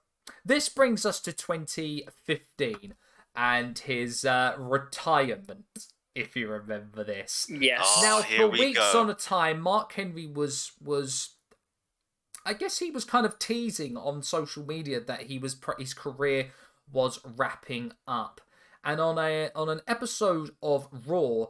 This 0.44 0.68
brings 0.68 1.06
us 1.06 1.20
to 1.20 1.32
2015 1.32 2.94
and 3.34 3.78
his 3.78 4.24
uh, 4.24 4.54
retirement, 4.58 5.88
if 6.14 6.36
you 6.36 6.48
remember 6.48 7.04
this. 7.04 7.46
Yes. 7.48 7.80
Oh, 7.84 8.02
now, 8.02 8.22
here 8.22 8.40
for 8.40 8.48
we 8.48 8.58
weeks 8.58 8.92
go. 8.92 9.00
on 9.00 9.10
a 9.10 9.14
time, 9.14 9.60
Mark 9.60 9.92
Henry 9.92 10.26
was 10.26 10.72
was. 10.82 11.36
I 12.44 12.54
guess 12.54 12.80
he 12.80 12.90
was 12.90 13.04
kind 13.04 13.24
of 13.24 13.38
teasing 13.38 13.96
on 13.96 14.24
social 14.24 14.66
media 14.66 14.98
that 15.00 15.22
he 15.22 15.38
was 15.38 15.54
pr- 15.54 15.78
his 15.78 15.94
career 15.94 16.50
was 16.92 17.20
wrapping 17.24 17.92
up, 18.06 18.40
and 18.84 19.00
on 19.00 19.18
a 19.18 19.50
on 19.54 19.68
an 19.68 19.80
episode 19.86 20.50
of 20.62 20.88
Raw, 21.06 21.46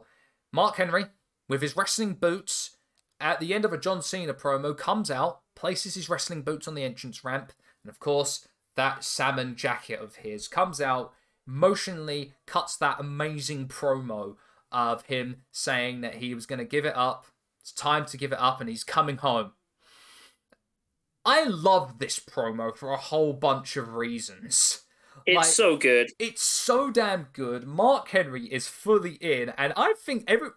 Mark 0.51 0.77
Henry 0.77 1.05
with 1.49 1.61
his 1.61 1.75
wrestling 1.75 2.13
boots 2.13 2.77
at 3.19 3.39
the 3.39 3.53
end 3.53 3.65
of 3.65 3.73
a 3.73 3.77
John 3.77 4.01
Cena 4.01 4.33
promo 4.33 4.77
comes 4.77 5.11
out, 5.11 5.41
places 5.55 5.95
his 5.95 6.09
wrestling 6.09 6.41
boots 6.41 6.67
on 6.67 6.75
the 6.75 6.83
entrance 6.83 7.23
ramp, 7.23 7.53
and 7.83 7.89
of 7.89 7.99
course 7.99 8.47
that 8.75 9.03
salmon 9.03 9.55
jacket 9.55 9.99
of 9.99 10.17
his 10.17 10.47
comes 10.47 10.81
out, 10.81 11.13
motionally 11.47 12.31
cuts 12.45 12.75
that 12.77 12.99
amazing 12.99 13.67
promo 13.67 14.35
of 14.71 15.05
him 15.05 15.37
saying 15.51 16.01
that 16.01 16.15
he 16.15 16.33
was 16.33 16.45
going 16.45 16.59
to 16.59 16.65
give 16.65 16.85
it 16.85 16.95
up. 16.95 17.27
It's 17.61 17.71
time 17.71 18.05
to 18.07 18.17
give 18.17 18.31
it 18.31 18.39
up, 18.39 18.59
and 18.59 18.69
he's 18.69 18.83
coming 18.83 19.17
home. 19.17 19.51
I 21.25 21.43
love 21.45 21.99
this 21.99 22.19
promo 22.19 22.75
for 22.75 22.91
a 22.91 22.97
whole 22.97 23.33
bunch 23.33 23.77
of 23.77 23.95
reasons. 23.95 24.81
It's 25.25 25.35
like- 25.35 25.45
so 25.45 25.77
good. 25.77 26.11
It's 26.19 26.41
so 26.43 26.91
damn 26.91 27.27
good. 27.33 27.65
Mark 27.65 28.09
Henry 28.09 28.45
is 28.45 28.67
fully 28.67 29.13
in, 29.15 29.49
and 29.57 29.73
I 29.75 29.93
think 29.97 30.23
every 30.27 30.49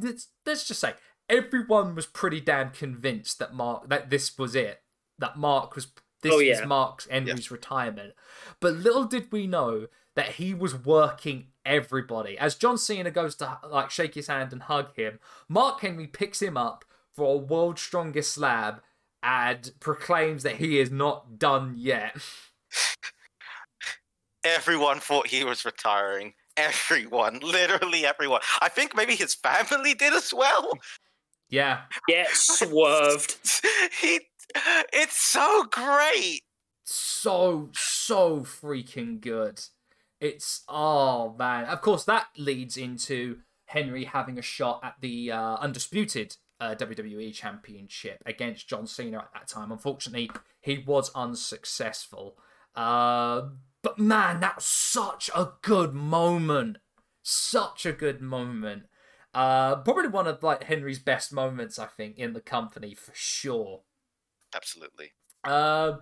let's, 0.00 0.28
let's 0.46 0.66
just 0.66 0.80
say 0.80 0.94
everyone 1.28 1.94
was 1.94 2.06
pretty 2.06 2.40
damn 2.40 2.70
convinced 2.70 3.38
that 3.38 3.54
Mark 3.54 3.88
that 3.88 4.10
this 4.10 4.36
was 4.38 4.54
it. 4.54 4.82
That 5.18 5.36
Mark 5.38 5.74
was 5.74 5.88
this 6.22 6.32
Oh, 6.32 6.36
was 6.36 6.44
yeah. 6.46 6.64
Mark 6.64 7.08
Henry's 7.10 7.50
retirement. 7.50 8.14
But 8.60 8.74
little 8.74 9.04
did 9.04 9.32
we 9.32 9.46
know 9.46 9.86
that 10.16 10.32
he 10.32 10.52
was 10.54 10.74
working 10.74 11.46
everybody. 11.64 12.36
As 12.38 12.54
John 12.56 12.76
Cena 12.76 13.10
goes 13.10 13.36
to 13.36 13.58
like 13.68 13.90
shake 13.90 14.14
his 14.14 14.26
hand 14.26 14.52
and 14.52 14.62
hug 14.62 14.94
him, 14.96 15.18
Mark 15.48 15.80
Henry 15.80 16.06
picks 16.06 16.42
him 16.42 16.56
up 16.56 16.84
for 17.14 17.34
a 17.34 17.38
world's 17.38 17.80
strongest 17.82 18.32
slam 18.32 18.80
and 19.22 19.70
proclaims 19.80 20.42
that 20.42 20.56
he 20.56 20.78
is 20.78 20.90
not 20.90 21.38
done 21.38 21.74
yet. 21.76 22.16
Everyone 24.44 25.00
thought 25.00 25.26
he 25.28 25.44
was 25.44 25.64
retiring. 25.64 26.34
everyone, 26.56 27.38
literally 27.42 28.04
everyone. 28.06 28.40
I 28.60 28.68
think 28.68 28.94
maybe 28.96 29.14
his 29.14 29.34
family 29.34 29.94
did 29.94 30.12
as 30.12 30.32
well. 30.32 30.72
Yeah. 31.48 31.82
Yeah, 32.08 32.26
swerved. 32.32 33.36
he, 34.00 34.20
it's 34.92 35.20
so 35.20 35.64
great. 35.70 36.42
So, 36.84 37.70
so 37.74 38.40
freaking 38.40 39.20
good. 39.20 39.60
It's, 40.20 40.64
oh 40.68 41.34
man. 41.38 41.64
Of 41.64 41.80
course, 41.80 42.04
that 42.04 42.26
leads 42.36 42.76
into 42.76 43.38
Henry 43.66 44.04
having 44.04 44.38
a 44.38 44.42
shot 44.42 44.80
at 44.82 44.96
the 45.00 45.32
uh, 45.32 45.56
undisputed 45.56 46.36
uh, 46.60 46.74
WWE 46.74 47.32
Championship 47.32 48.22
against 48.26 48.68
John 48.68 48.86
Cena 48.86 49.18
at 49.18 49.32
that 49.32 49.48
time. 49.48 49.72
Unfortunately, 49.72 50.30
he 50.60 50.82
was 50.86 51.10
unsuccessful. 51.14 52.36
Uh, 52.74 53.42
but 53.82 53.98
man, 53.98 54.40
that's 54.40 54.64
such 54.64 55.30
a 55.34 55.52
good 55.62 55.94
moment. 55.94 56.78
Such 57.22 57.86
a 57.86 57.92
good 57.92 58.20
moment. 58.20 58.84
Uh, 59.32 59.76
probably 59.76 60.08
one 60.08 60.26
of 60.26 60.42
like 60.42 60.64
Henry's 60.64 60.98
best 60.98 61.32
moments, 61.32 61.78
I 61.78 61.86
think, 61.86 62.18
in 62.18 62.32
the 62.32 62.40
company 62.40 62.94
for 62.94 63.12
sure. 63.14 63.82
Absolutely. 64.54 65.12
Um, 65.44 66.00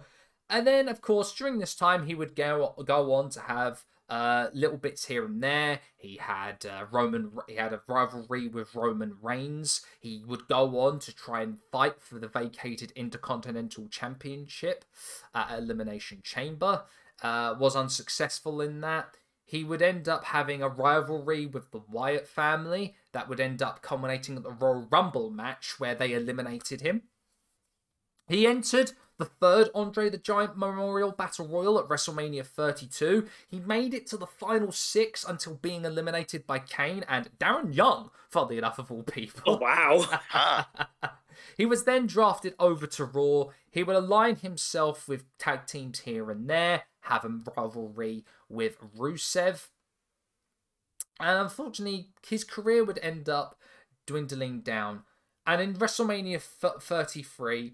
and 0.48 0.66
then, 0.66 0.88
of 0.88 1.02
course, 1.02 1.32
during 1.34 1.58
this 1.58 1.74
time, 1.74 2.06
he 2.06 2.14
would 2.14 2.34
go 2.34 2.74
go 2.84 3.12
on 3.12 3.30
to 3.30 3.40
have 3.40 3.84
uh, 4.08 4.48
little 4.54 4.78
bits 4.78 5.04
here 5.04 5.26
and 5.26 5.42
there. 5.42 5.80
He 5.96 6.16
had 6.16 6.64
uh, 6.64 6.86
Roman. 6.90 7.32
He 7.46 7.56
had 7.56 7.74
a 7.74 7.82
rivalry 7.86 8.48
with 8.48 8.74
Roman 8.74 9.16
Reigns. 9.20 9.82
He 10.00 10.22
would 10.26 10.48
go 10.48 10.78
on 10.80 10.98
to 11.00 11.14
try 11.14 11.42
and 11.42 11.58
fight 11.70 12.00
for 12.00 12.18
the 12.18 12.28
vacated 12.28 12.92
Intercontinental 12.92 13.88
Championship 13.88 14.86
at 15.34 15.58
Elimination 15.58 16.20
Chamber. 16.24 16.84
Uh, 17.22 17.54
was 17.58 17.74
unsuccessful 17.74 18.60
in 18.60 18.80
that. 18.80 19.16
He 19.44 19.64
would 19.64 19.80
end 19.80 20.08
up 20.08 20.26
having 20.26 20.62
a 20.62 20.68
rivalry 20.68 21.46
with 21.46 21.70
the 21.70 21.80
Wyatt 21.88 22.28
family 22.28 22.94
that 23.12 23.28
would 23.28 23.40
end 23.40 23.62
up 23.62 23.80
culminating 23.82 24.36
at 24.36 24.42
the 24.42 24.52
Royal 24.52 24.86
Rumble 24.90 25.30
match 25.30 25.80
where 25.80 25.94
they 25.94 26.12
eliminated 26.12 26.82
him. 26.82 27.04
He 28.28 28.46
entered 28.46 28.92
the 29.16 29.24
third 29.24 29.70
Andre 29.74 30.10
the 30.10 30.18
Giant 30.18 30.58
Memorial 30.58 31.12
Battle 31.12 31.48
Royal 31.48 31.78
at 31.78 31.88
WrestleMania 31.88 32.44
32. 32.46 33.26
He 33.48 33.58
made 33.58 33.94
it 33.94 34.06
to 34.08 34.16
the 34.16 34.26
final 34.26 34.70
six 34.70 35.24
until 35.24 35.54
being 35.54 35.84
eliminated 35.84 36.46
by 36.46 36.58
Kane 36.58 37.04
and 37.08 37.30
Darren 37.38 37.74
Young, 37.74 38.10
funnily 38.28 38.58
enough, 38.58 38.78
of 38.78 38.92
all 38.92 39.02
people. 39.02 39.54
Oh, 39.54 39.56
wow. 39.56 40.68
He 41.56 41.66
was 41.66 41.84
then 41.84 42.06
drafted 42.06 42.54
over 42.58 42.86
to 42.86 43.04
Raw. 43.04 43.46
He 43.70 43.82
would 43.82 43.96
align 43.96 44.36
himself 44.36 45.08
with 45.08 45.24
tag 45.38 45.66
teams 45.66 46.00
here 46.00 46.30
and 46.30 46.48
there, 46.48 46.84
have 47.08 47.24
a 47.24 47.40
rivalry 47.56 48.24
with 48.48 48.76
Rusev. 48.96 49.68
And 51.20 51.38
unfortunately, 51.38 52.10
his 52.26 52.44
career 52.44 52.84
would 52.84 52.98
end 53.02 53.28
up 53.28 53.58
dwindling 54.06 54.60
down. 54.60 55.02
And 55.46 55.60
in 55.60 55.74
WrestleMania 55.74 56.40
33, 56.40 57.72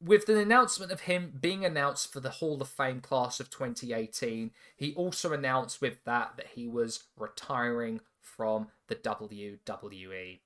with 0.00 0.26
the 0.26 0.38
announcement 0.38 0.92
of 0.92 1.00
him 1.02 1.32
being 1.40 1.64
announced 1.64 2.12
for 2.12 2.20
the 2.20 2.30
Hall 2.30 2.60
of 2.60 2.68
Fame 2.68 3.00
class 3.00 3.40
of 3.40 3.50
2018, 3.50 4.50
he 4.76 4.94
also 4.94 5.32
announced 5.32 5.80
with 5.80 6.04
that 6.04 6.32
that 6.36 6.48
he 6.54 6.66
was 6.66 7.04
retiring 7.18 8.00
from 8.20 8.68
the 8.88 8.94
WWE. 8.94 10.40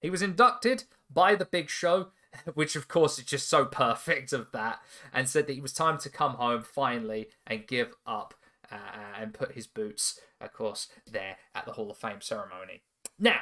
He 0.00 0.10
was 0.10 0.22
inducted 0.22 0.84
by 1.12 1.34
the 1.34 1.44
Big 1.44 1.68
Show, 1.68 2.08
which 2.54 2.76
of 2.76 2.88
course 2.88 3.18
is 3.18 3.24
just 3.24 3.48
so 3.48 3.64
perfect 3.64 4.32
of 4.32 4.50
that, 4.52 4.80
and 5.12 5.28
said 5.28 5.46
that 5.46 5.56
it 5.56 5.62
was 5.62 5.72
time 5.72 5.98
to 5.98 6.08
come 6.08 6.34
home 6.34 6.62
finally 6.62 7.28
and 7.46 7.66
give 7.66 7.94
up 8.06 8.34
uh, 8.70 8.76
and 9.18 9.34
put 9.34 9.52
his 9.52 9.66
boots, 9.66 10.20
of 10.40 10.52
course, 10.52 10.88
there 11.10 11.36
at 11.54 11.64
the 11.64 11.72
Hall 11.72 11.90
of 11.90 11.96
Fame 11.96 12.20
ceremony. 12.20 12.82
Now, 13.18 13.40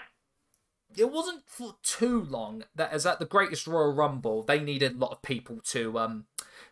it 0.96 1.10
wasn't 1.10 1.42
for 1.46 1.76
too 1.82 2.22
long 2.22 2.64
that 2.74 2.92
as 2.92 3.04
at 3.04 3.18
the 3.18 3.26
greatest 3.26 3.66
Royal 3.66 3.92
Rumble, 3.92 4.42
they 4.42 4.60
needed 4.60 4.94
a 4.94 4.98
lot 4.98 5.12
of 5.12 5.22
people 5.22 5.60
to 5.64 5.98
um 5.98 6.24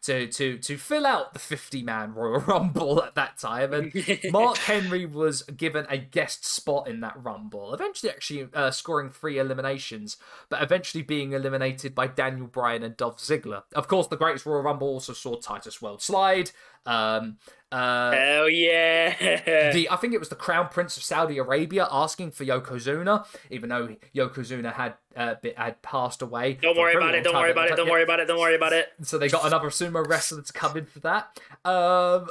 to 0.03 0.27
to 0.29 0.59
to 0.59 0.77
fill 0.77 1.07
out 1.07 1.33
the 1.33 1.39
50 1.39 1.83
man 1.83 2.15
Royal 2.15 2.41
Rumble 2.47 3.03
at 3.03 3.15
that 3.15 3.39
time 3.39 3.73
and 3.73 3.93
Mark 4.31 4.59
Henry 4.59 5.07
was 5.07 5.43
given 5.43 5.87
a 5.89 5.99
guest 5.99 6.45
spot 6.45 6.89
in 6.89 7.01
that 7.01 7.15
Rumble, 7.23 7.75
eventually 7.75 8.11
actually 8.11 8.49
uh, 8.55 8.71
scoring 8.71 9.11
three 9.11 9.39
eliminations, 9.39 10.17
but 10.49 10.63
eventually 10.63 11.03
being 11.03 11.33
eliminated 11.33 11.95
by 11.95 12.07
Daniel 12.07 12.47
Bryan 12.47 12.83
and 12.83 12.97
Dolph 12.97 13.19
Ziggler. 13.19 13.63
Of 13.75 13.89
course, 13.89 14.07
the 14.09 14.17
Greatest 14.17 14.47
Royal 14.47 14.63
Rumble 14.63 14.89
also 14.89 15.13
saw 15.13 15.37
Titus 15.37 15.79
Worldslide. 15.79 16.53
Um, 16.87 17.39
uh, 17.73 18.13
Hell 18.13 18.49
yeah. 18.49 19.73
the 19.73 19.89
I 19.91 19.97
think 19.97 20.15
it 20.15 20.19
was 20.19 20.29
the 20.29 20.37
Crown 20.37 20.69
Prince 20.69 20.97
of 20.97 21.03
Saudi 21.03 21.39
Arabia 21.39 21.89
asking 21.91 22.31
for 22.31 22.45
Yokozuna, 22.45 23.27
even 23.51 23.71
though 23.71 23.97
Yokozuna 24.15 24.73
had 24.73 24.95
uh, 25.17 25.35
bit, 25.43 25.59
had 25.59 25.83
passed 25.83 26.23
away. 26.23 26.55
Don't 26.55 26.77
worry 26.77 26.95
about 26.95 27.15
it. 27.15 27.25
Don't 27.25 27.35
worry 27.35 27.51
about 27.51 27.71
it. 27.71 27.77
Don't 27.77 27.91
worry 27.91 28.05
about 28.05 28.21
it. 28.21 28.29
Don't 28.29 28.39
worry 28.39 28.55
about 28.55 28.73
it. 28.73 28.89
So 29.03 29.19
they 29.19 29.29
got 29.29 29.47
another 29.47 29.69
sumo 29.69 30.07
wrestler 30.07 30.43
to 30.43 30.53
come 30.53 30.77
in 30.77 30.87
for 30.87 31.01
that. 31.01 31.41
Um, 31.65 32.29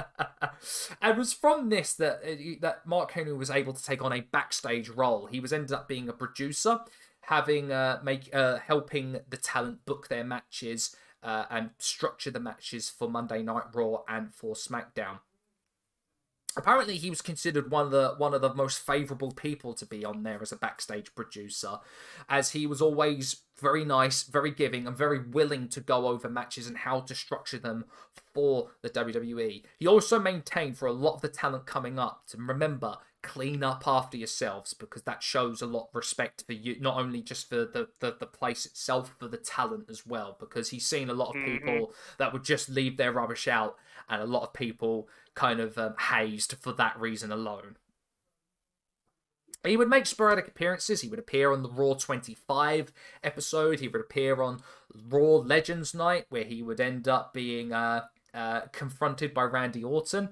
and 1.02 1.12
it 1.12 1.18
was 1.18 1.34
from 1.34 1.70
this 1.70 1.96
that 1.96 2.20
uh, 2.24 2.60
that 2.62 2.86
Mark 2.86 3.12
Henry 3.12 3.34
was 3.34 3.50
able 3.50 3.74
to 3.74 3.84
take 3.84 4.04
on 4.04 4.14
a 4.14 4.22
backstage 4.22 4.90
role. 4.90 5.26
He 5.26 5.40
was 5.40 5.52
ended 5.52 5.72
up 5.72 5.88
being 5.88 6.10
a 6.10 6.14
producer, 6.14 6.80
having 7.22 7.72
uh, 7.72 8.02
make 8.04 8.30
uh, 8.34 8.60
helping 8.60 9.20
the 9.28 9.38
talent 9.38 9.84
book 9.86 10.10
their 10.10 10.24
matches 10.24 10.96
uh, 11.26 11.46
and 11.50 11.72
structure 11.80 12.32
the 12.32 12.40
matches 12.40 12.88
for 12.88 13.10
Monday 13.10 13.42
Night 13.42 13.64
Raw 13.74 14.04
and 14.08 14.34
for 14.34 14.54
SmackDown. 14.54 15.20
Apparently, 16.58 16.96
he 16.96 17.10
was 17.10 17.22
considered 17.22 17.70
one 17.70 17.88
of 17.88 17.92
the 17.92 18.14
one 18.18 18.34
of 18.34 18.40
the 18.40 18.54
most 18.54 18.80
favourable 18.80 19.32
people 19.32 19.74
to 19.74 19.86
be 19.86 20.06
on 20.06 20.24
there 20.24 20.42
as 20.42 20.54
a 20.54 20.56
backstage 20.56 21.14
producer, 21.14 21.80
as 22.30 22.52
he 22.52 22.66
was 22.66 22.82
always 22.82 23.42
very 23.60 23.84
nice, 23.84 24.24
very 24.24 24.52
giving, 24.52 24.88
and 24.88 24.96
very 24.96 25.20
willing 25.20 25.68
to 25.70 25.82
go 25.82 26.08
over 26.08 26.30
matches 26.30 26.68
and 26.68 26.78
how 26.78 27.02
to 27.02 27.16
structure 27.16 27.58
them 27.58 27.86
for 28.34 28.70
the 28.82 28.90
WWE. 28.90 29.64
He 29.80 29.88
also 29.88 30.18
maintained 30.18 30.78
for 30.78 30.86
a 30.86 30.94
lot 30.94 31.16
of 31.16 31.22
the 31.22 31.28
talent 31.28 31.66
coming 31.66 32.00
up 32.00 32.22
to 32.28 32.38
remember 32.38 32.98
clean 33.26 33.64
up 33.64 33.84
after 33.88 34.16
yourselves 34.16 34.74
because 34.74 35.02
that 35.02 35.24
shows 35.24 35.62
a 35.62 35.66
lot 35.66 35.88
of 35.90 35.96
respect 35.96 36.44
for 36.46 36.54
you, 36.54 36.78
not 36.80 36.98
only 36.98 37.22
just 37.22 37.50
for 37.50 37.66
the, 37.66 37.90
the, 38.00 38.16
the 38.20 38.26
place 38.26 38.66
itself, 38.66 39.16
but 39.20 39.32
the 39.32 39.38
talent 39.38 39.90
as 39.90 40.06
well. 40.06 40.38
Because 40.40 40.70
he's 40.70 40.86
seen 40.86 41.10
a 41.10 41.14
lot 41.14 41.36
of 41.36 41.44
people 41.44 41.92
that 42.20 42.32
would 42.32 42.44
just 42.44 42.70
leave 42.70 42.98
their 42.98 43.12
rubbish 43.12 43.48
out, 43.48 43.76
and 44.08 44.22
a 44.22 44.26
lot 44.26 44.44
of 44.44 44.54
people 44.54 45.10
kind 45.34 45.60
of 45.60 45.78
um, 45.78 45.96
hazed 46.12 46.56
for 46.62 46.72
that 46.74 47.00
reason 47.00 47.32
alone. 47.32 47.78
He 49.66 49.78
would 49.78 49.90
make 49.90 50.06
sporadic 50.06 50.48
appearances. 50.48 51.02
He 51.02 51.10
would 51.10 51.18
appear 51.18 51.52
on 51.52 51.64
the 51.64 51.70
Raw 51.70 51.96
25 51.96 52.94
episode. 53.24 53.80
He 53.80 53.88
would 53.88 54.02
appear 54.02 54.42
on 54.42 54.62
Raw 55.10 55.38
Legends 55.38 55.96
Night, 55.96 56.26
where 56.30 56.44
he 56.44 56.62
would 56.62 56.80
end 56.80 57.08
up 57.08 57.34
being 57.34 57.74
uh, 57.74 58.04
uh, 58.34 58.62
confronted 58.72 59.34
by 59.34 59.44
Randy 59.44 59.84
Orton. 59.84 60.30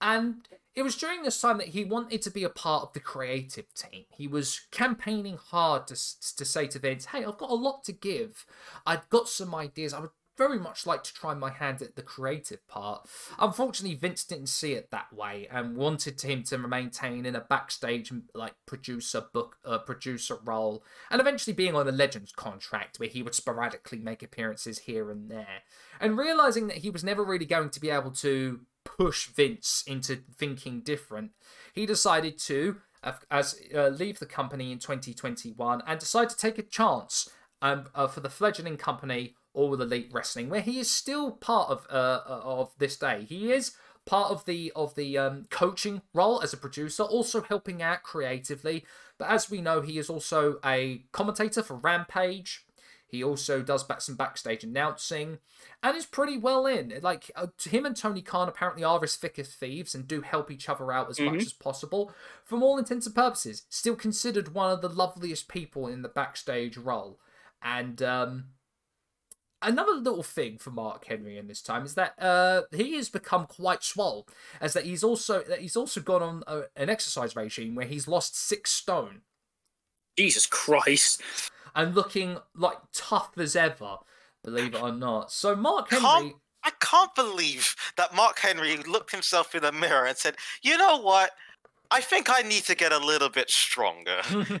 And 0.00 0.48
it 0.74 0.82
was 0.82 0.96
during 0.96 1.22
this 1.22 1.40
time 1.40 1.58
that 1.58 1.68
he 1.68 1.84
wanted 1.84 2.22
to 2.22 2.30
be 2.30 2.44
a 2.44 2.48
part 2.48 2.82
of 2.82 2.92
the 2.92 3.00
creative 3.00 3.72
team. 3.74 4.04
He 4.10 4.26
was 4.26 4.60
campaigning 4.70 5.36
hard 5.36 5.86
to, 5.88 5.94
to 5.94 6.44
say 6.44 6.66
to 6.68 6.78
Vince, 6.78 7.06
hey, 7.06 7.24
I've 7.24 7.38
got 7.38 7.50
a 7.50 7.54
lot 7.54 7.84
to 7.84 7.92
give. 7.92 8.46
I've 8.86 9.08
got 9.10 9.28
some 9.28 9.54
ideas. 9.54 9.92
I 9.92 10.00
would 10.00 10.10
very 10.38 10.58
much 10.58 10.86
like 10.86 11.04
to 11.04 11.12
try 11.12 11.34
my 11.34 11.50
hand 11.50 11.82
at 11.82 11.94
the 11.94 12.02
creative 12.02 12.66
part. 12.66 13.06
Unfortunately, 13.38 13.96
Vince 13.96 14.24
didn't 14.24 14.48
see 14.48 14.72
it 14.72 14.90
that 14.90 15.12
way 15.12 15.46
and 15.50 15.76
wanted 15.76 16.20
him 16.20 16.42
to 16.44 16.58
maintain 16.58 17.26
in 17.26 17.36
a 17.36 17.40
backstage 17.40 18.12
like 18.34 18.54
producer 18.66 19.24
book 19.32 19.56
uh, 19.64 19.78
producer 19.78 20.38
role 20.44 20.82
and 21.10 21.20
eventually 21.20 21.54
being 21.54 21.74
on 21.74 21.86
a 21.86 21.92
Legends 21.92 22.32
contract 22.32 22.98
where 22.98 23.08
he 23.08 23.22
would 23.22 23.34
sporadically 23.34 23.98
make 23.98 24.22
appearances 24.22 24.80
here 24.80 25.10
and 25.10 25.30
there. 25.30 25.62
And 26.00 26.16
realizing 26.16 26.66
that 26.68 26.78
he 26.78 26.90
was 26.90 27.04
never 27.04 27.22
really 27.22 27.46
going 27.46 27.70
to 27.70 27.80
be 27.80 27.90
able 27.90 28.12
to 28.12 28.60
push 28.84 29.28
Vince 29.28 29.84
into 29.86 30.16
thinking 30.36 30.80
different, 30.80 31.32
he 31.72 31.86
decided 31.86 32.38
to 32.38 32.76
as 33.30 33.60
uh, 33.74 33.88
leave 33.88 34.18
the 34.18 34.26
company 34.26 34.70
in 34.70 34.78
2021 34.78 35.82
and 35.86 35.98
decide 35.98 36.30
to 36.30 36.36
take 36.36 36.58
a 36.58 36.62
chance 36.62 37.28
um, 37.60 37.86
uh, 37.94 38.06
for 38.06 38.20
the 38.20 38.30
fledgling 38.30 38.76
company 38.76 39.34
All 39.54 39.70
with 39.70 39.82
Elite 39.82 40.10
Wrestling, 40.12 40.48
where 40.48 40.60
he 40.60 40.78
is 40.78 40.90
still 40.90 41.32
part 41.32 41.70
of 41.70 41.86
uh, 41.90 42.20
uh, 42.26 42.40
of 42.44 42.72
this 42.78 42.96
day. 42.96 43.24
He 43.28 43.52
is 43.52 43.72
part 44.04 44.30
of 44.30 44.44
the 44.44 44.72
of 44.74 44.94
the 44.94 45.18
um, 45.18 45.46
coaching 45.50 46.02
role 46.14 46.40
as 46.42 46.52
a 46.52 46.56
producer, 46.56 47.02
also 47.02 47.42
helping 47.42 47.82
out 47.82 48.02
creatively. 48.02 48.84
But 49.18 49.28
as 49.28 49.50
we 49.50 49.60
know, 49.60 49.80
he 49.80 49.98
is 49.98 50.10
also 50.10 50.58
a 50.64 51.04
commentator 51.12 51.62
for 51.62 51.74
Rampage. 51.74 52.64
He 53.12 53.22
also 53.22 53.60
does 53.60 53.84
back 53.84 54.00
some 54.00 54.16
backstage 54.16 54.64
announcing, 54.64 55.38
and 55.82 55.94
is 55.94 56.06
pretty 56.06 56.38
well 56.38 56.66
in. 56.66 56.94
Like 57.02 57.30
uh, 57.36 57.48
him 57.62 57.84
and 57.84 57.94
Tony 57.94 58.22
Khan 58.22 58.48
apparently 58.48 58.82
are 58.82 59.04
as 59.04 59.16
thick 59.16 59.38
as 59.38 59.54
thieves 59.54 59.94
and 59.94 60.08
do 60.08 60.22
help 60.22 60.50
each 60.50 60.68
other 60.68 60.90
out 60.90 61.10
as 61.10 61.20
much 61.20 61.42
as 61.42 61.52
possible. 61.52 62.10
From 62.44 62.62
all 62.62 62.78
intents 62.78 63.04
and 63.04 63.14
purposes, 63.14 63.64
still 63.68 63.96
considered 63.96 64.54
one 64.54 64.72
of 64.72 64.80
the 64.80 64.88
loveliest 64.88 65.46
people 65.46 65.86
in 65.86 66.00
the 66.00 66.08
backstage 66.08 66.78
role. 66.78 67.20
And 67.60 68.02
um, 68.02 68.44
another 69.60 69.92
little 69.92 70.22
thing 70.22 70.56
for 70.56 70.70
Mark 70.70 71.04
Henry 71.04 71.36
in 71.36 71.48
this 71.48 71.60
time 71.60 71.84
is 71.84 71.94
that 71.96 72.14
uh, 72.18 72.62
he 72.70 72.96
has 72.96 73.10
become 73.10 73.44
quite 73.44 73.84
swole, 73.84 74.26
as 74.58 74.72
that 74.72 74.86
he's 74.86 75.04
also 75.04 75.42
that 75.42 75.60
he's 75.60 75.76
also 75.76 76.00
gone 76.00 76.22
on 76.22 76.44
a, 76.46 76.62
an 76.76 76.88
exercise 76.88 77.36
regime 77.36 77.74
where 77.74 77.86
he's 77.86 78.08
lost 78.08 78.36
six 78.38 78.70
stone 78.72 79.20
Jesus 80.16 80.46
Christ. 80.46 81.22
And 81.74 81.94
looking 81.94 82.38
like 82.54 82.78
tough 82.92 83.32
as 83.36 83.56
ever. 83.56 83.98
Believe 84.44 84.74
it 84.74 84.82
or 84.82 84.92
not. 84.92 85.32
So 85.32 85.54
Mark 85.54 85.90
Can't- 85.90 86.02
Henry, 86.02 86.34
I 86.64 86.70
can't 86.80 87.14
believe 87.14 87.74
that 87.96 88.14
Mark 88.14 88.38
Henry 88.38 88.76
looked 88.76 89.12
himself 89.12 89.54
in 89.54 89.62
the 89.62 89.72
mirror 89.72 90.06
and 90.06 90.16
said, 90.16 90.36
"You 90.62 90.76
know 90.76 90.98
what? 90.98 91.32
I 91.90 92.00
think 92.00 92.28
I 92.30 92.42
need 92.42 92.64
to 92.64 92.74
get 92.74 92.92
a 92.92 92.98
little 92.98 93.28
bit 93.28 93.50
stronger." 93.50 94.22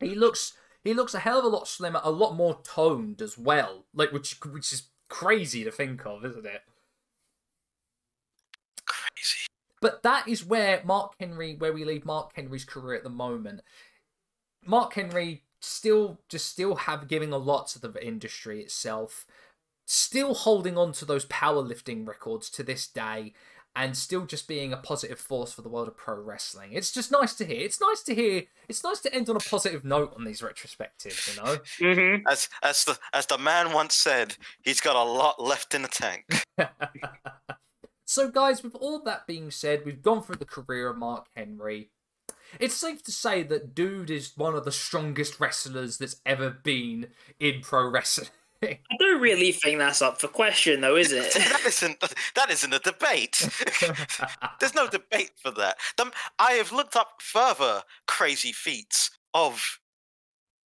he 0.00 0.14
looks 0.14 0.54
he 0.84 0.94
looks 0.94 1.14
a 1.14 1.20
hell 1.20 1.38
of 1.38 1.44
a 1.44 1.48
lot 1.48 1.68
slimmer, 1.68 2.00
a 2.02 2.10
lot 2.10 2.34
more 2.34 2.60
toned 2.62 3.20
as 3.20 3.36
well. 3.36 3.84
Like 3.94 4.12
which 4.12 4.36
which 4.44 4.72
is 4.72 4.88
crazy 5.08 5.64
to 5.64 5.70
think 5.70 6.04
of, 6.06 6.24
isn't 6.24 6.46
it? 6.46 6.62
Crazy. 8.86 9.46
But 9.80 10.02
that 10.02 10.28
is 10.28 10.44
where 10.44 10.82
Mark 10.84 11.14
Henry, 11.20 11.54
where 11.56 11.72
we 11.72 11.84
leave 11.84 12.04
Mark 12.04 12.32
Henry's 12.34 12.64
career 12.64 12.96
at 12.96 13.04
the 13.04 13.10
moment. 13.10 13.60
Mark 14.64 14.94
Henry 14.94 15.44
still 15.60 16.20
just 16.28 16.46
still 16.46 16.76
have 16.76 17.08
giving 17.08 17.32
a 17.32 17.38
lot 17.38 17.68
to 17.68 17.80
the 17.80 17.92
industry 18.04 18.60
itself, 18.60 19.26
still 19.86 20.34
holding 20.34 20.76
on 20.76 20.92
to 20.92 21.04
those 21.04 21.26
powerlifting 21.26 22.06
records 22.06 22.50
to 22.50 22.62
this 22.62 22.86
day, 22.86 23.34
and 23.78 23.96
still 23.96 24.26
just 24.26 24.48
being 24.48 24.72
a 24.72 24.76
positive 24.76 25.20
force 25.20 25.52
for 25.52 25.62
the 25.62 25.68
world 25.68 25.86
of 25.88 25.96
pro 25.96 26.20
wrestling. 26.20 26.72
It's 26.72 26.90
just 26.90 27.12
nice 27.12 27.34
to 27.34 27.44
hear. 27.44 27.60
It's 27.60 27.80
nice 27.80 28.02
to 28.02 28.14
hear. 28.14 28.42
It's 28.68 28.82
nice 28.82 29.00
to 29.00 29.14
end 29.14 29.30
on 29.30 29.36
a 29.36 29.40
positive 29.40 29.84
note 29.84 30.12
on 30.16 30.24
these 30.24 30.40
retrospectives, 30.40 31.36
you 31.36 31.42
know. 31.42 31.58
Mm-hmm. 31.78 32.26
As 32.26 32.48
as 32.62 32.84
the 32.84 32.98
as 33.12 33.26
the 33.26 33.38
man 33.38 33.72
once 33.72 33.94
said, 33.94 34.36
he's 34.62 34.80
got 34.80 34.96
a 34.96 35.02
lot 35.02 35.40
left 35.40 35.74
in 35.74 35.82
the 35.82 35.88
tank. 35.88 36.24
so, 38.04 38.30
guys, 38.30 38.62
with 38.62 38.74
all 38.74 39.00
that 39.04 39.26
being 39.26 39.50
said, 39.50 39.84
we've 39.84 40.02
gone 40.02 40.22
through 40.22 40.36
the 40.36 40.44
career 40.44 40.90
of 40.90 40.98
Mark 40.98 41.26
Henry. 41.36 41.90
It's 42.60 42.74
safe 42.76 43.02
to 43.04 43.12
say 43.12 43.42
that 43.44 43.74
dude 43.74 44.10
is 44.10 44.32
one 44.36 44.54
of 44.54 44.64
the 44.64 44.72
strongest 44.72 45.38
wrestlers 45.40 45.98
that's 45.98 46.16
ever 46.26 46.50
been 46.50 47.08
in 47.38 47.60
pro 47.60 47.88
wrestling. 47.88 48.28
I 48.62 48.78
don't 48.98 49.20
really 49.20 49.52
think 49.52 49.78
that's 49.78 50.02
up 50.02 50.20
for 50.20 50.26
question, 50.26 50.80
though, 50.80 50.96
is 50.96 51.12
it? 51.12 51.32
that 51.34 51.60
isn't 51.64 52.00
that 52.34 52.50
isn't 52.50 52.74
a 52.74 52.80
debate. 52.80 53.48
There's 54.60 54.74
no 54.74 54.88
debate 54.88 55.30
for 55.40 55.52
that. 55.52 55.76
I 56.38 56.52
have 56.52 56.72
looked 56.72 56.96
up 56.96 57.20
further 57.20 57.82
crazy 58.06 58.52
feats 58.52 59.10
of 59.34 59.78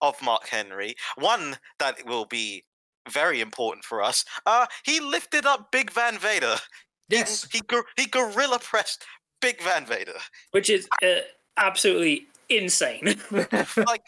of 0.01 0.21
Mark 0.23 0.49
Henry. 0.49 0.95
One 1.17 1.57
that 1.79 2.07
will 2.07 2.25
be 2.25 2.65
very 3.11 3.41
important 3.41 3.85
for 3.85 4.03
us. 4.03 4.25
Uh, 4.47 4.67
he 4.85 5.01
lifted 5.01 5.45
up 5.45 5.71
Big 5.71 5.91
Van 5.93 6.19
Vader. 6.19 6.57
He- 7.09 7.17
yes, 7.17 7.47
He 7.53 7.61
gor- 7.61 7.85
he 7.99 8.07
gorilla 8.07 8.59
pressed 8.59 9.05
Big 9.41 9.61
Van 9.61 9.85
Vader. 9.85 10.19
Which 10.53 10.71
is 10.71 10.89
uh, 11.03 11.21
absolutely 11.57 12.27
insane. 12.49 13.17
Like, 13.77 14.05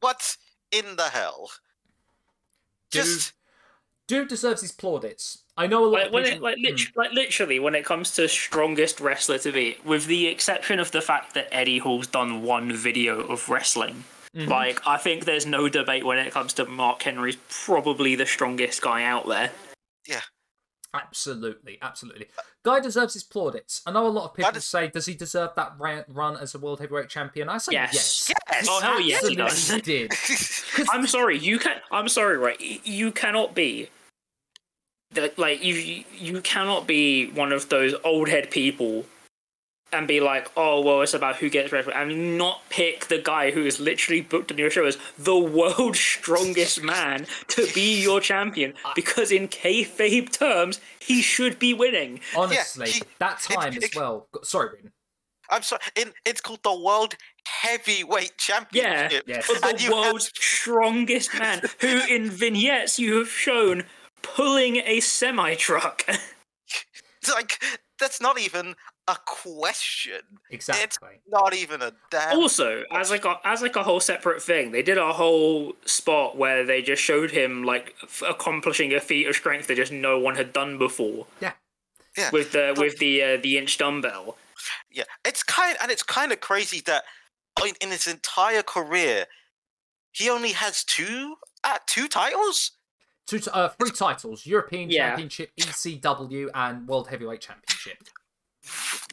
what 0.00 0.36
in 0.70 0.96
the 0.96 1.04
hell? 1.04 1.50
Dude, 2.90 3.04
Just 3.04 3.32
dude 4.06 4.28
deserves 4.28 4.60
his 4.60 4.72
plaudits. 4.72 5.38
I 5.56 5.66
know 5.66 5.84
a 5.84 5.86
lot 5.86 5.92
like 5.92 6.06
of 6.08 6.12
when 6.12 6.24
people- 6.24 6.36
it, 6.38 6.42
like, 6.42 6.56
Hmm. 6.58 6.64
lit- 6.64 6.96
like 6.96 7.12
literally 7.12 7.58
when 7.60 7.74
it 7.74 7.84
comes 7.84 8.10
to 8.16 8.28
strongest 8.28 9.00
wrestler 9.00 9.38
to 9.38 9.52
be, 9.52 9.78
with 9.84 10.06
the 10.06 10.26
exception 10.26 10.78
of 10.80 10.90
the 10.90 11.00
fact 11.00 11.34
that 11.34 11.48
Eddie 11.52 11.78
Hall's 11.78 12.06
done 12.08 12.42
one 12.42 12.72
video 12.72 13.20
of 13.20 13.48
wrestling. 13.48 14.04
Mhm. 14.34 14.48
Like 14.48 14.84
I 14.86 14.96
think 14.96 15.24
there's 15.24 15.46
no 15.46 15.68
debate 15.68 16.04
when 16.04 16.18
it 16.18 16.32
comes 16.32 16.52
to 16.54 16.64
Mark 16.64 17.02
Henry's 17.02 17.36
probably 17.48 18.16
the 18.16 18.26
strongest 18.26 18.82
guy 18.82 19.04
out 19.04 19.28
there. 19.28 19.52
Absolutely, 20.94 21.76
absolutely. 21.82 22.28
Guy 22.62 22.78
deserves 22.80 23.14
his 23.14 23.24
plaudits. 23.24 23.82
I 23.84 23.90
know 23.90 24.06
a 24.06 24.08
lot 24.08 24.26
of 24.26 24.34
people 24.34 24.50
That 24.52 24.56
is- 24.56 24.64
say, 24.64 24.88
does 24.88 25.06
he 25.06 25.14
deserve 25.14 25.50
that 25.56 25.72
ran- 25.78 26.04
run 26.08 26.36
as 26.36 26.54
a 26.54 26.58
world 26.58 26.78
heavyweight 26.80 27.08
champion? 27.08 27.48
I 27.48 27.58
say 27.58 27.72
yes. 27.72 27.92
Yes. 28.28 28.32
yes. 28.52 28.66
Oh, 28.70 28.80
hell 28.80 29.00
yes, 29.00 29.26
he 29.26 29.36
Absolutely 29.38 30.06
does. 30.06 30.68
did. 30.76 30.88
I'm 30.90 31.06
sorry, 31.08 31.36
you 31.38 31.58
can. 31.58 31.78
I'm 31.90 32.08
sorry, 32.08 32.38
right? 32.38 32.60
You 32.86 33.10
cannot 33.12 33.54
be. 33.54 33.88
That 35.12 35.38
like 35.38 35.62
you 35.62 36.04
you 36.16 36.40
cannot 36.40 36.86
be 36.88 37.26
one 37.30 37.52
of 37.52 37.68
those 37.68 37.94
old 38.04 38.28
head 38.28 38.50
people, 38.50 39.04
and 39.94 40.06
be 40.08 40.20
like, 40.20 40.50
oh 40.56 40.80
well, 40.80 41.02
it's 41.02 41.14
about 41.14 41.36
who 41.36 41.48
gets 41.48 41.72
red, 41.72 41.88
and 41.88 42.36
not 42.38 42.62
pick 42.70 43.06
the 43.06 43.18
guy 43.18 43.50
who 43.50 43.64
is 43.64 43.80
literally 43.80 44.20
booked 44.20 44.52
on 44.52 44.58
your 44.58 44.70
show 44.70 44.84
as 44.86 44.98
the 45.18 45.36
world's 45.38 46.00
strongest 46.18 46.82
man 46.82 47.26
to 47.48 47.66
be 47.74 48.02
your 48.02 48.20
champion, 48.20 48.74
because 48.94 49.30
in 49.32 49.48
kayfabe 49.48 50.30
terms, 50.32 50.80
he 51.00 51.22
should 51.22 51.58
be 51.58 51.72
winning. 51.74 52.20
Honestly, 52.36 52.90
he- 52.90 53.02
that 53.18 53.44
it- 53.50 53.54
time 53.54 53.76
as 53.76 53.84
it- 53.84 53.96
well. 53.96 54.28
Sorry, 54.42 54.70
Rin. 54.82 54.92
I'm 55.50 55.62
sorry. 55.62 55.82
In, 55.96 56.12
it's 56.24 56.40
called 56.40 56.62
the 56.62 56.74
World 56.74 57.16
Heavyweight 57.46 58.32
Yeah, 58.48 58.56
Championship. 58.56 59.24
yes. 59.26 59.46
But 59.46 59.60
the 59.76 59.82
you 59.82 59.94
had- 59.94 60.06
world's 60.06 60.32
strongest 60.34 61.38
man, 61.38 61.60
who 61.80 62.00
in 62.08 62.30
vignettes 62.30 62.98
you 62.98 63.18
have 63.18 63.28
shown 63.28 63.84
pulling 64.22 64.76
a 64.76 65.00
semi 65.00 65.54
truck. 65.54 66.04
Like 67.32 67.62
that's 67.98 68.20
not 68.20 68.38
even 68.38 68.74
a 69.06 69.16
question. 69.26 70.20
Exactly. 70.50 70.84
It's 70.84 70.98
Not 71.28 71.54
even 71.54 71.82
a 71.82 71.92
damn. 72.10 72.38
also, 72.38 72.84
as 72.90 73.10
like 73.10 73.24
a 73.24 73.38
as 73.44 73.60
like 73.62 73.76
a 73.76 73.82
whole 73.82 74.00
separate 74.00 74.42
thing, 74.42 74.72
they 74.72 74.82
did 74.82 74.96
a 74.98 75.12
whole 75.12 75.74
spot 75.84 76.36
where 76.36 76.64
they 76.64 76.80
just 76.82 77.02
showed 77.02 77.30
him 77.30 77.64
like 77.64 77.94
f- 78.02 78.22
accomplishing 78.26 78.94
a 78.94 79.00
feat 79.00 79.26
of 79.26 79.34
strength 79.36 79.66
that 79.68 79.76
just 79.76 79.92
no 79.92 80.18
one 80.18 80.36
had 80.36 80.52
done 80.52 80.78
before 80.78 81.26
Yeah. 81.40 81.52
yeah, 82.16 82.30
with 82.32 82.52
the 82.52 82.72
But- 82.74 82.82
with 82.84 82.98
the 82.98 83.22
uh, 83.22 83.36
the 83.42 83.58
inch 83.58 83.76
dumbbell. 83.76 84.38
yeah. 84.90 85.04
It's 85.24 85.42
kind 85.42 85.76
and 85.82 85.90
it's 85.90 86.02
kind 86.02 86.32
of 86.32 86.40
crazy 86.40 86.80
that 86.86 87.04
in, 87.64 87.74
in 87.82 87.90
his 87.90 88.06
entire 88.06 88.62
career, 88.62 89.26
he 90.12 90.30
only 90.30 90.52
has 90.52 90.82
two 90.82 91.36
uh, 91.62 91.78
two 91.86 92.08
titles. 92.08 92.70
Two, 93.26 93.38
t- 93.38 93.50
uh, 93.52 93.68
three 93.68 93.90
titles: 93.90 94.44
European 94.46 94.90
Yeah. 94.90 95.08
Championship, 95.10 95.50
ECW, 95.58 96.48
and 96.54 96.86
World 96.88 97.08
Heavyweight 97.08 97.40
Championship. 97.40 97.98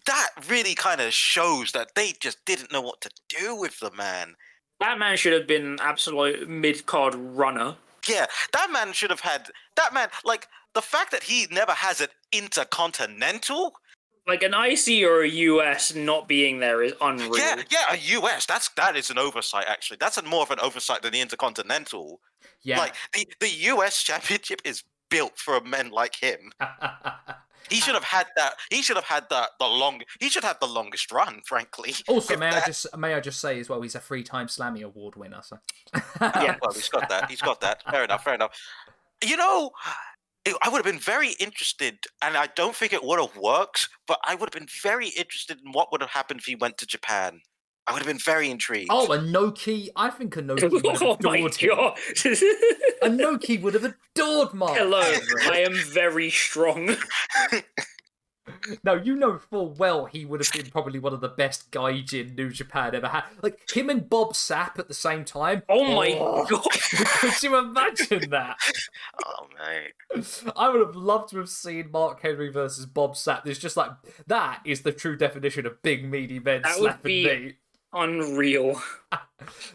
That 0.06 0.30
really 0.50 0.76
kind 0.76 1.02
of 1.02 1.14
shows 1.14 1.72
that 1.74 1.96
they 1.96 2.14
just 2.20 2.44
didn't 2.46 2.72
know 2.72 2.82
what 2.82 3.02
to 3.02 3.10
do 3.30 3.56
with 3.56 3.80
the 3.80 3.92
man. 3.92 4.36
That 4.80 4.98
man 4.98 5.16
should 5.16 5.34
have 5.34 5.48
been 5.48 5.66
an 5.66 5.78
absolute 5.80 6.50
mid 6.50 6.86
card 6.86 7.16
runner. 7.16 7.76
Yeah, 8.08 8.26
that 8.54 8.72
man 8.72 8.94
should 8.94 9.12
have 9.12 9.20
had 9.20 9.48
that 9.76 9.94
man 9.94 10.10
like 10.26 10.48
the 10.74 10.82
fact 10.82 11.12
that 11.12 11.24
he 11.24 11.48
never 11.52 11.74
has 11.74 12.02
an 12.02 12.08
intercontinental. 12.32 13.74
Like 14.28 14.44
an 14.44 14.54
IC 14.54 15.04
or 15.04 15.22
a 15.22 15.28
US 15.28 15.94
not 15.94 16.28
being 16.28 16.60
there 16.60 16.82
is 16.82 16.94
unreal. 17.02 17.38
Yeah, 17.38 17.62
yeah, 17.70 17.94
a 17.94 17.98
US. 18.20 18.46
That's 18.46 18.70
that 18.70 18.96
is 18.96 19.10
an 19.10 19.18
oversight 19.18 19.66
actually. 19.68 19.98
That's 20.00 20.18
a, 20.18 20.24
more 20.24 20.42
of 20.42 20.52
an 20.52 20.60
oversight 20.60 21.04
than 21.04 21.12
the 21.12 21.22
intercontinental. 21.22 22.20
Yeah. 22.64 22.80
Like 22.80 22.96
the 23.14 23.28
the 23.40 23.50
US 23.50 24.02
championship 24.02 24.62
is 24.66 24.84
built 25.10 25.38
for 25.38 25.58
a 25.58 25.64
men 25.64 25.92
like 25.92 26.16
him. 26.16 26.52
He 27.70 27.80
should 27.80 27.94
have 27.94 28.04
had 28.04 28.28
that. 28.36 28.56
He 28.70 28.82
should 28.82 28.98
have 28.98 29.06
had 29.06 29.26
that 29.30 29.52
the 29.60 29.68
long. 29.68 30.02
He 30.20 30.30
should 30.30 30.44
have 30.44 30.60
the 30.60 30.68
longest 30.68 31.12
run, 31.12 31.42
frankly. 31.46 31.94
also, 32.08 32.38
may 32.38 32.48
I 32.48 32.62
just 32.66 32.98
may 32.98 33.14
I 33.14 33.20
just 33.20 33.40
say 33.40 33.60
as 33.60 33.70
well, 33.70 33.82
he's 33.82 33.96
a 33.96 34.00
three-time 34.00 34.48
Slammy 34.48 34.84
Award 34.84 35.16
winner. 35.16 35.42
So. 35.44 35.58
Yeah. 36.20 36.56
Well, 36.62 36.74
he's 36.74 36.90
got 36.90 37.10
that. 37.10 37.30
He's 37.30 37.42
got 37.42 37.62
that. 37.62 37.84
Fair 37.90 38.04
enough. 38.04 38.24
Fair 38.24 38.36
enough. 38.36 38.58
You 39.24 39.38
know, 39.38 39.72
I 40.46 40.70
would 40.70 40.78
have 40.78 40.86
been 40.86 41.00
very 41.00 41.32
interested, 41.40 42.00
and 42.22 42.36
I 42.36 42.48
don't 42.56 42.76
think 42.76 42.94
it 42.94 43.04
would 43.04 43.20
have 43.20 43.38
worked, 43.38 43.90
but 44.08 44.20
I 44.24 44.36
would 44.36 44.54
have 44.54 44.60
been 44.60 44.70
very 44.82 45.10
interested 45.10 45.60
in 45.64 45.72
what 45.72 45.92
would 45.92 46.02
have 46.02 46.10
happened 46.10 46.40
if 46.40 46.46
he 46.46 46.56
went 46.56 46.78
to 46.80 46.86
Japan. 46.86 47.42
I 47.88 47.94
would 47.94 48.00
have 48.00 48.08
been 48.08 48.20
very 48.20 48.50
intrigued. 48.50 48.90
Oh, 48.92 49.12
a 49.12 49.18
Noki. 49.18 49.90
I 49.96 50.10
think 50.10 50.38
a 50.38 50.42
Noki 50.44 50.72
would 50.72 50.86
have 50.86 51.02
oh 51.02 51.18
my 51.22 51.38
adored 51.38 51.56
him. 51.56 51.70
god! 51.76 51.98
Inoki 53.02 53.62
would 53.62 53.74
have 53.74 53.96
adored 54.16 54.54
Mark. 54.54 54.78
Hello, 54.78 55.00
I 55.52 55.60
am 55.60 55.74
very 55.74 56.30
strong. 56.30 56.96
No, 58.84 58.96
you 58.96 59.16
know 59.16 59.38
full 59.38 59.74
well 59.74 60.06
he 60.06 60.26
would 60.26 60.40
have 60.40 60.52
been 60.52 60.70
probably 60.72 61.00
one 61.00 61.14
of 61.14 61.22
the 61.22 61.30
best 61.30 61.72
gaijin 61.72 62.36
New 62.36 62.50
Japan 62.50 62.94
ever 62.94 63.08
had. 63.08 63.24
Like 63.42 63.60
him 63.72 63.90
and 63.90 64.08
Bob 64.10 64.34
Sapp 64.34 64.78
at 64.78 64.88
the 64.88 64.94
same 64.94 65.26
time. 65.26 65.64
Oh 65.70 65.96
my 65.96 66.18
oh. 66.20 66.46
god! 66.46 66.64
Could 66.70 67.44
you 67.44 67.58
imagine 67.58 68.30
that? 68.30 68.58
oh 69.26 69.48
man. 69.58 70.24
I 70.56 70.70
would 70.70 70.86
have 70.86 70.96
loved 70.96 71.30
to 71.30 71.38
have 71.38 71.50
seen 71.50 71.92
Mark 71.92 72.22
Henry 72.22 72.52
versus 72.52 72.86
Bob 72.86 73.14
Sapp. 73.14 73.44
There's 73.44 73.60
just 73.60 73.78
like 73.78 73.92
that 74.28 74.62
is 74.66 74.82
the 74.82 74.92
true 74.92 75.16
definition 75.16 75.66
of 75.66 75.82
big 75.82 76.10
meaty 76.10 76.40
men 76.40 76.62
That 76.64 76.80
would 76.80 76.84
slapping 76.84 77.10
be- 77.10 77.26
me. 77.26 77.54
Unreal. 77.94 78.82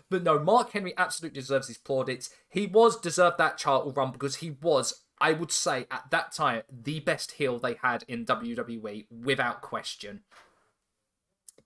But 0.09 0.23
no, 0.23 0.39
Mark 0.39 0.71
Henry 0.73 0.95
absolutely 0.97 1.41
deserves 1.41 1.69
his 1.69 1.79
plaudits. 1.79 2.31
He 2.49 2.67
was 2.67 2.99
deserved 3.01 3.39
that 3.39 3.59
title 3.59 3.93
run 3.93 4.13
because 4.13 4.37
he 4.37 4.51
was, 4.63 5.03
I 5.21 5.33
would 5.33 5.51
say, 5.51 5.87
at 5.91 6.05
that 6.11 6.31
time, 6.33 6.63
the 6.71 7.01
best 7.01 7.33
heel 7.33 7.59
they 7.59 7.75
had 7.83 8.05
in 8.07 8.25
WWE 8.25 9.07
without 9.11 9.63
question. 9.63 10.21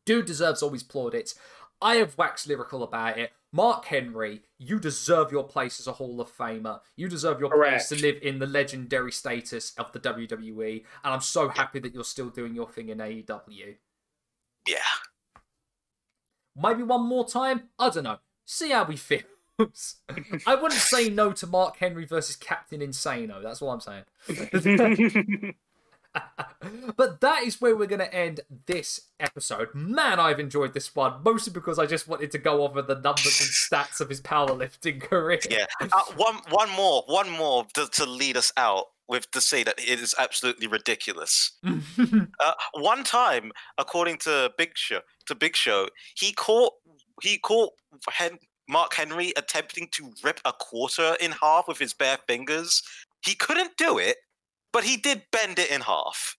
Dude 0.06 0.24
deserves 0.24 0.62
all 0.62 0.70
his 0.70 0.82
plaudits. 0.82 1.34
I 1.82 1.96
have 1.96 2.16
waxed 2.16 2.46
lyrical 2.46 2.82
about 2.82 3.18
it. 3.18 3.32
Mark 3.52 3.84
Henry, 3.86 4.42
you 4.58 4.78
deserve 4.78 5.32
your 5.32 5.44
place 5.44 5.80
as 5.80 5.86
a 5.86 5.92
Hall 5.92 6.20
of 6.20 6.34
Famer. 6.34 6.80
You 6.96 7.08
deserve 7.08 7.40
your 7.40 7.50
Correct. 7.50 7.88
place 7.88 7.88
to 7.88 8.06
live 8.06 8.22
in 8.22 8.38
the 8.38 8.46
legendary 8.46 9.12
status 9.12 9.72
of 9.76 9.92
the 9.92 10.00
WWE. 10.00 10.84
And 11.04 11.14
I'm 11.14 11.20
so 11.20 11.48
happy 11.48 11.80
that 11.80 11.92
you're 11.92 12.04
still 12.04 12.28
doing 12.30 12.54
your 12.54 12.68
thing 12.68 12.88
in 12.90 12.98
AEW. 12.98 13.76
Yeah. 14.68 14.76
Maybe 16.56 16.82
one 16.82 17.06
more 17.06 17.26
time? 17.26 17.64
I 17.78 17.90
don't 17.90 18.04
know. 18.04 18.18
See 18.44 18.70
how 18.70 18.84
we 18.84 18.96
feel. 18.96 19.22
I 20.46 20.54
wouldn't 20.54 20.80
say 20.80 21.10
no 21.10 21.32
to 21.32 21.46
Mark 21.46 21.76
Henry 21.76 22.04
versus 22.06 22.36
Captain 22.36 22.80
Insano. 22.80 23.42
That's 23.42 23.60
what 23.60 23.72
I'm 23.72 23.80
saying. 23.80 25.54
but 26.96 27.20
that 27.20 27.44
is 27.44 27.60
where 27.60 27.76
we're 27.76 27.86
going 27.86 28.00
to 28.00 28.12
end 28.12 28.40
this 28.66 29.02
episode. 29.18 29.74
Man, 29.74 30.18
I've 30.18 30.40
enjoyed 30.40 30.74
this 30.74 30.94
one, 30.94 31.22
mostly 31.22 31.52
because 31.52 31.78
I 31.78 31.86
just 31.86 32.08
wanted 32.08 32.30
to 32.32 32.38
go 32.38 32.64
over 32.64 32.82
the 32.82 32.94
numbers 32.94 33.40
and 33.40 33.50
stats 33.50 34.00
of 34.00 34.08
his 34.08 34.20
powerlifting 34.20 35.00
career. 35.00 35.40
Yeah. 35.48 35.66
Uh, 35.80 36.02
one 36.16 36.40
one 36.50 36.70
more, 36.70 37.04
one 37.06 37.30
more 37.30 37.66
to, 37.74 37.86
to 37.86 38.06
lead 38.06 38.36
us 38.36 38.52
out 38.56 38.86
with 39.10 39.30
to 39.32 39.40
say 39.40 39.64
that 39.64 39.78
it 39.78 40.00
is 40.00 40.14
absolutely 40.18 40.66
ridiculous. 40.66 41.52
Uh, 42.42 42.54
one 42.72 43.04
time, 43.04 43.52
according 43.76 44.16
to 44.16 44.50
Big 44.56 44.70
Show, 44.74 45.00
to 45.26 45.34
Big 45.34 45.54
Show, 45.54 45.88
he 46.14 46.32
caught 46.32 46.72
he 47.20 47.36
caught 47.36 47.72
Hen- 48.08 48.38
Mark 48.66 48.94
Henry 48.94 49.34
attempting 49.36 49.88
to 49.92 50.12
rip 50.24 50.40
a 50.46 50.52
quarter 50.54 51.16
in 51.20 51.32
half 51.32 51.68
with 51.68 51.78
his 51.78 51.92
bare 51.92 52.18
fingers. 52.26 52.82
He 53.22 53.34
couldn't 53.34 53.76
do 53.76 53.98
it, 53.98 54.16
but 54.72 54.84
he 54.84 54.96
did 54.96 55.24
bend 55.30 55.58
it 55.58 55.70
in 55.70 55.82
half. 55.82 56.36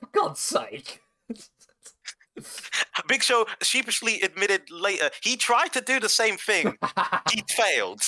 For 0.00 0.08
God's 0.12 0.40
sake. 0.40 1.00
Big 3.08 3.22
Show 3.22 3.46
sheepishly 3.62 4.20
admitted 4.22 4.70
later 4.70 5.10
he 5.22 5.36
tried 5.36 5.72
to 5.74 5.82
do 5.82 6.00
the 6.00 6.08
same 6.08 6.38
thing. 6.38 6.78
he 7.30 7.42
failed. 7.50 8.02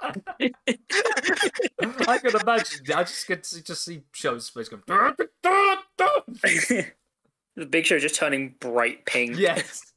I 0.00 0.18
can 2.18 2.40
imagine. 2.40 2.92
I 2.94 3.02
just 3.04 3.26
get 3.26 3.44
to 3.44 3.62
just 3.62 3.84
see 3.84 4.02
shows 4.12 4.48
face 4.48 4.68
going. 4.68 4.82
the 7.56 7.66
Big 7.68 7.86
Show 7.86 7.98
just 7.98 8.14
turning 8.14 8.54
bright 8.60 9.04
pink. 9.06 9.36
yes. 9.36 9.92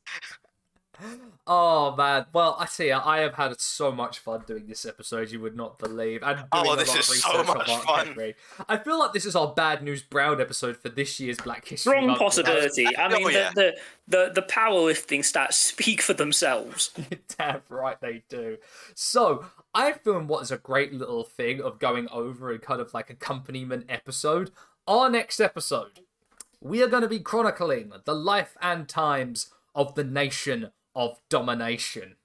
Oh 1.48 1.96
man, 1.96 2.28
well 2.34 2.56
I 2.60 2.66
see. 2.68 2.92
I 2.92 3.20
have 3.20 3.34
had 3.34 3.60
so 3.60 3.92
much 3.92 4.20
fun 4.20 4.44
doing 4.46 4.68
this 4.68 4.86
episode. 4.86 5.32
You 5.32 5.40
would 5.42 5.56
not 5.56 5.80
believe, 5.80 6.22
and 6.24 6.46
oh, 6.52 6.64
doing 6.64 6.70
Oh, 6.70 6.74
a 6.74 6.78
this 6.78 6.90
lot 6.90 7.00
is 7.00 7.10
of 7.10 7.16
so 7.18 7.44
much 7.44 7.70
fun. 7.84 8.08
Henry. 8.08 8.36
I 8.70 8.78
feel 8.78 9.00
like 9.00 9.12
this 9.12 9.26
is 9.26 9.36
our 9.36 9.54
bad 9.54 9.82
news 9.84 10.04
Brown 10.04 10.40
episode 10.40 10.78
for 10.78 10.90
this 10.90 11.20
year's 11.20 11.38
Black 11.38 11.68
History 11.68 11.92
Strong 11.94 12.08
Month. 12.08 12.20
possibility. 12.20 12.86
I 12.98 13.06
Oh, 13.06 13.10
mean, 13.10 13.32
yeah. 13.32 13.52
the, 13.56 13.76
the, 14.08 14.28
the, 14.28 14.32
the 14.36 14.42
powerlifting 14.44 15.20
stats 15.20 15.54
speak 15.54 16.02
for 16.02 16.14
themselves. 16.14 16.92
Damn 17.38 17.62
right 17.70 18.00
they 18.00 18.24
do. 18.30 18.58
So 18.94 19.46
I 19.74 19.94
filmed 19.94 20.30
what 20.30 20.44
is 20.44 20.52
a 20.52 20.58
great 20.58 20.94
little 20.94 21.24
thing 21.24 21.60
of 21.62 21.80
going 21.80 22.08
over 22.10 22.52
a 22.52 22.60
kind 22.60 22.80
of 22.80 22.94
like 22.94 23.10
accompaniment 23.10 23.86
episode. 23.90 24.52
Our 24.88 25.10
next 25.10 25.40
episode, 25.40 26.02
we 26.62 26.84
are 26.84 26.88
going 26.88 27.04
to 27.04 27.10
be 27.10 27.20
chronicling 27.20 27.92
the 28.06 28.14
life 28.16 28.56
and 28.62 28.88
times 28.88 29.48
of 29.74 29.96
the 29.96 30.04
nation 30.04 30.72
of 30.96 31.18
domination. 31.30 32.16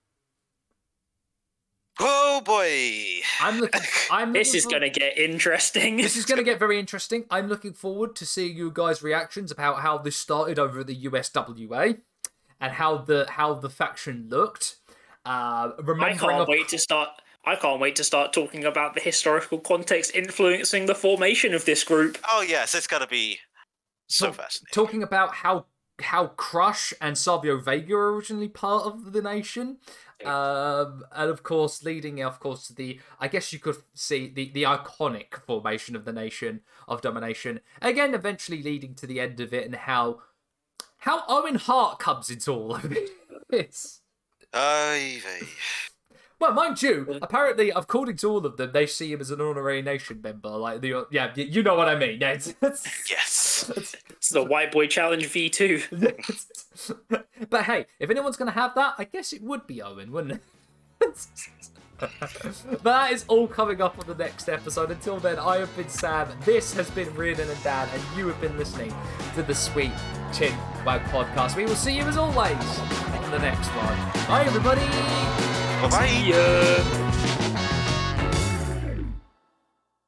Oh 1.98 2.42
boy. 2.44 3.22
I'm 3.40 3.58
looking. 3.60 3.80
I'm 4.10 4.32
This 4.32 4.54
is 4.54 4.66
going 4.66 4.82
to 4.82 4.90
get 4.90 5.16
interesting. 5.16 5.96
This 5.96 6.16
is 6.16 6.26
going 6.26 6.36
to 6.44 6.44
get 6.44 6.58
very 6.58 6.78
interesting. 6.78 7.24
I'm 7.30 7.48
looking 7.48 7.72
forward 7.72 8.14
to 8.16 8.26
seeing 8.26 8.56
you 8.56 8.70
guys' 8.70 9.02
reactions 9.02 9.50
about 9.50 9.80
how 9.80 9.98
this 9.98 10.16
started 10.16 10.58
over 10.58 10.80
at 10.80 10.86
the 10.86 11.04
USWA 11.04 11.98
and 12.60 12.72
how 12.74 12.98
the 12.98 13.26
how 13.30 13.54
the 13.54 13.70
faction 13.70 14.26
looked. 14.28 14.76
Uh, 15.24 15.70
I 16.00 16.14
can't 16.14 16.32
of- 16.42 16.48
wait 16.48 16.68
to 16.68 16.78
start. 16.78 17.08
I 17.48 17.54
can't 17.54 17.80
wait 17.80 17.94
to 17.96 18.04
start 18.04 18.32
talking 18.32 18.64
about 18.64 18.94
the 18.94 19.00
historical 19.00 19.58
context 19.60 20.14
influencing 20.16 20.86
the 20.86 20.96
formation 20.96 21.54
of 21.54 21.64
this 21.64 21.84
group. 21.84 22.18
Oh 22.28 22.44
yes, 22.46 22.74
it's 22.74 22.88
gonna 22.88 23.06
be 23.06 23.38
so 24.08 24.26
Talk- 24.26 24.34
fascinating. 24.36 24.72
talking 24.72 25.02
about 25.02 25.32
how 25.34 25.66
how 26.00 26.28
Crush 26.28 26.92
and 27.00 27.16
Savio 27.16 27.58
Vega 27.58 27.94
are 27.94 28.14
originally 28.14 28.48
part 28.48 28.84
of 28.84 29.12
the 29.12 29.22
nation. 29.22 29.78
Um, 30.24 31.04
and 31.12 31.30
of 31.30 31.42
course, 31.42 31.84
leading, 31.84 32.22
of 32.22 32.40
course, 32.40 32.66
to 32.68 32.74
the 32.74 33.00
I 33.20 33.28
guess 33.28 33.52
you 33.52 33.58
could 33.58 33.76
see 33.94 34.28
the 34.28 34.50
the 34.50 34.62
iconic 34.62 35.36
formation 35.46 35.94
of 35.94 36.04
the 36.04 36.12
nation 36.12 36.60
of 36.88 37.02
domination. 37.02 37.60
Again, 37.82 38.14
eventually 38.14 38.62
leading 38.62 38.94
to 38.94 39.06
the 39.06 39.20
end 39.20 39.40
of 39.40 39.52
it, 39.52 39.66
and 39.66 39.74
how 39.74 40.22
how 40.98 41.22
Owen 41.28 41.56
Hart 41.56 41.98
comes 41.98 42.30
into 42.30 42.50
all 42.52 42.76
of 42.76 42.96
this. 43.50 44.00
Vey. 45.18 45.46
Well, 46.38 46.52
mind 46.52 46.82
you, 46.82 47.18
apparently, 47.22 47.70
according 47.70 48.16
to 48.18 48.28
all 48.30 48.44
of 48.44 48.58
them, 48.58 48.72
they 48.72 48.86
see 48.86 49.10
him 49.10 49.20
as 49.22 49.30
an 49.30 49.40
honorary 49.40 49.80
nation 49.80 50.20
member. 50.22 50.50
Like 50.50 50.82
the 50.82 51.06
yeah, 51.10 51.32
you 51.34 51.62
know 51.62 51.74
what 51.76 51.88
I 51.88 51.96
mean. 51.96 52.18
Yeah, 52.20 52.32
it's, 52.32 52.48
it's- 52.62 53.04
yes. 53.08 53.70
It's 54.16 54.28
the 54.30 54.42
White 54.42 54.72
Boy 54.72 54.86
Challenge 54.86 55.24
V2. 55.24 56.94
but 57.50 57.62
hey, 57.64 57.86
if 58.00 58.10
anyone's 58.10 58.36
going 58.36 58.50
to 58.52 58.58
have 58.58 58.74
that, 58.74 58.94
I 58.98 59.04
guess 59.04 59.32
it 59.32 59.40
would 59.42 59.66
be 59.66 59.80
Owen, 59.80 60.10
wouldn't 60.10 60.32
it? 60.32 60.42
but 61.98 62.82
that 62.82 63.12
is 63.12 63.24
all 63.28 63.46
coming 63.48 63.80
up 63.80 63.98
on 63.98 64.06
the 64.06 64.14
next 64.14 64.48
episode. 64.48 64.90
Until 64.90 65.18
then, 65.18 65.38
I 65.38 65.58
have 65.58 65.74
been 65.76 65.88
Sam. 65.88 66.28
This 66.44 66.72
has 66.74 66.90
been 66.90 67.12
Reardon 67.14 67.48
and 67.48 67.62
Dan, 67.62 67.88
and 67.92 68.02
you 68.16 68.26
have 68.28 68.40
been 68.40 68.56
listening 68.58 68.92
to 69.34 69.42
the 69.42 69.54
Sweet 69.54 69.92
Chin 70.32 70.54
Wag 70.84 71.02
podcast. 71.04 71.56
We 71.56 71.64
will 71.64 71.74
see 71.76 71.96
you 71.96 72.02
as 72.02 72.16
always 72.16 72.50
in 72.52 73.30
the 73.30 73.38
next 73.38 73.68
one. 73.68 74.26
Bye, 74.28 74.44
everybody. 74.44 75.55
Bye. 75.82 77.12